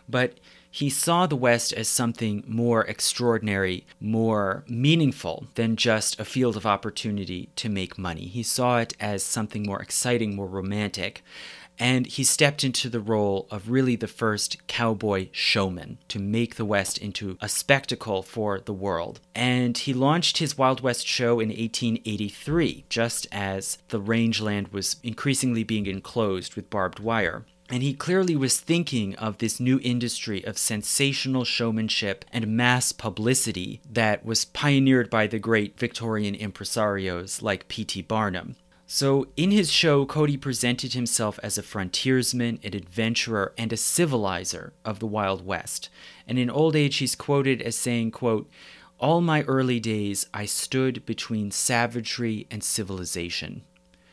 But 0.09 0.39
he 0.77 0.90
saw 0.90 1.27
the 1.27 1.35
West 1.35 1.73
as 1.73 1.89
something 1.89 2.44
more 2.47 2.85
extraordinary, 2.85 3.86
more 3.98 4.62
meaningful 4.69 5.47
than 5.55 5.74
just 5.74 6.20
a 6.20 6.24
field 6.24 6.55
of 6.55 6.66
opportunity 6.66 7.48
to 7.57 7.70
make 7.70 7.97
money. 7.97 8.27
He 8.27 8.43
saw 8.43 8.81
it 8.81 8.93
as 9.01 9.23
something 9.23 9.62
more 9.62 9.81
exciting, 9.81 10.36
more 10.36 10.47
romantic. 10.47 11.24
And 11.78 12.07
he 12.07 12.24
stepped 12.24 12.62
into 12.62 12.90
the 12.90 13.01
role 13.01 13.47
of 13.51 13.70
really 13.70 13.97
the 13.97 14.07
first 14.07 14.66
cowboy 14.66 15.31
showman 15.32 15.97
to 16.09 16.19
make 16.19 16.57
the 16.57 16.66
West 16.66 16.98
into 16.98 17.39
a 17.40 17.48
spectacle 17.48 18.23
for 18.23 18.61
the 18.61 18.74
world. 18.74 19.20
And 19.35 19.78
he 19.78 19.94
launched 19.94 20.36
his 20.36 20.59
Wild 20.59 20.82
West 20.82 21.07
show 21.07 21.40
in 21.40 21.48
1883, 21.48 22.85
just 22.90 23.27
as 23.32 23.78
the 23.89 24.01
rangeland 24.01 24.69
was 24.69 24.97
increasingly 25.03 25.65
being 25.65 25.86
enclosed 25.86 26.55
with 26.55 26.69
barbed 26.69 27.01
wire. 27.01 27.47
And 27.68 27.82
he 27.82 27.94
clearly 27.94 28.36
was 28.36 28.60
thinking 28.60 29.16
of 29.16 29.38
this 29.38 29.59
new 29.59 29.80
industry 29.82 30.44
of 30.44 30.56
sensational 30.56 31.44
showmanship 31.44 32.24
and 32.32 32.56
mass 32.56 32.93
publicity 32.93 33.80
that 33.90 34.24
was 34.24 34.44
pioneered 34.44 35.10
by 35.10 35.26
the 35.26 35.40
great 35.40 35.78
Victorian 35.78 36.36
impresarios 36.36 37.43
like 37.43 37.66
P.T. 37.66 38.02
Barnum. 38.02 38.55
So, 38.88 39.26
in 39.36 39.51
his 39.51 39.72
show, 39.72 40.06
Cody 40.06 40.36
presented 40.36 40.93
himself 40.93 41.40
as 41.43 41.59
a 41.59 41.62
frontiersman, 41.64 42.60
an 42.62 42.76
adventurer, 42.76 43.52
and 43.59 43.72
a 43.72 43.76
civilizer 43.76 44.72
of 44.84 45.01
the 45.01 45.09
Wild 45.09 45.44
West. 45.44 45.88
And 46.28 46.38
in 46.38 46.48
old 46.48 46.76
age, 46.76 46.98
he's 46.98 47.16
quoted 47.16 47.60
as 47.60 47.74
saying, 47.74 48.12
quote, 48.12 48.48
All 49.01 49.20
my 49.20 49.43
early 49.43 49.80
days, 49.80 50.28
I 50.32 50.44
stood 50.44 51.05
between 51.05 51.51
savagery 51.51 52.47
and 52.48 52.62
civilization. 52.62 53.64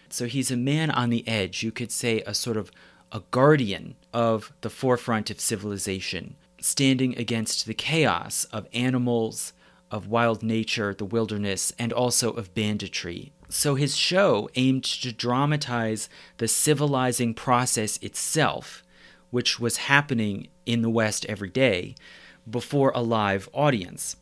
So 0.09 0.25
he's 0.25 0.49
a 0.49 0.57
man 0.57 0.89
on 0.89 1.11
the 1.11 1.27
edge, 1.27 1.61
you 1.61 1.71
could 1.71 1.91
say 1.91 2.21
a 2.21 2.34
sort 2.34 2.57
of 2.57 2.71
a 3.14 3.22
guardian 3.30 3.95
of 4.11 4.52
the 4.61 4.72
forefront 4.72 5.30
of 5.30 5.40
civilization, 5.40 6.35
standing 6.60 7.15
against 7.15 7.68
the 7.68 7.73
chaos 7.76 8.45
of 8.45 8.68
animals, 8.73 9.53
of 9.91 10.07
wild 10.07 10.41
nature, 10.41 10.95
the 10.95 11.06
wilderness, 11.06 11.72
and 11.77 11.94
also 11.94 12.31
of 12.31 12.56
banditry. 12.56 13.31
So 13.49 13.76
his 13.76 13.95
show 13.95 14.49
aimed 14.56 14.84
to 14.85 15.11
dramatize 15.11 16.10
the 16.38 16.48
civilizing 16.48 17.35
process 17.35 17.98
itself, 17.98 18.81
which 19.30 19.60
was 19.60 19.77
happening 19.77 20.48
in 20.65 20.81
the 20.81 20.90
West 20.90 21.23
every 21.27 21.49
day, 21.49 21.94
before 22.49 22.91
a 22.95 23.02
live 23.02 23.48
audience. 23.53 24.15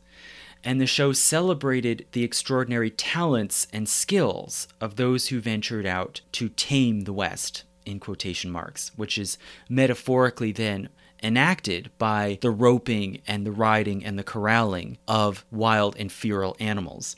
And 0.62 0.78
the 0.78 0.86
show 0.86 1.12
celebrated 1.12 2.04
the 2.12 2.24
extraordinary 2.24 2.90
talents 2.90 3.66
and 3.72 3.88
skills 3.88 4.68
of 4.82 4.96
those 4.96 5.28
who 5.28 5.40
ventured 5.40 5.86
out 5.86 6.20
to 6.32 6.50
tame 6.50 7.00
the 7.00 7.14
West 7.14 7.64
in 7.84 8.00
quotation 8.00 8.50
marks, 8.50 8.92
which 8.96 9.18
is 9.18 9.38
metaphorically 9.68 10.52
then 10.52 10.88
enacted 11.22 11.90
by 11.98 12.38
the 12.40 12.50
roping 12.50 13.20
and 13.26 13.46
the 13.46 13.52
riding 13.52 14.04
and 14.04 14.18
the 14.18 14.24
corralling 14.24 14.98
of 15.06 15.44
wild 15.50 15.94
and 15.98 16.10
feral 16.10 16.56
animals. 16.58 17.16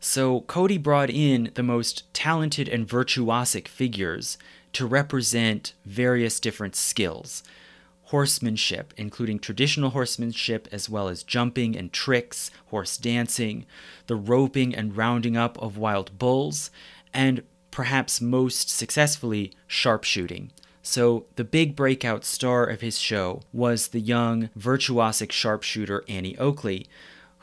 So 0.00 0.40
Cody 0.42 0.78
brought 0.78 1.10
in 1.10 1.50
the 1.54 1.62
most 1.62 2.12
talented 2.12 2.68
and 2.68 2.88
virtuosic 2.88 3.68
figures 3.68 4.38
to 4.72 4.86
represent 4.86 5.74
various 5.84 6.40
different 6.40 6.74
skills 6.74 7.42
horsemanship, 8.12 8.92
including 8.98 9.38
traditional 9.38 9.88
horsemanship 9.88 10.68
as 10.70 10.86
well 10.86 11.08
as 11.08 11.22
jumping 11.22 11.74
and 11.74 11.94
tricks, 11.94 12.50
horse 12.66 12.98
dancing, 12.98 13.64
the 14.06 14.14
roping 14.14 14.74
and 14.74 14.94
rounding 14.98 15.34
up 15.34 15.56
of 15.62 15.78
wild 15.78 16.18
bulls, 16.18 16.70
and 17.14 17.42
perhaps 17.72 18.20
most 18.20 18.70
successfully, 18.70 19.50
sharpshooting. 19.66 20.52
So, 20.84 21.26
the 21.36 21.44
big 21.44 21.74
breakout 21.74 22.24
star 22.24 22.64
of 22.64 22.80
his 22.80 22.98
show 22.98 23.42
was 23.52 23.88
the 23.88 24.00
young, 24.00 24.50
virtuosic 24.58 25.32
sharpshooter 25.32 26.04
Annie 26.08 26.36
Oakley, 26.38 26.86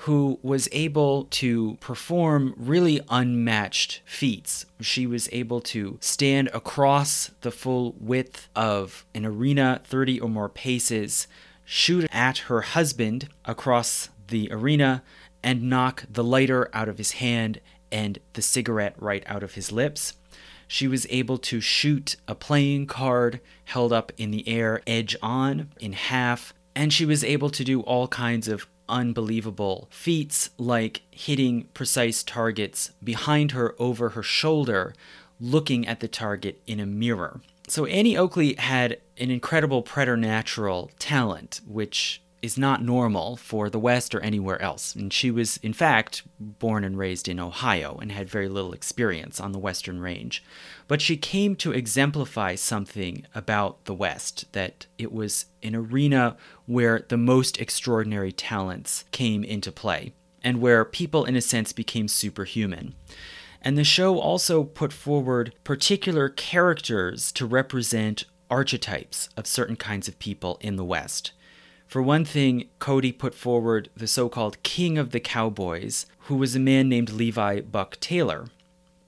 who 0.03 0.39
was 0.41 0.69
able 0.71 1.25
to 1.25 1.77
perform 1.81 2.53
really 2.57 3.01
unmatched 3.09 4.01
feats. 4.05 4.65
She 4.79 5.05
was 5.05 5.27
able 5.33 5.59
to 5.61 5.97
stand 5.99 6.49
across 6.53 7.31
the 7.41 7.51
full 7.51 7.95
width 7.99 8.47
of 8.55 9.05
an 9.13 9.25
arena, 9.25 9.81
30 9.83 10.21
or 10.21 10.29
more 10.29 10.47
paces, 10.47 11.27
shoot 11.65 12.07
at 12.13 12.39
her 12.39 12.61
husband 12.61 13.27
across 13.45 14.09
the 14.29 14.49
arena, 14.51 15.03
and 15.43 15.69
knock 15.69 16.05
the 16.09 16.23
lighter 16.23 16.69
out 16.73 16.87
of 16.87 16.97
his 16.97 17.13
hand 17.13 17.59
and 17.91 18.19
the 18.33 18.41
cigarette 18.41 18.95
right 18.97 19.23
out 19.25 19.43
of 19.43 19.55
his 19.55 19.71
lips. 19.71 20.13
She 20.71 20.87
was 20.87 21.07
able 21.09 21.39
to 21.39 21.59
shoot 21.59 22.15
a 22.27 22.35
playing 22.35 22.85
card 22.85 23.41
held 23.65 23.91
up 23.91 24.11
in 24.17 24.29
the 24.29 24.47
air, 24.47 24.83
edge 24.85 25.15
on, 25.19 25.71
in 25.79 25.93
half, 25.93 26.53
and 26.75 26.93
she 26.93 27.07
was 27.07 27.23
able 27.23 27.49
to 27.49 27.63
do 27.63 27.81
all 27.81 28.07
kinds 28.07 28.47
of 28.47 28.67
unbelievable 28.87 29.87
feats 29.89 30.51
like 30.59 31.01
hitting 31.09 31.63
precise 31.73 32.21
targets 32.21 32.91
behind 33.03 33.53
her 33.53 33.73
over 33.79 34.09
her 34.09 34.21
shoulder, 34.21 34.93
looking 35.39 35.87
at 35.87 36.01
the 36.01 36.07
target 36.07 36.61
in 36.67 36.79
a 36.79 36.85
mirror. 36.85 37.41
So 37.67 37.87
Annie 37.87 38.15
Oakley 38.15 38.53
had 38.53 38.99
an 39.17 39.31
incredible 39.31 39.81
preternatural 39.81 40.91
talent, 40.99 41.61
which 41.65 42.21
is 42.41 42.57
not 42.57 42.83
normal 42.83 43.35
for 43.35 43.69
the 43.69 43.79
West 43.79 44.15
or 44.15 44.19
anywhere 44.21 44.61
else. 44.61 44.95
And 44.95 45.11
she 45.11 45.31
was, 45.31 45.57
in 45.57 45.73
fact, 45.73 46.23
born 46.39 46.83
and 46.83 46.97
raised 46.97 47.27
in 47.27 47.39
Ohio 47.39 47.97
and 48.01 48.11
had 48.11 48.29
very 48.29 48.47
little 48.47 48.73
experience 48.73 49.39
on 49.39 49.51
the 49.51 49.59
Western 49.59 49.99
range. 49.99 50.43
But 50.87 51.01
she 51.01 51.17
came 51.17 51.55
to 51.57 51.71
exemplify 51.71 52.55
something 52.55 53.25
about 53.35 53.85
the 53.85 53.93
West 53.93 54.51
that 54.53 54.85
it 54.97 55.11
was 55.11 55.47
an 55.61 55.75
arena 55.75 56.37
where 56.65 57.05
the 57.09 57.17
most 57.17 57.59
extraordinary 57.59 58.31
talents 58.31 59.05
came 59.11 59.43
into 59.43 59.71
play 59.71 60.13
and 60.43 60.61
where 60.61 60.85
people, 60.85 61.25
in 61.25 61.35
a 61.35 61.41
sense, 61.41 61.73
became 61.73 62.07
superhuman. 62.07 62.95
And 63.61 63.77
the 63.77 63.83
show 63.83 64.19
also 64.19 64.63
put 64.63 64.93
forward 64.93 65.53
particular 65.63 66.29
characters 66.29 67.31
to 67.33 67.45
represent 67.45 68.25
archetypes 68.49 69.29
of 69.35 69.45
certain 69.45 69.75
kinds 69.75 70.07
of 70.07 70.17
people 70.17 70.57
in 70.61 70.75
the 70.75 70.85
West. 70.85 71.33
For 71.89 72.03
one 72.03 72.23
thing, 72.23 72.69
Cody 72.77 73.11
put 73.11 73.33
forward 73.33 73.89
the 73.97 74.05
so 74.05 74.29
called 74.29 74.61
King 74.61 74.99
of 74.99 75.09
the 75.09 75.19
Cowboys, 75.19 76.05
who 76.27 76.35
was 76.35 76.55
a 76.55 76.59
man 76.59 76.87
named 76.87 77.09
Levi 77.09 77.61
Buck 77.61 77.99
Taylor. 77.99 78.45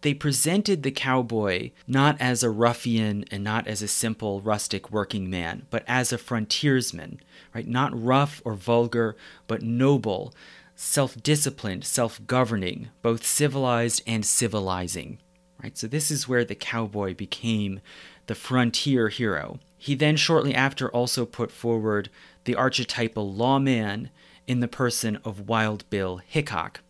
They 0.01 0.15
presented 0.15 0.81
the 0.81 0.89
cowboy 0.89 1.69
not 1.85 2.19
as 2.19 2.41
a 2.41 2.49
ruffian 2.49 3.23
and 3.29 3.43
not 3.43 3.67
as 3.67 3.83
a 3.83 3.87
simple 3.87 4.41
rustic 4.41 4.89
working 4.89 5.29
man, 5.29 5.67
but 5.69 5.83
as 5.87 6.11
a 6.11 6.17
frontiersman, 6.17 7.19
right? 7.53 7.67
Not 7.67 7.91
rough 7.93 8.41
or 8.43 8.55
vulgar, 8.55 9.15
but 9.45 9.61
noble, 9.61 10.33
self 10.75 11.21
disciplined, 11.21 11.85
self 11.85 12.19
governing, 12.25 12.89
both 13.03 13.23
civilized 13.23 14.01
and 14.07 14.25
civilizing. 14.25 15.19
Right? 15.61 15.77
So 15.77 15.85
this 15.85 16.09
is 16.09 16.27
where 16.27 16.43
the 16.43 16.55
cowboy 16.55 17.13
became 17.13 17.81
the 18.25 18.33
frontier 18.33 19.09
hero. 19.09 19.59
He 19.77 19.93
then 19.93 20.15
shortly 20.15 20.55
after 20.55 20.89
also 20.89 21.25
put 21.27 21.51
forward 21.51 22.09
the 22.45 22.55
archetypal 22.55 23.34
lawman 23.34 24.09
in 24.47 24.59
the 24.59 24.68
person 24.68 25.18
of 25.23 25.47
Wild 25.47 25.89
Bill 25.89 26.18
Hickok, 26.18 26.81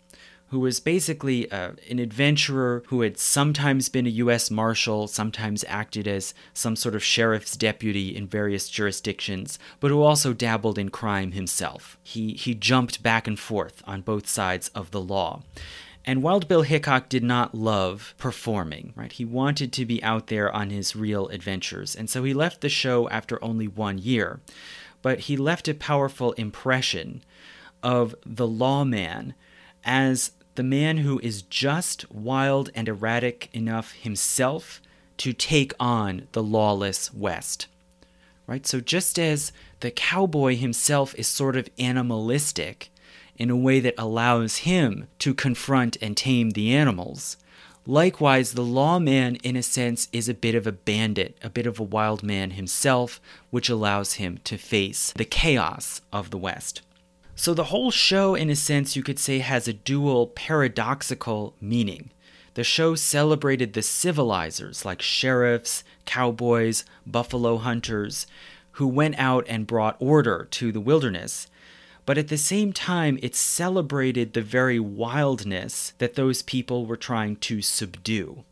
who 0.48 0.60
was 0.60 0.80
basically 0.80 1.50
uh, 1.52 1.72
an 1.90 2.00
adventurer 2.00 2.84
who 2.88 3.02
had 3.02 3.18
sometimes 3.18 3.88
been 3.88 4.06
a 4.06 4.10
U.S. 4.10 4.52
Marshal, 4.52 5.08
sometimes 5.08 5.64
acted 5.68 6.08
as 6.08 6.34
some 6.54 6.76
sort 6.76 6.96
of 6.96 7.04
sheriff's 7.04 7.56
deputy 7.56 8.16
in 8.16 8.28
various 8.28 8.68
jurisdictions, 8.68 9.58
but 9.80 9.92
who 9.92 10.02
also 10.02 10.34
dabbled 10.34 10.78
in 10.78 10.90
crime 10.90 11.32
himself. 11.32 11.98
He, 12.04 12.34
he 12.34 12.54
jumped 12.54 13.02
back 13.02 13.28
and 13.28 13.40
forth 13.40 13.82
on 13.86 14.02
both 14.02 14.28
sides 14.28 14.70
of 14.70 14.92
the 14.92 15.02
law. 15.02 15.44
And 16.04 16.24
Wild 16.24 16.48
Bill 16.48 16.64
Hickok 16.64 17.10
did 17.10 17.24
not 17.24 17.54
love 17.54 18.16
performing, 18.18 18.92
right? 18.96 19.12
He 19.12 19.24
wanted 19.24 19.72
to 19.74 19.86
be 19.86 20.04
out 20.04 20.28
there 20.28 20.52
on 20.52 20.72
his 20.72 20.96
real 20.96 21.28
adventures, 21.28 21.96
and 21.96 22.10
so 22.10 22.24
he 22.24 22.34
left 22.34 22.62
the 22.62 22.70
show 22.70 23.08
after 23.10 23.42
only 23.44 23.68
one 23.68 24.00
year 24.00 24.40
but 25.02 25.22
he 25.22 25.38
left 25.38 25.68
a 25.68 25.74
powerful 25.74 26.34
impression 26.34 27.24
of 27.84 28.16
the 28.26 28.48
lawman 28.48 29.34
as 29.84 30.32
the 30.56 30.64
man 30.64 30.98
who 30.98 31.20
is 31.20 31.42
just 31.44 32.10
wild 32.12 32.70
and 32.76 32.88
erratic 32.88 33.50
enough 33.54 33.94
himself 33.94 34.82
to 35.18 35.34
take 35.34 35.74
on 35.80 36.28
the 36.32 36.44
lawless 36.44 37.14
West. 37.14 37.68
Right? 38.48 38.66
So, 38.68 38.80
just 38.80 39.18
as 39.18 39.52
the 39.80 39.92
cowboy 39.92 40.58
himself 40.58 41.16
is 41.16 41.28
sort 41.28 41.56
of 41.56 41.70
animalistic 41.80 42.92
in 43.38 43.50
a 43.50 43.56
way 43.56 43.80
that 43.80 43.96
allows 43.98 44.58
him 44.58 45.08
to 45.20 45.34
confront 45.34 45.98
and 46.02 46.18
tame 46.18 46.52
the 46.52 46.74
animals, 46.76 47.38
Likewise, 47.88 48.54
the 48.54 48.64
lawman, 48.64 49.38
in 49.38 49.56
a 49.56 49.64
sense, 49.64 50.08
is 50.14 50.30
a 50.30 50.36
bit 50.36 50.54
of 50.54 50.68
a 50.68 50.72
bandit, 50.72 51.36
a 51.42 51.50
bit 51.50 51.66
of 51.66 51.80
a 51.80 51.84
wild 51.84 52.22
man 52.22 52.52
himself, 52.52 53.20
which 53.50 53.70
allows 53.70 54.14
him 54.14 54.40
to 54.44 54.58
face 54.58 55.12
the 55.16 55.26
chaos 55.26 56.02
of 56.14 56.30
the 56.30 56.38
West. 56.38 56.82
So 57.36 57.56
the 57.56 57.66
whole 57.66 57.90
show, 57.90 58.36
in 58.36 58.52
a 58.52 58.56
sense, 58.56 58.96
you 58.96 59.02
could 59.02 59.18
say, 59.18 59.40
has 59.40 59.68
a 59.68 59.74
dual 59.74 60.28
paradoxical 60.28 61.56
meaning. 61.60 62.12
The 62.54 62.64
show 62.64 62.94
celebrated 62.94 63.74
the 63.74 63.82
civilizers 63.82 64.86
like 64.86 65.02
sheriffs, 65.02 65.84
cowboys, 66.06 66.86
buffalo 67.08 67.58
hunters, 67.58 68.28
who 68.74 68.88
went 68.88 69.18
out 69.18 69.46
and 69.48 69.66
brought 69.66 69.96
order 70.00 70.48
to 70.52 70.72
the 70.72 70.80
wilderness, 70.80 71.48
but 72.06 72.18
at 72.18 72.28
the 72.28 72.38
same 72.38 72.74
time, 72.74 73.20
it 73.22 73.36
celebrated 73.36 74.34
the 74.34 74.42
very 74.42 74.80
wildness 74.80 75.94
that 76.00 76.16
those 76.16 76.42
people 76.42 76.86
were 76.86 76.98
trying 76.98 77.36
to 77.38 77.62
subdue. 77.62 78.44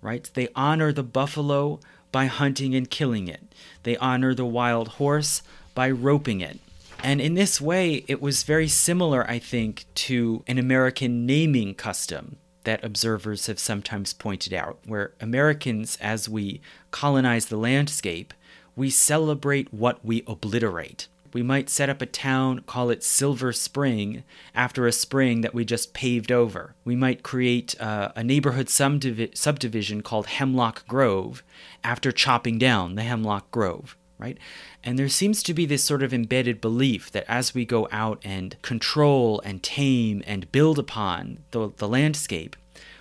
Right? 0.00 0.30
They 0.34 0.48
honor 0.54 0.92
the 0.92 1.02
buffalo 1.02 1.80
by 2.12 2.26
hunting 2.26 2.74
and 2.74 2.88
killing 2.88 3.28
it, 3.28 3.54
they 3.82 3.96
honor 3.98 4.34
the 4.34 4.46
wild 4.46 4.88
horse 4.88 5.42
by 5.74 5.90
roping 5.90 6.40
it. 6.40 6.58
And 7.02 7.20
in 7.20 7.34
this 7.34 7.60
way, 7.60 8.04
it 8.08 8.22
was 8.22 8.42
very 8.42 8.68
similar, 8.68 9.28
I 9.28 9.38
think, 9.38 9.84
to 10.06 10.42
an 10.46 10.58
American 10.58 11.26
naming 11.26 11.74
custom 11.74 12.38
that 12.64 12.84
observers 12.84 13.46
have 13.46 13.58
sometimes 13.58 14.12
pointed 14.12 14.52
out, 14.52 14.78
where 14.86 15.12
Americans, 15.20 15.98
as 16.00 16.28
we 16.28 16.60
colonize 16.90 17.46
the 17.46 17.56
landscape, 17.56 18.34
we 18.74 18.90
celebrate 18.90 19.72
what 19.72 20.04
we 20.04 20.24
obliterate. 20.26 21.06
We 21.32 21.42
might 21.42 21.68
set 21.68 21.88
up 21.88 22.02
a 22.02 22.06
town, 22.06 22.60
call 22.60 22.90
it 22.90 23.02
Silver 23.02 23.52
Spring, 23.52 24.24
after 24.54 24.86
a 24.86 24.92
spring 24.92 25.40
that 25.40 25.54
we 25.54 25.64
just 25.64 25.94
paved 25.94 26.32
over. 26.32 26.74
We 26.84 26.96
might 26.96 27.22
create 27.22 27.80
uh, 27.80 28.12
a 28.16 28.24
neighborhood 28.24 28.66
subdivi- 28.66 29.36
subdivision 29.36 30.02
called 30.02 30.26
Hemlock 30.26 30.86
Grove 30.86 31.42
after 31.84 32.12
chopping 32.12 32.58
down 32.58 32.94
the 32.94 33.02
Hemlock 33.02 33.50
Grove, 33.50 33.96
right? 34.18 34.38
And 34.82 34.98
there 34.98 35.08
seems 35.08 35.42
to 35.44 35.54
be 35.54 35.66
this 35.66 35.84
sort 35.84 36.02
of 36.02 36.14
embedded 36.14 36.60
belief 36.60 37.10
that 37.12 37.24
as 37.28 37.54
we 37.54 37.64
go 37.64 37.88
out 37.90 38.20
and 38.24 38.60
control 38.62 39.40
and 39.44 39.62
tame 39.62 40.22
and 40.26 40.50
build 40.52 40.78
upon 40.78 41.40
the, 41.50 41.72
the 41.76 41.88
landscape, 41.88 42.56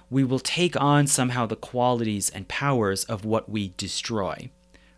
we 0.10 0.24
will 0.24 0.40
take 0.40 0.80
on 0.80 1.08
somehow 1.08 1.46
the 1.46 1.56
qualities 1.56 2.30
and 2.30 2.48
powers 2.48 3.04
of 3.06 3.26
what 3.26 3.50
we 3.50 3.74
destroy 3.78 4.50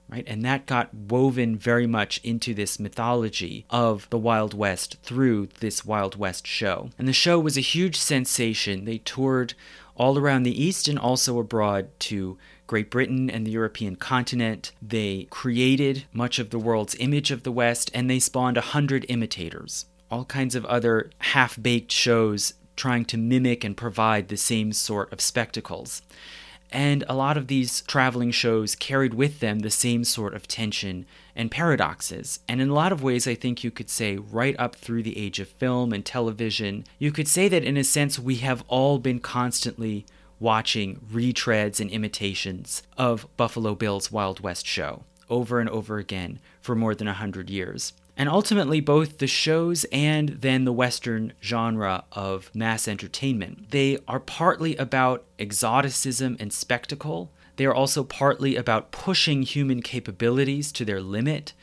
right? 0.10 0.24
And 0.28 0.44
that 0.46 0.66
got 0.66 0.94
woven 0.94 1.58
very 1.58 1.88
much 1.88 2.20
into 2.24 2.54
this 2.54 2.80
mythology 2.80 3.66
of 3.70 4.10
the 4.10 4.18
Wild 4.18 4.54
West 4.54 4.98
through 5.04 5.50
this 5.60 5.86
Wild 5.86 6.16
West 6.16 6.48
show. 6.48 6.90
And 6.98 7.08
the 7.08 7.14
show 7.14 7.40
was 7.40 7.58
a 7.58 7.62
huge 7.62 7.98
sensation. 7.98 8.86
They 8.86 9.00
toured 9.00 9.54
all 9.96 10.18
around 10.18 10.44
the 10.44 10.64
East 10.64 10.88
and 10.88 10.98
also 10.98 11.40
abroad 11.40 11.90
to 12.00 12.38
Great 12.68 12.92
Britain 12.92 13.30
and 13.30 13.46
the 13.46 13.52
European 13.52 13.96
continent. 13.96 14.72
They 14.82 15.28
created 15.30 16.06
much 16.14 16.38
of 16.40 16.50
the 16.52 16.60
world's 16.60 16.96
image 17.00 17.32
of 17.32 17.44
the 17.44 17.52
West 17.52 17.90
and 17.94 18.10
they 18.10 18.20
spawned 18.20 18.58
a 18.58 18.62
hundred 18.62 19.06
imitators. 19.10 19.86
All 20.12 20.26
kinds 20.26 20.56
of 20.56 20.66
other 20.66 21.10
half 21.20 21.62
baked 21.62 21.92
shows 21.92 22.54
trying 22.76 23.06
to 23.06 23.18
mimic 23.18 23.64
and 23.64 23.76
provide 23.76 24.28
the 24.28 24.38
same 24.38 24.72
sort 24.72 25.12
of 25.12 25.20
spectacles. 25.20 26.02
And 26.72 27.04
a 27.08 27.16
lot 27.16 27.38
of 27.38 27.48
these 27.48 27.82
traveling 27.82 28.32
shows 28.32 28.76
carried 28.76 29.14
with 29.14 29.40
them 29.40 29.60
the 29.60 29.70
same 29.70 30.04
sort 30.04 30.34
of 30.34 30.48
tension 30.48 31.06
and 31.36 31.50
paradoxes. 31.50 32.40
And 32.48 32.62
in 32.62 32.70
a 32.70 32.74
lot 32.74 32.92
of 32.92 33.04
ways, 33.04 33.28
I 33.28 33.36
think 33.36 33.64
you 33.64 33.72
could 33.72 33.90
say, 33.90 34.18
right 34.18 34.56
up 34.60 34.76
through 34.76 35.04
the 35.04 35.18
age 35.18 35.40
of 35.40 35.48
film 35.48 35.94
and 35.94 36.06
television, 36.06 36.84
you 37.00 37.12
could 37.12 37.28
say 37.28 37.48
that 37.48 37.64
in 37.64 37.78
a 37.78 37.84
sense, 37.84 38.20
we 38.20 38.38
have 38.38 38.64
all 38.68 39.00
been 39.00 39.20
constantly 39.20 40.06
watching 40.40 41.00
retreads 41.12 41.80
and 41.80 41.90
imitations 41.90 42.84
of 42.98 43.28
Buffalo 43.38 43.74
Bill's 43.74 44.12
Wild 44.12 44.40
West 44.42 44.66
show 44.66 45.04
over 45.30 45.60
and 45.60 45.70
over 45.70 45.98
again 45.98 46.40
for 46.62 46.76
more 46.76 46.96
than 46.96 47.08
a 47.08 47.14
hundred 47.14 47.50
years. 47.50 47.94
And 48.20 48.28
ultimately, 48.28 48.82
both 48.82 49.20
the 49.20 49.28
shows 49.28 49.86
and 49.92 50.30
then 50.30 50.66
the 50.66 50.74
Western 50.74 51.34
genre 51.42 52.04
of 52.12 52.50
mass 52.56 52.88
entertainment, 52.88 53.70
they 53.70 54.00
are 54.08 54.20
partly 54.20 54.76
about 54.78 55.24
exoticism 55.38 56.36
and 56.40 56.52
spectacle. 56.52 57.32
They 57.58 57.66
are 57.66 57.76
also 57.76 58.04
partly 58.04 58.56
about 58.56 58.92
pushing 58.92 59.44
human 59.44 59.84
capabilities 59.84 60.72
to 60.74 60.84
their 60.84 61.00
limit, 61.00 61.54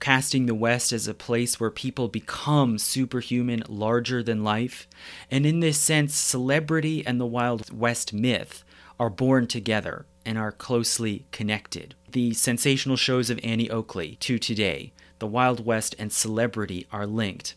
casting 0.00 0.46
the 0.46 0.54
West 0.54 0.92
as 0.92 1.06
a 1.08 1.12
place 1.14 1.60
where 1.60 1.70
people 1.70 2.08
become 2.08 2.78
superhuman, 2.78 3.62
larger 3.68 4.22
than 4.22 4.42
life. 4.42 4.88
And 5.30 5.44
in 5.44 5.60
this 5.60 5.78
sense, 5.78 6.14
celebrity 6.14 7.06
and 7.06 7.20
the 7.20 7.26
Wild 7.26 7.70
West 7.70 8.14
myth 8.14 8.64
are 8.98 9.10
born 9.10 9.46
together 9.46 10.06
and 10.24 10.38
are 10.38 10.52
closely 10.52 11.26
connected. 11.32 11.94
The 12.12 12.32
sensational 12.32 12.96
shows 12.96 13.28
of 13.28 13.40
Annie 13.42 13.70
Oakley 13.70 14.16
to 14.20 14.38
today, 14.38 14.92
the 15.18 15.26
Wild 15.26 15.64
West 15.64 15.94
and 15.98 16.12
celebrity 16.12 16.86
are 16.92 17.06
linked. 17.06 17.54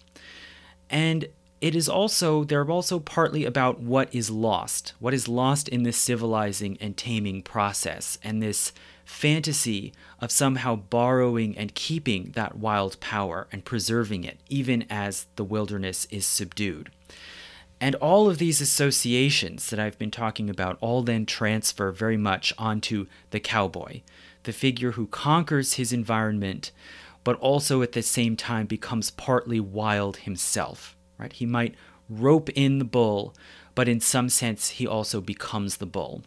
And 0.90 1.28
it 1.62 1.76
is 1.76 1.88
also, 1.88 2.44
they're 2.44 2.70
also 2.70 3.00
partly 3.00 3.46
about 3.46 3.80
what 3.80 4.14
is 4.14 4.30
lost, 4.32 4.94
what 5.00 5.14
is 5.14 5.28
lost 5.28 5.68
in 5.70 5.84
this 5.84 5.98
civilizing 5.98 6.78
and 6.82 6.98
taming 6.98 7.44
process, 7.44 8.18
and 8.24 8.42
this 8.42 8.74
fantasy 9.06 9.94
of 10.20 10.32
somehow 10.32 10.76
borrowing 10.76 11.56
and 11.58 11.76
keeping 11.76 12.32
that 12.36 12.58
wild 12.58 13.00
power 13.00 13.48
and 13.52 13.64
preserving 13.64 14.24
it, 14.24 14.40
even 14.50 14.86
as 14.90 15.28
the 15.36 15.44
wilderness 15.44 16.08
is 16.10 16.26
subdued. 16.26 16.90
And 17.80 17.96
all 17.96 18.30
of 18.30 18.38
these 18.38 18.62
associations 18.62 19.70
that 19.70 19.80
I've 19.80 19.98
been 19.98 20.12
talking 20.12 20.50
about 20.50 20.78
all 20.82 21.02
then 21.02 21.26
transfer 21.26 21.92
very 21.92 22.18
much 22.18 22.54
onto 22.58 23.08
the 23.32 23.40
cowboy, 23.40 24.02
the 24.44 24.54
figure 24.54 24.92
who 24.92 25.08
conquers 25.08 25.74
his 25.74 25.92
environment, 25.92 26.72
but 27.24 27.38
also 27.38 27.82
at 27.82 27.92
the 27.92 28.02
same 28.02 28.36
time 28.36 28.66
becomes 28.66 29.12
partly 29.12 29.60
wild 29.60 30.18
himself. 30.18 30.96
Right? 31.18 31.34
He 31.34 31.46
might 31.46 31.76
rope 32.10 32.50
in 32.50 32.80
the 32.80 32.86
bull, 32.86 33.36
but 33.76 33.88
in 33.88 34.00
some 34.00 34.30
sense 34.30 34.70
he 34.70 34.88
also 34.88 35.22
becomes 35.22 35.78
the 35.78 35.86
bull. 35.86 36.24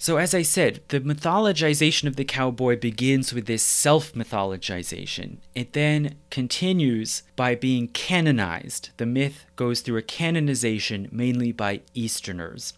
So, 0.00 0.16
as 0.16 0.32
I 0.32 0.42
said, 0.42 0.80
the 0.88 1.00
mythologization 1.00 2.06
of 2.06 2.14
the 2.14 2.24
cowboy 2.24 2.78
begins 2.78 3.34
with 3.34 3.46
this 3.46 3.64
self 3.64 4.12
mythologization. 4.12 5.38
It 5.56 5.72
then 5.72 6.14
continues 6.30 7.24
by 7.34 7.56
being 7.56 7.88
canonized. 7.88 8.90
The 8.98 9.06
myth 9.06 9.46
goes 9.56 9.80
through 9.80 9.96
a 9.96 10.02
canonization 10.02 11.08
mainly 11.10 11.50
by 11.50 11.80
Easterners. 11.94 12.74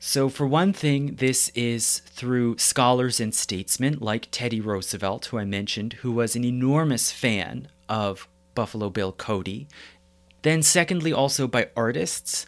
So, 0.00 0.28
for 0.28 0.46
one 0.46 0.72
thing, 0.72 1.16
this 1.16 1.48
is 1.56 1.98
through 2.06 2.58
scholars 2.58 3.18
and 3.18 3.34
statesmen 3.34 3.98
like 4.00 4.28
Teddy 4.30 4.60
Roosevelt, 4.60 5.26
who 5.26 5.38
I 5.38 5.44
mentioned, 5.44 5.94
who 5.94 6.12
was 6.12 6.36
an 6.36 6.44
enormous 6.44 7.10
fan 7.10 7.68
of 7.88 8.28
Buffalo 8.54 8.90
Bill 8.90 9.12
Cody. 9.12 9.66
Then, 10.42 10.62
secondly, 10.62 11.12
also 11.12 11.48
by 11.48 11.70
artists. 11.76 12.46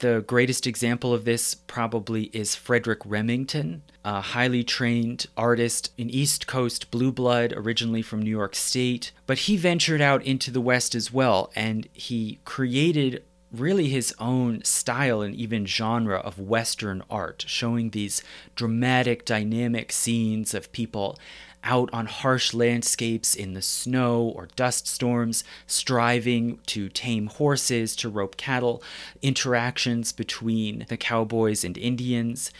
The 0.00 0.24
greatest 0.26 0.66
example 0.66 1.12
of 1.14 1.24
this 1.24 1.54
probably 1.54 2.24
is 2.32 2.56
Frederic 2.56 3.00
Remington, 3.04 3.82
a 4.04 4.20
highly 4.20 4.64
trained 4.64 5.26
artist, 5.36 5.92
an 5.98 6.10
East 6.10 6.46
Coast 6.46 6.90
blue 6.90 7.12
blood, 7.12 7.52
originally 7.56 8.02
from 8.02 8.22
New 8.22 8.30
York 8.30 8.54
State. 8.54 9.12
But 9.26 9.38
he 9.38 9.56
ventured 9.56 10.00
out 10.00 10.24
into 10.24 10.50
the 10.50 10.60
West 10.60 10.94
as 10.94 11.12
well, 11.12 11.50
and 11.54 11.88
he 11.92 12.40
created 12.44 13.22
really 13.60 13.88
his 13.88 14.14
own 14.18 14.64
style 14.64 15.22
and 15.22 15.34
even 15.34 15.66
genre 15.66 16.18
of 16.18 16.38
Western 16.38 17.02
art, 17.08 17.44
showing 17.46 17.90
these 17.90 18.22
dramatic, 18.54 19.24
dynamic 19.24 19.92
scenes 19.92 20.54
of 20.54 20.72
people 20.72 21.18
out 21.64 21.88
on 21.92 22.06
harsh 22.06 22.52
landscapes 22.52 23.34
in 23.34 23.54
the 23.54 23.62
snow 23.62 24.22
or 24.22 24.48
dust 24.54 24.86
storms, 24.86 25.42
striving 25.66 26.58
to 26.66 26.88
tame 26.88 27.26
horses, 27.26 27.96
to 27.96 28.08
rope 28.08 28.36
cattle, 28.36 28.82
interactions 29.22 30.12
between 30.12 30.84
the 30.88 30.96
cowboys 30.96 31.64
and 31.64 31.78
Indians. 31.78 32.50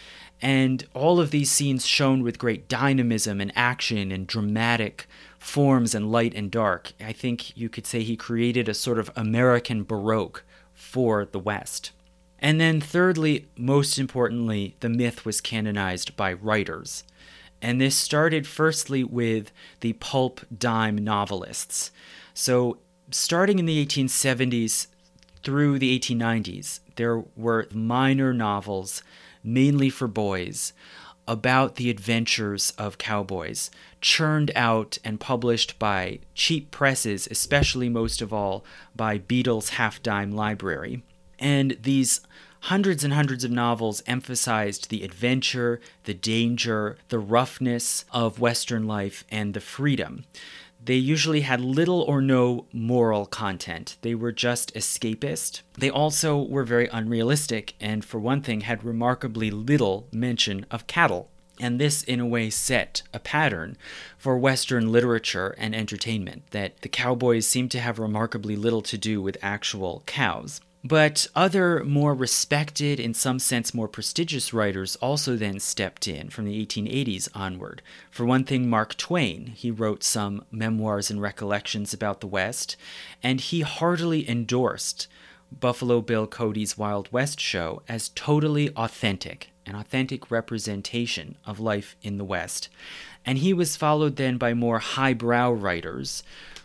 And 0.40 0.86
all 0.94 1.20
of 1.20 1.30
these 1.30 1.50
scenes 1.50 1.86
shown 1.86 2.22
with 2.22 2.38
great 2.38 2.68
dynamism 2.68 3.40
and 3.40 3.52
action 3.54 4.10
and 4.10 4.26
dramatic 4.26 5.06
forms 5.38 5.94
and 5.94 6.10
light 6.10 6.34
and 6.34 6.50
dark. 6.50 6.92
I 6.98 7.12
think 7.12 7.56
you 7.56 7.68
could 7.68 7.86
say 7.86 8.02
he 8.02 8.16
created 8.16 8.68
a 8.68 8.74
sort 8.74 8.98
of 8.98 9.10
American 9.14 9.84
Baroque 9.84 10.42
for 10.94 11.24
the 11.24 11.40
West. 11.40 11.90
And 12.38 12.60
then, 12.60 12.80
thirdly, 12.80 13.48
most 13.56 13.98
importantly, 13.98 14.76
the 14.78 14.88
myth 14.88 15.24
was 15.24 15.40
canonized 15.40 16.16
by 16.16 16.32
writers. 16.34 17.02
And 17.60 17.80
this 17.80 17.96
started 17.96 18.46
firstly 18.46 19.02
with 19.02 19.50
the 19.80 19.94
pulp 19.94 20.42
dime 20.56 20.96
novelists. 20.96 21.90
So, 22.32 22.78
starting 23.10 23.58
in 23.58 23.66
the 23.66 23.84
1870s 23.84 24.86
through 25.42 25.80
the 25.80 25.98
1890s, 25.98 26.78
there 26.94 27.24
were 27.34 27.66
minor 27.72 28.32
novels, 28.32 29.02
mainly 29.42 29.90
for 29.90 30.06
boys, 30.06 30.72
about 31.26 31.76
the 31.76 31.90
adventures 31.90 32.72
of 32.76 32.98
cowboys, 32.98 33.70
churned 34.00 34.50
out 34.54 34.98
and 35.04 35.20
published 35.20 35.78
by 35.78 36.18
cheap 36.34 36.70
presses, 36.70 37.26
especially 37.30 37.88
most 37.88 38.20
of 38.20 38.32
all 38.32 38.64
by 38.94 39.18
Beadle's 39.18 39.70
Half 39.70 40.02
Dime 40.02 40.32
Library. 40.32 41.02
And 41.38 41.76
these 41.82 42.20
hundreds 42.62 43.04
and 43.04 43.12
hundreds 43.12 43.44
of 43.44 43.50
novels 43.50 44.02
emphasized 44.06 44.88
the 44.88 45.04
adventure, 45.04 45.80
the 46.04 46.14
danger, 46.14 46.96
the 47.08 47.18
roughness 47.18 48.04
of 48.10 48.40
Western 48.40 48.86
life, 48.86 49.24
and 49.30 49.52
the 49.52 49.60
freedom. 49.60 50.24
They 50.84 50.96
usually 50.96 51.40
had 51.40 51.62
little 51.62 52.02
or 52.02 52.20
no 52.20 52.66
moral 52.70 53.24
content. 53.24 53.96
They 54.02 54.14
were 54.14 54.32
just 54.32 54.74
escapist. 54.74 55.62
They 55.78 55.88
also 55.88 56.42
were 56.42 56.64
very 56.64 56.88
unrealistic, 56.88 57.74
and 57.80 58.04
for 58.04 58.18
one 58.18 58.42
thing, 58.42 58.62
had 58.62 58.84
remarkably 58.84 59.50
little 59.50 60.08
mention 60.12 60.66
of 60.70 60.86
cattle. 60.86 61.30
And 61.58 61.80
this, 61.80 62.02
in 62.02 62.20
a 62.20 62.26
way, 62.26 62.50
set 62.50 63.02
a 63.14 63.18
pattern 63.18 63.78
for 64.18 64.36
Western 64.36 64.92
literature 64.92 65.54
and 65.56 65.74
entertainment 65.74 66.50
that 66.50 66.82
the 66.82 66.88
cowboys 66.88 67.46
seemed 67.46 67.70
to 67.70 67.80
have 67.80 67.98
remarkably 67.98 68.56
little 68.56 68.82
to 68.82 68.98
do 68.98 69.22
with 69.22 69.38
actual 69.40 70.02
cows. 70.04 70.60
But 70.86 71.28
other 71.34 71.82
more 71.82 72.14
respected, 72.14 73.00
in 73.00 73.14
some 73.14 73.38
sense 73.38 73.72
more 73.72 73.88
prestigious 73.88 74.52
writers 74.52 74.96
also 74.96 75.34
then 75.34 75.58
stepped 75.58 76.06
in 76.06 76.28
from 76.28 76.44
the 76.44 76.64
1880s 76.66 77.30
onward. 77.34 77.80
For 78.10 78.26
one 78.26 78.44
thing, 78.44 78.68
Mark 78.68 78.94
Twain. 78.98 79.46
He 79.56 79.70
wrote 79.70 80.04
some 80.04 80.44
memoirs 80.50 81.10
and 81.10 81.22
recollections 81.22 81.94
about 81.94 82.20
the 82.20 82.26
West, 82.26 82.76
and 83.22 83.40
he 83.40 83.62
heartily 83.62 84.28
endorsed 84.28 85.06
Buffalo 85.50 86.02
Bill 86.02 86.26
Cody's 86.26 86.76
Wild 86.76 87.10
West 87.10 87.40
show 87.40 87.82
as 87.88 88.10
totally 88.10 88.68
authentic, 88.76 89.52
an 89.64 89.76
authentic 89.76 90.30
representation 90.30 91.38
of 91.46 91.60
life 91.60 91.96
in 92.02 92.18
the 92.18 92.24
West. 92.24 92.68
And 93.24 93.38
he 93.38 93.54
was 93.54 93.74
followed 93.74 94.16
then 94.16 94.36
by 94.36 94.52
more 94.52 94.80
highbrow 94.80 95.52
writers 95.52 96.22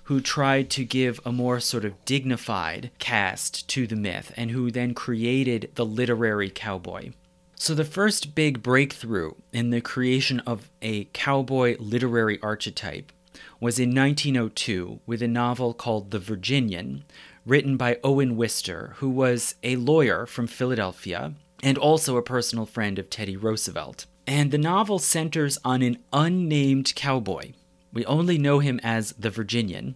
who 0.10 0.20
tried 0.20 0.72
to 0.72 0.84
give 0.84 1.20
a 1.24 1.32
more 1.32 1.60
sort 1.60 1.86
of 1.86 2.04
dignified 2.04 2.90
cast 2.98 3.70
to 3.70 3.86
the 3.86 3.96
myth 3.96 4.34
and 4.36 4.50
who 4.50 4.72
then 4.72 4.92
created 4.92 5.70
the 5.76 5.86
literary 5.86 6.50
cowboy. 6.50 7.12
So, 7.54 7.76
the 7.76 7.86
first 7.86 8.34
big 8.34 8.64
breakthrough 8.64 9.34
in 9.54 9.70
the 9.70 9.82
creation 9.82 10.40
of 10.48 10.72
a 10.82 11.04
cowboy 11.14 11.76
literary 11.78 12.40
archetype 12.42 13.12
was 13.60 13.78
in 13.78 13.94
1902 13.94 15.00
with 15.06 15.22
a 15.22 15.28
novel 15.28 15.76
called 15.76 16.10
The 16.10 16.18
Virginian, 16.18 17.04
written 17.46 17.78
by 17.78 18.00
Owen 18.04 18.36
Wister, 18.36 18.94
who 18.96 19.12
was 19.12 19.54
a 19.62 19.76
lawyer 19.76 20.26
from 20.26 20.48
Philadelphia 20.48 21.36
and 21.62 21.78
also 21.78 22.18
a 22.18 22.24
personal 22.24 22.66
friend 22.66 22.98
of 22.98 23.12
Teddy 23.12 23.38
Roosevelt. 23.38 24.08
And 24.26 24.50
the 24.50 24.58
novel 24.58 24.98
centers 24.98 25.60
on 25.64 25.84
an 25.84 26.00
unnamed 26.12 26.96
cowboy 26.96 27.52
we 27.94 28.06
only 28.06 28.38
know 28.38 28.60
him 28.60 28.80
as 28.84 29.14
the 29.14 29.30
Virginian, 29.30 29.96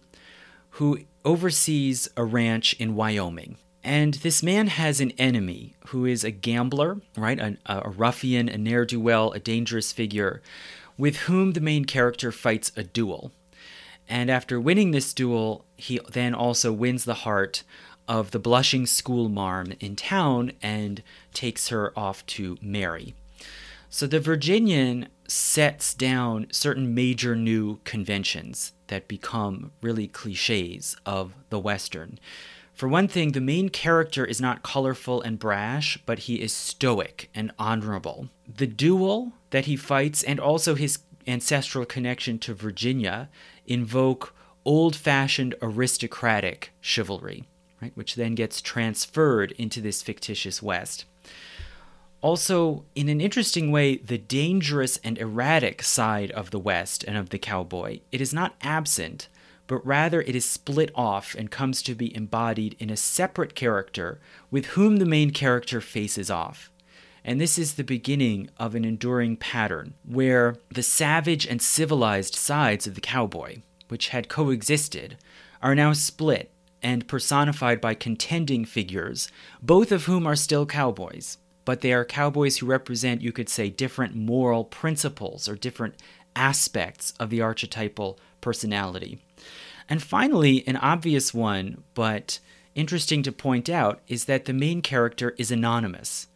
who 0.70 1.00
oversees 1.24 2.08
a 2.16 2.24
ranch 2.24 2.74
in 2.74 2.94
Wyoming. 2.94 3.56
And 3.82 4.14
this 4.14 4.42
man 4.42 4.68
has 4.68 5.00
an 5.00 5.12
enemy 5.12 5.74
who 5.88 6.06
is 6.06 6.24
a 6.24 6.30
gambler, 6.30 7.00
right? 7.16 7.38
A, 7.38 7.56
a 7.66 7.90
ruffian, 7.90 8.48
a 8.48 8.56
ne'er 8.56 8.84
do 8.86 8.98
well, 8.98 9.32
a 9.32 9.38
dangerous 9.38 9.92
figure, 9.92 10.40
with 10.96 11.16
whom 11.18 11.52
the 11.52 11.60
main 11.60 11.84
character 11.84 12.32
fights 12.32 12.72
a 12.76 12.82
duel. 12.82 13.30
And 14.08 14.30
after 14.30 14.60
winning 14.60 14.90
this 14.90 15.12
duel, 15.12 15.64
he 15.76 16.00
then 16.10 16.34
also 16.34 16.72
wins 16.72 17.04
the 17.04 17.14
heart 17.14 17.62
of 18.08 18.30
the 18.30 18.38
blushing 18.38 18.86
schoolmarm 18.86 19.72
in 19.80 19.96
town 19.96 20.52
and 20.62 21.02
takes 21.32 21.68
her 21.68 21.98
off 21.98 22.24
to 22.26 22.58
marry. 22.60 23.14
So 23.94 24.08
the 24.08 24.18
Virginian 24.18 25.06
sets 25.28 25.94
down 25.94 26.48
certain 26.50 26.96
major 26.96 27.36
new 27.36 27.78
conventions 27.84 28.72
that 28.88 29.06
become 29.06 29.70
really 29.82 30.08
cliches 30.08 30.96
of 31.06 31.32
the 31.48 31.60
Western. 31.60 32.18
For 32.72 32.88
one 32.88 33.06
thing, 33.06 33.30
the 33.30 33.40
main 33.40 33.68
character 33.68 34.24
is 34.24 34.40
not 34.40 34.64
colorful 34.64 35.22
and 35.22 35.38
brash, 35.38 35.96
but 36.06 36.18
he 36.18 36.40
is 36.42 36.52
stoic 36.52 37.30
and 37.36 37.52
honorable. 37.56 38.30
The 38.52 38.66
duel 38.66 39.34
that 39.50 39.66
he 39.66 39.76
fights 39.76 40.24
and 40.24 40.40
also 40.40 40.74
his 40.74 40.98
ancestral 41.28 41.84
connection 41.84 42.40
to 42.40 42.52
Virginia 42.52 43.28
invoke 43.64 44.34
old 44.64 44.96
fashioned 44.96 45.54
aristocratic 45.62 46.72
chivalry, 46.80 47.44
right, 47.80 47.92
which 47.94 48.16
then 48.16 48.34
gets 48.34 48.60
transferred 48.60 49.52
into 49.52 49.80
this 49.80 50.02
fictitious 50.02 50.60
West. 50.60 51.04
Also, 52.24 52.86
in 52.94 53.10
an 53.10 53.20
interesting 53.20 53.70
way, 53.70 53.98
the 53.98 54.16
dangerous 54.16 54.96
and 55.04 55.18
erratic 55.18 55.82
side 55.82 56.30
of 56.30 56.50
the 56.50 56.58
West 56.58 57.04
and 57.04 57.18
of 57.18 57.28
the 57.28 57.38
cowboy, 57.38 58.00
it 58.10 58.18
is 58.18 58.32
not 58.32 58.54
absent, 58.62 59.28
but 59.66 59.86
rather 59.86 60.22
it 60.22 60.34
is 60.34 60.46
split 60.46 60.90
off 60.94 61.34
and 61.34 61.50
comes 61.50 61.82
to 61.82 61.94
be 61.94 62.16
embodied 62.16 62.76
in 62.78 62.88
a 62.88 62.96
separate 62.96 63.54
character 63.54 64.22
with 64.50 64.68
whom 64.68 64.96
the 64.96 65.04
main 65.04 65.32
character 65.32 65.82
faces 65.82 66.30
off. 66.30 66.72
And 67.22 67.38
this 67.38 67.58
is 67.58 67.74
the 67.74 67.84
beginning 67.84 68.48
of 68.56 68.74
an 68.74 68.86
enduring 68.86 69.36
pattern 69.36 69.92
where 70.02 70.56
the 70.70 70.82
savage 70.82 71.46
and 71.46 71.60
civilized 71.60 72.36
sides 72.36 72.86
of 72.86 72.94
the 72.94 73.02
cowboy, 73.02 73.60
which 73.88 74.08
had 74.08 74.30
coexisted, 74.30 75.18
are 75.60 75.74
now 75.74 75.92
split 75.92 76.50
and 76.82 77.06
personified 77.06 77.82
by 77.82 77.92
contending 77.92 78.64
figures, 78.64 79.28
both 79.60 79.92
of 79.92 80.06
whom 80.06 80.26
are 80.26 80.36
still 80.36 80.64
cowboys 80.64 81.36
but 81.64 81.80
they 81.80 81.92
are 81.92 82.04
cowboys 82.04 82.58
who 82.58 82.66
represent, 82.66 83.22
you 83.22 83.32
could 83.32 83.48
say, 83.48 83.70
different 83.70 84.14
moral 84.14 84.64
principles 84.64 85.48
or 85.48 85.54
different 85.54 85.94
aspects 86.36 87.14
of 87.18 87.30
the 87.30 87.40
archetypal 87.40 88.18
personality. 88.40 89.18
And 89.88 90.02
finally, 90.02 90.66
an 90.66 90.76
obvious 90.76 91.34
one, 91.34 91.84
but 91.94 92.38
interesting 92.74 93.22
to 93.22 93.32
point 93.32 93.68
out, 93.68 94.00
is 94.08 94.24
that 94.24 94.46
the 94.46 94.52
main 94.52 94.82
character 94.82 95.34
is 95.38 95.50
anonymous. 95.50 96.26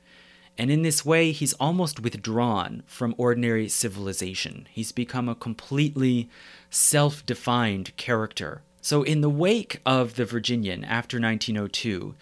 And 0.57 0.71
in 0.71 0.83
this 0.83 1.05
way, 1.05 1.31
he's 1.31 1.53
almost 1.55 2.01
withdrawn 2.01 2.83
from 2.87 3.15
ordinary 3.17 3.69
civilization. 3.69 4.67
He's 4.71 4.93
become 4.93 5.29
a 5.29 5.35
completely 5.35 6.29
self 6.69 7.25
defined 7.25 7.97
character. 7.97 8.63
So, 8.81 9.03
in 9.03 9.21
the 9.21 9.31
wake 9.31 9.81
of 9.87 10.15
the 10.15 10.25
Virginian 10.25 10.85
after 10.85 11.21
1902, 11.21 12.15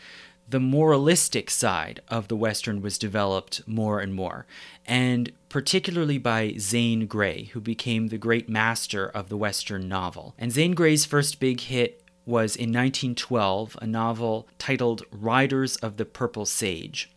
the 0.49 0.61
moralistic 0.61 1.51
side 1.51 2.01
of 2.09 2.29
the 2.29 2.37
Western 2.37 2.81
was 2.81 2.99
developed 2.99 3.67
more 3.67 4.01
and 4.01 4.15
more, 4.15 4.47
and 4.87 5.33
particularly 5.49 6.19
by 6.19 6.55
Zane 6.59 7.07
Grey, 7.07 7.45
who 7.53 7.61
became 7.61 8.09
the 8.09 8.19
great 8.19 8.49
master 8.49 9.07
of 9.07 9.29
the 9.29 9.37
Western 9.37 9.89
novel. 9.89 10.35
And 10.39 10.53
Zane 10.53 10.75
Grey's 10.75 11.05
first 11.05 11.41
big 11.41 11.61
hit 11.61 12.03
was 12.25 12.57
in 12.57 12.71
1912, 12.71 13.77
a 13.81 13.87
novel 13.87 14.49
titled 14.59 15.03
Riders 15.11 15.77
of 15.77 15.97
the 15.97 16.05
Purple 16.05 16.47
Sage. 16.47 17.11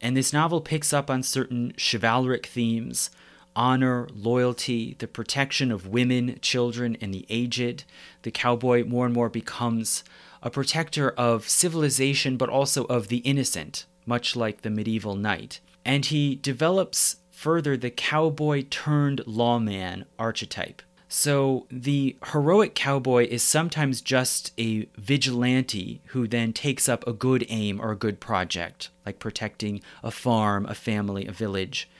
And 0.00 0.16
this 0.16 0.32
novel 0.32 0.60
picks 0.60 0.92
up 0.92 1.10
on 1.10 1.22
certain 1.22 1.74
chivalric 1.78 2.46
themes 2.46 3.10
honor, 3.54 4.08
loyalty, 4.14 4.96
the 4.98 5.06
protection 5.06 5.70
of 5.70 5.86
women, 5.86 6.38
children, 6.40 6.96
and 7.00 7.12
the 7.12 7.26
aged. 7.28 7.84
The 8.22 8.30
cowboy 8.30 8.84
more 8.84 9.04
and 9.04 9.14
more 9.14 9.28
becomes 9.28 10.04
a 10.42 10.50
protector 10.50 11.10
of 11.10 11.48
civilization 11.48 12.36
but 12.36 12.48
also 12.48 12.84
of 12.84 13.08
the 13.08 13.18
innocent, 13.18 13.86
much 14.06 14.36
like 14.36 14.62
the 14.62 14.70
medieval 14.70 15.14
knight. 15.14 15.60
And 15.84 16.04
he 16.06 16.36
develops 16.36 17.16
further 17.30 17.76
the 17.76 17.90
cowboy 17.90 18.64
turned 18.70 19.22
lawman 19.26 20.04
archetype. 20.18 20.82
So 21.08 21.66
the 21.70 22.16
heroic 22.32 22.74
cowboy 22.74 23.26
is 23.26 23.42
sometimes 23.42 24.00
just 24.00 24.52
a 24.58 24.88
vigilante 24.96 26.00
who 26.06 26.26
then 26.26 26.54
takes 26.54 26.88
up 26.88 27.06
a 27.06 27.12
good 27.12 27.44
aim 27.50 27.80
or 27.82 27.90
a 27.90 27.96
good 27.96 28.18
project, 28.18 28.88
like 29.04 29.18
protecting 29.18 29.82
a 30.02 30.10
farm, 30.10 30.64
a 30.64 30.74
family, 30.74 31.26
a 31.26 31.32
village. 31.32 31.90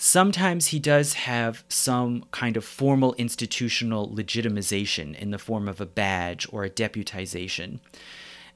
Sometimes 0.00 0.68
he 0.68 0.78
does 0.78 1.14
have 1.14 1.64
some 1.68 2.24
kind 2.30 2.56
of 2.56 2.64
formal 2.64 3.14
institutional 3.14 4.08
legitimization 4.08 5.18
in 5.18 5.32
the 5.32 5.38
form 5.38 5.66
of 5.68 5.80
a 5.80 5.86
badge 5.86 6.46
or 6.52 6.62
a 6.62 6.70
deputization. 6.70 7.80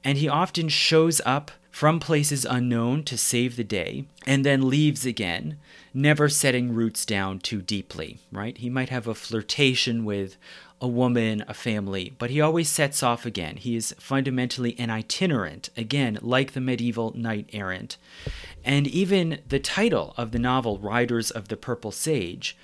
And 0.05 0.17
he 0.17 0.29
often 0.29 0.69
shows 0.69 1.21
up 1.25 1.51
from 1.69 1.99
places 1.99 2.45
unknown 2.45 3.03
to 3.03 3.17
save 3.17 3.57
the 3.57 3.63
day 3.63 4.05
and 4.25 4.45
then 4.45 4.69
leaves 4.69 5.05
again, 5.05 5.57
never 5.93 6.29
setting 6.29 6.73
roots 6.73 7.05
down 7.05 7.39
too 7.39 7.61
deeply, 7.61 8.19
right? 8.31 8.57
He 8.57 8.69
might 8.69 8.89
have 8.89 9.07
a 9.07 9.15
flirtation 9.15 10.05
with 10.05 10.37
a 10.83 10.87
woman, 10.87 11.45
a 11.47 11.53
family, 11.53 12.13
but 12.19 12.29
he 12.29 12.41
always 12.41 12.67
sets 12.67 13.01
off 13.01 13.25
again. 13.25 13.55
He 13.55 13.77
is 13.77 13.95
fundamentally 13.97 14.77
an 14.77 14.89
itinerant, 14.89 15.69
again, 15.77 16.19
like 16.21 16.51
the 16.51 16.59
medieval 16.59 17.13
knight 17.15 17.49
errant. 17.53 17.95
And 18.65 18.85
even 18.85 19.39
the 19.47 19.59
title 19.59 20.13
of 20.17 20.31
the 20.31 20.39
novel, 20.39 20.77
Riders 20.79 21.31
of 21.31 21.47
the 21.47 21.55
Purple 21.55 21.93
Sage, 21.93 22.57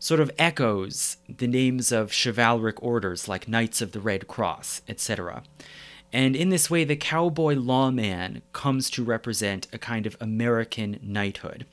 sort 0.00 0.18
of 0.18 0.32
echoes 0.36 1.18
the 1.28 1.46
names 1.46 1.92
of 1.92 2.12
chivalric 2.12 2.82
orders 2.82 3.28
like 3.28 3.46
Knights 3.46 3.80
of 3.80 3.92
the 3.92 4.00
Red 4.00 4.26
Cross, 4.26 4.82
etc. 4.88 5.44
And 6.12 6.34
in 6.34 6.48
this 6.48 6.70
way, 6.70 6.82
the 6.82 6.96
cowboy 6.96 7.54
lawman 7.54 8.42
comes 8.52 8.90
to 8.90 9.04
represent 9.04 9.68
a 9.72 9.78
kind 9.78 10.06
of 10.06 10.16
American 10.20 10.98
knighthood. 11.04 11.66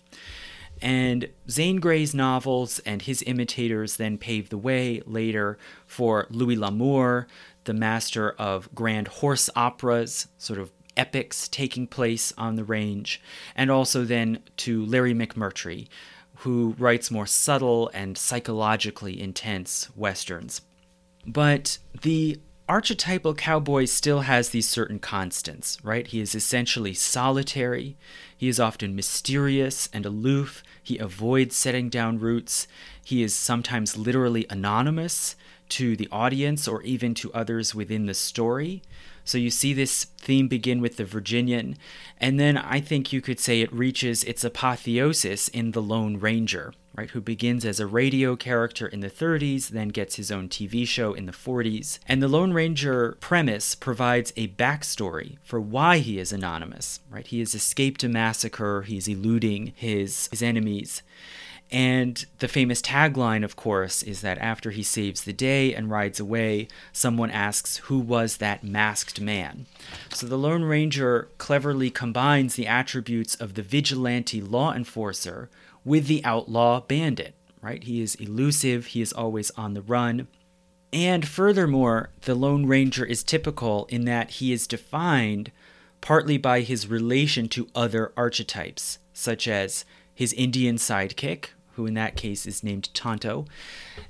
And 0.81 1.29
Zane 1.49 1.77
Grey's 1.77 2.13
novels 2.13 2.79
and 2.79 3.01
his 3.01 3.23
imitators 3.23 3.97
then 3.97 4.17
paved 4.17 4.51
the 4.51 4.57
way 4.57 5.01
later 5.05 5.57
for 5.85 6.27
Louis 6.29 6.55
L'Amour, 6.55 7.27
the 7.63 7.73
master 7.73 8.31
of 8.31 8.73
grand 8.75 9.07
horse 9.07 9.49
operas, 9.55 10.27
sort 10.37 10.59
of 10.59 10.71
epics 10.95 11.47
taking 11.47 11.87
place 11.87 12.33
on 12.37 12.55
the 12.55 12.63
range, 12.63 13.21
and 13.55 13.69
also 13.69 14.03
then 14.03 14.39
to 14.57 14.85
Larry 14.85 15.13
McMurtry, 15.13 15.87
who 16.37 16.75
writes 16.77 17.11
more 17.11 17.25
subtle 17.25 17.89
and 17.93 18.17
psychologically 18.17 19.19
intense 19.19 19.89
westerns. 19.95 20.61
But 21.25 21.77
the 22.01 22.39
archetypal 22.69 23.33
cowboy 23.33 23.85
still 23.85 24.21
has 24.21 24.49
these 24.49 24.67
certain 24.67 24.99
constants, 24.99 25.77
right? 25.83 26.07
He 26.07 26.19
is 26.19 26.35
essentially 26.35 26.93
solitary, 26.93 27.97
he 28.37 28.47
is 28.47 28.59
often 28.59 28.95
mysterious 28.95 29.89
and 29.91 30.05
aloof, 30.05 30.63
he 30.81 30.97
avoids 30.97 31.55
setting 31.55 31.89
down 31.89 32.19
roots, 32.19 32.67
he 33.03 33.23
is 33.23 33.35
sometimes 33.35 33.97
literally 33.97 34.45
anonymous 34.49 35.35
to 35.69 35.95
the 35.95 36.07
audience 36.11 36.67
or 36.67 36.81
even 36.83 37.13
to 37.15 37.33
others 37.33 37.73
within 37.73 38.05
the 38.05 38.13
story. 38.13 38.81
So 39.27 39.37
you 39.37 39.49
see 39.49 39.73
this 39.73 40.05
theme 40.05 40.47
begin 40.47 40.79
with 40.79 40.95
the 40.95 41.03
Virginian, 41.03 41.75
and 42.17 42.39
then 42.39 42.57
I 42.57 42.79
think 42.79 43.11
you 43.11 43.19
could 43.19 43.41
say 43.41 43.59
it 43.59 43.73
reaches 43.73 44.23
its 44.23 44.45
apotheosis 44.45 45.49
in 45.49 45.71
the 45.71 45.81
Lone 45.81 46.17
Ranger, 46.17 46.73
right? 46.95 47.09
Who 47.09 47.19
begins 47.19 47.65
as 47.65 47.81
a 47.81 47.87
radio 47.87 48.37
character 48.37 48.87
in 48.87 49.01
the 49.01 49.09
30s, 49.09 49.67
then 49.67 49.89
gets 49.89 50.15
his 50.15 50.31
own 50.31 50.47
TV 50.47 50.87
show 50.87 51.13
in 51.13 51.25
the 51.25 51.33
40s. 51.33 51.99
And 52.07 52.23
the 52.23 52.29
Lone 52.29 52.53
Ranger 52.53 53.17
premise 53.19 53.75
provides 53.75 54.31
a 54.37 54.47
backstory 54.47 55.35
for 55.43 55.59
why 55.59 55.97
he 55.97 56.19
is 56.19 56.31
anonymous, 56.31 57.01
right? 57.09 57.27
He 57.27 57.39
has 57.39 57.53
escaped 57.53 58.05
a 58.05 58.09
massacre, 58.09 58.83
he's 58.83 59.09
eluding 59.09 59.73
his, 59.75 60.29
his 60.31 60.41
enemies. 60.41 61.03
And 61.69 62.25
the 62.39 62.47
famous 62.47 62.81
tagline, 62.81 63.43
of 63.43 63.57
course, 63.57 64.01
is 64.01 64.21
that 64.21 64.37
after 64.37 64.71
he 64.71 64.83
saves 64.83 65.23
the 65.23 65.33
day 65.33 65.73
and 65.73 65.91
rides 65.91 66.19
away, 66.19 66.69
someone 66.93 67.29
asks, 67.29 67.77
Who 67.77 67.99
was 67.99 68.37
that 68.37 68.63
masked 68.63 69.19
man? 69.19 69.65
So 70.13 70.27
the 70.27 70.37
Lone 70.37 70.63
Ranger 70.63 71.27
cleverly 71.37 71.89
combines 71.89 72.55
the 72.55 72.67
attributes 72.67 73.35
of 73.35 73.55
the 73.55 73.61
vigilante 73.63 74.41
law 74.41 74.73
enforcer 74.73 75.49
with 75.83 76.07
the 76.07 76.23
outlaw 76.23 76.79
bandit, 76.79 77.35
right? 77.61 77.83
He 77.83 78.01
is 78.01 78.15
elusive, 78.15 78.87
he 78.87 79.01
is 79.01 79.11
always 79.11 79.51
on 79.51 79.73
the 79.73 79.81
run. 79.81 80.27
And 80.93 81.27
furthermore, 81.27 82.11
the 82.21 82.35
Lone 82.35 82.65
Ranger 82.65 83.03
is 83.03 83.23
typical 83.23 83.87
in 83.89 84.05
that 84.05 84.31
he 84.31 84.53
is 84.53 84.67
defined 84.67 85.51
partly 85.99 86.37
by 86.37 86.61
his 86.61 86.87
relation 86.87 87.49
to 87.49 87.67
other 87.75 88.13
archetypes, 88.15 88.99
such 89.11 89.47
as 89.49 89.83
his 90.13 90.31
Indian 90.33 90.77
sidekick, 90.77 91.49
who 91.77 91.85
in 91.85 91.93
that 91.93 92.17
case 92.17 92.45
is 92.45 92.63
named 92.63 92.93
Tonto, 92.93 93.45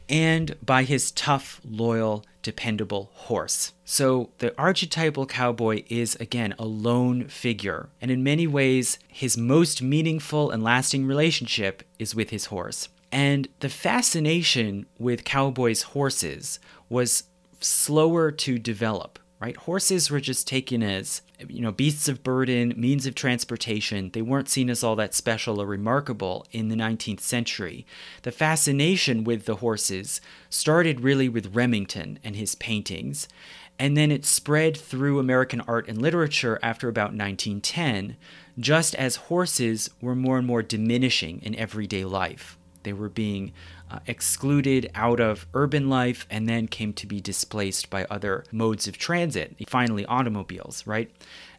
and 0.10 0.56
by 0.66 0.84
his 0.84 1.12
tough, 1.12 1.62
loyal, 1.64 2.26
dependable 2.42 3.12
horse. 3.14 3.74
So 3.84 4.32
the 4.38 4.58
archetypal 4.58 5.26
cowboy 5.26 5.84
is 5.90 6.16
again 6.16 6.56
a 6.58 6.66
lone 6.66 7.28
figure, 7.28 7.90
and 8.02 8.10
in 8.10 8.24
many 8.24 8.48
ways, 8.48 8.98
his 9.08 9.38
most 9.38 9.82
meaningful 9.82 10.50
and 10.50 10.64
lasting 10.64 11.06
relationship 11.06 11.84
is 12.00 12.16
with 12.16 12.30
his 12.30 12.46
horse. 12.46 12.88
And 13.12 13.50
the 13.60 13.70
fascination 13.70 14.86
with 14.98 15.26
cowboys' 15.26 15.84
horses 15.94 16.60
was 16.90 17.24
slower 17.60 18.32
to 18.32 18.58
develop 18.58 19.20
right? 19.40 19.56
Horses 19.56 20.10
were 20.10 20.20
just 20.20 20.48
taken 20.48 20.82
as, 20.82 21.22
you 21.48 21.62
know, 21.62 21.72
beasts 21.72 22.08
of 22.08 22.24
burden, 22.24 22.74
means 22.76 23.06
of 23.06 23.14
transportation. 23.14 24.10
They 24.12 24.22
weren't 24.22 24.50
seen 24.50 24.70
as 24.70 24.84
all 24.84 24.96
that 24.96 25.14
special 25.14 25.62
or 25.62 25.66
remarkable 25.66 26.46
in 26.52 26.70
the 26.70 26.76
19th 26.76 27.20
century. 27.20 27.86
The 28.24 28.32
fascination 28.32 29.24
with 29.24 29.46
the 29.46 29.58
horses 29.58 30.22
started 30.50 31.02
really 31.02 31.30
with 31.30 31.56
Remington 31.56 32.18
and 32.24 32.36
his 32.36 32.56
paintings. 32.56 33.28
And 33.80 33.96
then 33.96 34.12
it 34.12 34.26
spread 34.26 34.76
through 34.76 35.20
American 35.20 35.62
art 35.62 35.88
and 35.88 36.02
literature 36.02 36.58
after 36.64 36.90
about 36.90 37.14
1910, 37.14 38.18
just 38.58 38.96
as 38.96 39.18
horses 39.18 39.92
were 40.02 40.16
more 40.16 40.40
and 40.40 40.48
more 40.48 40.64
diminishing 40.64 41.42
in 41.44 41.54
everyday 41.54 42.04
life. 42.04 42.58
They 42.82 42.94
were 42.94 43.10
being 43.10 43.52
uh, 43.90 44.00
excluded 44.08 44.90
out 44.96 45.20
of 45.20 45.48
urban 45.54 45.90
life 45.90 46.28
and 46.30 46.48
then 46.48 46.68
came 46.68 46.94
to 46.94 47.08
be 47.08 47.22
displaced 47.22 47.90
by 47.90 48.06
other 48.06 48.44
modes 48.52 48.88
of 48.88 48.98
transit, 48.98 49.56
finally, 49.68 50.06
automobiles, 50.06 50.86
right? 50.86 51.12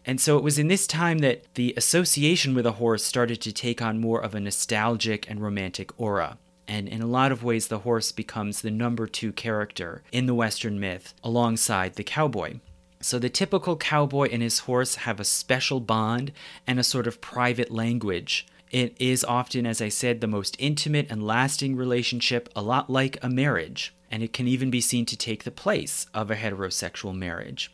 And 0.05 0.21
so 0.21 0.37
it 0.39 0.45
was 0.45 0.59
in 0.59 0.69
this 0.69 0.87
time 0.87 1.19
that 1.19 1.43
the 1.55 1.75
association 1.77 2.55
with 2.55 2.67
a 2.67 2.73
horse 2.73 3.05
started 3.05 3.41
to 3.43 3.53
take 3.53 3.83
on 3.83 4.01
more 4.01 4.21
of 4.21 4.35
a 4.35 4.41
nostalgic 4.41 5.29
and 5.29 5.43
romantic 5.43 5.99
aura. 6.01 6.39
And 6.67 6.89
in 6.89 7.01
a 7.01 7.07
lot 7.07 7.33
of 7.33 7.43
ways, 7.43 7.69
the 7.69 7.81
horse 7.81 8.13
becomes 8.13 8.61
the 8.61 8.71
number 8.71 9.07
two 9.07 9.33
character 9.33 10.03
in 10.13 10.27
the 10.27 10.35
Western 10.35 10.79
myth 10.79 11.15
alongside 11.25 11.95
the 11.95 12.05
cowboy. 12.05 12.61
So 13.01 13.19
the 13.19 13.31
typical 13.31 13.77
cowboy 13.77 14.29
and 14.31 14.43
his 14.43 14.61
horse 14.61 14.97
have 14.97 15.21
a 15.21 15.25
special 15.25 15.81
bond 15.81 16.33
and 16.67 16.79
a 16.79 16.85
sort 16.85 17.07
of 17.07 17.21
private 17.21 17.71
language. 17.71 18.47
It 18.71 18.97
is 19.01 19.25
often, 19.25 19.67
as 19.67 19.81
I 19.81 19.89
said, 19.89 20.21
the 20.21 20.27
most 20.27 20.57
intimate 20.59 21.07
and 21.11 21.27
lasting 21.27 21.77
relationship, 21.77 22.49
a 22.55 22.63
lot 22.63 22.91
like 22.91 23.17
a 23.23 23.29
marriage, 23.29 23.95
and 24.11 24.23
it 24.23 24.33
can 24.33 24.47
even 24.47 24.71
be 24.71 24.81
seen 24.81 25.07
to 25.07 25.17
take 25.17 25.45
the 25.45 25.51
place 25.51 26.07
of 26.13 26.31
a 26.31 26.37
heterosexual 26.37 27.17
marriage. 27.17 27.73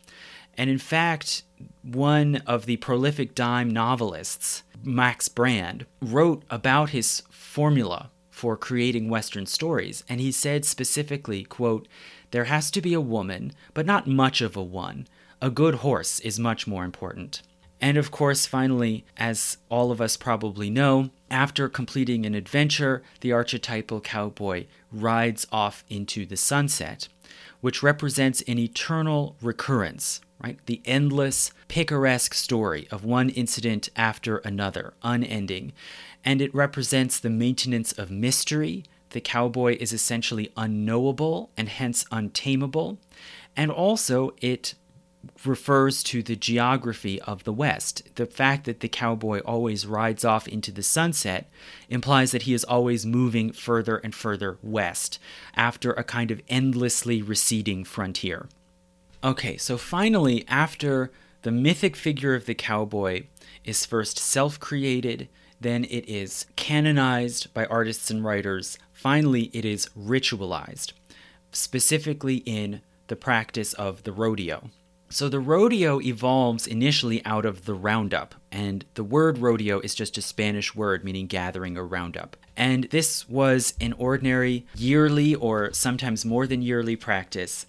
And 0.57 0.69
in 0.69 0.77
fact, 0.77 1.43
one 1.81 2.37
of 2.47 2.65
the 2.65 2.77
prolific 2.77 3.35
dime 3.35 3.69
novelists, 3.69 4.63
Max 4.83 5.27
Brand, 5.27 5.85
wrote 6.01 6.43
about 6.49 6.91
his 6.91 7.23
formula 7.29 8.09
for 8.29 8.57
creating 8.57 9.09
Western 9.09 9.45
stories, 9.45 10.03
and 10.07 10.21
he 10.21 10.31
said 10.31 10.65
specifically, 10.65 11.43
quote, 11.43 11.87
There 12.31 12.45
has 12.45 12.71
to 12.71 12.81
be 12.81 12.93
a 12.93 13.01
woman, 13.01 13.51
but 13.73 13.85
not 13.85 14.07
much 14.07 14.41
of 14.41 14.55
a 14.55 14.63
one. 14.63 15.07
A 15.41 15.49
good 15.49 15.75
horse 15.75 16.19
is 16.21 16.39
much 16.39 16.67
more 16.67 16.85
important. 16.85 17.41
And 17.81 17.97
of 17.97 18.09
course, 18.09 18.45
finally, 18.45 19.05
as 19.17 19.57
all 19.69 19.91
of 19.91 20.01
us 20.01 20.17
probably 20.17 20.69
know, 20.69 21.09
after 21.29 21.67
completing 21.67 22.25
an 22.25 22.33
adventure, 22.33 23.03
the 23.21 23.31
archetypal 23.31 24.01
cowboy 24.01 24.65
rides 24.91 25.45
off 25.51 25.83
into 25.89 26.25
the 26.25 26.37
sunset, 26.37 27.07
which 27.61 27.83
represents 27.83 28.41
an 28.47 28.57
eternal 28.57 29.35
recurrence 29.41 30.21
right? 30.41 30.59
The 30.65 30.81
endless, 30.85 31.51
picaresque 31.67 32.33
story 32.33 32.87
of 32.91 33.03
one 33.03 33.29
incident 33.29 33.89
after 33.95 34.37
another, 34.37 34.93
unending. 35.01 35.73
And 36.23 36.41
it 36.41 36.53
represents 36.53 37.19
the 37.19 37.29
maintenance 37.29 37.91
of 37.93 38.11
mystery. 38.11 38.83
The 39.11 39.21
cowboy 39.21 39.77
is 39.79 39.93
essentially 39.93 40.51
unknowable 40.57 41.51
and 41.55 41.69
hence 41.69 42.05
untamable. 42.11 42.99
And 43.55 43.71
also, 43.71 44.35
it 44.41 44.75
refers 45.45 46.03
to 46.03 46.23
the 46.23 46.35
geography 46.35 47.21
of 47.21 47.43
the 47.43 47.53
West. 47.53 48.15
The 48.15 48.25
fact 48.25 48.65
that 48.65 48.79
the 48.79 48.87
cowboy 48.87 49.39
always 49.39 49.85
rides 49.85 50.25
off 50.25 50.47
into 50.47 50.71
the 50.71 50.83
sunset 50.83 51.49
implies 51.89 52.31
that 52.31 52.43
he 52.43 52.53
is 52.53 52.63
always 52.63 53.05
moving 53.05 53.51
further 53.51 53.97
and 53.97 54.13
further 54.13 54.57
west 54.61 55.19
after 55.55 55.91
a 55.93 56.03
kind 56.03 56.31
of 56.31 56.41
endlessly 56.47 57.21
receding 57.21 57.83
frontier. 57.83 58.47
Okay, 59.23 59.57
so 59.57 59.77
finally, 59.77 60.45
after 60.47 61.11
the 61.41 61.51
mythic 61.51 61.95
figure 61.95 62.35
of 62.35 62.45
the 62.45 62.55
cowboy 62.55 63.23
is 63.63 63.85
first 63.85 64.19
self 64.19 64.59
created, 64.59 65.27
then 65.59 65.85
it 65.85 66.07
is 66.07 66.45
canonized 66.55 67.53
by 67.53 67.65
artists 67.65 68.11
and 68.11 68.23
writers, 68.23 68.77
finally, 68.91 69.49
it 69.53 69.65
is 69.65 69.89
ritualized, 69.97 70.93
specifically 71.51 72.37
in 72.45 72.81
the 73.07 73.15
practice 73.15 73.73
of 73.73 74.03
the 74.03 74.11
rodeo. 74.11 74.69
So 75.15 75.29
the 75.29 75.39
rodeo 75.39 76.01
evolves 76.01 76.67
initially 76.67 77.23
out 77.23 77.45
of 77.45 77.63
the 77.63 77.73
roundup, 77.73 78.35
and 78.51 78.83
the 78.95 79.03
word 79.05 79.37
rodeo 79.37 79.79
is 79.79 79.95
just 79.95 80.17
a 80.17 80.21
Spanish 80.21 80.75
word 80.75 81.05
meaning 81.05 81.27
gathering 81.27 81.77
or 81.77 81.87
roundup. 81.87 82.35
And 82.57 82.83
this 82.91 83.29
was 83.29 83.75
an 83.79 83.93
ordinary 83.93 84.65
yearly 84.75 85.33
or 85.33 85.71
sometimes 85.71 86.25
more 86.25 86.45
than 86.45 86.61
yearly 86.61 86.97
practice 86.97 87.65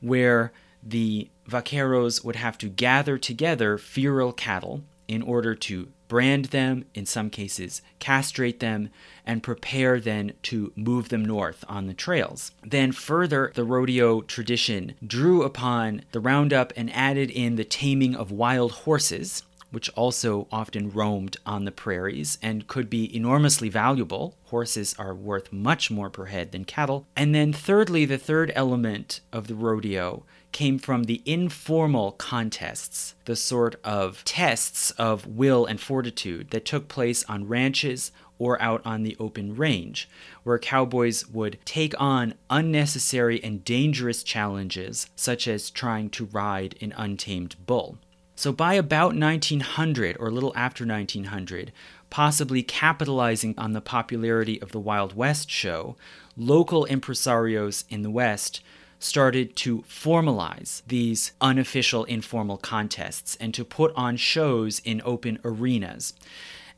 where 0.00 0.52
the 0.84 1.28
vaqueros 1.48 2.24
would 2.24 2.36
have 2.36 2.56
to 2.58 2.68
gather 2.68 3.18
together 3.18 3.76
feral 3.76 4.32
cattle 4.32 4.84
in 5.08 5.20
order 5.20 5.56
to 5.56 5.88
brand 6.14 6.44
them, 6.44 6.84
in 6.94 7.04
some 7.04 7.28
cases, 7.28 7.82
castrate 7.98 8.60
them, 8.60 8.88
and 9.26 9.42
prepare 9.42 9.98
then 9.98 10.32
to 10.42 10.72
move 10.76 11.08
them 11.08 11.24
north 11.24 11.64
on 11.68 11.88
the 11.88 11.92
trails. 11.92 12.52
Then, 12.62 12.92
further, 12.92 13.50
the 13.56 13.64
rodeo 13.64 14.20
tradition 14.20 14.94
drew 15.04 15.42
upon 15.42 16.02
the 16.12 16.20
roundup 16.20 16.72
and 16.76 16.88
added 16.94 17.32
in 17.32 17.56
the 17.56 17.64
taming 17.64 18.14
of 18.14 18.30
wild 18.30 18.70
horses. 18.86 19.42
Which 19.72 19.90
also 19.96 20.46
often 20.52 20.92
roamed 20.92 21.36
on 21.44 21.64
the 21.64 21.72
prairies 21.72 22.38
and 22.40 22.68
could 22.68 22.88
be 22.88 23.12
enormously 23.12 23.68
valuable. 23.68 24.36
Horses 24.44 24.94
are 25.00 25.12
worth 25.12 25.52
much 25.52 25.90
more 25.90 26.10
per 26.10 26.26
head 26.26 26.52
than 26.52 26.64
cattle. 26.64 27.08
And 27.16 27.34
then, 27.34 27.52
thirdly, 27.52 28.04
the 28.04 28.18
third 28.18 28.52
element 28.54 29.20
of 29.32 29.48
the 29.48 29.56
rodeo 29.56 30.22
came 30.54 30.78
from 30.78 31.04
the 31.04 31.20
informal 31.26 32.12
contests, 32.12 33.14
the 33.26 33.36
sort 33.36 33.74
of 33.84 34.24
tests 34.24 34.92
of 34.92 35.26
will 35.26 35.66
and 35.66 35.80
fortitude 35.80 36.48
that 36.50 36.64
took 36.64 36.88
place 36.88 37.24
on 37.24 37.48
ranches 37.48 38.12
or 38.38 38.60
out 38.62 38.80
on 38.86 39.02
the 39.02 39.16
open 39.18 39.56
range, 39.56 40.08
where 40.44 40.58
cowboys 40.58 41.28
would 41.28 41.58
take 41.64 41.92
on 42.00 42.34
unnecessary 42.48 43.42
and 43.42 43.64
dangerous 43.64 44.22
challenges, 44.22 45.10
such 45.16 45.48
as 45.48 45.70
trying 45.70 46.08
to 46.08 46.26
ride 46.26 46.76
an 46.80 46.94
untamed 46.96 47.56
bull. 47.66 47.98
So, 48.36 48.52
by 48.52 48.74
about 48.74 49.14
1900 49.14 50.16
or 50.18 50.28
a 50.28 50.32
little 50.32 50.52
after 50.56 50.86
1900, 50.86 51.72
possibly 52.10 52.62
capitalizing 52.62 53.54
on 53.58 53.72
the 53.72 53.80
popularity 53.80 54.60
of 54.62 54.70
the 54.70 54.80
Wild 54.80 55.16
West 55.16 55.50
show, 55.50 55.96
local 56.36 56.86
impresarios 56.86 57.84
in 57.88 58.02
the 58.02 58.10
West 58.10 58.60
started 58.98 59.56
to 59.56 59.82
formalize 59.82 60.82
these 60.86 61.32
unofficial 61.40 62.04
informal 62.04 62.56
contests 62.56 63.36
and 63.40 63.52
to 63.54 63.64
put 63.64 63.92
on 63.96 64.16
shows 64.16 64.80
in 64.80 65.02
open 65.04 65.38
arenas. 65.44 66.14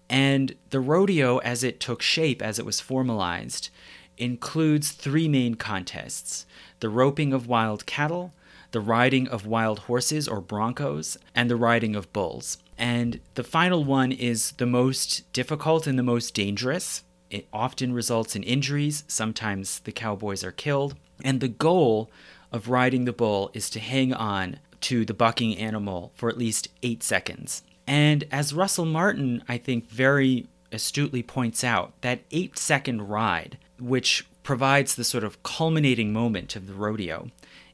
And 0.08 0.54
the 0.70 0.80
rodeo, 0.80 1.38
as 1.38 1.64
it 1.64 1.80
took 1.80 2.02
shape, 2.02 2.40
as 2.40 2.58
it 2.58 2.66
was 2.66 2.80
formalized, 2.80 3.70
includes 4.18 4.92
three 4.92 5.28
main 5.28 5.54
contests 5.54 6.46
the 6.80 6.88
roping 6.88 7.32
of 7.32 7.46
wild 7.46 7.86
cattle, 7.86 8.34
the 8.70 8.80
riding 8.80 9.26
of 9.28 9.46
wild 9.46 9.80
horses 9.80 10.28
or 10.28 10.40
broncos, 10.40 11.16
and 11.34 11.48
the 11.48 11.56
riding 11.56 11.96
of 11.96 12.12
bulls. 12.12 12.58
And 12.76 13.20
the 13.34 13.44
final 13.44 13.84
one 13.84 14.12
is 14.12 14.52
the 14.52 14.66
most 14.66 15.30
difficult 15.32 15.86
and 15.86 15.98
the 15.98 16.02
most 16.02 16.34
dangerous. 16.34 17.02
It 17.30 17.48
often 17.52 17.92
results 17.92 18.36
in 18.36 18.42
injuries, 18.42 19.04
sometimes 19.08 19.80
the 19.80 19.92
cowboys 19.92 20.44
are 20.44 20.52
killed. 20.52 20.94
And 21.24 21.40
the 21.40 21.48
goal 21.48 22.10
of 22.52 22.68
riding 22.68 23.04
the 23.04 23.12
bull 23.12 23.50
is 23.54 23.70
to 23.70 23.80
hang 23.80 24.12
on 24.12 24.58
to 24.82 25.04
the 25.04 25.14
bucking 25.14 25.56
animal 25.56 26.12
for 26.14 26.28
at 26.28 26.38
least 26.38 26.68
eight 26.82 27.02
seconds. 27.02 27.62
And 27.86 28.24
as 28.30 28.54
Russell 28.54 28.84
Martin, 28.84 29.42
I 29.48 29.58
think, 29.58 29.88
very 29.88 30.46
astutely 30.72 31.22
points 31.22 31.62
out, 31.64 31.92
that 32.00 32.20
eight 32.30 32.58
second 32.58 33.08
ride, 33.08 33.58
which 33.78 34.26
provides 34.42 34.94
the 34.94 35.04
sort 35.04 35.24
of 35.24 35.42
culminating 35.42 36.12
moment 36.12 36.56
of 36.56 36.66
the 36.66 36.74
rodeo, 36.74 37.30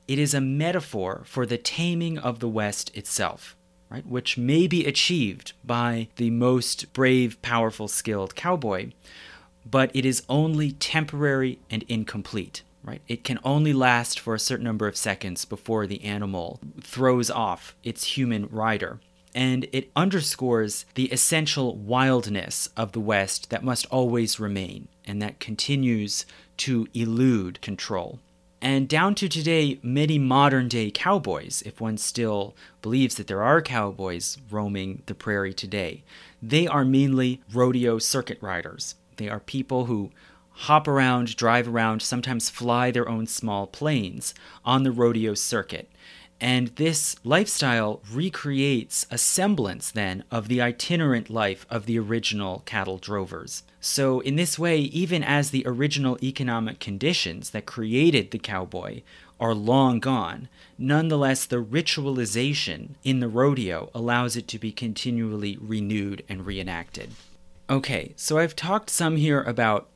it 0.08 0.18
is 0.18 0.34
a 0.34 0.40
metaphor 0.40 1.22
for 1.24 1.46
the 1.46 1.58
taming 1.58 2.18
of 2.18 2.40
the 2.40 2.48
West 2.48 2.94
itself. 2.96 3.56
Right, 3.90 4.06
which 4.06 4.38
may 4.38 4.66
be 4.66 4.86
achieved 4.86 5.52
by 5.62 6.08
the 6.16 6.30
most 6.30 6.94
brave, 6.94 7.40
powerful, 7.42 7.88
skilled 7.88 8.34
cowboy, 8.34 8.92
but 9.70 9.90
it 9.92 10.06
is 10.06 10.22
only 10.30 10.72
temporary 10.72 11.58
and 11.70 11.82
incomplete 11.88 12.62
right? 12.84 13.02
It 13.08 13.24
can 13.24 13.38
only 13.44 13.72
last 13.72 14.18
for 14.18 14.34
a 14.34 14.40
certain 14.40 14.64
number 14.64 14.86
of 14.86 14.96
seconds 14.96 15.44
before 15.44 15.86
the 15.86 16.02
animal 16.04 16.60
throws 16.80 17.30
off 17.30 17.74
its 17.82 18.04
human 18.16 18.48
rider. 18.48 19.00
And 19.34 19.66
it 19.72 19.90
underscores 19.96 20.84
the 20.94 21.06
essential 21.06 21.76
wildness 21.76 22.68
of 22.76 22.92
the 22.92 23.00
West 23.00 23.50
that 23.50 23.64
must 23.64 23.86
always 23.86 24.38
remain 24.38 24.88
and 25.06 25.22
that 25.22 25.40
continues 25.40 26.26
to 26.58 26.86
elude 26.92 27.60
control. 27.62 28.18
And 28.60 28.88
down 28.88 29.16
to 29.16 29.28
today, 29.28 29.80
many 29.82 30.18
modern 30.18 30.68
day 30.68 30.92
cowboys, 30.92 31.62
if 31.66 31.80
one 31.80 31.98
still 31.98 32.54
believes 32.80 33.16
that 33.16 33.26
there 33.26 33.42
are 33.42 33.60
cowboys 33.60 34.38
roaming 34.50 35.02
the 35.06 35.16
prairie 35.16 35.52
today, 35.52 36.04
they 36.40 36.68
are 36.68 36.84
mainly 36.84 37.40
rodeo 37.52 37.98
circuit 37.98 38.38
riders. 38.40 38.94
They 39.16 39.28
are 39.28 39.40
people 39.40 39.86
who 39.86 40.12
hop 40.52 40.86
around, 40.86 41.36
drive 41.36 41.68
around, 41.68 42.02
sometimes 42.02 42.50
fly 42.50 42.90
their 42.90 43.08
own 43.08 43.26
small 43.26 43.66
planes 43.66 44.34
on 44.64 44.82
the 44.82 44.92
rodeo 44.92 45.34
circuit. 45.34 45.90
And 46.40 46.68
this 46.74 47.14
lifestyle 47.22 48.02
recreates 48.12 49.06
a 49.12 49.16
semblance 49.16 49.92
then 49.92 50.24
of 50.28 50.48
the 50.48 50.60
itinerant 50.60 51.30
life 51.30 51.64
of 51.70 51.86
the 51.86 52.00
original 52.00 52.64
cattle 52.66 52.98
drovers. 52.98 53.62
So, 53.80 54.18
in 54.20 54.34
this 54.34 54.58
way, 54.58 54.78
even 54.78 55.22
as 55.22 55.50
the 55.50 55.62
original 55.64 56.18
economic 56.20 56.80
conditions 56.80 57.50
that 57.50 57.66
created 57.66 58.32
the 58.32 58.40
cowboy 58.40 59.02
are 59.38 59.54
long 59.54 60.00
gone, 60.00 60.48
nonetheless, 60.76 61.46
the 61.46 61.62
ritualization 61.62 62.94
in 63.04 63.20
the 63.20 63.28
rodeo 63.28 63.90
allows 63.94 64.36
it 64.36 64.48
to 64.48 64.58
be 64.58 64.72
continually 64.72 65.56
renewed 65.60 66.24
and 66.28 66.44
reenacted. 66.44 67.10
Okay, 67.70 68.14
so 68.16 68.38
I've 68.38 68.56
talked 68.56 68.90
some 68.90 69.16
here 69.16 69.42
about 69.42 69.88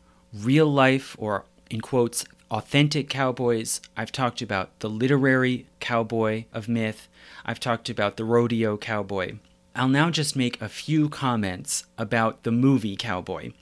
real 0.43 0.67
life, 0.67 1.17
or 1.19 1.45
in 1.71 1.81
quotes, 1.81 2.25
authentic 2.51 3.09
cowboys. 3.09 3.81
I've 3.97 4.13
talked 4.13 4.41
about 4.41 4.79
the 4.81 4.89
literary 4.89 5.67
cowboy 5.81 6.45
of 6.53 6.69
myth. 6.69 7.09
I've 7.45 7.61
talked 7.61 7.89
about 7.89 8.17
the 8.17 8.25
rodeo 8.25 8.77
cowboy. 8.77 9.37
I'll 9.75 9.89
now 9.89 10.11
just 10.11 10.37
make 10.37 10.61
a 10.61 10.69
few 10.69 11.09
comments 11.09 11.85
about 11.99 12.45
the 12.45 12.53
movie 12.53 12.97
cowboy, 12.97 13.53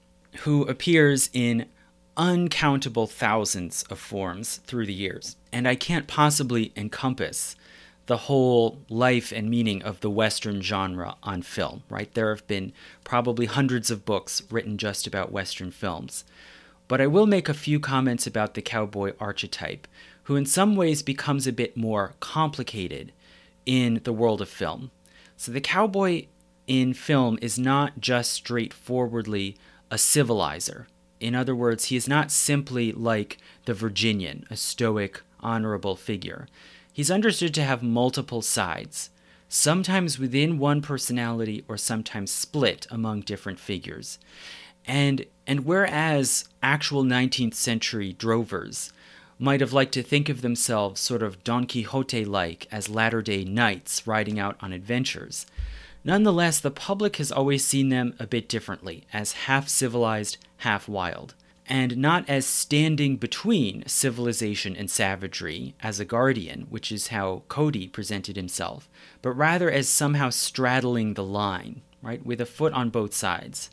who 0.40 0.62
appears 0.64 1.30
in 1.32 1.66
uncountable 2.16 3.06
thousands 3.06 3.82
of 3.90 3.98
forms 3.98 4.58
through 4.66 4.86
the 4.86 4.92
years. 4.92 5.36
And 5.52 5.66
I 5.66 5.74
can't 5.74 6.06
possibly 6.06 6.72
encompass 6.76 7.56
the 8.06 8.16
whole 8.18 8.78
life 8.88 9.32
and 9.32 9.50
meaning 9.50 9.82
of 9.82 10.00
the 10.00 10.10
Western 10.10 10.60
genre 10.60 11.16
on 11.22 11.42
film, 11.42 11.82
right? 11.88 12.12
There 12.14 12.34
have 12.34 12.46
been 12.46 12.72
probably 13.02 13.46
hundreds 13.46 13.90
of 13.90 14.04
books 14.04 14.42
written 14.50 14.76
just 14.76 15.06
about 15.06 15.32
Western 15.32 15.70
films. 15.70 16.24
But 16.86 17.00
I 17.00 17.06
will 17.06 17.26
make 17.26 17.48
a 17.48 17.54
few 17.54 17.80
comments 17.80 18.26
about 18.26 18.54
the 18.54 18.62
cowboy 18.62 19.12
archetype, 19.18 19.86
who 20.24 20.36
in 20.36 20.46
some 20.46 20.76
ways 20.76 21.02
becomes 21.02 21.46
a 21.46 21.52
bit 21.52 21.76
more 21.76 22.14
complicated 22.20 23.12
in 23.66 24.00
the 24.04 24.12
world 24.12 24.40
of 24.40 24.48
film. 24.48 24.90
So 25.36 25.52
the 25.52 25.60
cowboy 25.60 26.26
in 26.66 26.94
film 26.94 27.38
is 27.42 27.58
not 27.58 28.00
just 28.00 28.32
straightforwardly 28.32 29.56
a 29.90 29.98
civilizer. 29.98 30.86
In 31.20 31.34
other 31.34 31.54
words, 31.54 31.86
he 31.86 31.96
is 31.96 32.08
not 32.08 32.30
simply 32.30 32.92
like 32.92 33.38
the 33.64 33.74
Virginian, 33.74 34.46
a 34.50 34.56
stoic, 34.56 35.22
honorable 35.40 35.96
figure. 35.96 36.46
He's 36.92 37.10
understood 37.10 37.54
to 37.54 37.64
have 37.64 37.82
multiple 37.82 38.42
sides, 38.42 39.10
sometimes 39.48 40.18
within 40.18 40.58
one 40.58 40.82
personality 40.82 41.64
or 41.68 41.76
sometimes 41.76 42.30
split 42.30 42.86
among 42.90 43.20
different 43.22 43.58
figures. 43.58 44.18
And 44.86 45.26
and 45.46 45.64
whereas 45.64 46.46
actual 46.62 47.04
19th 47.04 47.54
century 47.54 48.12
drovers 48.12 48.92
might 49.38 49.60
have 49.60 49.72
liked 49.72 49.92
to 49.92 50.02
think 50.02 50.28
of 50.28 50.40
themselves 50.40 51.00
sort 51.00 51.22
of 51.22 51.42
Don 51.44 51.66
Quixote 51.66 52.24
like 52.24 52.66
as 52.70 52.88
latter 52.88 53.20
day 53.20 53.44
knights 53.44 54.06
riding 54.06 54.38
out 54.38 54.56
on 54.60 54.72
adventures, 54.72 55.46
nonetheless, 56.02 56.60
the 56.60 56.70
public 56.70 57.16
has 57.16 57.32
always 57.32 57.64
seen 57.64 57.88
them 57.88 58.14
a 58.18 58.26
bit 58.26 58.48
differently, 58.48 59.04
as 59.12 59.32
half 59.32 59.68
civilized, 59.68 60.38
half 60.58 60.88
wild 60.88 61.34
and 61.66 61.96
not 61.96 62.28
as 62.28 62.46
standing 62.46 63.16
between 63.16 63.86
civilization 63.86 64.76
and 64.76 64.90
savagery 64.90 65.74
as 65.82 65.98
a 65.98 66.04
guardian, 66.04 66.66
which 66.68 66.92
is 66.92 67.08
how 67.08 67.42
Cody 67.48 67.88
presented 67.88 68.36
himself, 68.36 68.88
but 69.22 69.32
rather 69.32 69.70
as 69.70 69.88
somehow 69.88 70.30
straddling 70.30 71.14
the 71.14 71.24
line, 71.24 71.80
right, 72.02 72.24
with 72.24 72.40
a 72.40 72.46
foot 72.46 72.72
on 72.74 72.90
both 72.90 73.14
sides. 73.14 73.70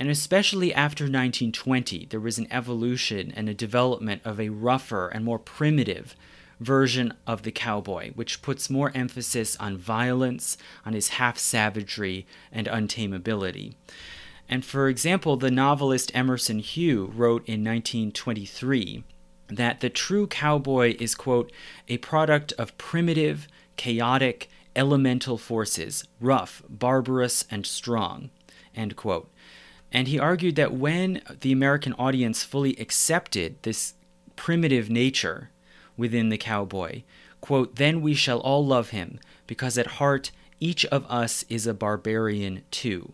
And 0.00 0.08
especially 0.08 0.72
after 0.72 1.04
1920, 1.04 2.06
there 2.06 2.20
was 2.20 2.38
an 2.38 2.48
evolution 2.50 3.30
and 3.36 3.50
a 3.50 3.54
development 3.54 4.22
of 4.24 4.40
a 4.40 4.48
rougher 4.48 5.08
and 5.08 5.22
more 5.26 5.38
primitive 5.38 6.16
version 6.58 7.12
of 7.26 7.42
the 7.42 7.52
cowboy, 7.52 8.12
which 8.12 8.40
puts 8.40 8.70
more 8.70 8.92
emphasis 8.94 9.58
on 9.58 9.76
violence, 9.76 10.56
on 10.86 10.94
his 10.94 11.08
half 11.10 11.36
savagery, 11.38 12.26
and 12.50 12.66
untamability. 12.66 13.74
And 14.48 14.64
for 14.64 14.88
example, 14.88 15.36
the 15.36 15.50
novelist 15.50 16.10
Emerson 16.14 16.60
Hough 16.60 17.10
wrote 17.14 17.46
in 17.46 17.62
1923 17.62 19.04
that 19.48 19.80
the 19.80 19.90
true 19.90 20.26
cowboy 20.26 20.96
is, 20.98 21.14
quote, 21.14 21.52
a 21.88 21.98
product 21.98 22.54
of 22.54 22.76
primitive, 22.78 23.48
chaotic, 23.76 24.48
elemental 24.74 25.36
forces, 25.36 26.04
rough, 26.20 26.62
barbarous, 26.70 27.44
and 27.50 27.66
strong, 27.66 28.30
end 28.74 28.96
quote. 28.96 29.30
And 29.92 30.08
he 30.08 30.18
argued 30.18 30.56
that 30.56 30.72
when 30.72 31.20
the 31.40 31.52
American 31.52 31.94
audience 31.94 32.44
fully 32.44 32.76
accepted 32.76 33.56
this 33.62 33.94
primitive 34.36 34.88
nature 34.88 35.50
within 35.96 36.28
the 36.28 36.38
cowboy, 36.38 37.02
quote, 37.40 37.76
then 37.76 38.00
we 38.00 38.14
shall 38.14 38.40
all 38.40 38.64
love 38.64 38.90
him, 38.90 39.18
because 39.46 39.76
at 39.76 39.98
heart 39.98 40.30
each 40.60 40.84
of 40.86 41.04
us 41.10 41.44
is 41.48 41.66
a 41.66 41.74
barbarian 41.74 42.62
too. 42.70 43.12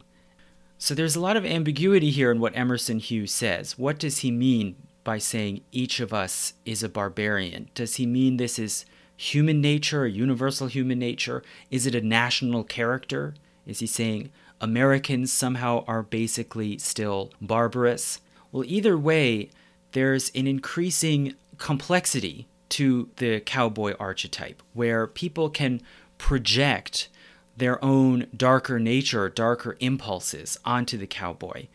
So 0.79 0.95
there's 0.95 1.17
a 1.17 1.21
lot 1.21 1.37
of 1.37 1.47
ambiguity 1.47 2.11
here 2.11 2.31
in 2.31 2.41
what 2.41 2.57
Emerson 2.57 2.99
Hughes 2.99 3.33
says. 3.33 3.79
What 3.79 3.99
does 3.99 4.19
he 4.19 4.31
mean 4.31 4.77
by 5.05 5.19
saying 5.19 5.63
each 5.73 6.01
of 6.01 6.13
us 6.13 6.53
is 6.67 6.83
a 6.83 6.89
barbarian? 6.89 7.71
Does 7.75 7.97
he 7.97 8.05
mean 8.05 8.37
this 8.37 8.59
is 8.59 8.85
human 9.17 9.63
nature, 9.63 10.05
a 10.05 10.11
universal 10.11 10.67
human 10.67 10.99
nature? 10.99 11.43
Is 11.71 11.87
it 11.87 11.95
a 11.95 12.03
national 12.03 12.65
character? 12.65 13.35
Is 13.67 13.79
he 13.79 13.87
saying 13.87 14.31
Americans 14.61 15.33
somehow 15.33 15.85
are 15.87 16.03
basically 16.03 16.79
still 16.79 17.33
barbarous? 17.41 18.21
Well, 18.53 18.65
either 18.67 18.97
way, 18.97 19.51
there's 19.93 20.31
an 20.35 20.47
increasing 20.47 21.35
complexity 21.59 22.49
to 22.71 23.11
the 23.17 23.41
cowboy 23.41 23.95
archetype 23.99 24.63
where 24.73 25.07
people 25.07 25.51
can 25.51 25.81
project 26.19 27.09
their 27.57 27.83
own 27.85 28.27
darker 28.37 28.79
nature, 28.79 29.29
darker 29.29 29.77
impulses 29.81 30.59
onto 30.65 30.99
the 30.99 31.07
cowboy. 31.07 31.69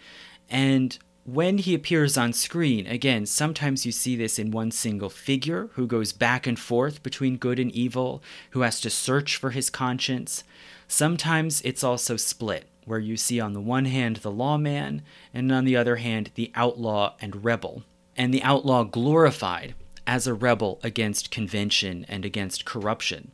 And 0.49 0.97
when 1.23 1.59
he 1.59 1.73
appears 1.73 2.17
on 2.17 2.33
screen, 2.33 2.87
again, 2.87 3.25
sometimes 3.25 3.85
you 3.85 3.91
see 3.91 4.15
this 4.15 4.39
in 4.39 4.51
one 4.51 4.71
single 4.71 5.09
figure 5.09 5.69
who 5.73 5.87
goes 5.87 6.13
back 6.13 6.47
and 6.47 6.59
forth 6.59 7.03
between 7.03 7.37
good 7.37 7.59
and 7.59 7.71
evil, 7.71 8.21
who 8.51 8.61
has 8.61 8.81
to 8.81 8.89
search 8.89 9.35
for 9.37 9.51
his 9.51 9.69
conscience. 9.69 10.43
Sometimes 10.87 11.61
it's 11.61 11.83
also 11.83 12.17
split, 12.17 12.67
where 12.85 12.99
you 12.99 13.17
see 13.17 13.39
on 13.39 13.53
the 13.53 13.61
one 13.61 13.85
hand 13.85 14.17
the 14.17 14.31
lawman, 14.31 15.01
and 15.33 15.51
on 15.51 15.65
the 15.65 15.75
other 15.75 15.97
hand 15.97 16.31
the 16.35 16.51
outlaw 16.55 17.13
and 17.19 17.43
rebel. 17.43 17.83
And 18.17 18.33
the 18.33 18.43
outlaw 18.43 18.83
glorified 18.83 19.75
as 20.05 20.27
a 20.27 20.33
rebel 20.33 20.79
against 20.83 21.31
convention 21.31 22.05
and 22.09 22.25
against 22.25 22.65
corruption. 22.65 23.31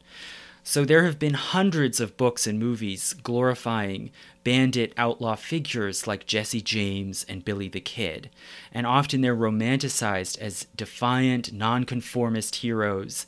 So 0.63 0.83
there 0.83 1.05
have 1.05 1.17
been 1.17 1.33
hundreds 1.33 2.01
of 2.01 2.17
books 2.17 2.45
and 2.45 2.59
movies 2.59 3.13
glorifying 3.13 4.11
bandit 4.43 4.93
outlaw 4.97 5.35
figures 5.35 6.07
like 6.07 6.25
Jesse 6.25 6.61
James 6.61 7.25
and 7.29 7.45
Billy 7.45 7.69
the 7.69 7.79
Kid, 7.79 8.29
and 8.73 8.85
often 8.85 9.21
they're 9.21 9.35
romanticized 9.35 10.37
as 10.39 10.67
defiant, 10.75 11.53
nonconformist 11.53 12.57
heroes 12.57 13.27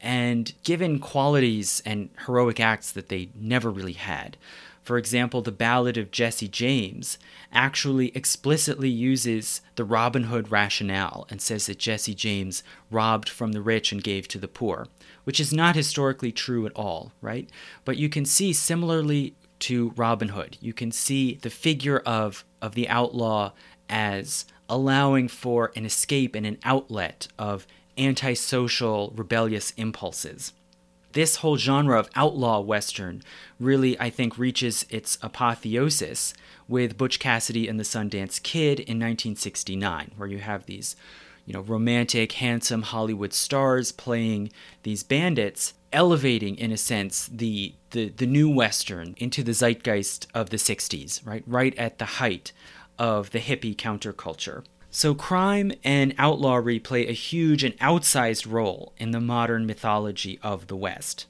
and 0.00 0.52
given 0.62 0.98
qualities 1.00 1.82
and 1.84 2.10
heroic 2.26 2.60
acts 2.60 2.92
that 2.92 3.08
they 3.08 3.30
never 3.34 3.70
really 3.70 3.94
had. 3.94 4.36
For 4.86 4.98
example, 4.98 5.42
the 5.42 5.50
Ballad 5.50 5.96
of 5.96 6.12
Jesse 6.12 6.46
James 6.46 7.18
actually 7.50 8.16
explicitly 8.16 8.88
uses 8.88 9.60
the 9.74 9.82
Robin 9.84 10.22
Hood 10.24 10.52
rationale 10.52 11.26
and 11.28 11.42
says 11.42 11.66
that 11.66 11.80
Jesse 11.80 12.14
James 12.14 12.62
robbed 12.88 13.28
from 13.28 13.50
the 13.50 13.60
rich 13.60 13.90
and 13.90 14.00
gave 14.00 14.28
to 14.28 14.38
the 14.38 14.46
poor, 14.46 14.86
which 15.24 15.40
is 15.40 15.52
not 15.52 15.74
historically 15.74 16.30
true 16.30 16.66
at 16.66 16.72
all, 16.76 17.10
right? 17.20 17.50
But 17.84 17.96
you 17.96 18.08
can 18.08 18.24
see 18.24 18.52
similarly 18.52 19.34
to 19.58 19.92
Robin 19.96 20.28
Hood, 20.28 20.56
you 20.60 20.72
can 20.72 20.92
see 20.92 21.34
the 21.42 21.50
figure 21.50 21.98
of, 22.06 22.44
of 22.62 22.76
the 22.76 22.88
outlaw 22.88 23.50
as 23.90 24.44
allowing 24.68 25.26
for 25.26 25.72
an 25.74 25.84
escape 25.84 26.36
and 26.36 26.46
an 26.46 26.58
outlet 26.62 27.26
of 27.40 27.66
antisocial, 27.98 29.12
rebellious 29.16 29.72
impulses 29.72 30.52
this 31.16 31.36
whole 31.36 31.56
genre 31.56 31.98
of 31.98 32.10
outlaw 32.14 32.60
western 32.60 33.22
really, 33.58 33.98
I 33.98 34.10
think, 34.10 34.36
reaches 34.36 34.84
its 34.90 35.16
apotheosis 35.22 36.34
with 36.68 36.98
Butch 36.98 37.18
Cassidy 37.18 37.68
and 37.68 37.80
the 37.80 37.84
Sundance 37.84 38.40
Kid 38.42 38.78
in 38.80 38.98
1969, 38.98 40.12
where 40.18 40.28
you 40.28 40.40
have 40.40 40.66
these, 40.66 40.94
you 41.46 41.54
know, 41.54 41.62
romantic, 41.62 42.32
handsome 42.32 42.82
Hollywood 42.82 43.32
stars 43.32 43.92
playing 43.92 44.52
these 44.82 45.02
bandits, 45.02 45.72
elevating, 45.90 46.54
in 46.58 46.70
a 46.70 46.76
sense, 46.76 47.30
the 47.32 47.72
the, 47.92 48.10
the 48.10 48.26
new 48.26 48.50
western 48.50 49.14
into 49.16 49.42
the 49.42 49.54
zeitgeist 49.54 50.26
of 50.34 50.50
the 50.50 50.58
60s, 50.58 51.24
right? 51.24 51.42
Right 51.46 51.74
at 51.78 51.98
the 51.98 52.04
height 52.04 52.52
of 52.98 53.30
the 53.30 53.38
hippie 53.38 53.74
counterculture. 53.74 54.64
So, 54.90 55.14
crime 55.14 55.72
and 55.84 56.14
outlawry 56.16 56.78
play 56.78 57.06
a 57.06 57.12
huge 57.12 57.62
and 57.62 57.78
outsized 57.78 58.50
role 58.50 58.92
in 58.96 59.10
the 59.10 59.20
modern 59.20 59.66
mythology 59.66 60.38
of 60.42 60.68
the 60.68 60.76
West. 60.76 61.26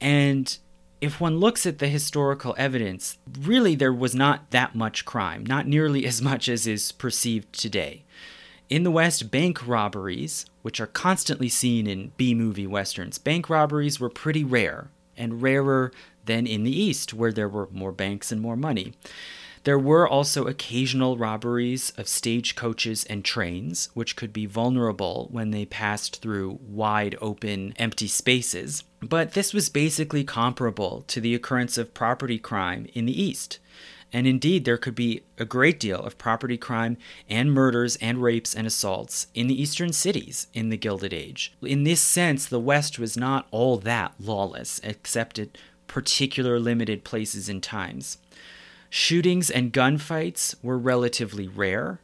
And 0.00 0.56
if 1.00 1.20
one 1.20 1.38
looks 1.38 1.66
at 1.66 1.78
the 1.78 1.88
historical 1.88 2.54
evidence, 2.56 3.18
really 3.40 3.74
there 3.74 3.92
was 3.92 4.14
not 4.14 4.50
that 4.52 4.74
much 4.74 5.04
crime, 5.04 5.44
not 5.44 5.66
nearly 5.66 6.06
as 6.06 6.22
much 6.22 6.48
as 6.48 6.66
is 6.66 6.92
perceived 6.92 7.52
today. 7.52 8.04
In 8.70 8.84
the 8.84 8.90
West, 8.90 9.30
bank 9.30 9.66
robberies, 9.66 10.46
which 10.62 10.80
are 10.80 10.86
constantly 10.86 11.48
seen 11.48 11.86
in 11.86 12.12
B 12.16 12.34
movie 12.34 12.66
westerns, 12.66 13.18
bank 13.18 13.50
robberies 13.50 14.00
were 14.00 14.08
pretty 14.08 14.44
rare 14.44 14.88
and 15.16 15.42
rarer 15.42 15.92
than 16.24 16.46
in 16.46 16.64
the 16.64 16.74
East, 16.74 17.12
where 17.12 17.32
there 17.32 17.48
were 17.48 17.68
more 17.70 17.92
banks 17.92 18.32
and 18.32 18.40
more 18.40 18.56
money. 18.56 18.94
There 19.64 19.78
were 19.78 20.06
also 20.06 20.46
occasional 20.46 21.16
robberies 21.16 21.90
of 21.96 22.06
stagecoaches 22.06 23.04
and 23.04 23.24
trains, 23.24 23.88
which 23.94 24.14
could 24.14 24.30
be 24.30 24.44
vulnerable 24.44 25.28
when 25.32 25.52
they 25.52 25.64
passed 25.64 26.20
through 26.20 26.58
wide 26.68 27.16
open, 27.22 27.72
empty 27.78 28.06
spaces. 28.06 28.84
But 29.00 29.32
this 29.32 29.54
was 29.54 29.70
basically 29.70 30.22
comparable 30.22 31.02
to 31.08 31.18
the 31.18 31.34
occurrence 31.34 31.78
of 31.78 31.94
property 31.94 32.38
crime 32.38 32.86
in 32.92 33.06
the 33.06 33.22
East. 33.22 33.58
And 34.12 34.26
indeed, 34.26 34.66
there 34.66 34.76
could 34.76 34.94
be 34.94 35.22
a 35.38 35.46
great 35.46 35.80
deal 35.80 35.98
of 35.98 36.18
property 36.18 36.58
crime 36.58 36.98
and 37.28 37.50
murders 37.50 37.96
and 37.96 38.22
rapes 38.22 38.54
and 38.54 38.66
assaults 38.66 39.28
in 39.34 39.46
the 39.48 39.60
eastern 39.60 39.92
cities 39.94 40.46
in 40.52 40.68
the 40.68 40.76
Gilded 40.76 41.12
Age. 41.14 41.54
In 41.62 41.84
this 41.84 42.02
sense, 42.02 42.46
the 42.46 42.60
West 42.60 42.98
was 42.98 43.16
not 43.16 43.48
all 43.50 43.78
that 43.78 44.14
lawless, 44.20 44.78
except 44.84 45.38
at 45.38 45.56
particular 45.86 46.60
limited 46.60 47.04
places 47.04 47.48
and 47.48 47.62
times. 47.62 48.18
Shootings 48.96 49.50
and 49.50 49.72
gunfights 49.72 50.54
were 50.62 50.78
relatively 50.78 51.48
rare. 51.48 51.98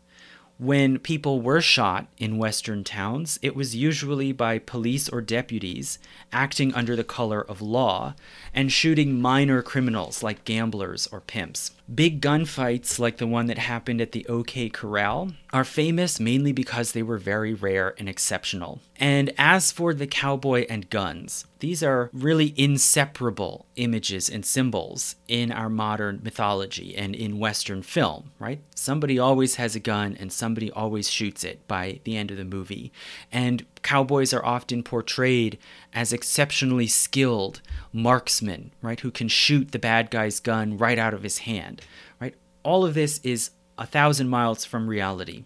When 0.59 0.99
people 0.99 1.41
were 1.41 1.61
shot 1.61 2.09
in 2.19 2.37
Western 2.37 2.83
towns, 2.83 3.39
it 3.43 3.55
was 3.55 3.77
usually 3.77 4.33
by 4.33 4.59
police 4.59 5.09
or 5.09 5.21
deputies 5.21 6.01
acting 6.33 6.75
under 6.75 6.97
the 6.97 7.05
color 7.05 7.43
of 7.49 7.63
law 7.63 8.17
and 8.53 8.73
shooting 8.73 9.21
minor 9.21 9.63
criminals 9.63 10.25
like 10.25 10.45
gamblers 10.45 11.07
or 11.13 11.21
pimps. 11.21 11.71
Big 11.93 12.21
gunfights, 12.21 12.99
like 12.99 13.17
the 13.17 13.27
one 13.27 13.47
that 13.47 13.59
happened 13.59 14.01
at 14.01 14.13
the 14.13 14.27
OK 14.27 14.69
Corral, 14.69 15.33
are 15.53 15.65
famous 15.65 16.21
mainly 16.21 16.53
because 16.53 16.93
they 16.93 17.03
were 17.03 17.19
very 17.19 17.53
rare 17.53 17.95
and 17.99 18.09
exceptional. 18.09 18.81
And 18.97 19.33
as 19.37 19.73
for 19.73 19.93
the 19.93 20.07
cowboy 20.07 20.67
and 20.69 20.89
guns, 20.89 21.47
these 21.59 21.83
are 21.83 22.11
really 22.13 22.55
inseparable 22.57 23.67
images 23.77 24.29
and 24.29 24.47
symbols 24.47 25.17
in 25.27 25.51
our 25.51 25.69
modern 25.69 26.21
mythology 26.23 26.97
and 26.97 27.15
in 27.15 27.39
Western 27.39 27.83
film, 27.83 28.31
right? 28.39 28.61
Somebody 28.75 29.19
always 29.19 29.57
has 29.57 29.75
a 29.75 29.81
gun 29.81 30.17
and 30.21 30.33
somebody 30.33 30.71
always 30.71 31.11
shoots 31.11 31.45
it 31.45 31.67
by 31.67 32.01
the 32.05 32.17
end 32.17 32.31
of 32.31 32.37
the 32.37 32.45
movie. 32.45 32.93
And 33.33 33.67
cowboys 33.83 34.33
are 34.33 34.45
often 34.45 34.83
portrayed 34.83 35.59
as 35.93 36.13
exceptionally 36.13 36.87
skilled 36.87 37.61
marksmen, 37.93 38.73
right, 38.83 39.01
who 39.01 39.11
can 39.11 39.29
shoot 39.29 39.73
the 39.73 39.79
bad 39.79 40.11
guy's 40.11 40.41
gun 40.41 40.77
right 40.77 40.99
out 40.99 41.15
of 41.15 41.23
his 41.23 41.39
hand, 41.39 41.83
right? 42.21 42.35
All 42.63 42.85
of 42.85 42.95
this 42.95 43.21
is 43.23 43.51
a 43.79 43.87
thousand 43.87 44.29
miles 44.29 44.65
from 44.65 44.89
reality. 44.89 45.45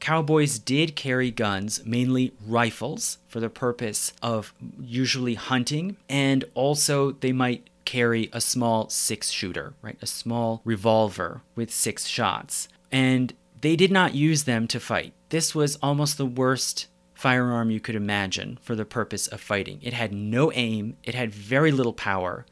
Cowboys 0.00 0.58
did 0.58 0.96
carry 0.96 1.30
guns, 1.30 1.84
mainly 1.84 2.32
rifles, 2.46 3.18
for 3.28 3.40
the 3.40 3.50
purpose 3.50 4.12
of 4.22 4.54
usually 4.80 5.34
hunting, 5.34 5.96
and 6.08 6.44
also 6.54 7.12
they 7.12 7.32
might 7.32 7.68
carry 7.84 8.30
a 8.32 8.40
small 8.40 8.88
six 8.88 9.30
shooter, 9.30 9.74
right? 9.82 9.98
A 10.00 10.06
small 10.06 10.62
revolver 10.64 11.42
with 11.54 11.72
six 11.72 12.06
shots. 12.06 12.68
And 12.90 13.34
they 13.60 13.76
did 13.76 13.90
not 13.90 14.14
use 14.14 14.44
them 14.44 14.66
to 14.68 14.80
fight. 14.80 15.12
This 15.28 15.54
was 15.54 15.76
almost 15.82 16.18
the 16.18 16.26
worst 16.26 16.86
firearm 17.24 17.70
you 17.70 17.80
could 17.80 17.94
imagine 17.94 18.58
for 18.60 18.74
the 18.74 18.84
purpose 18.84 19.26
of 19.28 19.40
fighting. 19.40 19.78
It 19.80 19.94
had 19.94 20.12
no 20.12 20.52
aim, 20.52 20.98
it 21.04 21.14
had 21.14 21.32
very 21.32 21.72
little 21.72 21.94
power, 21.94 22.44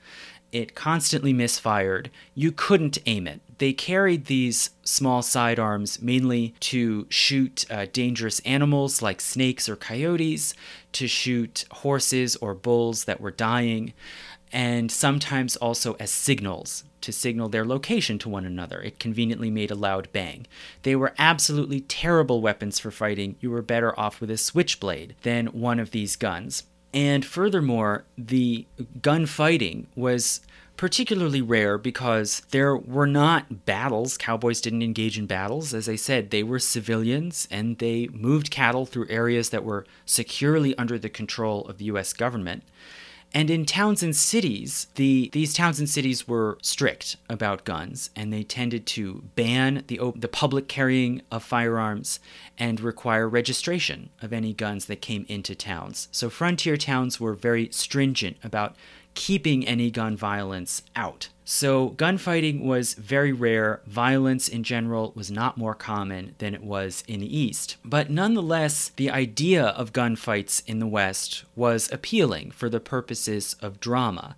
it 0.50 0.74
constantly 0.74 1.34
misfired. 1.34 2.10
You 2.34 2.52
couldn't 2.52 2.96
aim 3.04 3.26
it. 3.26 3.42
They 3.58 3.74
carried 3.74 4.24
these 4.24 4.70
small 4.82 5.20
sidearms 5.20 6.00
mainly 6.00 6.54
to 6.60 7.06
shoot 7.10 7.66
uh, 7.70 7.84
dangerous 7.92 8.40
animals 8.46 9.02
like 9.02 9.20
snakes 9.20 9.68
or 9.68 9.76
coyotes, 9.76 10.54
to 10.92 11.06
shoot 11.06 11.66
horses 11.70 12.36
or 12.36 12.54
bulls 12.54 13.04
that 13.04 13.20
were 13.20 13.30
dying, 13.30 13.92
and 14.50 14.90
sometimes 14.90 15.54
also 15.56 15.96
as 16.00 16.10
signals 16.10 16.84
to 17.02 17.12
signal 17.12 17.48
their 17.48 17.64
location 17.64 18.18
to 18.20 18.28
one 18.28 18.44
another. 18.44 18.80
It 18.80 18.98
conveniently 18.98 19.50
made 19.50 19.70
a 19.70 19.76
loud 19.76 20.08
bang. 20.12 20.46
They 20.82 20.96
were 20.96 21.14
absolutely 21.18 21.80
terrible 21.80 22.40
weapons 22.40 22.78
for 22.78 22.90
fighting. 22.90 23.36
You 23.40 23.50
were 23.50 23.62
better 23.62 23.98
off 23.98 24.20
with 24.20 24.30
a 24.30 24.36
switchblade 24.36 25.14
than 25.22 25.46
one 25.48 25.78
of 25.78 25.90
these 25.90 26.16
guns. 26.16 26.64
And 26.94 27.24
furthermore, 27.24 28.04
the 28.18 28.66
gunfighting 29.00 29.86
was 29.94 30.40
particularly 30.76 31.40
rare 31.40 31.78
because 31.78 32.42
there 32.50 32.76
were 32.76 33.06
not 33.06 33.64
battles. 33.64 34.18
Cowboys 34.18 34.60
didn't 34.60 34.82
engage 34.82 35.18
in 35.18 35.26
battles. 35.26 35.74
As 35.74 35.88
I 35.88 35.96
said, 35.96 36.30
they 36.30 36.42
were 36.42 36.58
civilians 36.58 37.46
and 37.50 37.78
they 37.78 38.08
moved 38.08 38.50
cattle 38.50 38.86
through 38.86 39.08
areas 39.08 39.50
that 39.50 39.64
were 39.64 39.86
securely 40.04 40.76
under 40.76 40.98
the 40.98 41.08
control 41.08 41.66
of 41.66 41.78
the 41.78 41.84
US 41.86 42.12
government. 42.12 42.64
And 43.34 43.48
in 43.48 43.64
towns 43.64 44.02
and 44.02 44.14
cities, 44.14 44.88
the 44.96 45.30
these 45.32 45.54
towns 45.54 45.78
and 45.78 45.88
cities 45.88 46.28
were 46.28 46.58
strict 46.60 47.16
about 47.30 47.64
guns, 47.64 48.10
and 48.14 48.32
they 48.32 48.42
tended 48.42 48.86
to 48.88 49.24
ban 49.36 49.84
the 49.86 50.12
the 50.14 50.28
public 50.28 50.68
carrying 50.68 51.22
of 51.30 51.42
firearms 51.42 52.20
and 52.58 52.80
require 52.80 53.28
registration 53.28 54.10
of 54.20 54.32
any 54.32 54.52
guns 54.52 54.84
that 54.86 55.00
came 55.00 55.24
into 55.28 55.54
towns. 55.54 56.08
So 56.12 56.28
frontier 56.28 56.76
towns 56.76 57.18
were 57.18 57.34
very 57.34 57.70
stringent 57.72 58.36
about 58.44 58.76
keeping 59.14 59.66
any 59.66 59.90
gun 59.90 60.16
violence 60.16 60.82
out. 60.96 61.28
So, 61.44 61.90
gunfighting 61.90 62.64
was 62.64 62.94
very 62.94 63.32
rare. 63.32 63.80
Violence 63.86 64.48
in 64.48 64.62
general 64.62 65.12
was 65.14 65.30
not 65.30 65.58
more 65.58 65.74
common 65.74 66.34
than 66.38 66.54
it 66.54 66.62
was 66.62 67.02
in 67.08 67.20
the 67.20 67.36
East. 67.36 67.76
But 67.84 68.10
nonetheless, 68.10 68.90
the 68.96 69.10
idea 69.10 69.64
of 69.64 69.92
gunfights 69.92 70.62
in 70.66 70.78
the 70.78 70.86
West 70.86 71.44
was 71.56 71.90
appealing 71.92 72.52
for 72.52 72.68
the 72.68 72.80
purposes 72.80 73.56
of 73.60 73.80
drama. 73.80 74.36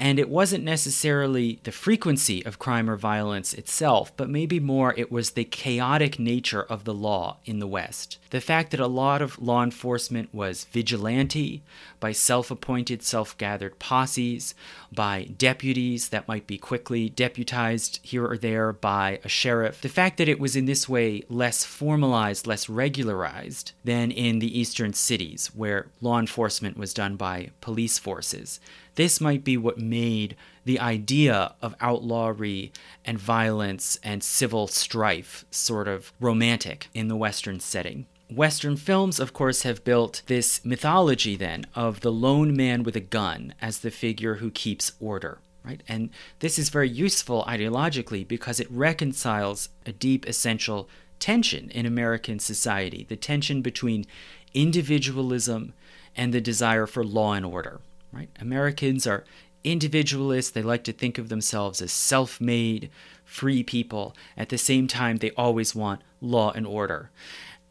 And 0.00 0.18
it 0.18 0.30
wasn't 0.30 0.64
necessarily 0.64 1.60
the 1.64 1.72
frequency 1.72 2.42
of 2.46 2.58
crime 2.58 2.88
or 2.88 2.96
violence 2.96 3.52
itself, 3.52 4.16
but 4.16 4.30
maybe 4.30 4.58
more 4.58 4.94
it 4.96 5.12
was 5.12 5.32
the 5.32 5.44
chaotic 5.44 6.18
nature 6.18 6.62
of 6.62 6.84
the 6.84 6.94
law 6.94 7.36
in 7.44 7.58
the 7.58 7.66
West. 7.66 8.16
The 8.30 8.40
fact 8.40 8.70
that 8.70 8.80
a 8.80 8.86
lot 8.86 9.20
of 9.20 9.38
law 9.38 9.62
enforcement 9.62 10.32
was 10.32 10.64
vigilante, 10.64 11.62
by 12.00 12.12
self 12.12 12.50
appointed, 12.50 13.02
self 13.02 13.36
gathered 13.36 13.78
posses, 13.78 14.54
by 14.90 15.28
deputies 15.36 16.08
that 16.08 16.26
might 16.26 16.46
be 16.46 16.56
quickly 16.56 17.10
deputized 17.10 18.00
here 18.02 18.26
or 18.26 18.38
there 18.38 18.72
by 18.72 19.20
a 19.22 19.28
sheriff. 19.28 19.82
The 19.82 19.90
fact 19.90 20.16
that 20.16 20.28
it 20.28 20.40
was 20.40 20.56
in 20.56 20.64
this 20.64 20.88
way 20.88 21.24
less 21.28 21.64
formalized, 21.64 22.46
less 22.46 22.70
regularized 22.70 23.72
than 23.84 24.10
in 24.10 24.38
the 24.38 24.58
eastern 24.58 24.94
cities, 24.94 25.50
where 25.54 25.88
law 26.00 26.18
enforcement 26.18 26.78
was 26.78 26.94
done 26.94 27.16
by 27.16 27.50
police 27.60 27.98
forces. 27.98 28.60
This 28.94 29.20
might 29.20 29.44
be 29.44 29.56
what 29.56 29.78
made 29.78 30.36
the 30.64 30.80
idea 30.80 31.54
of 31.62 31.74
outlawry 31.80 32.72
and 33.04 33.18
violence 33.18 33.98
and 34.02 34.22
civil 34.22 34.66
strife 34.66 35.44
sort 35.50 35.88
of 35.88 36.12
romantic 36.20 36.88
in 36.94 37.08
the 37.08 37.16
Western 37.16 37.60
setting. 37.60 38.06
Western 38.30 38.76
films, 38.76 39.18
of 39.18 39.32
course, 39.32 39.62
have 39.62 39.84
built 39.84 40.22
this 40.26 40.64
mythology 40.64 41.34
then 41.34 41.66
of 41.74 42.00
the 42.00 42.12
lone 42.12 42.56
man 42.56 42.82
with 42.82 42.94
a 42.94 43.00
gun 43.00 43.54
as 43.60 43.78
the 43.78 43.90
figure 43.90 44.36
who 44.36 44.50
keeps 44.50 44.92
order. 45.00 45.38
Right? 45.64 45.82
And 45.88 46.10
this 46.38 46.58
is 46.58 46.70
very 46.70 46.88
useful 46.88 47.44
ideologically 47.46 48.26
because 48.26 48.60
it 48.60 48.70
reconciles 48.70 49.68
a 49.84 49.92
deep 49.92 50.26
essential 50.26 50.88
tension 51.18 51.68
in 51.70 51.84
American 51.84 52.38
society 52.38 53.04
the 53.08 53.16
tension 53.16 53.60
between 53.60 54.06
individualism 54.54 55.74
and 56.16 56.32
the 56.32 56.40
desire 56.40 56.86
for 56.86 57.04
law 57.04 57.34
and 57.34 57.44
order 57.44 57.80
right? 58.12 58.28
Americans 58.40 59.06
are 59.06 59.24
individualists. 59.64 60.50
They 60.50 60.62
like 60.62 60.84
to 60.84 60.92
think 60.92 61.18
of 61.18 61.28
themselves 61.28 61.80
as 61.80 61.92
self 61.92 62.40
made, 62.40 62.90
free 63.24 63.62
people. 63.62 64.16
At 64.36 64.48
the 64.48 64.58
same 64.58 64.86
time, 64.86 65.16
they 65.16 65.30
always 65.32 65.74
want 65.74 66.02
law 66.20 66.52
and 66.52 66.66
order. 66.66 67.10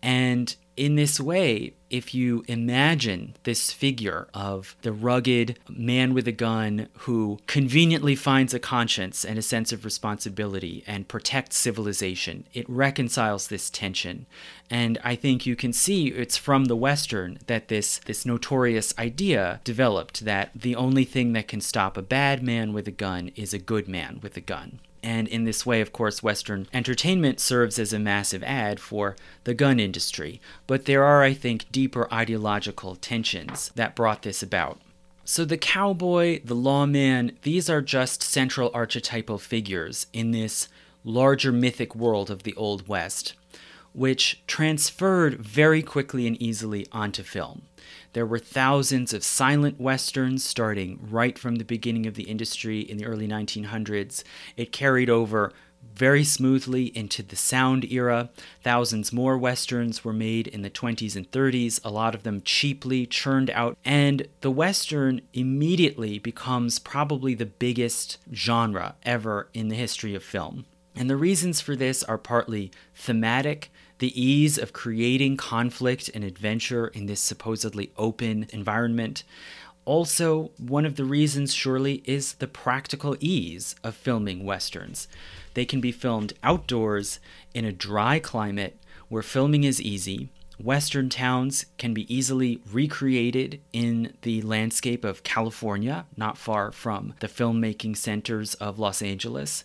And 0.02 0.56
in 0.80 0.96
this 0.96 1.20
way, 1.20 1.74
if 1.90 2.16
you 2.16 2.46
imagine 2.48 3.36
this 3.44 3.70
figure 3.70 4.30
of 4.34 4.78
the 4.82 4.94
rugged 4.94 5.60
man 5.68 6.14
with 6.14 6.26
a 6.26 6.32
gun 6.32 6.88
who 7.00 7.38
conveniently 7.48 8.16
finds 8.16 8.54
a 8.54 8.60
conscience 8.60 9.26
and 9.26 9.38
a 9.38 9.42
sense 9.42 9.74
of 9.74 9.84
responsibility 9.84 10.82
and 10.88 11.10
protects 11.10 11.58
civilization, 11.58 12.48
it 12.54 12.70
reconciles 12.70 13.50
this 13.50 13.70
tension. 13.70 14.26
And 14.70 14.98
I 15.04 15.16
think 15.16 15.46
you 15.46 15.58
can 15.58 15.74
see 15.74 16.08
it's 16.08 16.38
from 16.38 16.66
the 16.66 16.78
Western 16.78 17.40
that 17.48 17.68
this, 17.68 17.98
this 18.06 18.26
notorious 18.26 18.98
idea 18.98 19.60
developed 19.66 20.24
that 20.24 20.52
the 20.56 20.78
only 20.78 21.04
thing 21.04 21.34
that 21.34 21.50
can 21.50 21.60
stop 21.60 21.98
a 21.98 22.02
bad 22.02 22.42
man 22.42 22.72
with 22.72 22.88
a 22.88 22.92
gun 22.92 23.32
is 23.36 23.54
a 23.54 23.60
good 23.60 23.90
man 23.90 24.22
with 24.24 24.38
a 24.38 24.42
gun. 24.42 24.80
And 25.02 25.28
in 25.28 25.46
this 25.46 25.66
way, 25.66 25.82
of 25.82 25.94
course, 25.94 26.22
Western 26.22 26.68
entertainment 26.74 27.40
serves 27.40 27.80
as 27.80 27.94
a 27.94 28.00
massive 28.00 28.44
ad 28.44 28.80
for 28.80 29.16
the 29.46 29.54
gun 29.54 29.80
industry. 29.80 30.42
But 30.68 30.86
there 30.86 31.04
are, 31.04 31.24
I 31.24 31.34
think, 31.34 31.72
deeper 31.72 32.14
ideological 32.14 32.96
tensions 32.96 33.72
that 33.76 33.96
brought 33.96 34.24
this 34.24 34.44
about. 34.44 34.82
So 35.24 35.46
the 35.46 35.58
cowboy, 35.58 36.42
the 36.44 36.56
lawman, 36.56 37.38
these 37.44 37.70
are 37.70 37.82
just 37.82 38.24
central 38.24 38.72
archetypal 38.74 39.38
figures 39.38 40.08
in 40.12 40.32
this 40.32 40.68
larger 41.04 41.52
mythic 41.52 41.96
world 41.96 42.30
of 42.30 42.44
the 42.44 42.56
Old 42.56 42.88
West. 42.88 43.36
which 43.94 44.42
transferred 44.48 45.36
very 45.40 45.82
quickly 45.82 46.28
and 46.28 46.42
easily 46.42 46.88
onto 46.92 47.24
film. 47.24 47.64
There 48.14 48.26
were 48.26 48.40
thousands 48.40 49.14
of 49.14 49.24
silent 49.24 49.80
westerns 49.80 50.44
starting 50.44 51.00
right 51.10 51.38
from 51.38 51.56
the 51.56 51.66
beginning 51.66 52.08
of 52.08 52.16
the 52.16 52.24
industry 52.24 52.80
in 52.80 52.98
the 52.98 53.06
early 53.06 53.28
1900s. 53.28 54.24
It 54.58 54.72
carried 54.72 55.10
over 55.10 55.54
very 55.96 56.24
smoothly 56.24 56.86
into 56.98 57.22
the 57.22 57.36
sound 57.36 57.86
era. 57.92 58.30
Thousands 58.64 59.14
more 59.14 59.38
westerns 59.38 60.04
were 60.04 60.14
made 60.14 60.48
in 60.48 60.62
the 60.62 60.70
20s 60.70 61.16
and 61.16 61.30
30s, 61.32 61.80
a 61.84 61.92
lot 61.92 62.16
of 62.16 62.24
them 62.24 62.42
cheaply 62.44 63.06
churned 63.06 63.50
out, 63.52 63.78
and 63.86 64.28
the 64.42 64.52
western 64.52 65.22
immediately 65.34 66.20
becomes 66.20 66.80
probably 66.80 67.34
the 67.34 67.46
biggest 67.46 68.18
genre 68.34 68.96
ever 69.04 69.50
in 69.54 69.68
the 69.68 69.76
history 69.76 70.16
of 70.16 70.24
film. 70.24 70.66
And 70.96 71.10
the 71.10 71.18
reasons 71.18 71.62
for 71.62 71.76
this 71.76 72.04
are 72.04 72.18
partly 72.18 72.72
thematic, 72.96 73.72
the 74.00 74.20
ease 74.20 74.58
of 74.58 74.74
creating 74.74 75.38
conflict 75.38 76.10
and 76.14 76.24
adventure 76.24 76.88
in 76.88 77.06
this 77.06 77.22
supposedly 77.22 77.92
open 77.98 78.48
environment. 78.52 79.24
Also, 79.86 80.52
one 80.58 80.86
of 80.86 80.96
the 80.96 81.06
reasons, 81.06 81.54
surely, 81.54 82.02
is 82.06 82.34
the 82.34 82.48
practical 82.48 83.16
ease 83.20 83.76
of 83.84 83.96
filming 83.96 84.46
westerns. 84.46 85.08
They 85.54 85.66
can 85.66 85.82
be 85.82 85.92
filmed 85.92 86.34
outdoors 86.44 87.20
in 87.54 87.66
a 87.66 87.72
dry 87.72 88.20
climate 88.20 88.78
where 89.10 89.24
filming 89.24 89.64
is 89.64 89.82
easy, 89.82 90.30
Western 90.62 91.08
towns 91.08 91.66
can 91.78 91.94
be 91.94 92.14
easily 92.14 92.62
recreated 92.70 93.62
in 93.72 94.14
the 94.24 94.42
landscape 94.42 95.06
of 95.06 95.24
California, 95.24 96.06
not 96.18 96.38
far 96.38 96.72
from 96.72 97.14
the 97.22 97.28
filmmaking 97.28 97.96
centers 97.96 98.56
of 98.56 98.78
Los 98.78 99.02
Angeles. 99.02 99.64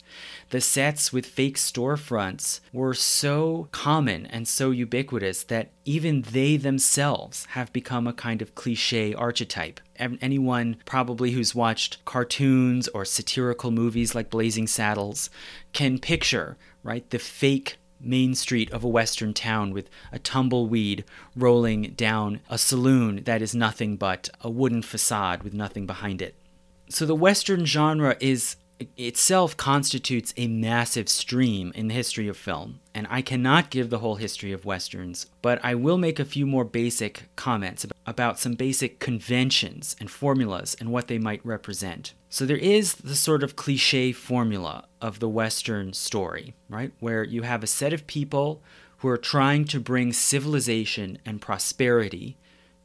The 0.51 0.61
sets 0.61 1.13
with 1.13 1.27
fake 1.27 1.57
storefronts 1.57 2.61
were 2.73 2.95
so 2.95 3.69
common 3.73 4.27
and 4.27 4.47
so 4.47 4.71
ubiquitous 4.71 5.43
that 5.45 5.73
even 5.85 6.23
they 6.23 6.57
themselves 6.57 7.47
have 7.51 7.73
become 7.73 8.07
a 8.07 8.13
kind 8.13 8.41
of 8.41 8.55
cliche 8.55 9.13
archetype. 9.15 9.81
Anyone 9.99 10.77
probably 10.85 11.33
who's 11.33 11.57
watched 11.57 12.05
cartoons 12.05 12.87
or 12.89 13.05
satirical 13.05 13.73
movies 13.73 14.15
like 14.15 14.31
Blazing 14.31 14.69
Saddles 14.69 15.29
can 15.73 15.99
picture, 15.99 16.57
right, 16.85 17.09
the 17.11 17.19
fake 17.19 17.79
main 18.01 18.35
street 18.35 18.73
of 18.73 18.85
a 18.85 18.89
western 18.89 19.33
town 19.33 19.73
with 19.73 19.89
a 20.13 20.19
tumbleweed 20.19 21.05
rolling 21.35 21.93
down 21.93 22.41
a 22.49 22.59
saloon 22.59 23.23
that 23.25 23.43
is 23.43 23.55
nothing 23.55 23.97
but 23.97 24.29
a 24.41 24.51
wooden 24.51 24.83
facade 24.83 25.43
with 25.43 25.55
nothing 25.55 25.87
behind 25.87 26.21
it. 26.21 26.35
So 26.89 27.07
the 27.07 27.15
western 27.15 27.65
genre 27.65 28.17
is 28.21 28.57
itself 28.97 29.57
constitutes 29.57 30.35
a 30.37 30.49
massive 30.49 31.09
stream 31.09 31.73
in 31.75 31.89
the 31.89 31.95
history 31.95 32.29
of 32.29 32.37
film, 32.37 32.81
and 32.95 33.07
I 33.09 33.23
cannot 33.23 33.71
give 33.71 33.89
the 33.89 34.01
whole 34.01 34.17
history 34.17 34.53
of 34.53 34.65
westerns, 34.65 35.27
but 35.43 35.61
I 35.65 35.75
will 35.75 35.99
make 35.99 36.19
a 36.19 36.25
few 36.25 36.47
more 36.47 36.65
basic 36.65 37.29
comments 37.37 37.87
about 38.07 38.39
some 38.39 38.55
basic 38.55 38.99
conventions 38.99 39.97
and 40.01 40.11
formulas 40.11 40.77
and 40.79 40.91
what 40.91 41.09
they 41.09 41.19
might 41.19 41.45
represent. 41.47 42.15
So 42.35 42.45
there 42.45 42.57
is 42.57 42.95
the 42.95 43.15
sort 43.15 43.45
of 43.45 43.55
cliche 43.55 44.11
formula 44.11 44.87
of 45.01 45.21
the 45.21 45.29
western 45.29 45.93
story, 45.93 46.55
right? 46.69 46.91
Where 46.99 47.23
you 47.23 47.43
have 47.43 47.63
a 47.63 47.69
set 47.69 47.93
of 47.93 48.09
people 48.09 48.61
who 48.99 49.07
are 49.07 49.17
trying 49.17 49.67
to 49.67 49.79
bring 49.79 50.13
civilization 50.13 51.19
and 51.25 51.41
prosperity 51.41 52.37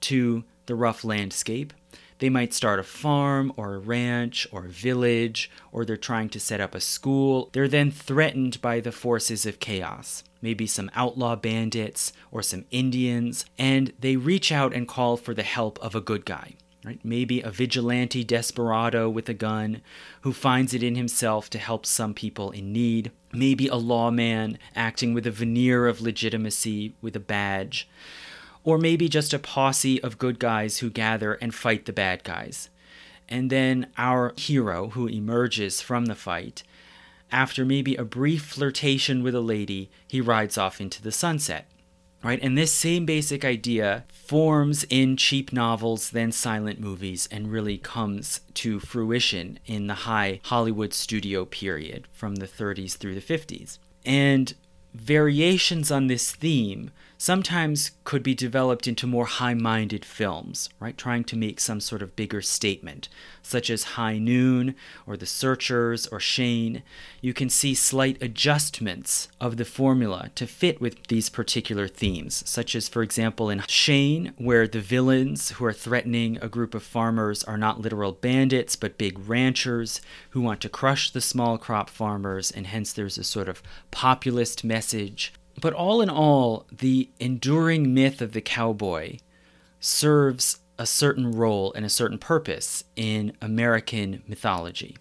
to 0.01 0.43
the 0.67 0.75
rough 0.75 1.03
landscape 1.03 1.73
they 2.19 2.29
might 2.29 2.53
start 2.53 2.79
a 2.79 2.83
farm 2.83 3.51
or 3.55 3.73
a 3.73 3.79
ranch 3.79 4.45
or 4.51 4.65
a 4.65 4.69
village, 4.69 5.49
or 5.71 5.85
they're 5.85 5.97
trying 5.97 6.27
to 6.29 6.39
set 6.39 6.59
up 6.59 6.75
a 6.75 6.81
school. 6.81 7.49
They're 7.53 7.69
then 7.69 7.91
threatened 7.91 8.61
by 8.61 8.81
the 8.81 8.91
forces 8.91 9.45
of 9.45 9.61
chaos, 9.61 10.21
maybe 10.41 10.67
some 10.67 10.91
outlaw 10.93 11.37
bandits 11.37 12.11
or 12.29 12.43
some 12.43 12.65
Indians, 12.71 13.45
and 13.57 13.93
they 13.99 14.17
reach 14.17 14.51
out 14.51 14.73
and 14.73 14.85
call 14.85 15.15
for 15.15 15.33
the 15.33 15.43
help 15.43 15.79
of 15.79 15.95
a 15.95 16.01
good 16.01 16.25
guy. 16.25 16.55
Right? 16.85 16.99
Maybe 17.03 17.41
a 17.41 17.51
vigilante 17.51 18.23
desperado 18.23 19.09
with 19.09 19.27
a 19.27 19.33
gun 19.33 19.81
who 20.21 20.31
finds 20.31 20.73
it 20.73 20.81
in 20.81 20.95
himself 20.95 21.49
to 21.49 21.57
help 21.57 21.85
some 21.85 22.13
people 22.13 22.51
in 22.51 22.71
need. 22.71 23.11
Maybe 23.33 23.67
a 23.67 23.75
lawman 23.75 24.57
acting 24.75 25.13
with 25.13 25.27
a 25.27 25.31
veneer 25.31 25.87
of 25.87 25.99
legitimacy 25.99 26.93
with 27.01 27.15
a 27.17 27.19
badge 27.19 27.87
or 28.63 28.77
maybe 28.77 29.07
just 29.07 29.33
a 29.33 29.39
posse 29.39 30.01
of 30.03 30.17
good 30.17 30.39
guys 30.39 30.79
who 30.79 30.89
gather 30.89 31.33
and 31.35 31.53
fight 31.55 31.85
the 31.85 31.93
bad 31.93 32.23
guys. 32.23 32.69
And 33.27 33.49
then 33.49 33.87
our 33.97 34.33
hero, 34.37 34.89
who 34.89 35.07
emerges 35.07 35.81
from 35.81 36.05
the 36.05 36.15
fight, 36.15 36.63
after 37.31 37.63
maybe 37.63 37.95
a 37.95 38.03
brief 38.03 38.43
flirtation 38.43 39.23
with 39.23 39.35
a 39.35 39.41
lady, 39.41 39.89
he 40.07 40.19
rides 40.19 40.57
off 40.57 40.81
into 40.81 41.01
the 41.01 41.11
sunset. 41.11 41.67
Right? 42.21 42.39
And 42.41 42.57
this 42.57 42.73
same 42.73 43.05
basic 43.05 43.45
idea 43.45 44.03
forms 44.11 44.85
in 44.89 45.15
cheap 45.15 45.53
novels, 45.53 46.11
then 46.11 46.31
silent 46.31 46.79
movies, 46.79 47.29
and 47.31 47.51
really 47.51 47.77
comes 47.77 48.41
to 48.55 48.79
fruition 48.79 49.57
in 49.65 49.87
the 49.87 49.93
high 49.93 50.41
Hollywood 50.43 50.93
studio 50.93 51.45
period 51.45 52.07
from 52.11 52.35
the 52.35 52.47
30s 52.47 52.97
through 52.97 53.15
the 53.15 53.21
50s. 53.21 53.79
And 54.05 54.53
variations 54.93 55.91
on 55.91 56.07
this 56.07 56.31
theme 56.31 56.91
sometimes 57.21 57.91
could 58.05 58.23
be 58.23 58.33
developed 58.33 58.87
into 58.87 59.05
more 59.05 59.25
high 59.25 59.53
minded 59.53 60.05
films, 60.05 60.69
right? 60.79 60.97
Trying 60.97 61.25
to 61.25 61.35
make 61.35 61.59
some 61.59 61.81
sort 61.81 62.01
of 62.01 62.15
bigger 62.15 62.41
statement, 62.41 63.09
such 63.43 63.69
as 63.69 63.95
High 63.99 64.17
Noon 64.17 64.73
or 65.05 65.17
The 65.17 65.25
Searchers 65.25 66.07
or 66.07 66.21
Shane. 66.21 66.81
You 67.21 67.33
can 67.33 67.49
see 67.49 67.75
slight 67.75 68.23
adjustments 68.23 69.27
of 69.41 69.57
the 69.57 69.65
formula 69.65 70.31
to 70.35 70.47
fit 70.47 70.79
with 70.79 71.07
these 71.07 71.29
particular 71.29 71.89
themes, 71.89 72.41
such 72.49 72.73
as, 72.73 72.87
for 72.87 73.03
example, 73.03 73.49
in 73.49 73.63
Shane, 73.67 74.31
where 74.37 74.65
the 74.65 74.79
villains 74.79 75.51
who 75.51 75.65
are 75.65 75.73
threatening 75.73 76.37
a 76.41 76.47
group 76.47 76.73
of 76.73 76.83
farmers 76.83 77.43
are 77.43 77.57
not 77.57 77.81
literal 77.81 78.13
bandits 78.13 78.77
but 78.77 78.97
big 78.97 79.19
ranchers 79.27 79.99
who 80.29 80.39
want 80.39 80.61
to 80.61 80.69
crush 80.69 81.11
the 81.11 81.19
small 81.19 81.57
crop 81.57 81.89
farmers, 81.89 82.49
and 82.49 82.67
hence 82.67 82.93
there's 82.93 83.17
a 83.17 83.25
sort 83.25 83.49
of 83.49 83.61
populist 83.91 84.63
message 84.63 85.33
but 85.61 85.73
all 85.73 86.01
in 86.01 86.09
all, 86.09 86.65
the 86.71 87.09
enduring 87.19 87.93
myth 87.93 88.21
of 88.21 88.33
the 88.33 88.41
cowboy 88.41 89.17
serves 89.79 90.59
a 90.77 90.85
certain 90.85 91.31
role 91.31 91.73
and 91.73 91.85
a 91.85 91.89
certain 91.89 92.17
purpose 92.17 92.83
in 92.95 93.33
American 93.41 94.23
mythology. 94.27 94.97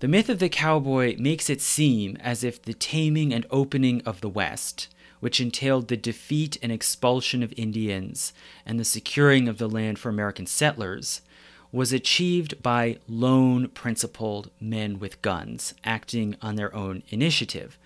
The 0.00 0.08
myth 0.08 0.28
of 0.28 0.38
the 0.38 0.48
cowboy 0.48 1.16
makes 1.18 1.48
it 1.48 1.60
seem 1.60 2.16
as 2.20 2.42
if 2.42 2.60
the 2.60 2.74
taming 2.74 3.32
and 3.32 3.46
opening 3.50 4.02
of 4.02 4.20
the 4.20 4.28
West, 4.28 4.88
which 5.20 5.40
entailed 5.40 5.88
the 5.88 5.96
defeat 5.96 6.56
and 6.62 6.72
expulsion 6.72 7.42
of 7.42 7.54
Indians 7.56 8.32
and 8.66 8.80
the 8.80 8.84
securing 8.84 9.46
of 9.46 9.58
the 9.58 9.68
land 9.68 9.98
for 9.98 10.08
American 10.08 10.46
settlers, 10.46 11.22
was 11.70 11.92
achieved 11.92 12.62
by 12.62 12.98
lone 13.08 13.68
principled 13.68 14.50
men 14.60 14.98
with 14.98 15.22
guns 15.22 15.74
acting 15.84 16.36
on 16.42 16.56
their 16.56 16.74
own 16.74 17.02
initiative, 17.08 17.78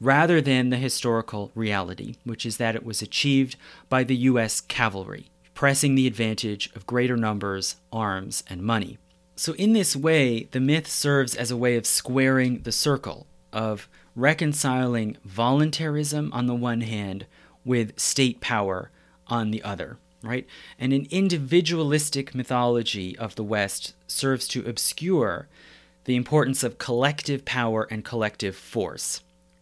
rather 0.00 0.40
than 0.40 0.70
the 0.70 0.76
historical 0.76 1.50
reality, 1.54 2.14
which 2.24 2.46
is 2.46 2.56
that 2.56 2.74
it 2.74 2.84
was 2.84 3.02
achieved 3.02 3.56
by 3.88 4.02
the 4.02 4.16
U.S. 4.16 4.60
cavalry, 4.60 5.30
pressing 5.54 5.94
the 5.94 6.06
advantage 6.06 6.70
of 6.74 6.86
greater 6.86 7.16
numbers, 7.16 7.76
arms, 7.92 8.42
and 8.48 8.62
money. 8.62 8.98
So, 9.36 9.54
in 9.54 9.72
this 9.72 9.94
way, 9.94 10.44
the 10.50 10.60
myth 10.60 10.88
serves 10.88 11.34
as 11.34 11.50
a 11.50 11.56
way 11.56 11.76
of 11.76 11.86
squaring 11.86 12.62
the 12.62 12.72
circle, 12.72 13.26
of 13.52 13.88
reconciling 14.16 15.16
voluntarism 15.24 16.32
on 16.32 16.46
the 16.46 16.54
one 16.54 16.80
hand 16.80 17.26
with 17.64 17.98
state 17.98 18.40
power 18.40 18.90
on 19.28 19.50
the 19.50 19.62
other, 19.62 19.98
right? 20.22 20.46
And 20.78 20.92
an 20.92 21.06
individualistic 21.10 22.34
mythology 22.34 23.16
of 23.18 23.34
the 23.34 23.44
West 23.44 23.94
serves 24.06 24.48
to 24.48 24.66
obscure 24.66 25.48
the 26.04 26.16
importance 26.16 26.62
of 26.62 26.78
collective 26.78 27.44
power 27.44 27.86
and 27.90 28.04
collective 28.04 28.56
force 28.56 29.20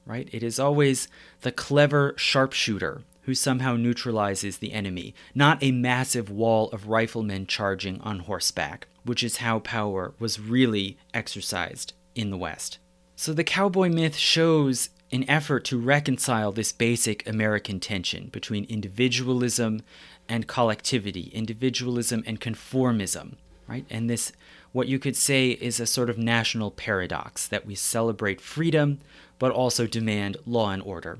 right? 0.09 0.29
It 0.33 0.43
is 0.43 0.59
always 0.59 1.07
the 1.43 1.53
clever 1.53 2.15
sharpshooter 2.17 3.03
who 3.23 3.35
somehow 3.35 3.77
neutralizes 3.77 4.57
the 4.57 4.73
enemy, 4.73 5.15
not 5.35 5.63
a 5.63 5.71
massive 5.71 6.31
wall 6.31 6.71
of 6.71 6.89
riflemen 6.89 7.47
charging 7.47 8.01
on 8.01 8.21
horseback, 8.21 8.89
which 9.05 9.23
is 9.23 9.37
how 9.37 9.59
power 9.59 10.15
was 10.19 10.41
really 10.41 10.97
exercised 11.13 11.93
in 12.15 12.31
the 12.31 12.39
West. 12.39 12.79
So 13.17 13.35
the 13.35 13.45
cowboy 13.45 13.91
myth 13.91 14.17
shows 14.17 14.89
an 15.13 15.29
effort 15.29 15.65
to 15.67 15.79
reconcile 15.79 16.53
this 16.53 16.73
basic 16.73 17.29
American 17.29 17.81
tension 17.81 18.29
between 18.29 18.65
individualism 18.65 19.83
and 20.27 20.47
collectivity, 20.47 21.31
individualism 21.35 22.23
and 22.27 22.41
conformism, 22.41 23.35
right? 23.67 23.85
And 23.91 24.09
this, 24.09 24.33
what 24.73 24.89
you 24.89 24.99
could 24.99 25.17
say, 25.17 25.51
is 25.51 25.81
a 25.81 25.87
sort 25.87 26.09
of 26.09 26.17
national 26.17 26.71
paradox 26.71 27.47
that 27.47 27.67
we 27.67 27.75
celebrate 27.75 28.41
freedom 28.41 29.01
but 29.39 29.53
also 29.53 29.87
demand 29.87 30.37
law 30.47 30.71
and 30.71 30.83
order. 30.83 31.19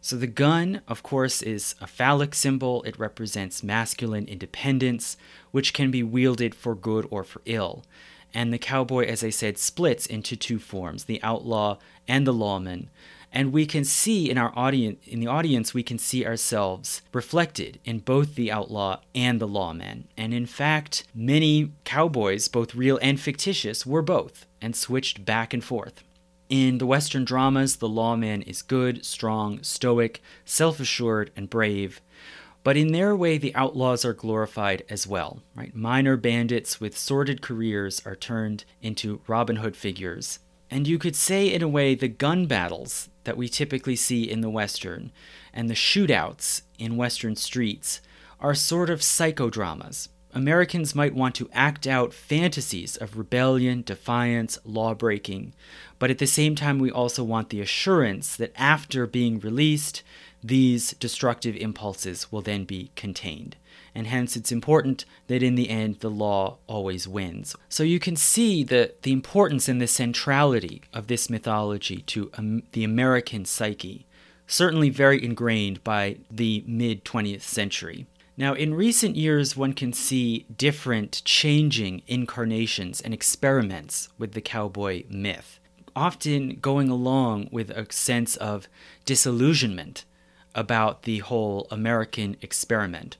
So 0.00 0.16
the 0.16 0.28
gun, 0.28 0.82
of 0.86 1.02
course, 1.02 1.42
is 1.42 1.74
a 1.80 1.86
phallic 1.86 2.34
symbol. 2.34 2.82
It 2.84 2.98
represents 2.98 3.64
masculine 3.64 4.26
independence, 4.28 5.16
which 5.50 5.72
can 5.72 5.90
be 5.90 6.02
wielded 6.02 6.54
for 6.54 6.76
good 6.76 7.08
or 7.10 7.24
for 7.24 7.42
ill. 7.44 7.84
And 8.32 8.52
the 8.52 8.58
cowboy, 8.58 9.06
as 9.06 9.24
I 9.24 9.30
said, 9.30 9.58
splits 9.58 10.06
into 10.06 10.36
two 10.36 10.58
forms 10.58 11.04
the 11.04 11.22
outlaw 11.22 11.78
and 12.06 12.26
the 12.26 12.32
lawman. 12.32 12.90
And 13.32 13.52
we 13.52 13.66
can 13.66 13.84
see 13.84 14.30
in 14.30 14.38
our 14.38 14.52
audience 14.56 15.04
in 15.06 15.20
the 15.20 15.26
audience 15.26 15.74
we 15.74 15.82
can 15.82 15.98
see 15.98 16.24
ourselves 16.24 17.02
reflected 17.12 17.80
in 17.84 17.98
both 17.98 18.34
the 18.34 18.52
outlaw 18.52 19.00
and 19.14 19.40
the 19.40 19.48
lawman. 19.48 20.06
And 20.16 20.32
in 20.32 20.46
fact, 20.46 21.04
many 21.14 21.72
cowboys, 21.84 22.48
both 22.48 22.74
real 22.74 22.98
and 23.02 23.20
fictitious, 23.20 23.84
were 23.84 24.02
both 24.02 24.46
and 24.62 24.76
switched 24.76 25.24
back 25.24 25.52
and 25.52 25.64
forth. 25.64 26.02
In 26.48 26.78
the 26.78 26.86
Western 26.86 27.24
dramas, 27.24 27.76
the 27.76 27.88
lawman 27.88 28.42
is 28.42 28.62
good, 28.62 29.04
strong, 29.04 29.62
stoic, 29.62 30.22
self 30.44 30.78
assured, 30.78 31.32
and 31.34 31.50
brave. 31.50 32.00
But 32.62 32.76
in 32.76 32.92
their 32.92 33.16
way, 33.16 33.36
the 33.38 33.54
outlaws 33.54 34.04
are 34.04 34.12
glorified 34.12 34.84
as 34.88 35.06
well. 35.06 35.42
Right? 35.54 35.74
Minor 35.74 36.16
bandits 36.16 36.80
with 36.80 36.96
sordid 36.96 37.42
careers 37.42 38.00
are 38.04 38.16
turned 38.16 38.64
into 38.80 39.20
Robin 39.26 39.56
Hood 39.56 39.76
figures. 39.76 40.38
And 40.70 40.86
you 40.86 40.98
could 40.98 41.16
say, 41.16 41.52
in 41.52 41.62
a 41.62 41.68
way, 41.68 41.94
the 41.94 42.08
gun 42.08 42.46
battles 42.46 43.08
that 43.24 43.36
we 43.36 43.48
typically 43.48 43.96
see 43.96 44.28
in 44.28 44.40
the 44.40 44.50
Western 44.50 45.12
and 45.52 45.70
the 45.70 45.74
shootouts 45.74 46.62
in 46.78 46.96
Western 46.96 47.36
streets 47.36 48.00
are 48.40 48.54
sort 48.54 48.90
of 48.90 49.00
psychodramas. 49.00 50.08
Americans 50.36 50.94
might 50.94 51.14
want 51.14 51.34
to 51.36 51.48
act 51.54 51.86
out 51.86 52.12
fantasies 52.12 52.98
of 52.98 53.16
rebellion, 53.16 53.80
defiance, 53.80 54.58
lawbreaking, 54.66 55.54
but 55.98 56.10
at 56.10 56.18
the 56.18 56.26
same 56.26 56.54
time, 56.54 56.78
we 56.78 56.90
also 56.90 57.24
want 57.24 57.48
the 57.48 57.62
assurance 57.62 58.36
that 58.36 58.52
after 58.54 59.06
being 59.06 59.40
released, 59.40 60.02
these 60.44 60.92
destructive 60.92 61.56
impulses 61.56 62.30
will 62.30 62.42
then 62.42 62.64
be 62.64 62.90
contained. 62.96 63.56
And 63.94 64.08
hence, 64.08 64.36
it's 64.36 64.52
important 64.52 65.06
that 65.28 65.42
in 65.42 65.54
the 65.54 65.70
end, 65.70 66.00
the 66.00 66.10
law 66.10 66.58
always 66.66 67.08
wins. 67.08 67.56
So 67.70 67.82
you 67.82 67.98
can 67.98 68.14
see 68.14 68.62
the, 68.62 68.92
the 69.00 69.12
importance 69.12 69.70
and 69.70 69.80
the 69.80 69.86
centrality 69.86 70.82
of 70.92 71.06
this 71.06 71.30
mythology 71.30 72.02
to 72.08 72.30
um, 72.36 72.62
the 72.72 72.84
American 72.84 73.46
psyche, 73.46 74.04
certainly 74.46 74.90
very 74.90 75.24
ingrained 75.24 75.82
by 75.82 76.18
the 76.30 76.62
mid 76.66 77.06
20th 77.06 77.40
century. 77.40 78.06
Now, 78.38 78.52
in 78.52 78.74
recent 78.74 79.16
years, 79.16 79.56
one 79.56 79.72
can 79.72 79.94
see 79.94 80.44
different 80.54 81.22
changing 81.24 82.02
incarnations 82.06 83.00
and 83.00 83.14
experiments 83.14 84.10
with 84.18 84.32
the 84.32 84.42
cowboy 84.42 85.04
myth, 85.08 85.58
often 85.94 86.56
going 86.56 86.90
along 86.90 87.48
with 87.50 87.70
a 87.70 87.90
sense 87.90 88.36
of 88.36 88.68
disillusionment 89.06 90.04
about 90.54 91.04
the 91.04 91.20
whole 91.20 91.66
American 91.70 92.36
experiment. 92.42 93.16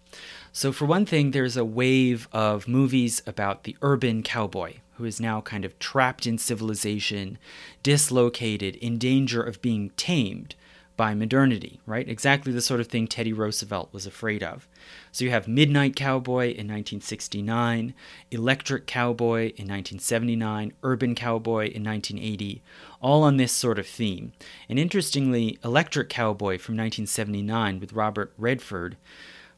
So, 0.52 0.70
for 0.70 0.84
one 0.84 1.06
thing, 1.06 1.30
there's 1.30 1.56
a 1.56 1.64
wave 1.64 2.28
of 2.30 2.68
movies 2.68 3.22
about 3.26 3.64
the 3.64 3.76
urban 3.80 4.22
cowboy 4.22 4.76
who 4.96 5.04
is 5.06 5.20
now 5.20 5.40
kind 5.40 5.64
of 5.64 5.78
trapped 5.78 6.26
in 6.26 6.36
civilization, 6.36 7.38
dislocated, 7.82 8.76
in 8.76 8.98
danger 8.98 9.42
of 9.42 9.62
being 9.62 9.90
tamed 9.96 10.54
by 10.96 11.14
modernity, 11.14 11.80
right? 11.86 12.08
Exactly 12.08 12.52
the 12.52 12.60
sort 12.60 12.80
of 12.80 12.86
thing 12.86 13.06
Teddy 13.06 13.32
Roosevelt 13.32 13.92
was 13.92 14.06
afraid 14.06 14.42
of. 14.42 14.66
So 15.12 15.24
you 15.24 15.30
have 15.30 15.46
Midnight 15.46 15.94
Cowboy 15.94 16.46
in 16.46 16.68
1969, 16.68 17.94
Electric 18.30 18.86
Cowboy 18.86 19.52
in 19.56 19.68
1979, 19.68 20.72
Urban 20.82 21.14
Cowboy 21.14 21.68
in 21.68 21.84
1980, 21.84 22.62
all 23.00 23.22
on 23.22 23.36
this 23.36 23.52
sort 23.52 23.78
of 23.78 23.86
theme. 23.86 24.32
And 24.68 24.78
interestingly, 24.78 25.58
Electric 25.62 26.08
Cowboy 26.08 26.58
from 26.58 26.76
1979 26.76 27.80
with 27.80 27.92
Robert 27.92 28.32
Redford 28.38 28.96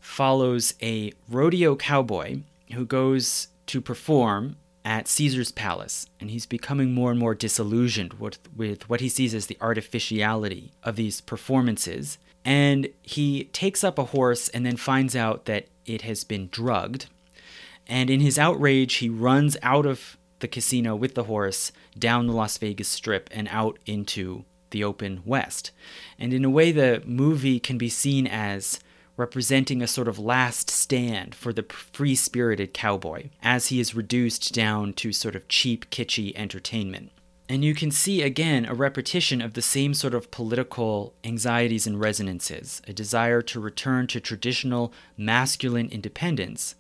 follows 0.01 0.75
a 0.83 1.13
rodeo 1.29 1.77
cowboy 1.77 2.41
who 2.73 2.85
goes 2.85 3.49
to 3.67 3.81
perform 3.81 4.57
at 4.89 5.07
Caesar's 5.07 5.53
palace, 5.53 6.07
and 6.19 6.31
he's 6.31 6.47
becoming 6.47 6.95
more 6.95 7.11
and 7.11 7.21
more 7.21 7.35
disillusioned 7.35 8.15
with, 8.15 8.39
with 8.57 8.89
what 8.89 9.03
he 9.03 9.09
sees 9.11 9.35
as 9.35 9.47
the 9.47 9.59
artificiality 9.61 10.73
of 10.83 10.97
these 10.97 11.21
performances. 11.21 12.17
And 12.43 12.89
he 13.03 13.45
takes 13.53 13.85
up 13.85 13.99
a 13.99 14.05
horse 14.05 14.49
and 14.49 14.65
then 14.65 14.79
finds 14.79 15.15
out 15.15 15.45
that 15.45 15.67
it 15.85 16.03
has 16.03 16.25
been 16.25 16.49
drugged. 16.49 17.05
And 17.87 18.09
in 18.09 18.21
his 18.21 18.39
outrage, 18.39 18.95
he 18.95 19.11
runs 19.11 19.59
out 19.63 19.85
of 19.85 20.17
the 20.39 20.49
casino 20.49 20.97
with 20.97 21.15
the 21.15 21.25
horse 21.25 21.71
down 21.99 22.27
the 22.27 22.33
Las 22.33 22.57
Vegas 22.57 22.89
Strip 22.89 23.29
and 23.31 23.47
out 23.49 23.79
into 23.85 24.47
the 24.71 24.83
open 24.83 25.21
West. 25.27 25.71
And 26.19 26.33
in 26.33 26.47
a 26.47 26.51
way, 26.51 26.73
the 26.73 27.03
movie 27.05 27.61
can 27.61 27.77
be 27.77 27.91
seen 27.91 28.27
as 28.27 28.81
representing 29.19 29.83
a 29.83 29.87
sort 29.87 30.09
of 30.09 30.19
last 30.19 30.71
stand 30.71 31.35
for 31.35 31.53
the 31.53 31.65
free 31.65 32.15
spirited 32.15 32.73
cowboy, 32.73 33.29
as 33.43 33.67
he 33.67 33.81
is 33.81 33.95
reduced 33.95 34.55
down 34.55 34.95
to 34.95 35.13
sort 35.13 35.37
of 35.37 35.47
cheap, 35.49 35.91
kitschy 35.91 36.33
entertainment. 36.37 37.11
And 37.51 37.65
you 37.65 37.75
can 37.75 37.91
see 37.91 38.23
again 38.23 38.65
a 38.65 38.75
repetition 38.75 39.43
of 39.43 39.55
the 39.55 39.63
same 39.63 39.93
sort 39.93 40.15
of 40.15 40.31
political 40.31 41.15
anxieties 41.25 41.87
and 41.87 41.99
resonances, 42.01 42.81
a 42.87 42.93
desire 42.93 43.43
to 43.43 43.61
return 43.61 44.07
to 44.09 44.21
traditional 44.21 44.93
masculine 45.17 45.89
independence, 45.89 46.77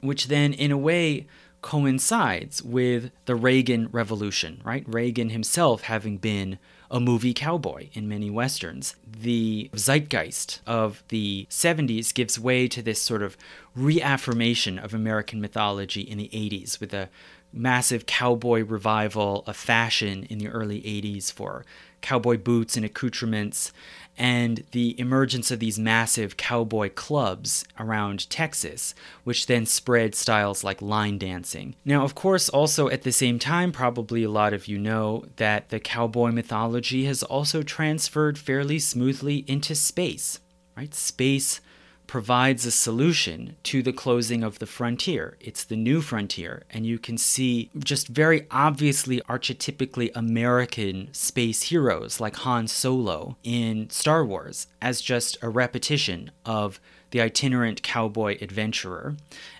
which 0.00 0.26
then, 0.26 0.52
in 0.52 0.70
a 0.70 0.78
way, 0.78 1.26
coincides 1.62 2.62
with 2.62 3.10
the 3.24 3.34
Reagan 3.34 3.88
Revolution, 3.90 4.60
right? 4.64 4.84
Reagan 4.86 5.30
himself 5.30 5.82
having 5.82 6.18
been 6.18 6.58
a 6.90 7.00
movie 7.00 7.34
cowboy 7.34 7.88
in 7.92 8.08
many 8.08 8.30
westerns. 8.30 8.96
The 9.06 9.70
zeitgeist 9.74 10.60
of 10.66 11.02
the 11.08 11.46
70s 11.50 12.14
gives 12.14 12.38
way 12.38 12.68
to 12.68 12.82
this 12.82 13.00
sort 13.02 13.22
of 13.22 13.36
reaffirmation 13.74 14.78
of 14.78 14.94
American 14.94 15.40
mythology 15.40 16.00
in 16.00 16.18
the 16.18 16.30
80s 16.32 16.80
with 16.80 16.94
a 16.94 17.10
massive 17.52 18.06
cowboy 18.06 18.64
revival 18.64 19.42
of 19.46 19.56
fashion 19.56 20.24
in 20.24 20.38
the 20.38 20.48
early 20.48 20.80
80s 20.82 21.32
for 21.32 21.64
cowboy 22.00 22.36
boots 22.38 22.76
and 22.76 22.84
accoutrements 22.84 23.72
and 24.18 24.64
the 24.72 24.98
emergence 25.00 25.50
of 25.50 25.60
these 25.60 25.78
massive 25.78 26.36
cowboy 26.36 26.90
clubs 26.90 27.64
around 27.78 28.28
Texas, 28.28 28.94
which 29.24 29.46
then 29.46 29.64
spread 29.64 30.14
styles 30.14 30.64
like 30.64 30.82
line 30.82 31.16
dancing. 31.16 31.76
Now, 31.84 32.02
of 32.02 32.14
course, 32.14 32.48
also 32.48 32.88
at 32.88 33.02
the 33.02 33.12
same 33.12 33.38
time, 33.38 33.70
probably 33.70 34.24
a 34.24 34.30
lot 34.30 34.52
of 34.52 34.66
you 34.66 34.78
know 34.78 35.24
that 35.36 35.68
the 35.68 35.78
cowboy 35.78 36.32
mythology 36.32 37.04
has 37.04 37.22
also 37.22 37.62
transferred 37.62 38.36
fairly 38.36 38.80
smoothly 38.80 39.44
into 39.46 39.74
space, 39.74 40.40
right? 40.76 40.92
Space 40.92 41.60
provides 42.08 42.64
a 42.64 42.70
solution 42.70 43.54
to 43.62 43.82
the 43.82 43.92
closing 43.92 44.42
of 44.42 44.58
the 44.58 44.66
frontier. 44.66 45.36
It's 45.40 45.62
the 45.62 45.76
new 45.76 46.00
frontier, 46.00 46.64
and 46.70 46.84
you 46.84 46.98
can 46.98 47.18
see 47.18 47.70
just 47.78 48.08
very 48.08 48.46
obviously 48.50 49.20
archetypically 49.28 50.10
American 50.14 51.10
space 51.12 51.64
heroes 51.64 52.18
like 52.18 52.36
Han 52.36 52.66
Solo 52.66 53.36
in 53.44 53.90
Star 53.90 54.24
Wars 54.24 54.66
as 54.82 55.02
just 55.02 55.36
a 55.42 55.50
repetition 55.50 56.30
of 56.46 56.80
the 57.10 57.20
itinerant 57.20 57.82
cowboy 57.82 58.38
adventurer. 58.40 59.14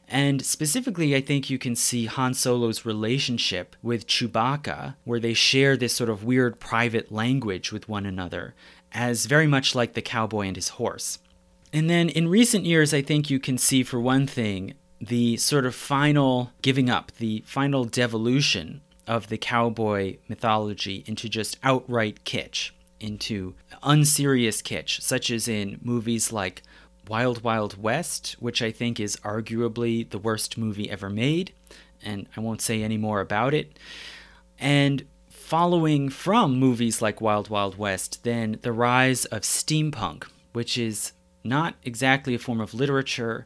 And 0.09 0.45
specifically, 0.45 1.15
I 1.15 1.21
think 1.21 1.51
you 1.51 1.59
can 1.59 1.77
see 1.77 2.07
Han 2.07 2.33
Solo's 2.33 2.87
relationship 2.87 3.77
with 3.83 4.07
Chewbacca, 4.07 4.97
where 5.05 5.21
they 5.21 5.35
share 5.35 5.77
this 5.77 5.95
sort 5.95 6.09
of 6.09 6.25
weird 6.25 6.59
private 6.59 7.13
language 7.13 7.73
with 7.73 7.91
one 7.91 8.07
another, 8.07 8.55
as 8.91 9.27
very 9.27 9.47
much 9.47 9.75
like 9.75 9.93
the 9.93 10.01
cowboy 10.01 10.47
and 10.47 10.57
his 10.57 10.71
horse. 10.71 11.19
And 11.73 11.89
then 11.91 12.09
in 12.09 12.29
recent 12.29 12.65
years, 12.65 12.95
I 12.95 13.03
think 13.03 13.31
you 13.31 13.39
can 13.39 13.59
see, 13.59 13.83
for 13.83 14.01
one 14.01 14.27
thing, 14.27 14.75
the 15.01 15.37
sort 15.37 15.67
of 15.67 15.75
final 15.75 16.53
giving 16.63 16.89
up, 16.89 17.13
the 17.19 17.43
final 17.47 17.85
devolution 17.85 18.81
of 19.07 19.29
the 19.29 19.39
cowboy 19.39 20.17
mythology 20.29 21.05
into 21.07 21.29
just 21.29 21.57
outright 21.63 22.25
kitsch, 22.25 22.71
into 23.01 23.55
unserious 23.83 24.61
kitsch, 24.63 25.01
such 25.01 25.31
as 25.31 25.49
in 25.49 25.79
movies 25.83 26.33
like 26.33 26.63
Wild 27.09 27.43
Wild 27.43 27.81
West, 27.81 28.37
which 28.39 28.61
I 28.61 28.71
think 28.71 29.01
is 29.01 29.17
arguably 29.19 30.09
the 30.09 30.19
worst 30.19 30.59
movie 30.59 30.91
ever 30.91 31.09
made, 31.09 31.53
and 32.03 32.27
I 32.37 32.41
won't 32.41 32.61
say 32.61 32.83
any 32.83 32.99
more 32.99 33.21
about 33.21 33.55
it. 33.55 33.79
And 34.59 35.05
following 35.31 36.11
from 36.11 36.59
movies 36.59 37.01
like 37.01 37.21
Wild 37.21 37.49
Wild 37.49 37.79
West, 37.79 38.25
then 38.25 38.59
the 38.63 38.73
rise 38.73 39.25
of 39.27 39.43
steampunk, 39.43 40.25
which 40.53 40.77
is 40.77 41.13
not 41.45 41.75
exactly 41.85 42.35
a 42.35 42.39
form 42.39 42.61
of 42.61 42.75
literature 42.75 43.45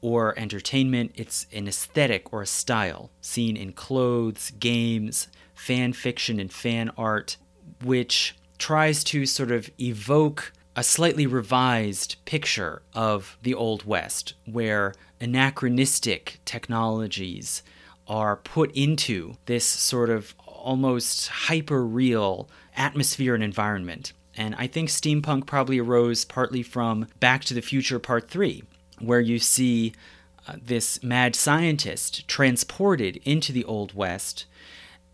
or 0.00 0.38
entertainment, 0.38 1.12
it's 1.14 1.46
an 1.52 1.66
aesthetic 1.66 2.32
or 2.32 2.42
a 2.42 2.46
style 2.46 3.10
seen 3.20 3.56
in 3.56 3.72
clothes, 3.72 4.50
games, 4.58 5.28
fan 5.54 5.92
fiction, 5.92 6.38
and 6.38 6.52
fan 6.52 6.90
art, 6.98 7.36
which 7.82 8.36
tries 8.58 9.02
to 9.04 9.24
sort 9.24 9.50
of 9.50 9.70
evoke 9.80 10.52
a 10.76 10.82
slightly 10.82 11.26
revised 11.26 12.16
picture 12.24 12.82
of 12.94 13.38
the 13.42 13.54
Old 13.54 13.84
West, 13.84 14.34
where 14.44 14.92
anachronistic 15.20 16.40
technologies 16.44 17.62
are 18.06 18.36
put 18.36 18.70
into 18.72 19.34
this 19.46 19.64
sort 19.64 20.10
of 20.10 20.34
almost 20.46 21.28
hyper 21.28 21.84
real 21.84 22.48
atmosphere 22.76 23.34
and 23.34 23.44
environment. 23.44 24.12
And 24.36 24.54
I 24.56 24.66
think 24.66 24.88
steampunk 24.88 25.46
probably 25.46 25.78
arose 25.78 26.24
partly 26.24 26.62
from 26.62 27.06
Back 27.20 27.44
to 27.44 27.54
the 27.54 27.62
Future 27.62 27.98
Part 27.98 28.28
3, 28.28 28.64
where 28.98 29.20
you 29.20 29.38
see 29.38 29.92
uh, 30.46 30.56
this 30.62 31.02
mad 31.02 31.36
scientist 31.36 32.26
transported 32.26 33.20
into 33.24 33.52
the 33.52 33.64
Old 33.64 33.94
West 33.94 34.46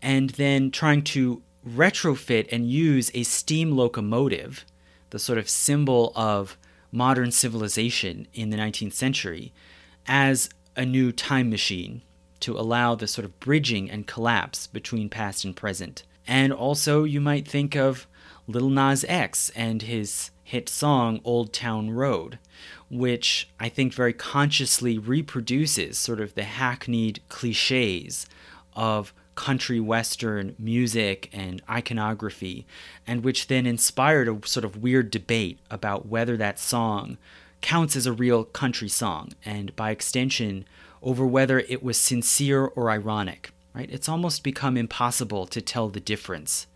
and 0.01 0.31
then 0.31 0.71
trying 0.71 1.03
to 1.03 1.43
retrofit 1.67 2.47
and 2.51 2.69
use 2.69 3.11
a 3.13 3.23
steam 3.23 3.71
locomotive, 3.71 4.65
the 5.11 5.19
sort 5.19 5.37
of 5.37 5.49
symbol 5.49 6.11
of 6.15 6.57
modern 6.91 7.31
civilization 7.31 8.27
in 8.33 8.49
the 8.49 8.57
19th 8.57 8.93
century, 8.93 9.53
as 10.07 10.49
a 10.75 10.85
new 10.85 11.11
time 11.11 11.49
machine 11.49 12.01
to 12.39 12.57
allow 12.57 12.95
the 12.95 13.07
sort 13.07 13.25
of 13.25 13.39
bridging 13.39 13.89
and 13.89 14.07
collapse 14.07 14.67
between 14.67 15.09
past 15.09 15.45
and 15.45 15.55
present. 15.55 16.03
And 16.27 16.51
also, 16.51 17.03
you 17.03 17.21
might 17.21 17.47
think 17.47 17.75
of 17.75 18.07
Lil 18.47 18.69
Nas 18.69 19.05
X 19.07 19.49
and 19.55 19.83
his 19.83 20.31
hit 20.43 20.67
song 20.67 21.21
Old 21.23 21.53
Town 21.53 21.91
Road, 21.91 22.39
which 22.89 23.49
I 23.59 23.69
think 23.69 23.93
very 23.93 24.13
consciously 24.13 24.97
reproduces 24.97 25.97
sort 25.97 26.19
of 26.19 26.35
the 26.35 26.43
hackneyed 26.43 27.21
cliches 27.29 28.25
of 28.75 29.13
country 29.35 29.79
western 29.79 30.55
music 30.59 31.29
and 31.31 31.61
iconography, 31.69 32.65
and 33.07 33.23
which 33.23 33.47
then 33.47 33.65
inspired 33.65 34.27
a 34.27 34.47
sort 34.47 34.65
of 34.65 34.83
weird 34.83 35.09
debate 35.09 35.59
about 35.69 36.07
whether 36.07 36.35
that 36.37 36.59
song 36.59 37.17
counts 37.61 37.95
as 37.95 38.05
a 38.05 38.11
real 38.13 38.43
country 38.43 38.89
song, 38.89 39.31
and 39.45 39.75
by 39.75 39.91
extension, 39.91 40.65
over 41.01 41.25
whether 41.25 41.59
it 41.59 41.81
was 41.81 41.97
sincere 41.97 42.65
or 42.65 42.91
ironic. 42.91 43.51
Right? 43.73 43.89
It's 43.89 44.09
almost 44.09 44.43
become 44.43 44.75
impossible 44.75 45.47
to 45.47 45.61
tell 45.61 45.87
the 45.87 46.01
difference. 46.01 46.67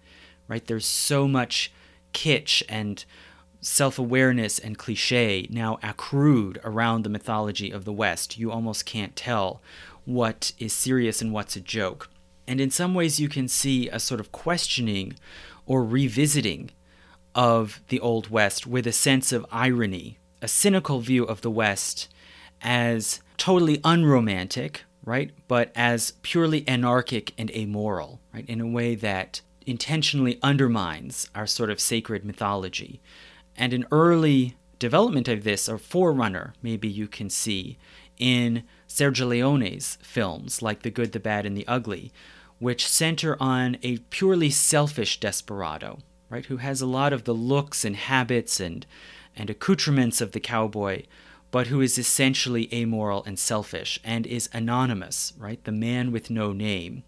Right? 0.47 0.65
There's 0.65 0.85
so 0.85 1.27
much 1.27 1.71
kitsch 2.13 2.63
and 2.69 3.03
self 3.61 3.97
awareness 3.97 4.59
and 4.59 4.77
cliche 4.77 5.47
now 5.49 5.79
accrued 5.81 6.59
around 6.63 7.03
the 7.03 7.09
mythology 7.09 7.71
of 7.71 7.83
the 7.83 7.93
West, 7.93 8.37
you 8.37 8.51
almost 8.51 8.85
can't 8.85 9.15
tell 9.15 9.61
what 10.05 10.51
is 10.59 10.71
serious 10.71 11.21
and 11.21 11.33
what's 11.33 11.55
a 11.55 11.61
joke. 11.61 12.09
And 12.47 12.61
in 12.61 12.69
some 12.69 12.93
ways, 12.93 13.19
you 13.19 13.27
can 13.27 13.47
see 13.47 13.89
a 13.89 13.99
sort 13.99 14.19
of 14.19 14.31
questioning 14.31 15.15
or 15.65 15.83
revisiting 15.83 16.69
of 17.33 17.81
the 17.89 17.99
Old 17.99 18.29
West 18.29 18.67
with 18.67 18.85
a 18.85 18.91
sense 18.91 19.31
of 19.31 19.45
irony, 19.51 20.19
a 20.41 20.47
cynical 20.47 20.99
view 20.99 21.23
of 21.23 21.41
the 21.41 21.49
West 21.49 22.07
as 22.61 23.19
totally 23.37 23.81
unromantic, 23.83 24.83
right? 25.03 25.31
But 25.47 25.71
as 25.75 26.13
purely 26.21 26.67
anarchic 26.67 27.33
and 27.37 27.49
amoral, 27.51 28.19
right? 28.31 28.47
In 28.47 28.61
a 28.61 28.67
way 28.67 28.93
that 28.95 29.41
intentionally 29.65 30.39
undermines 30.41 31.29
our 31.33 31.47
sort 31.47 31.69
of 31.69 31.79
sacred 31.79 32.25
mythology. 32.25 33.01
And 33.55 33.73
an 33.73 33.85
early 33.91 34.55
development 34.79 35.27
of 35.27 35.43
this, 35.43 35.69
or 35.69 35.77
forerunner, 35.77 36.53
maybe 36.61 36.87
you 36.87 37.07
can 37.07 37.29
see 37.29 37.77
in 38.17 38.63
Sergio 38.87 39.27
Leone's 39.27 39.97
films 40.01 40.61
like 40.61 40.83
The 40.83 40.89
Good, 40.89 41.11
the 41.11 41.19
Bad, 41.19 41.45
and 41.45 41.57
the 41.57 41.67
Ugly, 41.67 42.11
which 42.59 42.87
center 42.87 43.35
on 43.39 43.77
a 43.83 43.97
purely 43.97 44.49
selfish 44.49 45.19
desperado, 45.19 45.99
right, 46.29 46.45
who 46.45 46.57
has 46.57 46.81
a 46.81 46.85
lot 46.85 47.13
of 47.13 47.23
the 47.23 47.33
looks 47.33 47.83
and 47.83 47.95
habits 47.95 48.59
and, 48.59 48.85
and 49.35 49.49
accoutrements 49.49 50.21
of 50.21 50.31
the 50.31 50.39
cowboy, 50.39 51.03
but 51.51 51.67
who 51.67 51.81
is 51.81 51.97
essentially 51.97 52.73
amoral 52.73 53.23
and 53.23 53.39
selfish 53.39 53.99
and 54.03 54.25
is 54.27 54.49
anonymous, 54.53 55.33
right, 55.37 55.63
the 55.63 55.71
man 55.71 56.11
with 56.11 56.29
no 56.29 56.51
name. 56.51 57.03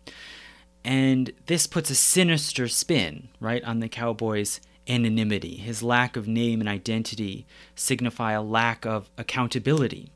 And 0.84 1.32
this 1.48 1.68
puts 1.68 1.90
a 1.90 1.96
sinister 1.96 2.68
spin, 2.68 3.30
right, 3.40 3.64
on 3.64 3.80
the 3.80 3.90
cowboy's 3.90 4.62
anonymity. 4.88 5.58
His 5.58 5.84
lack 5.84 6.16
of 6.16 6.28
name 6.28 6.60
and 6.60 6.70
identity 6.70 7.46
signify 7.76 8.32
a 8.32 8.42
lack 8.42 8.86
of 8.86 9.10
accountability. 9.18 10.12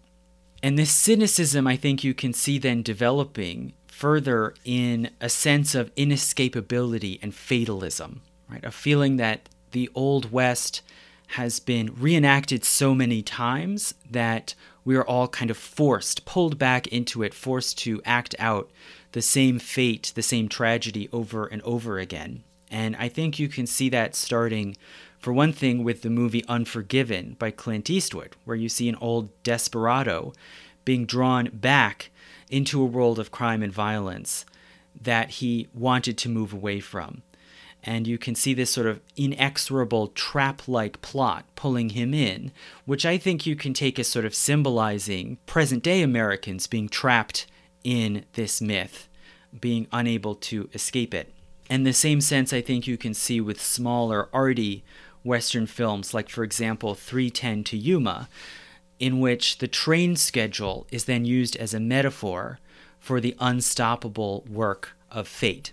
And 0.64 0.78
this 0.78 0.92
cynicism, 0.92 1.68
I 1.68 1.76
think 1.76 2.04
you 2.04 2.14
can 2.14 2.34
see 2.34 2.58
then 2.58 2.84
developing 2.84 3.74
further 3.88 4.54
in 4.64 5.10
a 5.20 5.30
sense 5.30 5.76
of 5.76 5.94
inescapability 5.96 7.20
and 7.22 7.36
fatalism, 7.36 8.22
right? 8.50 8.64
A 8.64 8.72
feeling 8.72 9.18
that 9.18 9.50
the 9.72 9.90
Old 9.94 10.32
West 10.32 10.82
has 11.28 11.60
been 11.60 11.94
reenacted 11.98 12.64
so 12.64 12.94
many 12.94 13.22
times 13.22 13.94
that 14.10 14.54
we 14.84 14.96
are 14.96 15.06
all 15.06 15.28
kind 15.28 15.50
of 15.50 15.58
forced, 15.58 16.26
pulled 16.26 16.58
back 16.58 16.88
into 16.88 17.24
it, 17.24 17.34
forced 17.34 17.78
to 17.80 18.02
act 18.06 18.36
out 18.40 18.70
the 19.12 19.22
same 19.22 19.60
fate, 19.60 20.12
the 20.16 20.22
same 20.22 20.48
tragedy 20.48 21.10
over 21.12 21.46
and 21.46 21.62
over 21.64 22.00
again. 22.00 22.44
And 22.70 22.96
I 22.96 23.10
think 23.10 23.38
you 23.38 23.50
can 23.50 23.68
see 23.68 23.90
that 23.90 24.16
starting, 24.16 24.78
for 25.20 25.34
one 25.34 25.52
thing, 25.52 25.84
with 25.84 26.02
the 26.02 26.10
movie 26.10 26.46
Unforgiven 26.48 27.36
by 27.38 27.52
Clint 27.52 27.90
Eastwood, 27.90 28.36
where 28.46 28.56
you 28.56 28.70
see 28.70 28.88
an 28.88 28.96
old 29.02 29.30
desperado 29.44 30.34
being 30.86 31.06
drawn 31.06 31.50
back 31.54 32.12
into 32.50 32.82
a 32.82 32.86
world 32.86 33.20
of 33.20 33.32
crime 33.32 33.62
and 33.62 33.74
violence 33.74 34.46
that 35.00 35.30
he 35.32 35.68
wanted 35.74 36.18
to 36.18 36.30
move 36.30 36.54
away 36.54 36.80
from. 36.80 37.22
And 37.84 38.06
you 38.06 38.18
can 38.18 38.36
see 38.36 38.54
this 38.54 38.70
sort 38.70 38.88
of 38.88 39.02
inexorable 39.18 40.10
trap 40.10 40.68
like 40.68 41.02
plot 41.02 41.46
pulling 41.56 41.90
him 41.90 42.14
in, 42.14 42.52
which 42.86 43.06
I 43.06 43.18
think 43.18 43.46
you 43.46 43.56
can 43.56 43.74
take 43.74 43.98
as 43.98 44.08
sort 44.08 44.26
of 44.26 44.36
symbolizing 44.36 45.38
present 45.46 45.82
day 45.82 46.02
Americans 46.04 46.68
being 46.68 46.88
trapped 46.88 47.48
in 47.84 48.26
this 48.34 48.62
myth, 48.62 49.08
being 49.60 49.88
unable 49.91 50.36
to 50.36 50.70
escape 50.74 51.14
it. 51.14 51.34
And 51.70 51.86
the 51.86 51.94
same 51.94 52.22
sense 52.22 52.52
I 52.52 52.62
think 52.62 52.86
you 52.86 52.98
can 52.98 53.14
see 53.14 53.40
with 53.40 53.62
smaller, 53.62 54.30
arty 54.34 54.84
Western 55.24 55.68
films, 55.68 56.14
like, 56.14 56.30
for 56.30 56.44
example, 56.44 56.95
310 56.95 57.64
to 57.66 57.78
Yuma, 57.78 58.28
in 58.99 59.20
which 59.20 59.60
the 59.60 59.68
train 59.68 60.16
schedule 60.16 60.86
is 60.91 61.06
then 61.06 61.26
used 61.26 61.56
as 61.56 61.74
a 61.74 61.80
metaphor 61.80 62.60
for 62.99 63.20
the 63.20 63.36
unstoppable 63.40 64.45
work 64.49 64.91
of 65.10 65.28
fate. 65.28 65.72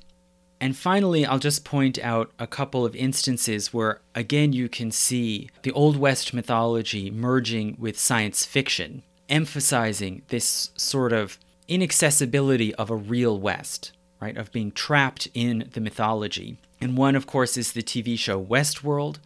And 0.61 0.77
finally, 0.77 1.25
I'll 1.25 1.39
just 1.39 1.65
point 1.65 1.99
out 2.01 2.33
a 2.39 2.47
couple 2.47 2.85
of 2.85 2.97
instances 2.97 3.73
where, 3.73 4.01
again, 4.15 4.53
you 4.53 4.69
can 4.69 4.91
see 4.91 5.51
the 5.63 5.73
Old 5.73 5.97
West 5.97 6.35
mythology 6.35 7.11
merging 7.11 7.77
with 7.79 7.99
science 7.99 8.45
fiction, 8.45 9.03
emphasizing 9.29 10.23
this 10.29 10.71
sort 10.75 11.13
of 11.13 11.39
inaccessibility 11.69 12.75
of 12.75 12.91
a 12.91 12.97
real 12.97 13.39
West, 13.39 13.93
right? 14.21 14.37
Of 14.37 14.53
being 14.53 14.73
trapped 14.73 15.29
in 15.35 15.69
the 15.73 15.81
mythology. 15.81 16.59
And 16.81 16.97
one, 16.97 17.17
of 17.17 17.27
course, 17.27 17.57
is 17.57 17.73
the 17.73 17.83
TV 17.83 18.19
show 18.19 18.43
Westworld, 18.43 19.19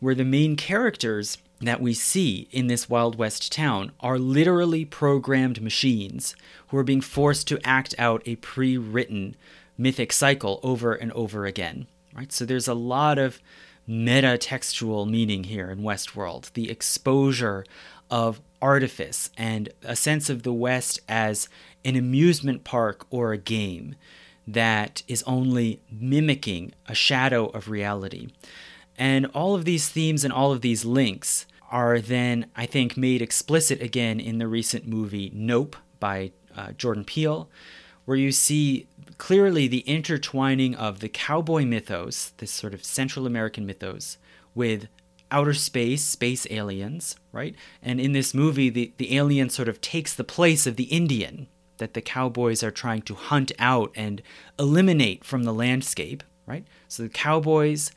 where 0.00 0.14
the 0.14 0.24
main 0.24 0.56
characters 0.56 1.38
that 1.60 1.80
we 1.80 1.94
see 1.94 2.48
in 2.50 2.66
this 2.66 2.88
Wild 2.88 3.16
West 3.16 3.52
town 3.52 3.92
are 4.00 4.18
literally 4.18 4.84
programmed 4.84 5.62
machines 5.62 6.34
who 6.68 6.76
are 6.76 6.84
being 6.84 7.00
forced 7.00 7.48
to 7.48 7.60
act 7.64 7.94
out 7.98 8.22
a 8.26 8.36
pre 8.36 8.76
written 8.76 9.36
mythic 9.78 10.12
cycle 10.12 10.60
over 10.62 10.94
and 10.94 11.12
over 11.12 11.46
again. 11.46 11.86
Right? 12.14 12.32
So 12.32 12.44
there's 12.44 12.68
a 12.68 12.74
lot 12.74 13.18
of 13.18 13.40
meta 13.86 14.38
textual 14.38 15.04
meaning 15.06 15.44
here 15.44 15.70
in 15.70 15.80
Westworld. 15.80 16.52
The 16.52 16.70
exposure 16.70 17.64
of 18.10 18.40
artifice 18.62 19.30
and 19.36 19.68
a 19.82 19.96
sense 19.96 20.30
of 20.30 20.42
the 20.42 20.52
West 20.52 21.00
as 21.08 21.48
an 21.84 21.96
amusement 21.96 22.64
park 22.64 23.06
or 23.10 23.32
a 23.32 23.38
game 23.38 23.94
that 24.46 25.02
is 25.08 25.22
only 25.26 25.80
mimicking 25.90 26.72
a 26.86 26.94
shadow 26.94 27.46
of 27.46 27.68
reality. 27.68 28.28
And 28.96 29.26
all 29.26 29.54
of 29.54 29.64
these 29.64 29.88
themes 29.88 30.24
and 30.24 30.32
all 30.32 30.52
of 30.52 30.60
these 30.60 30.84
links 30.84 31.46
are 31.70 32.00
then, 32.00 32.46
I 32.54 32.66
think, 32.66 32.96
made 32.96 33.22
explicit 33.22 33.80
again 33.82 34.20
in 34.20 34.38
the 34.38 34.46
recent 34.46 34.86
movie 34.86 35.30
Nope 35.34 35.76
by 35.98 36.32
uh, 36.56 36.72
Jordan 36.72 37.04
Peele, 37.04 37.48
where 38.04 38.16
you 38.16 38.30
see 38.30 38.86
clearly 39.18 39.66
the 39.66 39.78
intertwining 39.80 40.74
of 40.74 41.00
the 41.00 41.08
cowboy 41.08 41.64
mythos, 41.64 42.32
this 42.36 42.50
sort 42.50 42.74
of 42.74 42.84
Central 42.84 43.26
American 43.26 43.66
mythos, 43.66 44.18
with 44.54 44.88
outer 45.30 45.54
space, 45.54 46.04
space 46.04 46.46
aliens, 46.50 47.16
right? 47.32 47.56
And 47.82 48.00
in 48.00 48.12
this 48.12 48.34
movie, 48.34 48.70
the, 48.70 48.92
the 48.98 49.16
alien 49.16 49.50
sort 49.50 49.68
of 49.68 49.80
takes 49.80 50.14
the 50.14 50.22
place 50.22 50.66
of 50.66 50.76
the 50.76 50.84
Indian, 50.84 51.48
that 51.78 51.94
the 51.94 52.00
cowboys 52.00 52.62
are 52.62 52.70
trying 52.70 53.02
to 53.02 53.14
hunt 53.14 53.52
out 53.58 53.90
and 53.94 54.22
eliminate 54.58 55.24
from 55.24 55.44
the 55.44 55.52
landscape, 55.52 56.22
right? 56.46 56.64
So 56.88 57.02
the 57.02 57.08
cowboys, 57.08 57.90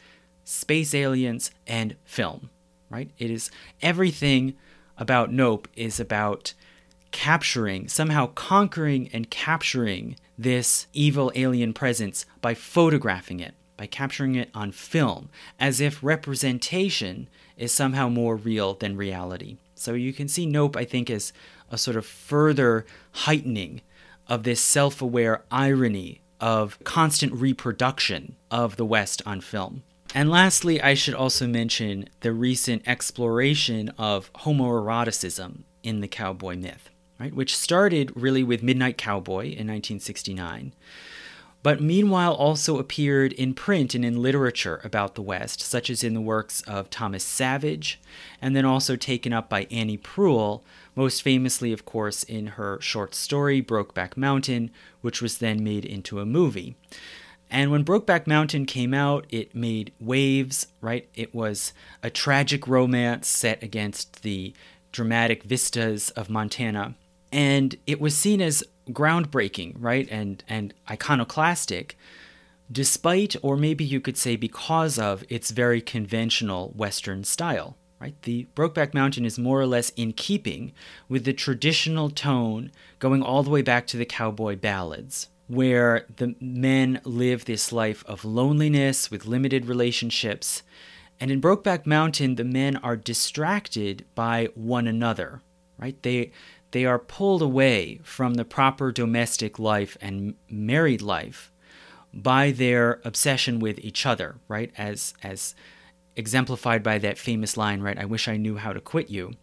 space 0.43 0.93
aliens, 0.93 1.51
and 1.65 1.95
film, 2.03 2.49
right? 2.89 3.11
It 3.17 3.29
is 3.29 3.51
everything 3.81 4.55
about 4.97 5.31
Nope 5.31 5.67
is 5.75 5.99
about 5.99 6.53
capturing, 7.11 7.87
somehow 7.87 8.27
conquering 8.27 9.09
and 9.13 9.29
capturing 9.29 10.15
this 10.37 10.87
evil 10.93 11.31
alien 11.35 11.73
presence 11.73 12.25
by 12.41 12.53
photographing 12.53 13.39
it, 13.39 13.53
by 13.75 13.85
capturing 13.85 14.35
it 14.35 14.49
on 14.53 14.71
film, 14.71 15.29
as 15.59 15.79
if 15.79 16.03
representation 16.03 17.27
is 17.55 17.71
somehow 17.71 18.09
more 18.09 18.35
real 18.35 18.73
than 18.73 18.97
reality. 18.97 19.57
So 19.75 19.93
you 19.93 20.13
can 20.13 20.27
see 20.27 20.45
Nope, 20.45 20.75
I 20.75 20.85
think, 20.85 21.09
as 21.09 21.31
a 21.72 21.77
sort 21.77 21.98
of 21.98 22.06
further 22.06 22.85
heightening 23.11 23.81
of 24.27 24.44
this 24.44 24.61
self 24.61 25.02
aware 25.02 25.44
irony 25.52 26.22
of 26.39 26.77
constant 26.84 27.34
reproduction 27.34 28.35
of 28.52 28.76
the 28.76 28.85
West 28.85 29.22
on 29.26 29.41
film. 29.41 29.84
And 30.14 30.30
lastly, 30.30 30.81
I 30.81 30.94
should 30.94 31.14
also 31.14 31.48
mention 31.48 32.10
the 32.22 32.31
recent 32.31 32.88
exploration 32.88 33.89
of 33.98 34.31
homoeroticism 34.34 35.64
in 35.84 36.02
the 36.02 36.07
cowboy 36.07 36.56
myth, 36.56 36.89
right? 37.19 37.34
Which 37.34 37.56
started 37.56 38.11
really 38.15 38.44
with 38.44 38.64
Midnight 38.64 38.98
Cowboy 38.98 39.45
in 39.45 39.68
1969, 39.68 40.73
but 41.68 41.81
meanwhile 41.81 42.31
also 42.31 42.80
appeared 42.80 43.34
in 43.34 43.53
print 43.53 43.94
and 43.94 44.06
in 44.06 44.22
literature 44.22 44.80
about 44.85 45.15
the 45.15 45.22
West, 45.22 45.60
such 45.60 45.89
as 45.89 46.02
in 46.02 46.14
the 46.14 46.22
works 46.22 46.61
of 46.61 46.89
Thomas 46.89 47.26
Savage, 47.26 47.99
and 48.41 48.56
then 48.56 48.64
also 48.64 48.95
taken 48.95 49.34
up 49.34 49.49
by 49.49 49.68
Annie 49.69 49.98
Proulx, 49.98 50.64
most 50.95 51.22
famously, 51.22 51.73
of 51.73 51.84
course, 51.84 52.23
in 52.23 52.48
her 52.56 52.80
short 52.80 53.14
story 53.14 53.61
Brokeback 53.61 54.15
Mountain, 54.15 54.72
which 55.02 55.22
was 55.22 55.39
then 55.39 55.61
made 55.61 55.84
into 55.84 56.22
a 56.22 56.26
movie. 56.26 56.77
And 57.52 57.69
when 57.69 57.84
Brokeback 57.84 58.27
Mountain 58.27 58.65
came 58.65 58.94
out, 58.94 59.26
it 59.30 59.53
made 59.53 59.91
waves, 59.99 60.68
right? 60.80 61.10
It 61.15 61.35
was 61.35 61.73
a 62.02 62.10
tragic 62.10 62.65
romance 62.65 63.27
set 63.27 63.61
against 63.61 64.22
the 64.22 64.53
dramatic 64.94 65.44
vistas 65.44 66.11
of 66.11 66.30
Montana. 66.30 66.95
And 67.30 67.76
it 67.85 67.99
was 67.99 68.15
seen 68.15 68.39
as 68.39 68.64
groundbreaking, 68.89 69.76
right, 69.80 70.07
and 70.09 70.43
and 70.47 70.73
iconoclastic, 70.89 71.97
despite, 72.72 73.35
or 73.41 73.57
maybe 73.57 73.84
you 73.84 74.01
could 74.01 74.18
say 74.18 74.35
because 74.35 74.97
of, 74.99 75.23
its 75.30 75.51
very 75.51 75.81
conventional 75.81 76.69
Western 76.76 77.23
style. 77.23 77.77
Right, 77.99 78.22
the 78.22 78.45
Brokeback 78.55 78.93
Mountain 78.93 79.26
is 79.26 79.39
more 79.39 79.59
or 79.59 79.65
less 79.65 79.89
in 79.95 80.14
keeping 80.14 80.72
with 81.09 81.26
the 81.26 81.34
traditional 81.34 82.11
tone 82.11 82.72
going 82.99 83.23
all 83.23 83.41
the 83.41 83.49
way 83.49 83.64
back 83.64 83.88
to 83.88 83.97
the 83.97 84.05
cowboy 84.05 84.55
ballads, 84.55 85.30
where 85.47 86.05
the 86.18 86.35
men 86.39 87.01
live 87.05 87.45
this 87.45 87.72
life 87.72 88.03
of 88.05 88.23
loneliness 88.23 89.09
with 89.09 89.26
limited 89.26 89.65
relationships. 89.65 90.61
And 91.19 91.31
in 91.31 91.41
Brokeback 91.41 91.88
Mountain, 91.88 92.35
the 92.35 92.43
men 92.43 92.76
are 92.77 92.95
distracted 92.95 94.05
by 94.14 94.49
one 94.53 94.85
another, 94.85 95.41
right? 95.80 95.99
They 96.03 96.31
they 96.77 96.85
are 96.85 96.99
pulled 96.99 97.41
away 97.41 97.99
from 98.03 98.35
the 98.35 98.45
proper 98.45 98.91
domestic 98.91 99.57
life 99.57 99.97
and 99.99 100.35
married 100.47 101.01
life 101.01 101.51
by 102.13 102.51
their 102.51 103.01
obsession 103.03 103.59
with 103.59 103.79
each 103.79 104.05
other, 104.05 104.35
right? 104.47 104.71
As 104.77 105.15
as 105.23 105.55
exemplified 106.15 106.83
by 106.83 106.99
that 106.99 107.17
famous 107.17 107.57
line, 107.57 107.81
right? 107.81 107.97
I 107.97 108.05
wish 108.05 108.27
I 108.27 108.37
knew 108.37 108.57
how 108.57 108.73
to 108.73 108.79
quit 108.79 109.09
you. 109.09 109.33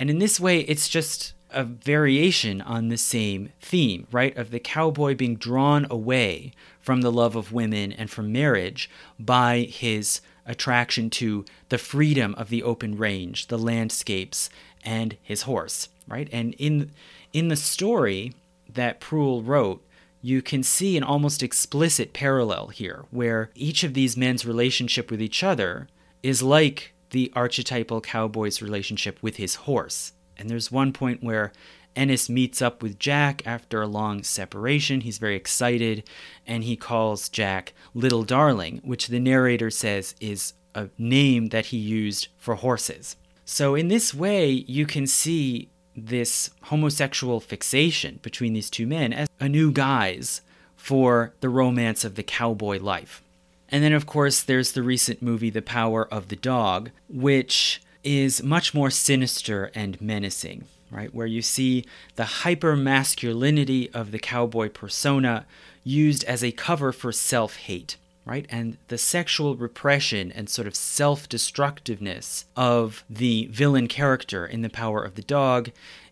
And 0.00 0.10
in 0.10 0.18
this 0.18 0.40
way, 0.40 0.62
it's 0.62 0.88
just 0.88 1.34
a 1.48 1.62
variation 1.62 2.60
on 2.60 2.88
the 2.88 2.98
same 2.98 3.52
theme, 3.60 4.08
right? 4.10 4.36
Of 4.36 4.50
the 4.50 4.58
cowboy 4.58 5.14
being 5.14 5.36
drawn 5.36 5.86
away 5.88 6.50
from 6.80 7.02
the 7.02 7.12
love 7.12 7.36
of 7.36 7.52
women 7.52 7.92
and 7.92 8.10
from 8.10 8.32
marriage 8.32 8.90
by 9.16 9.60
his 9.60 10.20
attraction 10.44 11.08
to 11.10 11.44
the 11.68 11.78
freedom 11.78 12.34
of 12.34 12.48
the 12.48 12.64
open 12.64 12.96
range, 12.96 13.46
the 13.46 13.58
landscapes, 13.58 14.50
and 14.84 15.16
his 15.22 15.42
horse 15.42 15.88
right? 16.08 16.28
And 16.32 16.54
in 16.54 16.90
in 17.32 17.48
the 17.48 17.56
story 17.56 18.34
that 18.72 19.00
Proulx 19.00 19.46
wrote, 19.46 19.84
you 20.22 20.40
can 20.40 20.62
see 20.62 20.96
an 20.96 21.02
almost 21.02 21.42
explicit 21.42 22.12
parallel 22.12 22.68
here, 22.68 23.04
where 23.10 23.50
each 23.54 23.84
of 23.84 23.94
these 23.94 24.16
men's 24.16 24.46
relationship 24.46 25.10
with 25.10 25.20
each 25.20 25.42
other 25.42 25.88
is 26.22 26.42
like 26.42 26.94
the 27.10 27.32
archetypal 27.36 28.00
cowboy's 28.00 28.62
relationship 28.62 29.18
with 29.22 29.36
his 29.36 29.54
horse. 29.54 30.12
And 30.36 30.48
there's 30.48 30.72
one 30.72 30.92
point 30.92 31.22
where 31.22 31.52
Ennis 31.94 32.28
meets 32.28 32.60
up 32.60 32.82
with 32.82 32.98
Jack 32.98 33.46
after 33.46 33.80
a 33.80 33.86
long 33.86 34.22
separation. 34.22 35.02
He's 35.02 35.18
very 35.18 35.36
excited, 35.36 36.08
and 36.46 36.64
he 36.64 36.76
calls 36.76 37.28
Jack 37.28 37.72
Little 37.94 38.24
Darling, 38.24 38.80
which 38.82 39.08
the 39.08 39.20
narrator 39.20 39.70
says 39.70 40.14
is 40.20 40.54
a 40.74 40.88
name 40.98 41.48
that 41.48 41.66
he 41.66 41.76
used 41.76 42.28
for 42.36 42.56
horses. 42.56 43.16
So, 43.44 43.74
in 43.74 43.88
this 43.88 44.14
way, 44.14 44.50
you 44.50 44.86
can 44.86 45.06
see 45.06 45.68
this 45.96 46.50
homosexual 46.64 47.40
fixation 47.40 48.18
between 48.22 48.52
these 48.52 48.70
two 48.70 48.86
men 48.86 49.12
as 49.12 49.28
a 49.40 49.48
new 49.48 49.70
guise 49.70 50.40
for 50.76 51.32
the 51.40 51.48
romance 51.48 52.04
of 52.04 52.14
the 52.14 52.22
cowboy 52.22 52.78
life. 52.78 53.22
And 53.68 53.82
then, 53.82 53.92
of 53.92 54.06
course, 54.06 54.42
there's 54.42 54.72
the 54.72 54.82
recent 54.82 55.22
movie 55.22 55.50
The 55.50 55.62
Power 55.62 56.06
of 56.12 56.28
the 56.28 56.36
Dog, 56.36 56.90
which 57.08 57.80
is 58.02 58.42
much 58.42 58.74
more 58.74 58.90
sinister 58.90 59.70
and 59.74 60.00
menacing, 60.00 60.66
right? 60.90 61.12
Where 61.14 61.26
you 61.26 61.42
see 61.42 61.84
the 62.16 62.24
hyper 62.24 62.76
masculinity 62.76 63.90
of 63.92 64.12
the 64.12 64.18
cowboy 64.18 64.68
persona 64.68 65.46
used 65.82 66.24
as 66.24 66.44
a 66.44 66.52
cover 66.52 66.92
for 66.92 67.12
self 67.12 67.56
hate 67.56 67.96
right? 68.24 68.46
And 68.48 68.78
the 68.88 68.98
sexual 68.98 69.56
repression 69.56 70.32
and 70.32 70.48
sort 70.48 70.66
of 70.66 70.74
self 70.74 71.28
destructiveness 71.28 72.44
of 72.56 73.04
the 73.08 73.46
villain 73.46 73.88
character 73.88 74.46
in 74.46 74.62
The 74.62 74.70
Power 74.70 75.02
of 75.02 75.14
the 75.14 75.22
Dog 75.22 75.70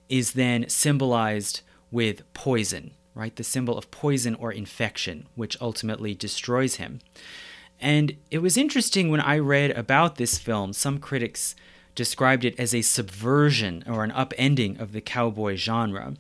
is 0.09 0.33
then 0.33 0.69
symbolized 0.69 1.63
with 1.91 2.23
poison, 2.35 2.93
right? 3.15 3.35
The 3.35 3.45
symbol 3.45 3.79
of 3.79 3.91
poison 3.91 4.35
or 4.35 4.53
infection, 4.53 5.27
which 5.35 5.61
ultimately 5.61 6.15
destroys 6.15 6.77
him. 6.77 7.01
And 7.81 8.17
it 8.31 8.39
was 8.39 8.57
interesting 8.57 9.11
when 9.11 9.21
I 9.21 9.39
read 9.39 9.73
about 9.73 10.17
this 10.17 10.39
film, 10.39 10.73
some 10.73 10.99
critics 10.99 11.57
described 11.95 12.45
it 12.45 12.59
as 12.59 12.75
a 12.75 12.83
subversion 12.83 13.85
or 13.87 14.05
an 14.05 14.13
upending 14.13 14.81
of 14.81 14.93
the 14.93 15.01
cowboy 15.01 15.57
genre. 15.57 16.15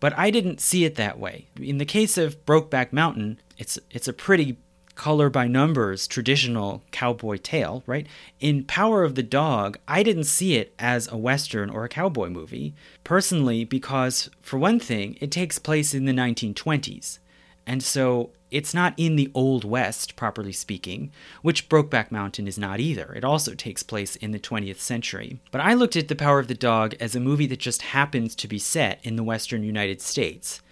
But 0.00 0.18
I 0.18 0.30
didn't 0.30 0.60
see 0.60 0.84
it 0.84 0.96
that 0.96 1.18
way. 1.18 1.46
In 1.58 1.78
the 1.78 1.84
case 1.84 2.18
of 2.18 2.44
Brokeback 2.44 2.92
Mountain, 2.92 3.40
it's 3.56 3.78
it's 3.90 4.08
a 4.08 4.12
pretty 4.12 4.58
color 4.96 5.30
by 5.30 5.46
numbers 5.46 6.08
traditional 6.08 6.82
cowboy 6.90 7.36
tale, 7.36 7.84
right? 7.86 8.06
In 8.40 8.64
Power 8.64 9.04
of 9.04 9.14
the 9.14 9.22
Dog, 9.22 9.78
I 9.86 10.02
didn't 10.02 10.24
see 10.24 10.56
it 10.56 10.74
as 10.78 11.06
a 11.06 11.16
Western 11.16 11.70
or 11.70 11.84
a 11.84 11.88
cowboy 11.88 12.28
movie, 12.28 12.74
personally, 13.04 13.64
because, 13.64 14.28
for 14.42 14.58
one 14.58 14.80
thing, 14.80 15.16
it 15.20 15.30
takes 15.30 15.58
place 15.58 15.94
in 15.94 16.06
the 16.06 16.12
1920s. 16.12 17.18
And 17.66 17.82
so 17.82 18.30
it's 18.50 18.72
not 18.72 18.94
in 18.96 19.16
the 19.16 19.30
Old 19.34 19.64
West, 19.64 20.14
properly 20.14 20.52
speaking, 20.52 21.10
which 21.42 21.68
Brokeback 21.68 22.12
Mountain 22.12 22.46
is 22.46 22.58
not 22.58 22.78
either. 22.78 23.12
It 23.12 23.24
also 23.24 23.54
takes 23.54 23.82
place 23.82 24.14
in 24.16 24.30
the 24.30 24.38
20th 24.38 24.78
century. 24.78 25.40
But 25.50 25.60
I 25.60 25.74
looked 25.74 25.96
at 25.96 26.08
The 26.08 26.14
Power 26.14 26.38
of 26.38 26.46
the 26.46 26.54
Dog 26.54 26.94
as 27.00 27.16
a 27.16 27.20
movie 27.20 27.46
that 27.48 27.58
just 27.58 27.82
happens 27.82 28.34
to 28.36 28.48
be 28.48 28.58
set 28.58 29.00
in 29.02 29.16
the 29.16 29.24
Western 29.24 29.64
United 29.64 30.00
States. 30.00 30.62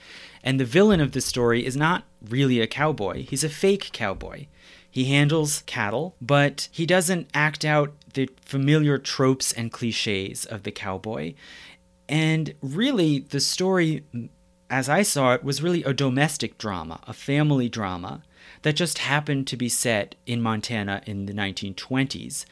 And 0.44 0.60
the 0.60 0.64
villain 0.66 1.00
of 1.00 1.12
the 1.12 1.22
story 1.22 1.64
is 1.64 1.76
not 1.76 2.04
really 2.22 2.60
a 2.60 2.68
cowboy, 2.68 3.24
he's 3.24 3.42
a 3.42 3.48
fake 3.48 3.90
cowboy. 3.92 4.46
He 4.88 5.06
handles 5.06 5.64
cattle, 5.66 6.14
but 6.20 6.68
he 6.70 6.86
doesn't 6.86 7.28
act 7.34 7.64
out 7.64 7.94
the 8.12 8.30
familiar 8.44 8.96
tropes 8.96 9.52
and 9.52 9.72
cliches 9.72 10.44
of 10.44 10.62
the 10.62 10.70
cowboy. 10.70 11.34
And 12.08 12.54
really, 12.62 13.18
the 13.18 13.40
story, 13.40 14.04
as 14.70 14.88
I 14.88 15.02
saw 15.02 15.34
it, 15.34 15.42
was 15.42 15.60
really 15.60 15.82
a 15.82 15.92
domestic 15.92 16.58
drama, 16.58 17.00
a 17.08 17.12
family 17.12 17.68
drama 17.68 18.22
that 18.62 18.76
just 18.76 18.98
happened 18.98 19.48
to 19.48 19.56
be 19.56 19.68
set 19.68 20.14
in 20.26 20.40
Montana 20.40 21.02
in 21.06 21.26
the 21.26 21.32
1920s 21.32 22.44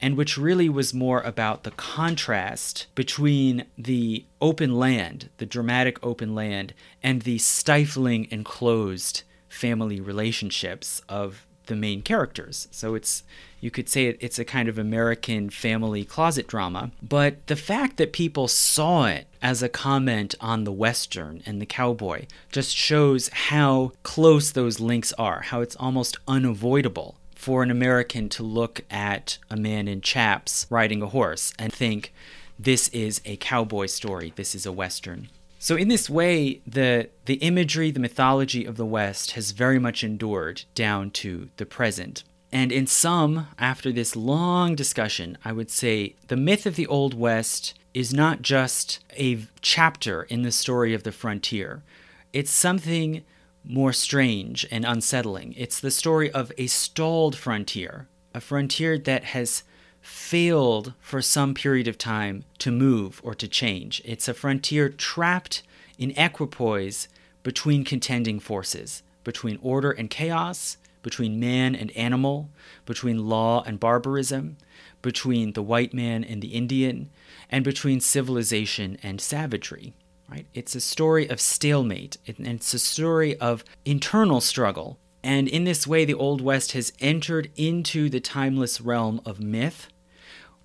and 0.00 0.16
which 0.16 0.38
really 0.38 0.68
was 0.68 0.94
more 0.94 1.20
about 1.22 1.64
the 1.64 1.70
contrast 1.72 2.86
between 2.94 3.64
the 3.76 4.24
open 4.40 4.78
land, 4.78 5.28
the 5.38 5.46
dramatic 5.46 5.98
open 6.04 6.34
land, 6.34 6.72
and 7.02 7.22
the 7.22 7.38
stifling 7.38 8.28
enclosed 8.30 9.22
family 9.48 10.00
relationships 10.00 11.02
of 11.08 11.46
the 11.66 11.76
main 11.76 12.02
characters. 12.02 12.66
So 12.70 12.94
it's 12.94 13.22
you 13.60 13.70
could 13.70 13.88
say 13.88 14.16
it's 14.20 14.38
a 14.38 14.44
kind 14.44 14.68
of 14.68 14.78
American 14.78 15.50
family 15.50 16.04
closet 16.04 16.46
drama, 16.46 16.92
but 17.02 17.46
the 17.48 17.56
fact 17.56 17.96
that 17.96 18.12
people 18.12 18.46
saw 18.46 19.06
it 19.06 19.26
as 19.42 19.62
a 19.62 19.68
comment 19.68 20.34
on 20.40 20.64
the 20.64 20.72
western 20.72 21.42
and 21.44 21.60
the 21.60 21.66
cowboy 21.66 22.26
just 22.52 22.74
shows 22.74 23.28
how 23.28 23.92
close 24.02 24.52
those 24.52 24.80
links 24.80 25.12
are, 25.14 25.42
how 25.42 25.60
it's 25.60 25.76
almost 25.76 26.18
unavoidable 26.28 27.16
for 27.38 27.62
an 27.62 27.70
American 27.70 28.28
to 28.28 28.42
look 28.42 28.84
at 28.90 29.38
a 29.48 29.56
man 29.56 29.86
in 29.86 30.00
chaps 30.00 30.66
riding 30.70 31.00
a 31.00 31.06
horse 31.06 31.52
and 31.56 31.72
think, 31.72 32.12
this 32.58 32.88
is 32.88 33.20
a 33.24 33.36
cowboy 33.36 33.86
story, 33.86 34.32
this 34.34 34.56
is 34.56 34.66
a 34.66 34.72
Western. 34.72 35.28
So, 35.60 35.76
in 35.76 35.86
this 35.86 36.10
way, 36.10 36.60
the, 36.66 37.08
the 37.26 37.34
imagery, 37.34 37.92
the 37.92 38.00
mythology 38.00 38.64
of 38.64 38.76
the 38.76 38.84
West 38.84 39.30
has 39.32 39.52
very 39.52 39.78
much 39.78 40.02
endured 40.02 40.64
down 40.74 41.12
to 41.12 41.48
the 41.58 41.64
present. 41.64 42.24
And 42.50 42.72
in 42.72 42.88
some, 42.88 43.46
after 43.56 43.92
this 43.92 44.16
long 44.16 44.74
discussion, 44.74 45.38
I 45.44 45.52
would 45.52 45.70
say 45.70 46.16
the 46.26 46.36
myth 46.36 46.66
of 46.66 46.74
the 46.74 46.88
Old 46.88 47.14
West 47.14 47.78
is 47.94 48.12
not 48.12 48.42
just 48.42 48.98
a 49.16 49.46
chapter 49.60 50.24
in 50.24 50.42
the 50.42 50.50
story 50.50 50.92
of 50.92 51.04
the 51.04 51.12
frontier, 51.12 51.84
it's 52.32 52.50
something 52.50 53.22
more 53.68 53.92
strange 53.92 54.66
and 54.70 54.84
unsettling. 54.84 55.54
It's 55.56 55.78
the 55.78 55.90
story 55.90 56.30
of 56.30 56.50
a 56.56 56.66
stalled 56.66 57.36
frontier, 57.36 58.08
a 58.34 58.40
frontier 58.40 58.98
that 58.98 59.24
has 59.24 59.62
failed 60.00 60.94
for 61.00 61.20
some 61.20 61.52
period 61.52 61.86
of 61.86 61.98
time 61.98 62.44
to 62.58 62.70
move 62.70 63.20
or 63.22 63.34
to 63.34 63.46
change. 63.46 64.00
It's 64.06 64.26
a 64.26 64.34
frontier 64.34 64.88
trapped 64.88 65.62
in 65.98 66.12
equipoise 66.12 67.08
between 67.42 67.84
contending 67.84 68.40
forces, 68.40 69.02
between 69.22 69.58
order 69.60 69.90
and 69.90 70.08
chaos, 70.08 70.78
between 71.02 71.38
man 71.38 71.74
and 71.74 71.90
animal, 71.92 72.48
between 72.86 73.28
law 73.28 73.62
and 73.64 73.78
barbarism, 73.78 74.56
between 75.02 75.52
the 75.52 75.62
white 75.62 75.92
man 75.92 76.24
and 76.24 76.40
the 76.40 76.54
Indian, 76.54 77.10
and 77.50 77.64
between 77.64 78.00
civilization 78.00 78.98
and 79.02 79.20
savagery. 79.20 79.92
Right? 80.28 80.46
It's 80.54 80.74
a 80.74 80.80
story 80.80 81.28
of 81.28 81.40
stalemate, 81.40 82.16
and 82.26 82.46
it's 82.46 82.74
a 82.74 82.78
story 82.78 83.38
of 83.38 83.64
internal 83.84 84.40
struggle. 84.40 84.98
And 85.22 85.48
in 85.48 85.64
this 85.64 85.86
way, 85.86 86.04
the 86.04 86.14
Old 86.14 86.40
West 86.40 86.72
has 86.72 86.92
entered 87.00 87.50
into 87.56 88.08
the 88.08 88.20
timeless 88.20 88.80
realm 88.80 89.20
of 89.24 89.40
myth, 89.40 89.88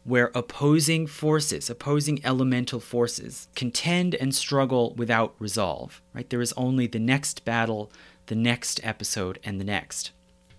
where 0.04 0.32
opposing 0.36 1.08
forces, 1.08 1.70
opposing 1.70 2.20
elemental 2.26 2.80
forces, 2.80 3.48
contend 3.56 4.16
and 4.16 4.36
struggle 4.36 4.94
without 4.96 5.34
resolve, 5.40 6.02
right? 6.14 6.30
There 6.30 6.42
is 6.42 6.54
only 6.54 6.88
the 6.88 7.00
next 7.00 7.46
battle, 7.46 7.92
the 8.28 8.36
next 8.36 8.82
episode, 8.84 9.40
and 9.44 9.60
the 9.60 9.66
next. 9.66 10.12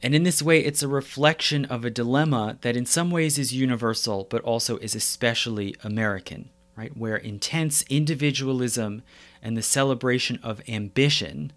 And 0.02 0.14
in 0.14 0.22
this 0.22 0.43
way, 0.43 0.60
it's 0.60 0.82
a 0.82 0.89
reflection 0.89 1.64
of 1.66 1.85
a 1.85 1.90
dilemma 1.90 2.59
that 2.62 2.76
in 2.76 2.85
some 2.85 3.10
ways 3.10 3.39
is 3.39 3.55
universal, 3.55 4.26
but 4.28 4.43
also 4.43 4.76
is 4.78 4.94
especially 4.94 5.76
American, 5.82 6.51
right? 6.76 6.96
Where 6.96 7.16
intense 7.16 7.84
individualism 7.88 9.02
and 9.42 9.56
the 9.56 9.62
celebration 9.62 10.38
of 10.42 10.62
ambition 10.68 11.52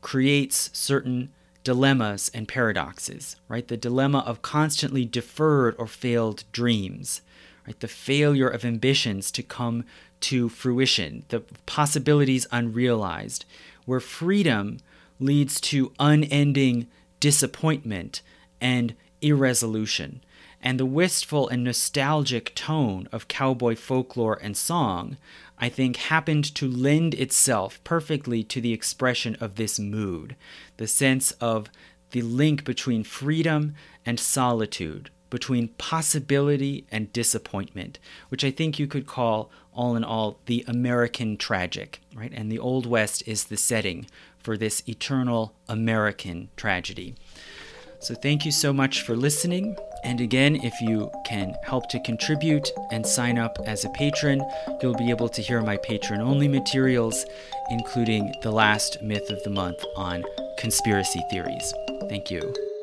creates 0.00 0.70
certain 0.72 1.32
dilemmas 1.64 2.30
and 2.32 2.46
paradoxes, 2.46 3.36
right? 3.48 3.66
The 3.66 3.76
dilemma 3.76 4.18
of 4.20 4.42
constantly 4.42 5.04
deferred 5.04 5.74
or 5.78 5.86
failed 5.86 6.44
dreams, 6.52 7.22
right? 7.66 7.78
The 7.80 7.88
failure 7.88 8.48
of 8.48 8.64
ambitions 8.64 9.30
to 9.32 9.42
come 9.42 9.84
to 10.20 10.48
fruition, 10.48 11.24
the 11.28 11.40
possibilities 11.66 12.46
unrealized, 12.52 13.44
where 13.84 14.00
freedom 14.00 14.78
leads 15.18 15.60
to 15.60 15.92
unending 15.98 16.86
disappointment 17.20 18.22
and 18.60 18.94
irresolution. 19.20 20.20
And 20.62 20.80
the 20.80 20.86
wistful 20.86 21.48
and 21.48 21.62
nostalgic 21.62 22.54
tone 22.54 23.08
of 23.12 23.28
cowboy 23.28 23.76
folklore 23.76 24.38
and 24.42 24.56
song, 24.56 25.16
I 25.58 25.68
think, 25.68 25.96
happened 25.96 26.54
to 26.56 26.68
lend 26.68 27.14
itself 27.14 27.82
perfectly 27.84 28.42
to 28.44 28.60
the 28.60 28.72
expression 28.72 29.36
of 29.40 29.56
this 29.56 29.78
mood 29.78 30.36
the 30.76 30.86
sense 30.86 31.30
of 31.32 31.68
the 32.10 32.22
link 32.22 32.64
between 32.64 33.04
freedom 33.04 33.74
and 34.04 34.18
solitude, 34.20 35.10
between 35.30 35.68
possibility 35.68 36.86
and 36.90 37.12
disappointment, 37.12 37.98
which 38.28 38.44
I 38.44 38.50
think 38.50 38.78
you 38.78 38.86
could 38.86 39.06
call, 39.06 39.50
all 39.74 39.96
in 39.96 40.04
all, 40.04 40.38
the 40.46 40.64
American 40.66 41.36
tragic, 41.36 42.00
right? 42.14 42.32
And 42.34 42.50
the 42.50 42.58
Old 42.58 42.86
West 42.86 43.22
is 43.26 43.44
the 43.44 43.56
setting 43.56 44.06
for 44.38 44.56
this 44.56 44.82
eternal 44.88 45.54
American 45.68 46.48
tragedy. 46.56 47.16
So, 47.98 48.14
thank 48.14 48.44
you 48.44 48.52
so 48.52 48.72
much 48.72 49.02
for 49.02 49.16
listening. 49.16 49.76
And 50.04 50.20
again, 50.20 50.56
if 50.56 50.80
you 50.80 51.10
can 51.24 51.56
help 51.64 51.88
to 51.88 52.00
contribute 52.00 52.70
and 52.92 53.04
sign 53.04 53.38
up 53.38 53.58
as 53.66 53.84
a 53.84 53.90
patron, 53.90 54.40
you'll 54.80 54.94
be 54.94 55.10
able 55.10 55.28
to 55.30 55.42
hear 55.42 55.60
my 55.62 55.76
patron 55.78 56.20
only 56.20 56.46
materials, 56.46 57.24
including 57.70 58.32
the 58.42 58.52
last 58.52 59.02
myth 59.02 59.30
of 59.30 59.42
the 59.42 59.50
month 59.50 59.82
on 59.96 60.24
conspiracy 60.58 61.22
theories. 61.30 61.74
Thank 62.08 62.30
you. 62.30 62.75